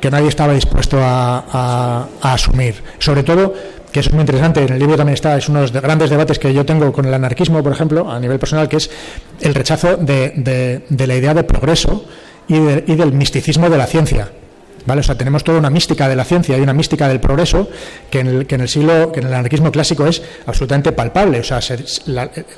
que 0.00 0.08
nadie 0.10 0.28
estaba 0.28 0.52
dispuesto 0.52 0.98
a- 1.02 2.06
a 2.22 2.32
asumir. 2.32 2.76
Sobre 3.00 3.24
todo, 3.24 3.52
que 3.92 4.00
es 4.00 4.12
muy 4.12 4.20
interesante, 4.20 4.62
en 4.64 4.72
el 4.72 4.78
libro 4.78 4.96
también 4.96 5.14
está, 5.14 5.36
es 5.36 5.48
uno 5.48 5.58
de 5.60 5.62
los 5.64 5.72
de- 5.72 5.80
grandes 5.80 6.10
debates 6.10 6.38
que 6.38 6.52
yo 6.52 6.64
tengo 6.66 6.92
con 6.92 7.04
el 7.06 7.14
anarquismo, 7.14 7.62
por 7.62 7.72
ejemplo, 7.72 8.10
a 8.10 8.18
nivel 8.20 8.38
personal, 8.38 8.68
que 8.68 8.76
es 8.76 8.90
el 9.40 9.54
rechazo 9.54 9.96
de, 9.96 10.32
de- 10.36 10.82
de 10.88 11.06
la 11.06 11.14
idea 11.14 11.34
de 11.34 11.44
progreso 11.44 12.04
y, 12.46 12.58
de- 12.58 12.84
y 12.86 12.94
del 12.96 13.12
misticismo 13.12 13.68
de 13.70 13.78
la 13.78 13.86
ciencia. 13.86 14.30
¿Vale? 14.88 15.02
O 15.02 15.04
sea, 15.04 15.16
tenemos 15.16 15.44
toda 15.44 15.58
una 15.58 15.68
mística 15.68 16.08
de 16.08 16.16
la 16.16 16.24
ciencia 16.24 16.56
y 16.56 16.62
una 16.62 16.72
mística 16.72 17.06
del 17.08 17.20
progreso 17.20 17.68
que 18.10 18.20
en 18.20 18.26
el, 18.26 18.46
que 18.46 18.54
en 18.54 18.62
el 18.62 18.70
siglo, 18.70 19.12
que 19.12 19.20
en 19.20 19.26
el 19.26 19.34
anarquismo 19.34 19.70
clásico 19.70 20.06
es 20.06 20.22
absolutamente 20.46 20.92
palpable. 20.92 21.40
O 21.40 21.44
sea, 21.44 21.60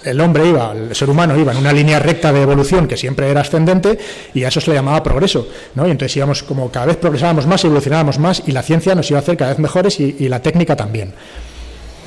el 0.04 0.20
hombre 0.20 0.46
iba, 0.46 0.70
el 0.70 0.94
ser 0.94 1.10
humano 1.10 1.36
iba 1.36 1.50
en 1.50 1.58
una 1.58 1.72
línea 1.72 1.98
recta 1.98 2.32
de 2.32 2.40
evolución 2.40 2.86
que 2.86 2.96
siempre 2.96 3.28
era 3.28 3.40
ascendente 3.40 3.98
y 4.32 4.44
a 4.44 4.48
eso 4.48 4.60
se 4.60 4.70
le 4.70 4.76
llamaba 4.76 5.02
progreso. 5.02 5.48
¿no? 5.74 5.88
Y 5.88 5.90
entonces 5.90 6.16
íbamos 6.18 6.44
como 6.44 6.70
cada 6.70 6.86
vez 6.86 6.98
progresábamos 6.98 7.48
más, 7.48 7.64
evolucionábamos 7.64 8.20
más 8.20 8.44
y 8.46 8.52
la 8.52 8.62
ciencia 8.62 8.94
nos 8.94 9.10
iba 9.10 9.18
a 9.18 9.22
hacer 9.22 9.36
cada 9.36 9.50
vez 9.50 9.58
mejores 9.58 9.98
y, 9.98 10.14
y 10.20 10.28
la 10.28 10.40
técnica 10.40 10.76
también. 10.76 11.12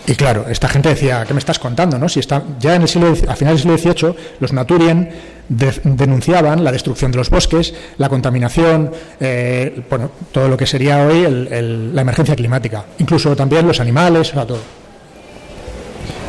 Y 0.05 0.15
claro, 0.15 0.45
esta 0.49 0.69
gente 0.69 0.87
decía, 0.87 1.23
¿qué 1.25 1.33
me 1.33 1.39
estás 1.39 1.59
contando? 1.59 1.97
No? 1.97 2.07
Si 2.07 2.19
está, 2.19 2.43
ya 2.59 2.75
en 2.75 2.83
el 2.83 2.87
siglo, 2.87 3.13
a 3.27 3.35
finales 3.35 3.63
del 3.65 3.77
siglo 3.77 3.93
XVIII, 3.93 4.15
los 4.39 4.53
Naturien 4.53 5.09
de- 5.49 5.82
denunciaban 5.84 6.64
la 6.64 6.72
destrucción 6.72 7.11
de 7.11 7.18
los 7.18 7.30
bosques, 7.30 7.74
la 7.98 8.10
contaminación, 8.10 8.91
eh, 9.20 9.84
bueno, 9.90 10.11
todo 10.32 10.48
lo 10.48 10.57
que 10.57 10.65
sería 10.65 11.06
hoy 11.06 11.24
el- 11.26 11.48
el- 11.52 11.95
la 11.95 12.02
emergencia 12.02 12.36
climática, 12.36 12.86
incluso 12.99 13.36
también 13.36 13.68
los 13.68 13.80
animales, 13.80 14.30
o 14.32 14.34
sea, 14.34 14.45
todo. 14.45 14.60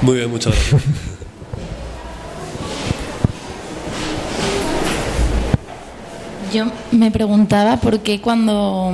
Muy 0.03 0.17
bien, 0.17 0.31
muchas 0.31 0.55
gracias. 0.55 0.83
Yo 6.53 6.67
me 6.93 7.11
preguntaba 7.11 7.79
por 7.79 8.01
qué 8.01 8.21
cuando, 8.21 8.93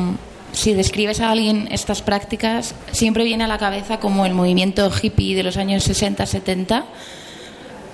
si 0.52 0.72
describes 0.72 1.20
a 1.20 1.30
alguien 1.30 1.68
estas 1.70 2.00
prácticas, 2.00 2.74
siempre 2.92 3.24
viene 3.24 3.44
a 3.44 3.48
la 3.48 3.58
cabeza 3.58 4.00
como 4.00 4.24
el 4.24 4.32
movimiento 4.34 4.90
hippie 4.90 5.34
de 5.36 5.42
los 5.42 5.56
años 5.58 5.84
60-70. 5.86 6.84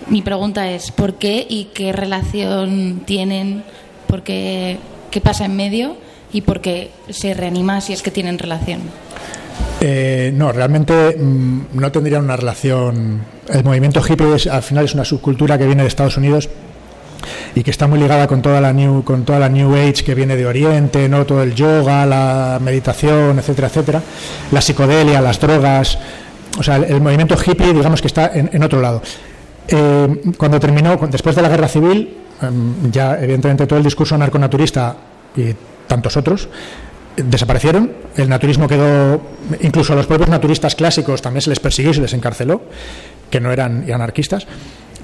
Mi 0.08 0.22
pregunta 0.22 0.70
es, 0.70 0.92
¿por 0.92 1.14
qué 1.14 1.44
y 1.48 1.64
qué 1.74 1.92
relación 1.92 3.02
tienen? 3.04 3.64
¿Por 4.06 4.22
qué, 4.22 4.78
¿Qué 5.10 5.20
pasa 5.20 5.44
en 5.46 5.56
medio? 5.56 5.96
¿Y 6.32 6.42
por 6.42 6.60
qué 6.60 6.90
se 7.10 7.34
reanima 7.34 7.80
si 7.80 7.92
es 7.92 8.02
que 8.02 8.10
tienen 8.10 8.38
relación? 8.38 8.80
Eh, 9.80 10.30
no, 10.34 10.52
realmente 10.52 11.16
mm, 11.18 11.60
no 11.74 11.90
tendrían 11.92 12.24
una 12.24 12.36
relación. 12.36 13.20
El 13.48 13.64
movimiento 13.64 14.00
hippie 14.06 14.34
es- 14.36 14.46
al 14.46 14.62
final 14.62 14.84
es 14.84 14.94
una 14.94 15.04
subcultura 15.04 15.58
que 15.58 15.66
viene 15.66 15.82
de 15.82 15.88
Estados 15.88 16.16
Unidos 16.16 16.48
y 17.54 17.62
que 17.62 17.70
está 17.70 17.86
muy 17.86 17.98
ligada 17.98 18.26
con 18.28 18.42
toda 18.42 18.60
la 18.60 18.72
new 18.72 19.02
con 19.02 19.24
toda 19.24 19.38
la 19.40 19.48
new 19.48 19.74
age 19.74 20.04
que 20.04 20.14
viene 20.14 20.36
de 20.36 20.46
Oriente, 20.46 21.08
no 21.08 21.26
todo 21.26 21.42
el 21.42 21.54
yoga, 21.54 22.06
la 22.06 22.58
meditación, 22.62 23.38
etcétera, 23.38 23.68
etcétera, 23.68 24.02
la 24.52 24.60
psicodelia, 24.60 25.20
las 25.20 25.40
drogas, 25.40 25.98
o 26.58 26.62
sea, 26.62 26.76
el, 26.76 27.00
movimiento 27.00 27.34
hippie, 27.34 27.72
digamos 27.72 28.00
que 28.00 28.06
está 28.06 28.30
en 28.34 28.62
otro 28.62 28.80
lado. 28.80 29.02
Eh, 29.68 30.22
cuando 30.36 30.60
terminó, 30.60 30.96
después 31.10 31.34
de 31.36 31.42
la 31.42 31.48
guerra 31.48 31.68
civil, 31.68 32.16
em, 32.42 32.90
ya 32.90 33.18
evidentemente 33.20 33.66
todo 33.66 33.78
el 33.78 33.84
discurso 33.84 34.16
narconaturista 34.16 34.96
y 35.36 35.54
tantos 35.86 36.16
otros 36.16 36.48
eh, 37.16 37.22
desaparecieron. 37.26 37.92
El 38.16 38.28
naturismo 38.28 38.68
quedó, 38.68 39.20
incluso 39.60 39.92
a 39.92 39.96
los 39.96 40.06
propios 40.06 40.28
naturistas 40.28 40.74
clásicos 40.74 41.22
también 41.22 41.42
se 41.42 41.50
les 41.50 41.60
persiguió 41.60 41.90
y 41.90 41.94
se 41.94 42.00
les 42.00 42.12
encarceló, 42.12 42.62
que 43.30 43.40
no 43.40 43.50
eran 43.52 43.90
anarquistas. 43.92 44.46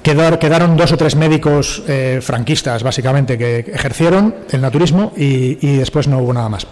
Quedar- 0.02 0.38
quedaron 0.38 0.76
dos 0.76 0.90
o 0.92 0.96
tres 0.96 1.14
médicos 1.14 1.82
eh, 1.86 2.18
franquistas, 2.22 2.82
básicamente, 2.82 3.38
que 3.38 3.60
ejercieron 3.72 4.34
el 4.50 4.60
naturismo 4.60 5.12
y 5.16 5.76
después 5.76 6.08
no 6.08 6.18
hubo 6.18 6.32
nada 6.32 6.48
más. 6.48 6.66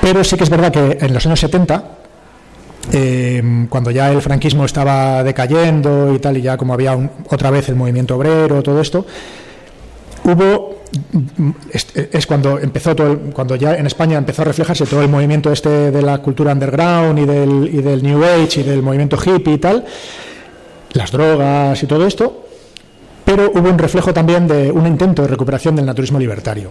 Pero 0.00 0.22
sí 0.22 0.36
que 0.36 0.44
es 0.44 0.50
verdad 0.50 0.70
que 0.72 0.98
en 1.00 1.14
los 1.14 1.24
años 1.26 1.40
70, 1.40 1.82
eh, 2.92 3.66
cuando 3.68 3.90
ya 3.90 4.10
el 4.12 4.20
franquismo 4.22 4.64
estaba 4.64 5.22
decayendo 5.24 6.12
y 6.14 6.18
tal, 6.18 6.36
y 6.36 6.42
ya 6.42 6.56
como 6.56 6.74
había 6.74 6.94
un- 6.94 7.10
otra 7.30 7.50
vez 7.50 7.68
el 7.68 7.76
movimiento 7.76 8.16
obrero, 8.16 8.62
todo 8.62 8.80
esto, 8.80 9.06
hubo 10.24 10.74
es, 11.72 11.86
es 11.94 12.26
cuando 12.26 12.58
empezó 12.58 12.94
todo 12.94 13.12
el- 13.12 13.18
cuando 13.32 13.56
ya 13.56 13.74
en 13.74 13.86
España 13.86 14.16
empezó 14.16 14.42
a 14.42 14.44
reflejarse 14.44 14.86
todo 14.86 15.02
el 15.02 15.08
movimiento 15.08 15.50
este 15.50 15.90
de 15.90 16.02
la 16.02 16.18
cultura 16.18 16.52
underground 16.52 17.18
y 17.18 17.24
del, 17.26 17.70
y 17.72 17.82
del 17.82 18.02
New 18.02 18.22
Age 18.22 18.60
y 18.60 18.62
del 18.62 18.82
movimiento 18.82 19.16
hippie 19.16 19.54
y 19.54 19.58
tal, 19.58 19.84
las 20.92 21.10
drogas 21.10 21.82
y 21.82 21.86
todo 21.86 22.06
esto, 22.06 22.44
pero 23.24 23.50
hubo 23.54 23.68
un 23.68 23.78
reflejo 23.78 24.12
también 24.14 24.46
de 24.46 24.70
un 24.70 24.86
intento 24.86 25.22
de 25.22 25.28
recuperación 25.28 25.74
del 25.74 25.86
naturismo 25.86 26.18
libertario. 26.20 26.70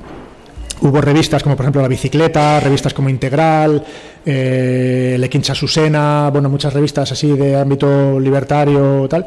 Hubo 0.81 1.01
revistas 1.01 1.43
como 1.43 1.55
por 1.55 1.63
ejemplo 1.65 1.81
La 1.81 1.87
Bicicleta, 1.87 2.59
revistas 2.59 2.93
como 2.93 3.09
Integral, 3.09 3.83
eh, 4.25 5.15
Le 5.19 5.29
Quincha 5.29 5.55
Susena, 5.55 6.29
bueno, 6.31 6.49
muchas 6.49 6.73
revistas 6.73 7.11
así 7.11 7.31
de 7.31 7.55
ámbito 7.55 8.19
libertario 8.19 9.07
tal, 9.09 9.25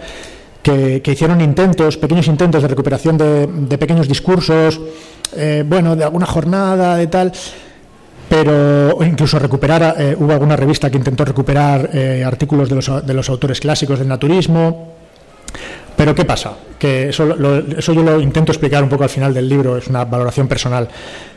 que, 0.63 1.01
hicieron 1.05 1.41
intentos, 1.41 1.97
pequeños 1.97 2.27
intentos 2.27 2.63
de 2.63 2.69
recuperación 2.69 3.17
de, 3.17 3.79
pequeños 3.79 4.09
discursos, 4.09 4.81
eh, 5.37 5.65
bueno, 5.67 5.95
de 5.95 6.05
alguna 6.05 6.27
jornada, 6.27 6.97
de 6.97 7.07
tal, 7.07 7.33
pero 8.29 8.99
incluso 9.05 9.39
recuperar, 9.39 9.95
eh, 9.99 10.17
hubo 10.19 10.33
alguna 10.33 10.57
revista 10.57 10.91
que 10.91 10.99
intentó 10.99 11.25
recuperar 11.25 11.91
artículos 12.25 12.69
de 12.69 12.75
los, 12.75 13.07
de 13.07 13.15
los 13.15 13.29
autores 13.29 13.61
clásicos 13.61 13.99
del 14.01 14.09
naturismo. 14.09 14.96
Pero 15.97 16.15
¿qué 16.15 16.25
pasa? 16.25 16.53
Que 16.79 17.09
eso, 17.09 17.25
lo- 17.25 17.67
yo 17.67 17.95
lo 17.95 18.21
intento 18.21 18.53
explicar 18.53 18.83
un 18.83 18.89
poco 18.89 19.05
al 19.05 19.11
final 19.11 19.33
del 19.33 19.49
libro, 19.49 19.77
es 19.77 19.87
una 19.89 20.05
valoración 20.05 20.47
personal. 20.47 20.89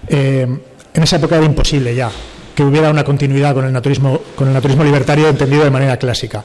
Eh, 0.07 0.47
en 0.93 1.03
esa 1.03 1.15
época 1.15 1.37
era 1.37 1.45
imposible 1.45 1.95
ya 1.95 2.09
que 2.55 2.63
hubiera 2.63 2.89
una 2.89 3.03
continuidad 3.05 3.53
con 3.53 3.63
el 3.65 3.71
naturismo, 3.71 4.19
con 4.35 4.49
el 4.49 4.53
libertario 4.85 5.29
entendido 5.29 5.63
de 5.63 5.69
manera 5.71 5.95
clásica. 5.97 6.43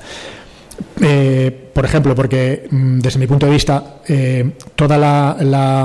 Eh, 1.01 1.70
por 1.73 1.85
ejemplo, 1.85 2.15
porque 2.15 2.66
mm, 2.70 3.01
desde 3.01 3.19
mi 3.19 3.27
punto 3.27 3.47
de 3.47 3.53
vista, 3.53 3.97
eh, 4.07 4.53
toda 4.77 5.36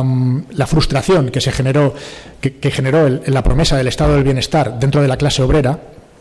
mm, 0.03 0.41
la 0.51 0.67
frustración 0.67 1.29
que 1.29 1.41
se 1.41 1.51
generó, 1.51 1.93
que, 2.39 2.71
generó 2.71 3.07
la 3.25 3.41
promesa 3.43 3.75
del 3.75 3.87
estado 3.87 4.13
del 4.15 4.23
bienestar 4.23 4.79
dentro 4.79 5.01
de 5.01 5.07
la 5.07 5.17
clase 5.17 5.41
obrera, 5.41 5.79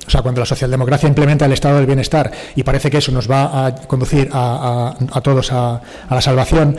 o 0.09 0.11
sea, 0.11 0.23
cuando 0.23 0.41
la 0.41 0.47
socialdemocracia 0.47 1.09
implementa 1.09 1.45
el 1.45 1.53
estado 1.53 1.77
del 1.77 1.87
bienestar 1.87 2.33
y 2.57 2.63
parece 2.65 2.91
que 2.91 2.97
eso 2.99 3.13
nos 3.13 3.31
va 3.31 3.67
a 3.67 3.75
conducir 3.87 4.29
a, 4.33 4.97
a- 4.99 5.19
a 5.19 5.21
todos 5.21 5.53
a, 5.53 5.77
a 6.09 6.15
la 6.15 6.21
salvación, 6.21 6.77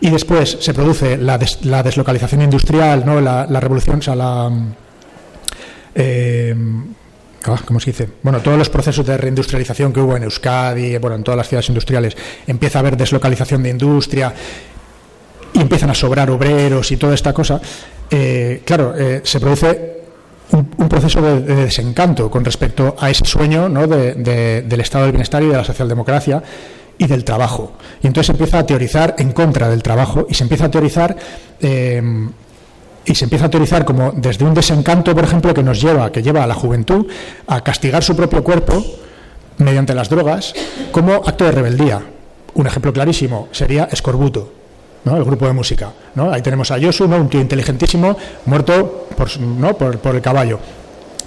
y 0.00 0.10
después 0.10 0.56
se 0.60 0.74
produce 0.74 1.16
la, 1.16 1.38
la 1.62 1.82
deslocalización 1.84 2.42
industrial, 2.42 3.04
no, 3.06 3.20
la, 3.20 3.46
la 3.48 3.60
revolución, 3.60 4.00
o 4.00 4.02
sea, 4.02 4.16
la 4.16 4.50
eh, 5.94 6.54
ah, 7.44 7.58
¿cómo 7.64 7.78
se 7.78 7.90
dice? 7.90 8.08
Bueno, 8.22 8.40
todos 8.40 8.58
los 8.58 8.68
procesos 8.70 9.06
de 9.06 9.16
reindustrialización 9.16 9.92
que 9.92 10.00
hubo 10.00 10.16
en 10.16 10.24
Euskadi, 10.24 10.96
bueno, 10.98 11.16
en 11.16 11.22
todas 11.22 11.36
las 11.38 11.48
ciudades 11.48 11.68
industriales, 11.68 12.16
empieza 12.46 12.78
a 12.78 12.80
haber 12.80 12.96
deslocalización 12.96 13.62
de 13.62 13.70
industria 13.70 14.32
y 15.52 15.60
empiezan 15.60 15.90
a 15.90 15.94
sobrar 15.94 16.30
obreros 16.30 16.90
y 16.92 16.96
toda 16.96 17.14
esta 17.14 17.32
cosa. 17.32 17.60
eh, 18.10 18.62
claro, 18.64 18.94
eh, 18.96 19.20
se 19.24 19.38
produce 19.40 20.01
un, 20.52 20.88
proceso 20.88 21.20
de, 21.22 21.40
de 21.40 21.54
desencanto 21.64 22.30
con 22.30 22.44
respecto 22.44 22.94
a 22.98 23.10
ese 23.10 23.24
sueño 23.24 23.68
¿no? 23.68 23.86
de- 23.86 24.14
de- 24.14 24.62
del 24.62 24.80
estado 24.80 25.04
del 25.04 25.12
bienestar 25.12 25.42
y 25.42 25.46
de 25.48 25.56
la 25.56 25.64
socialdemocracia 25.64 26.42
y 26.98 27.06
del 27.06 27.24
trabajo. 27.24 27.72
Y 28.02 28.06
entonces 28.06 28.26
se 28.26 28.32
empieza 28.32 28.58
a 28.58 28.66
teorizar 28.66 29.14
en 29.18 29.32
contra 29.32 29.68
del 29.68 29.82
trabajo 29.82 30.26
y 30.28 30.34
se 30.34 30.42
empieza 30.44 30.66
a 30.66 30.70
teorizar 30.70 31.16
eh, 31.60 32.02
y 33.04 33.14
se 33.14 33.24
empieza 33.24 33.46
a 33.46 33.50
teorizar 33.50 33.84
como 33.84 34.12
desde 34.12 34.44
un 34.44 34.54
desencanto, 34.54 35.14
por 35.14 35.24
ejemplo, 35.24 35.52
que 35.54 35.62
nos 35.62 35.80
lleva, 35.80 36.12
que 36.12 36.22
lleva 36.22 36.44
a 36.44 36.46
la 36.46 36.54
juventud 36.54 37.06
a 37.48 37.60
castigar 37.62 38.04
su 38.04 38.14
propio 38.14 38.44
cuerpo 38.44 38.84
mediante 39.58 39.94
las 39.94 40.08
drogas 40.08 40.54
como 40.92 41.14
acto 41.14 41.44
de 41.44 41.52
rebeldía. 41.52 42.02
Un 42.54 42.66
ejemplo 42.66 42.92
clarísimo 42.92 43.48
sería 43.50 43.88
Escorbuto, 43.90 44.52
¿no? 45.04 45.16
el 45.16 45.24
grupo 45.24 45.46
de 45.46 45.52
música. 45.52 45.92
¿no? 46.14 46.32
Ahí 46.32 46.42
tenemos 46.42 46.70
a 46.70 46.78
Yosu, 46.78 47.04
un 47.04 47.28
tío 47.28 47.40
inteligentísimo, 47.40 48.16
muerto 48.46 49.08
por, 49.16 50.14
el 50.14 50.22
caballo. 50.22 50.58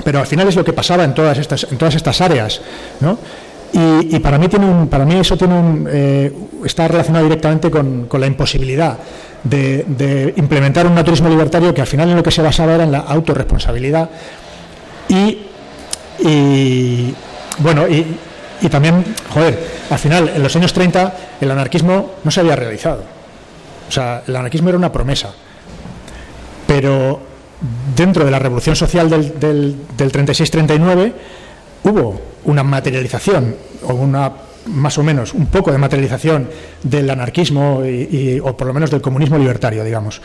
Pero 0.04 0.20
al 0.20 0.28
final 0.28 0.48
es 0.48 0.56
lo 0.56 0.64
que 0.64 0.74
pasaba 0.74 1.04
en 1.04 1.14
todas 1.14 1.38
estas, 1.38 1.68
en 1.72 1.78
todas 1.78 1.96
estas 1.96 2.20
áreas. 2.22 2.62
Y, 3.74 4.20
para 4.20 4.38
mí 4.38 5.16
eso 5.20 5.38
tiene 5.38 5.60
un, 5.60 5.88
eh, 5.92 6.32
está 6.64 6.88
relacionado 6.88 7.26
directamente 7.26 7.70
con, 7.70 8.08
la 8.12 8.28
imposibilidad 8.28 8.98
de, 9.44 10.34
implementar 10.38 10.88
un 10.88 10.96
naturismo 10.96 11.30
libertario 11.30 11.74
que 11.74 11.82
al 11.82 11.88
final 11.88 12.10
en 12.10 12.16
lo 12.16 12.24
que 12.24 12.32
se 12.32 12.42
basaba 12.42 12.76
era 12.76 12.84
en 12.86 12.92
la 12.92 13.00
autorresponsabilidad 13.00 14.10
y, 15.10 15.40
y 16.20 17.14
bueno 17.60 17.88
y, 17.88 18.18
y 18.62 18.70
también 18.70 19.04
joder 19.30 19.60
al 19.90 20.00
final 20.00 20.32
en 20.34 20.42
los 20.42 20.56
años 20.56 20.74
30 20.74 21.14
el 21.42 21.52
anarquismo 21.52 22.14
no 22.24 22.32
se 22.32 22.40
había 22.40 22.56
realizado 22.56 23.15
o 23.88 23.92
sea 23.92 24.24
el 24.28 24.36
anarquismo 24.36 24.70
era 24.70 24.78
una 24.78 24.92
promesa 24.92 25.34
pero 26.68 27.20
dentro 27.96 28.26
de 28.26 28.32
la 28.32 28.40
revolución 28.40 28.76
social 28.76 29.10
del, 29.10 29.40
del, 29.40 29.76
del 29.98 30.12
36-39 30.12 31.14
hubo 31.84 32.20
una 32.46 32.64
materialización 32.64 33.56
o 33.84 33.94
una 33.94 34.32
más 34.66 34.98
o 34.98 35.04
menos 35.04 35.34
un 35.34 35.48
poco 35.48 35.72
de 35.72 35.78
materialización 35.78 36.50
del 36.82 37.10
anarquismo 37.10 37.84
y, 37.86 38.40
o 38.44 38.58
por 38.58 38.68
lo 38.68 38.74
menos 38.74 38.90
del 38.90 39.02
comunismo 39.02 39.38
libertario, 39.38 39.84
digamos. 39.84 40.22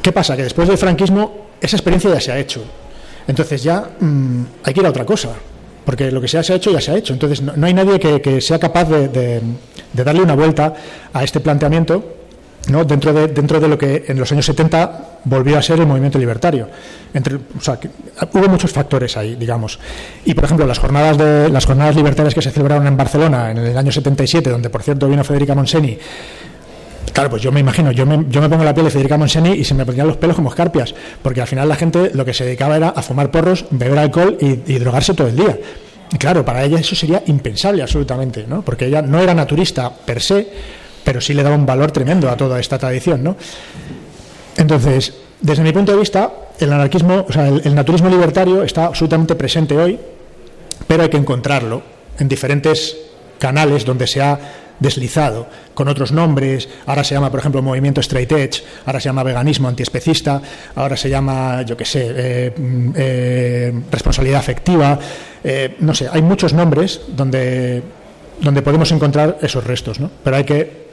¿Qué 0.00 0.10
pasa? 0.12 0.36
Que 0.36 0.44
después 0.44 0.68
del 0.68 0.78
franquismo 0.78 1.48
esa 1.60 1.76
experiencia 1.76 2.12
ya 2.12 2.20
se 2.20 2.32
ha 2.32 2.38
hecho. 2.38 2.64
Entonces 3.28 3.62
ya 3.62 3.90
mm, 4.00 4.42
hay 4.64 4.74
que 4.74 4.80
ir 4.80 4.86
a 4.86 4.90
otra 4.90 5.04
cosa, 5.04 5.30
porque 5.84 6.10
lo 6.10 6.20
que 6.20 6.26
ya 6.26 6.42
se 6.42 6.54
ha 6.54 6.56
hecho 6.56 6.70
ya 6.70 6.80
se 6.80 6.92
ha 6.92 6.96
hecho. 6.96 7.12
Entonces 7.12 7.42
no, 7.42 7.66
hay 7.66 7.74
nadie 7.74 8.00
que, 8.00 8.40
sea 8.40 8.58
capaz 8.58 8.88
de 8.88 9.42
darle 9.92 10.22
una 10.22 10.34
vuelta 10.34 10.74
a 11.12 11.22
este 11.22 11.40
planteamiento 11.40 12.21
¿no? 12.68 12.84
dentro, 12.84 13.12
de, 13.12 13.28
dentro 13.28 13.60
de 13.60 13.68
lo 13.68 13.78
que 13.78 14.04
en 14.08 14.18
los 14.18 14.30
años 14.32 14.46
70 14.46 15.20
volvió 15.24 15.58
a 15.58 15.62
ser 15.62 15.80
el 15.80 15.86
movimiento 15.86 16.18
libertario. 16.18 16.68
Que 17.12 17.88
hubo 18.32 18.48
muchos 18.48 18.72
factores 18.72 19.16
ahí, 19.16 19.34
digamos. 19.34 19.78
Y, 20.24 20.34
por 20.34 20.44
ejemplo, 20.44 20.66
las 20.66 20.78
jornadas, 20.78 21.96
libertarias 21.96 22.34
que 22.34 22.42
se 22.42 22.50
celebraron 22.50 22.86
en 22.86 22.96
Barcelona 22.96 23.50
en 23.50 23.58
el 23.58 23.76
año 23.76 23.92
77, 23.92 24.50
donde, 24.50 24.70
por 24.70 24.82
cierto, 24.82 25.08
vino 25.08 25.24
Federica 25.24 25.54
Monseni, 25.54 25.98
Claro, 27.12 27.28
pues 27.28 27.42
yo 27.42 27.52
me 27.52 27.60
imagino, 27.60 27.92
yo 27.92 28.06
me, 28.06 28.24
yo 28.30 28.40
me 28.40 28.48
pongo 28.48 28.64
la 28.64 28.72
piel 28.72 28.86
de 28.86 28.90
Federica 28.90 29.18
Monseni 29.18 29.50
y 29.50 29.64
se 29.64 29.74
me 29.74 29.84
ponían 29.84 30.06
los 30.06 30.16
pelos 30.16 30.34
como 30.34 30.48
escarpias, 30.48 30.94
porque 31.20 31.42
al 31.42 31.46
final 31.46 31.68
la 31.68 31.76
gente 31.76 32.10
lo 32.14 32.24
que 32.24 32.32
se 32.32 32.44
dedicaba 32.44 32.76
era 32.76 32.88
a 32.88 33.02
fumar 33.02 33.30
porros, 33.30 33.66
beber 33.70 33.98
alcohol 33.98 34.38
y, 34.40 34.72
y 34.72 34.78
drogarse 34.78 35.12
todo 35.12 35.26
el 35.26 35.36
día. 35.36 35.58
Y 36.12 36.18
claro, 36.18 36.44
para 36.44 36.62
ella 36.62 36.78
eso 36.78 36.94
sería 36.94 37.22
impensable 37.26 37.82
absolutamente, 37.82 38.44
¿no? 38.46 38.62
porque 38.62 38.86
ella 38.86 39.00
no 39.02 39.18
era 39.18 39.34
naturista 39.34 39.90
per 39.90 40.20
se, 40.20 40.46
pero 41.04 41.20
sí 41.20 41.34
le 41.34 41.42
daba 41.42 41.56
un 41.56 41.66
valor 41.66 41.90
tremendo 41.90 42.30
a 42.30 42.36
toda 42.36 42.60
esta 42.60 42.78
tradición, 42.78 43.22
¿no? 43.22 43.36
Entonces, 44.56 45.14
desde 45.40 45.62
mi 45.62 45.72
punto 45.72 45.92
de 45.92 45.98
vista, 45.98 46.30
el 46.58 46.72
anarquismo, 46.72 47.26
o 47.28 47.32
sea, 47.32 47.48
el, 47.48 47.74
naturismo 47.74 48.08
libertario 48.08 48.62
está 48.62 48.86
absolutamente 48.86 49.34
presente 49.34 49.76
hoy, 49.76 49.98
pero 50.86 51.02
hay 51.02 51.08
que 51.08 51.16
encontrarlo 51.16 51.82
en 52.18 52.28
diferentes 52.28 52.96
canales 53.38 53.84
donde 53.84 54.06
se 54.06 54.22
ha 54.22 54.38
deslizado 54.78 55.46
con 55.74 55.88
otros 55.88 56.12
nombres. 56.12 56.68
Ahora 56.86 57.02
se 57.02 57.14
llama, 57.14 57.30
por 57.30 57.40
ejemplo, 57.40 57.62
movimiento 57.62 58.00
straight 58.00 58.30
edge, 58.30 58.62
ahora 58.86 59.00
se 59.00 59.08
llama 59.08 59.22
veganismo 59.22 59.68
antiespecista, 59.68 60.40
ahora 60.74 60.96
se 60.96 61.08
llama, 61.08 61.62
yo 61.62 61.76
qué 61.76 61.84
sé, 61.84 62.12
eh, 62.14 62.52
mm, 62.56 62.90
eh, 62.96 63.72
responsabilidad 63.90 64.40
afectiva. 64.40 64.98
Eh, 65.42 65.76
no 65.80 65.94
sé, 65.94 66.08
hay 66.12 66.22
muchos 66.22 66.52
nombres 66.52 67.00
donde, 67.08 67.82
donde 68.40 68.62
podemos 68.62 68.90
encontrar 68.92 69.38
esos 69.40 69.64
restos, 69.64 69.98
¿no? 69.98 70.10
Pero 70.22 70.36
hay 70.36 70.44
que, 70.44 70.91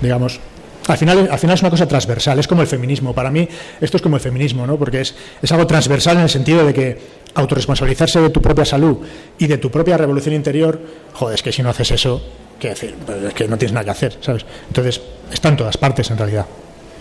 digamos, 0.00 0.40
al 0.88 0.98
final, 0.98 1.28
al 1.30 1.38
final 1.38 1.54
es 1.54 1.62
una 1.62 1.70
cosa 1.70 1.86
transversal, 1.86 2.38
es 2.38 2.48
como 2.48 2.62
el 2.62 2.68
feminismo. 2.68 3.14
Para 3.14 3.30
mí 3.30 3.48
esto 3.80 3.96
es 3.96 4.02
como 4.02 4.16
el 4.16 4.22
feminismo, 4.22 4.66
¿no? 4.66 4.76
porque 4.76 5.00
es, 5.00 5.14
es 5.40 5.52
algo 5.52 5.66
transversal 5.66 6.16
en 6.16 6.24
el 6.24 6.28
sentido 6.28 6.66
de 6.66 6.74
que 6.74 6.98
autorresponsabilizarse 7.34 8.20
de 8.20 8.30
tu 8.30 8.42
propia 8.42 8.64
salud 8.64 8.98
y 9.38 9.46
de 9.46 9.58
tu 9.58 9.70
propia 9.70 9.96
revolución 9.96 10.34
interior, 10.34 10.80
joder, 11.12 11.36
es 11.36 11.42
que 11.42 11.52
si 11.52 11.62
no 11.62 11.70
haces 11.70 11.92
eso, 11.92 12.22
¿qué 12.58 12.70
decir? 12.70 12.94
Pues 13.06 13.22
es 13.22 13.34
que 13.34 13.48
no 13.48 13.56
tienes 13.56 13.72
nada 13.72 13.84
que 13.84 13.90
hacer, 13.90 14.18
¿sabes? 14.20 14.44
Entonces, 14.68 15.00
está 15.32 15.48
en 15.48 15.56
todas 15.56 15.76
partes 15.76 16.10
en 16.10 16.18
realidad. 16.18 16.46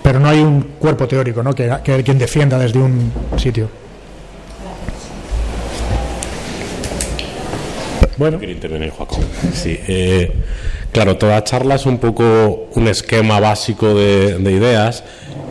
Pero 0.03 0.19
no 0.19 0.29
hay 0.29 0.39
un 0.39 0.61
cuerpo 0.79 1.07
teórico 1.07 1.43
¿no? 1.43 1.53
que, 1.53 1.71
que 1.83 2.03
quien 2.03 2.17
defienda 2.17 2.57
desde 2.57 2.79
un 2.79 3.11
sitio. 3.37 3.69
Bueno. 8.17 8.39
intervenir, 8.41 8.91
Sí, 9.53 9.79
eh, 9.87 10.31
Claro, 10.91 11.15
toda 11.15 11.41
charla 11.45 11.75
es 11.75 11.85
un 11.85 11.99
poco 11.99 12.67
un 12.75 12.87
esquema 12.89 13.39
básico 13.39 13.93
de, 13.95 14.37
ideas. 14.51 15.05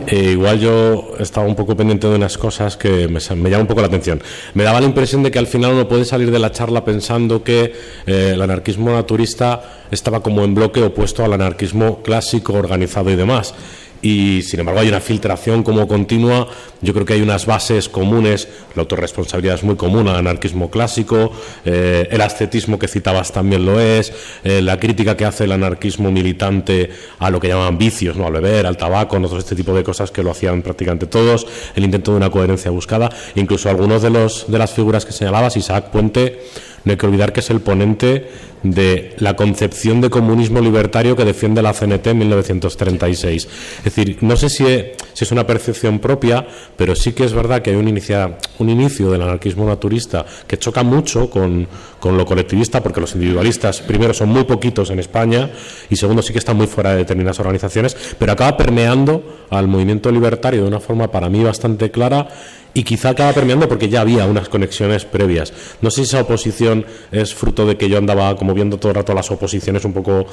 E 0.05 0.31
igual 0.31 0.59
yo 0.59 1.13
estaba 1.19 1.47
un 1.47 1.55
poco 1.55 1.75
pendiente 1.75 2.07
de 2.07 2.15
unas 2.15 2.37
cosas 2.37 2.77
que 2.77 3.07
me, 3.07 3.19
me 3.35 3.49
llaman 3.49 3.61
un 3.61 3.67
poco 3.67 3.81
la 3.81 3.87
atención. 3.87 4.21
Me 4.53 4.63
daba 4.63 4.79
la 4.79 4.85
impresión 4.85 5.23
de 5.23 5.31
que 5.31 5.39
al 5.39 5.47
final 5.47 5.73
uno 5.73 5.87
puede 5.87 6.05
salir 6.05 6.29
de 6.29 6.37
la 6.37 6.51
charla 6.51 6.85
pensando 6.85 7.43
que 7.43 7.73
eh, 8.05 8.31
el 8.33 8.41
anarquismo 8.41 8.91
naturista 8.91 9.61
estaba 9.89 10.21
como 10.21 10.43
en 10.43 10.53
bloque 10.53 10.83
opuesto 10.83 11.25
al 11.25 11.33
anarquismo 11.33 12.03
clásico, 12.03 12.53
organizado 12.53 13.09
y 13.09 13.15
demás 13.15 13.55
y 14.01 14.41
sin 14.41 14.59
embargo 14.59 14.81
hay 14.81 14.87
una 14.87 14.99
filtración 14.99 15.63
como 15.63 15.87
continua. 15.87 16.47
Yo 16.81 16.93
creo 16.93 17.05
que 17.05 17.13
hay 17.13 17.21
unas 17.21 17.45
bases 17.45 17.89
comunes, 17.89 18.47
la 18.75 18.81
autorresponsabilidad 18.81 19.55
es 19.55 19.63
muy 19.63 19.75
común 19.75 20.07
al 20.07 20.15
anarquismo 20.15 20.71
clásico, 20.71 21.31
eh, 21.65 22.07
el 22.09 22.21
ascetismo 22.21 22.79
que 22.79 22.87
citabas 22.87 23.31
también 23.31 23.65
lo 23.65 23.79
es, 23.79 24.11
eh, 24.43 24.61
la 24.61 24.79
crítica 24.79 25.15
que 25.15 25.25
hace 25.25 25.43
el 25.43 25.51
anarquismo 25.51 26.11
militante 26.11 26.89
a 27.19 27.29
lo 27.29 27.39
que 27.39 27.49
llaman 27.49 27.77
vicios, 27.77 28.17
¿no? 28.17 28.25
al 28.25 28.33
beber, 28.33 28.65
al 28.65 28.77
tabaco, 28.77 29.17
a 29.17 29.21
todo 29.21 29.37
este 29.37 29.55
tipo 29.55 29.73
de 29.73 29.83
cosas 29.83 30.09
que 30.09 30.23
lo 30.23 30.31
hacían 30.31 30.61
prácticamente 30.61 31.05
todos, 31.05 31.45
el 31.75 31.83
intento 31.83 32.11
de 32.11 32.17
una 32.17 32.31
coherencia 32.31 32.71
buscada, 32.71 33.09
incluso 33.35 33.69
algunos 33.69 34.01
de, 34.01 34.09
los, 34.09 34.51
de 34.51 34.57
las 34.57 34.71
figuras 34.71 35.05
que 35.05 35.11
señalabas, 35.11 35.57
Isaac 35.57 35.91
Puente, 35.91 36.39
no 36.83 36.91
hay 36.91 36.97
que 36.97 37.05
olvidar 37.05 37.31
que 37.31 37.41
es 37.41 37.49
el 37.51 37.61
ponente 37.61 38.27
de 38.63 39.15
la 39.17 39.35
concepción 39.35 40.01
de 40.01 40.09
comunismo 40.09 40.61
libertario 40.61 41.15
que 41.15 41.25
defiende 41.25 41.61
la 41.61 41.73
CNT 41.73 42.07
en 42.07 42.17
1936. 42.19 43.47
Es 43.77 43.83
decir, 43.83 44.17
no 44.21 44.35
sé 44.35 44.49
si 44.49 44.65
es, 44.65 45.31
una 45.31 45.45
percepción 45.45 45.99
propia, 45.99 46.47
pero 46.75 46.95
sí 46.95 47.13
que 47.13 47.23
es 47.23 47.33
verdad 47.33 47.61
que 47.61 47.69
hay 47.69 47.75
un, 47.75 47.87
inicia, 47.87 48.37
un 48.57 48.69
inicio 48.69 49.11
del 49.11 49.21
anarquismo 49.21 49.65
naturista 49.65 50.25
que 50.47 50.57
choca 50.57 50.83
mucho 50.83 51.29
con, 51.29 51.67
con, 52.01 52.17
lo 52.17 52.25
colectivista, 52.25 52.81
porque 52.81 52.99
los 52.99 53.13
individualistas, 53.13 53.79
primero, 53.81 54.13
son 54.13 54.29
muy 54.29 54.43
poquitos 54.43 54.89
en 54.89 54.99
España 54.99 55.49
y 55.89 55.95
segundo, 55.95 56.21
sí 56.21 56.33
que 56.33 56.39
están 56.39 56.57
muy 56.57 56.67
fuera 56.67 56.91
de 56.91 56.97
determinadas 56.97 57.39
organizaciones, 57.39 57.95
pero 58.19 58.33
acaba 58.33 58.57
permeando 58.57 59.45
al 59.49 59.67
movimiento 59.67 60.11
libertario 60.11 60.63
de 60.63 60.67
una 60.67 60.79
forma 60.79 61.09
para 61.09 61.29
mí 61.29 61.43
bastante 61.43 61.91
clara 61.91 62.27
y 62.73 62.83
quizá 62.83 63.09
acaba 63.09 63.33
permeando 63.33 63.67
porque 63.67 63.89
ya 63.89 64.01
había 64.01 64.25
unas 64.25 64.49
conexiones 64.49 65.05
previas. 65.05 65.53
No 65.81 65.91
sé 65.91 65.97
si 65.97 66.09
esa 66.09 66.21
oposición 66.21 66.85
es 67.11 67.33
fruto 67.33 67.65
de 67.65 67.77
que 67.77 67.89
yo 67.89 67.97
andaba 67.97 68.35
como 68.35 68.53
viendo 68.53 68.77
todo 68.77 68.91
el 68.91 68.95
rato 68.95 69.13
las 69.13 69.29
oposiciones 69.31 69.85
un 69.85 69.93
poco 69.93 70.25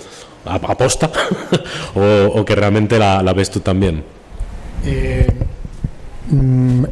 aposta 0.44 1.10
o, 1.94 2.44
que 2.44 2.54
realmente 2.54 2.98
la, 2.98 3.32
ves 3.32 3.50
tú 3.50 3.60
también. 3.60 4.04
Eh, 4.84 5.26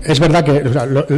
es 0.04 0.20
verdad 0.20 0.44
que 0.44 0.62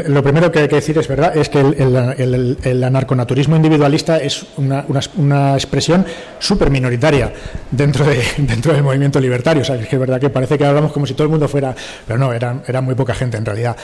lo, 0.09 0.23
primero 0.23 0.51
que 0.51 0.61
hay 0.61 0.69
que 0.69 0.77
decir 0.77 0.99
es 0.99 1.07
verdad 1.07 1.37
es 1.37 1.49
que 1.49 1.61
el, 1.61 2.85
anarconaturismo 2.85 3.57
individualista 3.57 4.19
es 4.19 4.45
una, 4.57 5.55
expresión 5.55 6.05
súper 6.39 6.71
minoritaria 6.71 7.33
dentro 7.71 8.05
de, 8.05 8.23
dentro 8.39 8.73
del 8.73 8.83
movimiento 8.83 9.21
libertario. 9.21 9.63
O 9.63 9.75
es 9.75 9.87
que 9.87 9.97
es 9.97 10.01
verdad 10.01 10.21
que 10.21 10.31
parece 10.31 10.59
que 10.59 10.65
hablamos 10.65 10.93
como 10.93 11.07
si 11.07 11.15
todo 11.15 11.25
el 11.25 11.31
mundo 11.31 11.49
fuera, 11.49 11.75
pero 12.07 12.19
no, 12.19 12.33
era, 12.33 12.63
era 12.67 12.81
muy 12.81 12.95
poca 12.95 13.15
gente 13.15 13.37
en 13.37 13.45
realidad 13.45 13.77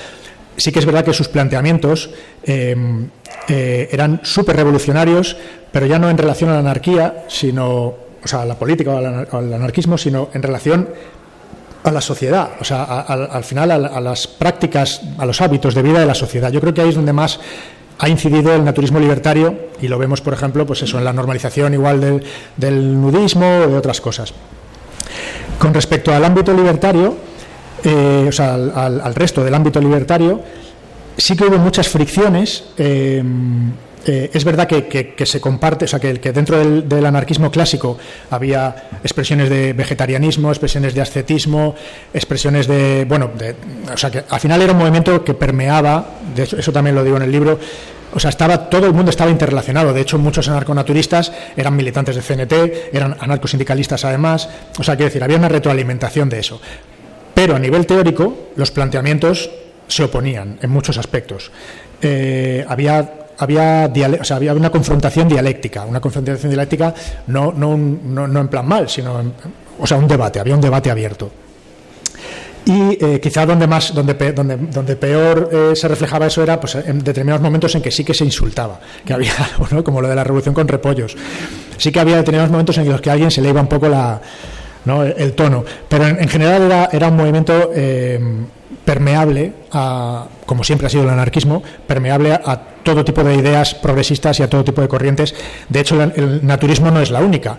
sí 0.57 0.73
que 0.73 0.79
es 0.79 0.87
verdad 0.87 1.05
que 1.05 1.13
sus 1.13 1.29
planteamientos 1.29 2.11
eh, 2.45 2.77
eh, 3.49 3.89
eran 3.91 4.21
súper 4.23 4.57
revolucionarios, 4.57 5.37
pero 5.73 5.87
ya 5.87 5.99
no 5.99 6.11
en 6.11 6.19
relación 6.19 6.51
a 6.51 6.55
la 6.55 6.61
anarquía, 6.61 7.25
sino, 7.29 7.73
o 7.77 7.97
sea, 8.25 8.43
a 8.43 8.47
la 8.47 8.59
política 8.59 8.93
o 8.93 8.97
al, 8.99 9.53
anarquismo, 9.53 9.99
sino 9.99 10.29
en 10.33 10.43
relación 10.43 10.89
a 11.85 11.93
la 11.93 12.01
sociedad, 12.01 12.53
o 12.61 12.65
sea, 12.65 12.83
al 12.83 13.45
final 13.45 13.71
a, 13.71 14.01
las 14.01 14.27
prácticas, 14.27 15.03
a 15.19 15.27
los 15.27 15.43
hábitos 15.43 15.75
de 15.75 15.83
vida 15.83 16.01
de 16.01 16.07
la 16.07 16.15
sociedad. 16.15 16.51
Yo 16.51 16.61
creo 16.61 16.73
que 16.73 16.81
ahí 16.81 16.89
es 16.89 16.95
donde 16.95 17.13
más 17.13 17.39
ha 17.99 18.09
incidido 18.09 18.55
el 18.55 18.65
naturismo 18.65 18.99
libertario 18.99 19.69
y 19.83 19.89
lo 19.89 19.99
vemos, 19.99 20.23
por 20.23 20.33
ejemplo, 20.33 20.65
pues 20.65 20.83
eso, 20.83 20.97
en 20.99 21.05
la 21.05 21.13
normalización 21.13 21.75
igual 21.75 22.23
del, 22.57 23.01
nudismo 23.01 23.47
o 23.47 23.69
de 23.69 23.77
otras 23.77 24.01
cosas. 24.01 24.33
Con 25.59 25.75
respecto 25.75 26.13
al 26.13 26.25
ámbito 26.25 26.55
libertario, 26.55 27.17
eh, 27.85 28.25
o 28.29 28.33
sea, 28.33 28.55
al, 28.55 29.15
resto 29.15 29.45
del 29.45 29.55
ámbito 29.55 29.79
libertario, 29.79 30.41
sí 31.19 31.37
que 31.37 31.45
hubo 31.45 31.59
muchas 31.59 31.89
fricciones. 31.89 32.65
Eh, 32.79 33.23
eh, 34.07 34.31
es 34.33 34.45
verdad 34.45 34.67
que, 34.67 35.27
se 35.27 35.41
comparte, 35.41 35.87
o 35.87 35.89
sea, 35.89 35.99
que, 35.99 36.15
dentro 36.15 36.59
del, 36.59 37.07
anarquismo 37.07 37.51
clásico 37.51 37.99
había 38.31 38.89
expresiones 39.03 39.49
de 39.49 39.73
vegetarianismo, 39.73 40.51
expresiones 40.51 40.95
de 40.95 41.01
ascetismo, 41.01 41.75
expresiones 42.13 42.67
de. 42.67 43.05
Bueno, 43.09 43.31
o 43.93 43.97
sea, 43.97 44.11
que 44.11 44.25
al 44.29 44.41
final 44.41 44.61
era 44.63 44.73
un 44.73 44.79
movimiento 44.79 45.25
que 45.25 45.35
permeaba, 45.35 46.07
de 46.35 46.43
eso 46.43 46.73
también 46.73 46.95
lo 46.95 47.03
digo 47.03 47.17
en 47.17 47.23
el 47.23 47.33
libro, 47.33 47.59
o 48.13 48.21
sea, 48.21 48.31
estaba, 48.31 48.71
todo 48.71 48.87
el 48.87 48.93
mundo 48.93 49.11
estaba 49.11 49.31
interrelacionado. 49.31 49.93
De 49.93 50.01
hecho, 50.01 50.19
muchos 50.19 50.49
anarconaturistas 50.49 51.33
eran 51.57 51.75
militantes 51.75 52.15
de 52.15 52.23
CNT, 52.23 52.95
eran 52.95 53.17
anarcosindicalistas 53.19 54.05
además. 54.05 54.49
O 54.79 54.85
sea, 54.85 54.95
quiero 54.95 55.07
decir, 55.07 55.25
había 55.25 55.37
una 55.37 55.49
retroalimentación 55.49 56.29
de 56.29 56.39
eso. 56.39 56.61
Pero 57.35 57.57
a 57.57 57.59
nivel 57.59 57.87
teórico, 57.87 58.51
los 58.55 58.71
planteamientos 58.71 59.51
se 59.89 60.05
oponían 60.05 60.59
en 60.63 60.71
muchos 60.71 60.97
aspectos. 60.97 61.51
Eh, 62.01 62.65
había 62.69 63.24
había, 63.39 63.85
había 63.85 64.55
una 64.55 64.71
confrontación 64.71 65.29
dialéctica, 65.29 65.85
una 65.85 66.01
confrontación 66.01 66.51
dialéctica 66.51 66.95
no, 67.27 67.53
no, 67.53 67.77
no, 67.77 68.41
en 68.41 68.49
plan 68.49 68.67
mal, 68.67 68.89
sino 68.89 69.23
o 69.79 69.87
sea, 69.87 69.97
un 69.97 70.09
debate, 70.09 70.41
había 70.41 70.55
un 70.55 70.61
debate 70.61 70.91
abierto. 70.91 71.31
Y 72.67 72.97
eh, 73.05 73.21
quizá 73.21 73.45
donde 73.45 73.67
más, 73.67 73.93
donde, 73.93 74.15
donde, 74.33 74.57
donde 74.57 74.97
peor 74.97 75.51
eh, 75.53 75.77
se 75.77 75.87
reflejaba 75.87 76.27
eso 76.27 76.43
era 76.43 76.59
pues, 76.59 76.75
en 76.77 77.05
determinados 77.05 77.43
momentos 77.43 77.75
en 77.75 77.83
que 77.83 77.91
sí 77.91 78.05
que 78.05 78.15
se 78.15 78.25
insultaba, 78.25 78.81
que 79.05 79.13
había 79.13 79.33
algo, 79.59 79.85
como 79.85 80.01
lo 80.01 80.09
de 80.09 80.15
la 80.15 80.25
revolución 80.25 80.55
con 80.55 80.67
repollos. 80.67 81.15
Sí 81.77 81.93
que 81.93 82.01
había 82.01 82.17
determinados 82.17 82.51
momentos 82.51 82.79
en 82.79 82.89
los 82.89 83.03
que 83.03 83.11
a 83.11 83.15
alguien 83.15 83.31
se 83.31 83.43
le 83.43 83.51
iba 83.51 83.61
un 83.61 83.67
poco 83.67 83.89
la, 83.89 84.19
el, 85.17 85.33
tono. 85.35 85.65
Pero 85.89 86.07
en, 86.07 86.29
general 86.29 86.63
era, 86.63 86.89
era, 86.91 87.09
un 87.09 87.17
movimiento 87.17 87.71
eh, 87.75 88.19
permeable, 88.85 89.53
a, 89.73 90.27
como 90.47 90.65
siempre 90.65 90.87
ha 90.87 90.91
sido 90.91 91.05
el 91.05 91.11
anarquismo, 91.11 91.63
permeable 91.87 92.33
a 92.33 92.61
todo 92.83 93.05
tipo 93.05 93.25
de 93.25 93.35
ideas 93.35 93.75
progresistas 93.75 94.41
y 94.41 94.43
a 94.43 94.51
todo 94.51 94.65
tipo 94.65 94.81
de 94.81 94.89
corrientes. 94.89 95.35
De 95.69 95.81
hecho, 95.81 96.01
el, 96.03 96.47
naturismo 96.47 96.91
no 96.91 97.01
es 97.01 97.11
la 97.11 97.21
única. 97.21 97.59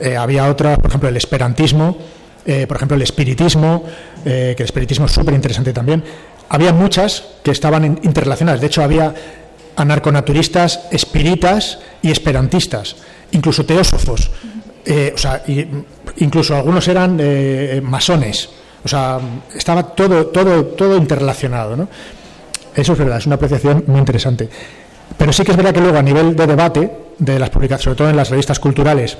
Eh, 0.00 0.16
había 0.16 0.48
otras, 0.48 0.78
por 0.78 0.88
ejemplo, 0.88 1.08
el 1.08 1.16
esperantismo, 1.16 1.96
eh, 2.44 2.66
por 2.66 2.76
ejemplo, 2.76 2.96
el 2.96 3.02
espiritismo, 3.02 3.84
que 4.24 4.56
el 4.58 4.64
espiritismo 4.64 5.06
es 5.06 5.12
súper 5.12 5.34
interesante 5.34 5.72
también. 5.72 6.02
Había 6.48 6.72
muchas 6.72 7.22
que 7.44 7.52
estaban 7.52 7.84
interrelacionadas. 8.02 8.60
De 8.60 8.66
hecho, 8.66 8.82
había 8.82 9.14
anarconaturistas, 9.76 10.88
espiritas 10.90 11.78
y 12.02 12.10
esperantistas, 12.10 12.96
incluso 13.32 13.64
teósofos. 13.64 14.30
Eh, 14.84 15.12
o 15.14 15.18
sea, 15.18 15.42
incluso 16.18 16.56
algunos 16.56 16.88
eran 16.88 17.18
eh, 17.20 17.80
masones, 17.82 18.48
o 18.86 18.88
sea, 18.88 19.18
estaba 19.52 19.82
todo, 19.82 20.28
todo, 20.28 20.64
todo 20.64 20.96
interrelacionado, 20.96 21.76
¿no? 21.76 21.88
Eso 22.72 22.92
es 22.92 22.98
verdad, 23.00 23.18
es 23.18 23.26
una 23.26 23.34
apreciación 23.34 23.82
muy 23.88 23.98
interesante. 23.98 24.48
Pero 25.18 25.32
sí 25.32 25.42
que 25.42 25.50
es 25.50 25.56
verdad 25.56 25.74
que 25.74 25.80
luego 25.80 25.98
a 25.98 26.02
nivel 26.02 26.36
de 26.36 26.46
debate 26.46 26.92
de 27.18 27.38
las 27.40 27.50
publicaciones, 27.50 27.82
sobre 27.82 27.96
todo 27.96 28.10
en 28.10 28.16
las 28.16 28.30
revistas 28.30 28.60
culturales, 28.60 29.18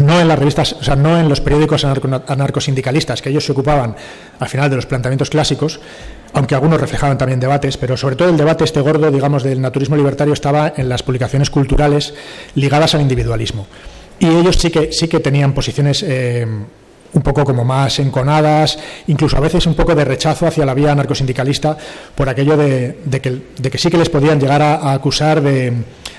no 0.00 0.20
en 0.20 0.26
las 0.26 0.36
revistas, 0.40 0.72
o 0.72 0.82
sea, 0.82 0.96
no 0.96 1.16
en 1.20 1.28
los 1.28 1.40
periódicos 1.40 1.84
anarcosindicalistas, 1.84 3.22
que 3.22 3.30
ellos 3.30 3.44
se 3.44 3.52
ocupaban 3.52 3.94
al 4.40 4.48
final 4.48 4.68
de 4.70 4.74
los 4.76 4.86
planteamientos 4.86 5.30
clásicos, 5.30 5.78
aunque 6.32 6.56
algunos 6.56 6.80
reflejaban 6.80 7.16
también 7.16 7.38
debates, 7.38 7.76
pero 7.76 7.96
sobre 7.96 8.16
todo 8.16 8.28
el 8.28 8.36
debate 8.36 8.64
este 8.64 8.80
gordo, 8.80 9.08
digamos, 9.12 9.44
del 9.44 9.60
naturismo 9.60 9.94
libertario 9.94 10.34
estaba 10.34 10.72
en 10.76 10.88
las 10.88 11.04
publicaciones 11.04 11.48
culturales 11.48 12.12
ligadas 12.56 12.96
al 12.96 13.02
individualismo. 13.02 13.68
y 14.18 14.26
ellos 14.26 14.56
sí 14.56 14.70
que, 14.70 14.90
sí 14.92 15.06
que 15.06 15.20
tenían 15.20 15.52
posiciones 15.52 16.02
eh, 16.02 16.44
un 17.12 17.22
poco 17.22 17.44
como 17.44 17.64
más 17.64 17.98
enconadas, 17.98 18.78
incluso 19.06 19.36
a 19.36 19.40
veces 19.40 19.66
un 19.66 19.74
poco 19.74 19.94
de 19.94 20.04
rechazo 20.04 20.46
hacia 20.46 20.64
la 20.66 20.74
vía 20.74 20.92
anarcosindicalista 20.92 21.76
por 22.14 22.28
aquello 22.28 22.56
de, 22.56 22.96
que, 23.22 23.42
de 23.58 23.70
que, 23.70 23.78
sí 23.78 23.90
que 23.90 23.98
les 23.98 24.08
podían 24.08 24.40
llegar 24.40 24.62
a, 24.62 24.92
acusar 24.92 25.40
de, 25.40 25.72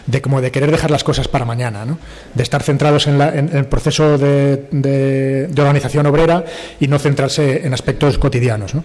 de, 0.05 0.21
como 0.21 0.41
de 0.41 0.51
querer 0.51 0.71
dejar 0.71 0.91
las 0.91 1.03
cosas 1.03 1.27
para 1.27 1.45
mañana, 1.45 1.85
¿no? 1.85 1.97
de 2.33 2.43
estar 2.43 2.63
centrados 2.63 3.07
en, 3.07 3.21
el 3.21 3.65
proceso 3.65 4.17
de, 4.17 5.49
organización 5.57 6.05
obrera 6.05 6.43
y 6.79 6.87
no 6.87 6.99
centrarse 6.99 7.65
en 7.65 7.73
aspectos 7.73 8.17
cotidianos. 8.17 8.73
¿no? 8.75 8.83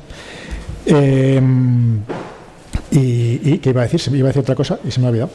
Eh, 0.86 1.40
y, 2.90 3.58
¿qué 3.58 3.70
iba 3.70 3.82
a 3.82 3.86
decir? 3.86 4.14
Iba 4.14 4.26
a 4.26 4.30
decir 4.30 4.42
otra 4.42 4.54
cosa 4.54 4.78
y 4.84 4.90
se 4.90 5.00
me 5.00 5.06
ha 5.06 5.10
olvidado. 5.10 5.30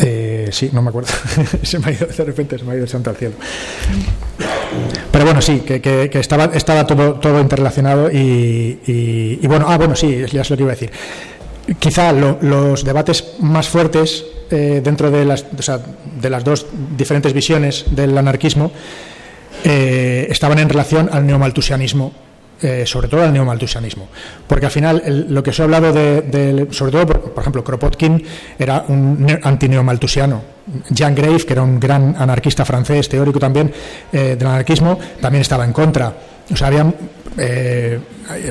Eh, 0.00 0.31
sí, 0.52 0.70
no 0.72 0.82
me 0.82 0.90
acuerdo. 0.90 1.10
se 1.62 1.78
me 1.78 1.86
ha 1.86 1.92
ido, 1.92 2.06
de 2.06 2.24
repente 2.24 2.58
se 2.58 2.64
me 2.64 2.72
ha 2.72 2.74
ido 2.74 2.84
el 2.84 2.90
santo 2.90 3.10
al 3.10 3.16
cielo. 3.16 3.34
Pero 5.10 5.24
bueno, 5.24 5.42
sí, 5.42 5.60
que, 5.60 6.10
estaba, 6.14 6.44
estaba 6.54 6.86
todo, 6.86 7.14
todo 7.14 7.40
interrelacionado 7.40 8.10
y, 8.10 9.38
bueno, 9.46 9.66
ah, 9.68 9.76
bueno, 9.76 9.94
sí, 9.94 10.24
ya 10.32 10.42
es 10.42 10.50
lo 10.50 10.56
que 10.56 10.62
iba 10.62 10.72
a 10.72 10.74
decir. 10.74 10.90
Quizá 11.78 12.12
los 12.12 12.84
debates 12.84 13.34
más 13.40 13.68
fuertes 13.68 14.24
eh, 14.50 14.80
dentro 14.82 15.10
de 15.10 15.24
las, 15.24 15.46
de 16.20 16.30
las 16.30 16.44
dos 16.44 16.66
diferentes 16.96 17.32
visiones 17.32 17.84
del 17.90 18.16
anarquismo 18.16 18.72
eh, 19.64 20.26
estaban 20.28 20.58
en 20.58 20.68
relación 20.68 21.08
al 21.12 21.26
neomaltusianismo 21.26 22.12
eh, 22.62 22.84
sobre 22.86 23.08
todo 23.08 23.24
al 23.24 23.32
neomaltusianismo. 23.32 24.08
Porque 24.46 24.66
al 24.66 24.72
final, 24.72 25.26
lo 25.28 25.42
que 25.42 25.50
os 25.50 25.58
he 25.58 25.62
hablado 25.62 25.92
de, 25.92 26.68
sobre 26.70 26.92
todo, 26.92 27.06
por, 27.06 27.40
ejemplo, 27.40 27.64
Kropotkin 27.64 28.24
era 28.58 28.84
un 28.88 29.26
antineomaltusiano. 29.42 30.42
Jean 30.90 31.14
Grave, 31.14 31.38
que 31.38 31.52
era 31.52 31.62
un 31.62 31.80
gran 31.80 32.14
anarquista 32.16 32.64
francés, 32.64 33.08
teórico 33.08 33.40
también 33.40 33.72
eh, 34.12 34.36
del 34.38 34.46
anarquismo, 34.46 34.98
también 35.20 35.42
estaba 35.42 35.64
en 35.64 35.72
contra. 35.72 36.12
O 36.52 36.56
sea, 36.56 36.68
había 36.68 36.92
eh, 37.36 37.98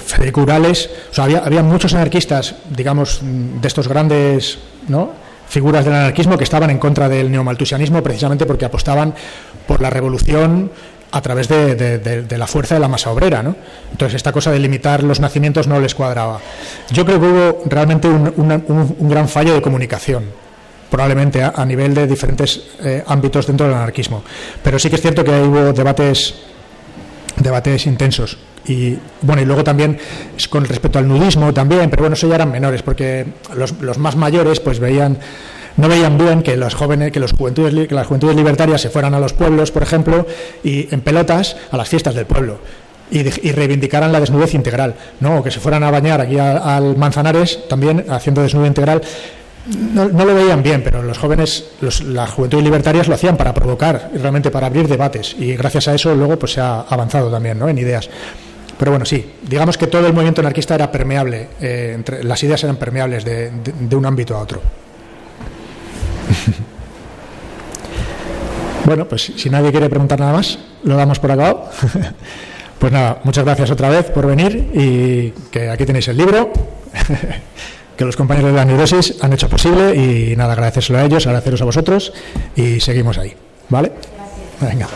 Federico 0.05 0.41
Urales, 0.41 0.89
o 1.09 1.13
sea, 1.13 1.23
había, 1.23 1.39
había 1.39 1.63
muchos 1.63 1.93
anarquistas, 1.93 2.55
digamos, 2.69 3.21
de 3.23 3.67
estos 3.67 3.88
grandes 3.88 4.59
¿no? 4.89 5.11
figuras 5.51 5.83
del 5.83 5.93
anarquismo 5.93 6.38
que 6.38 6.45
estaban 6.45 6.69
en 6.69 6.77
contra 6.77 7.09
del 7.09 7.29
neomaltusianismo 7.29 8.01
precisamente 8.01 8.45
porque 8.45 8.63
apostaban 8.63 9.13
por 9.67 9.81
la 9.81 9.89
revolución 9.89 10.71
a 11.11 11.21
través 11.21 11.47
de, 11.47 12.25
la 12.38 12.47
fuerza 12.47 12.75
de 12.75 12.81
la 12.81 12.88
masa 12.88 13.11
obrera. 13.11 13.43
¿no? 13.43 13.55
Entonces, 13.91 14.15
esta 14.15 14.31
cosa 14.31 14.51
de 14.51 14.59
limitar 14.59 15.03
los 15.03 15.19
nacimientos 15.19 15.67
no 15.67 15.79
les 15.79 15.93
cuadraba. 15.93 16.39
Yo 16.89 17.05
creo 17.05 17.19
que 17.19 17.27
hubo 17.27 17.63
realmente 17.65 18.07
un, 18.07 19.09
gran 19.09 19.27
fallo 19.27 19.53
de 19.53 19.61
comunicación, 19.61 20.25
probablemente 20.89 21.43
a, 21.43 21.65
nivel 21.65 21.93
de 21.93 22.07
diferentes 22.07 22.61
eh, 22.83 23.03
ámbitos 23.05 23.47
dentro 23.47 23.67
del 23.67 23.75
anarquismo. 23.75 24.23
Pero 24.63 24.79
sí 24.79 24.89
que 24.89 24.95
es 24.95 25.01
cierto 25.01 25.23
que 25.23 25.31
hubo 25.31 25.73
debates, 25.73 26.35
debates 27.38 27.85
intensos. 27.85 28.38
Y 28.65 28.97
bueno, 29.21 29.41
y 29.41 29.45
luego 29.45 29.63
también 29.63 29.97
con 30.49 30.65
respecto 30.65 30.99
al 30.99 31.07
nudismo 31.07 31.51
también, 31.51 31.89
pero 31.89 32.03
bueno, 32.03 32.13
eso 32.13 32.27
ya 32.27 32.35
eran 32.35 32.51
menores, 32.51 32.83
porque 32.83 33.25
los, 33.55 33.73
los 33.81 33.97
más 33.97 34.15
mayores 34.15 34.59
pues 34.59 34.79
veían 34.79 35.17
no 35.77 35.88
veían 35.88 36.18
bien 36.18 36.43
que 36.43 36.57
los 36.57 36.76
jóvenes, 36.76 37.11
que 37.11 37.19
los 37.19 37.34
juventudes, 37.34 37.88
que 37.88 37.95
las 37.95 38.07
juventudes 38.07 38.35
libertarias 38.35 38.81
se 38.81 38.89
fueran 38.89 39.14
a 39.14 39.19
los 39.19 39.34
pueblos, 39.34 39.72
por 39.72 39.84
ejemplo, 39.84 40.26
y 40.64 40.93
en 40.93 41.02
pelotas 41.02 41.56
a 41.72 41.77
las 41.77 41.89
fiestas 41.89 42.15
del 42.15 42.26
pueblo. 42.26 42.60
Y, 43.10 43.23
reivindicaran 43.23 44.11
la 44.11 44.22
desnudez 44.22 44.53
integral, 44.53 44.95
¿no? 45.19 45.39
O 45.39 45.43
que 45.43 45.52
se 45.52 45.60
fueran 45.60 45.84
a 45.84 45.91
bañar 45.91 46.22
aquí 46.22 46.38
al 46.39 46.95
Manzanares 46.95 47.68
también 47.68 48.06
haciendo 48.10 48.41
desnudez 48.41 48.69
integral. 48.69 49.02
No, 49.93 50.07
lo 50.07 50.34
veían 50.34 50.64
bien, 50.64 50.81
pero 50.81 51.03
los 51.03 51.18
jóvenes, 51.18 51.72
las 51.81 52.31
juventudes 52.31 52.64
libertarias 52.64 53.07
lo 53.10 53.15
hacían 53.15 53.35
para 53.35 53.53
provocar, 53.53 54.11
realmente 54.14 54.49
para 54.49 54.68
abrir 54.68 54.88
debates. 54.88 55.35
Y 55.38 55.56
gracias 55.56 55.89
a 55.89 55.93
eso 55.93 56.15
luego 56.15 56.39
pues 56.39 56.53
se 56.53 56.61
ha 56.61 56.81
avanzado 56.81 57.30
también 57.30 57.60
¿no? 57.60 57.68
en 57.68 57.77
ideas. 57.77 58.10
Pero 58.80 58.91
bueno, 58.91 59.06
sí, 59.06 59.34
digamos 59.43 59.77
que 59.77 59.88
todo 59.88 60.07
el 60.07 60.14
movimiento 60.14 60.41
anarquista 60.41 60.73
era 60.73 60.89
permeable, 60.91 61.49
eh, 61.60 61.91
entre, 61.93 62.23
las 62.23 62.41
ideas 62.43 62.64
eran 62.64 62.77
permeables 62.77 63.26
de 63.26 63.95
un 63.95 64.06
ámbito 64.06 64.38
a 64.38 64.39
otro. 64.39 64.61
bueno, 68.85 69.07
pues 69.07 69.31
si 69.35 69.49
nadie 69.49 69.72
quiere 69.72 69.89
preguntar 69.89 70.19
nada 70.19 70.34
más, 70.34 70.59
lo 70.84 70.95
damos 70.95 71.19
por 71.19 71.31
acabado. 71.31 71.69
pues 72.80 72.91
nada, 72.91 73.19
muchas 73.23 73.45
gracias 73.45 73.72
otra 73.72 73.89
vez 73.89 74.09
por 74.11 74.27
venir 74.27 74.69
y 74.73 75.31
que 75.51 75.69
aquí 75.69 75.85
tenéis 75.85 76.07
el 76.07 76.18
libro. 76.18 76.51
que 77.97 78.05
los 78.05 78.15
compañeros 78.15 78.51
de 78.51 78.57
la 78.57 78.65
neurosis 78.65 79.15
han 79.22 79.34
hecho 79.34 79.47
posible 79.47 79.95
y 79.95 80.35
nada, 80.35 80.53
agradecérselo 80.53 80.99
a 80.99 81.03
ellos, 81.03 81.26
agradeceros 81.27 81.61
a 81.61 81.65
vosotros 81.65 82.13
y 82.55 82.80
seguimos 82.80 83.18
ahí. 83.18 83.34
¿Vale? 83.69 83.91
Venga. 84.59 84.88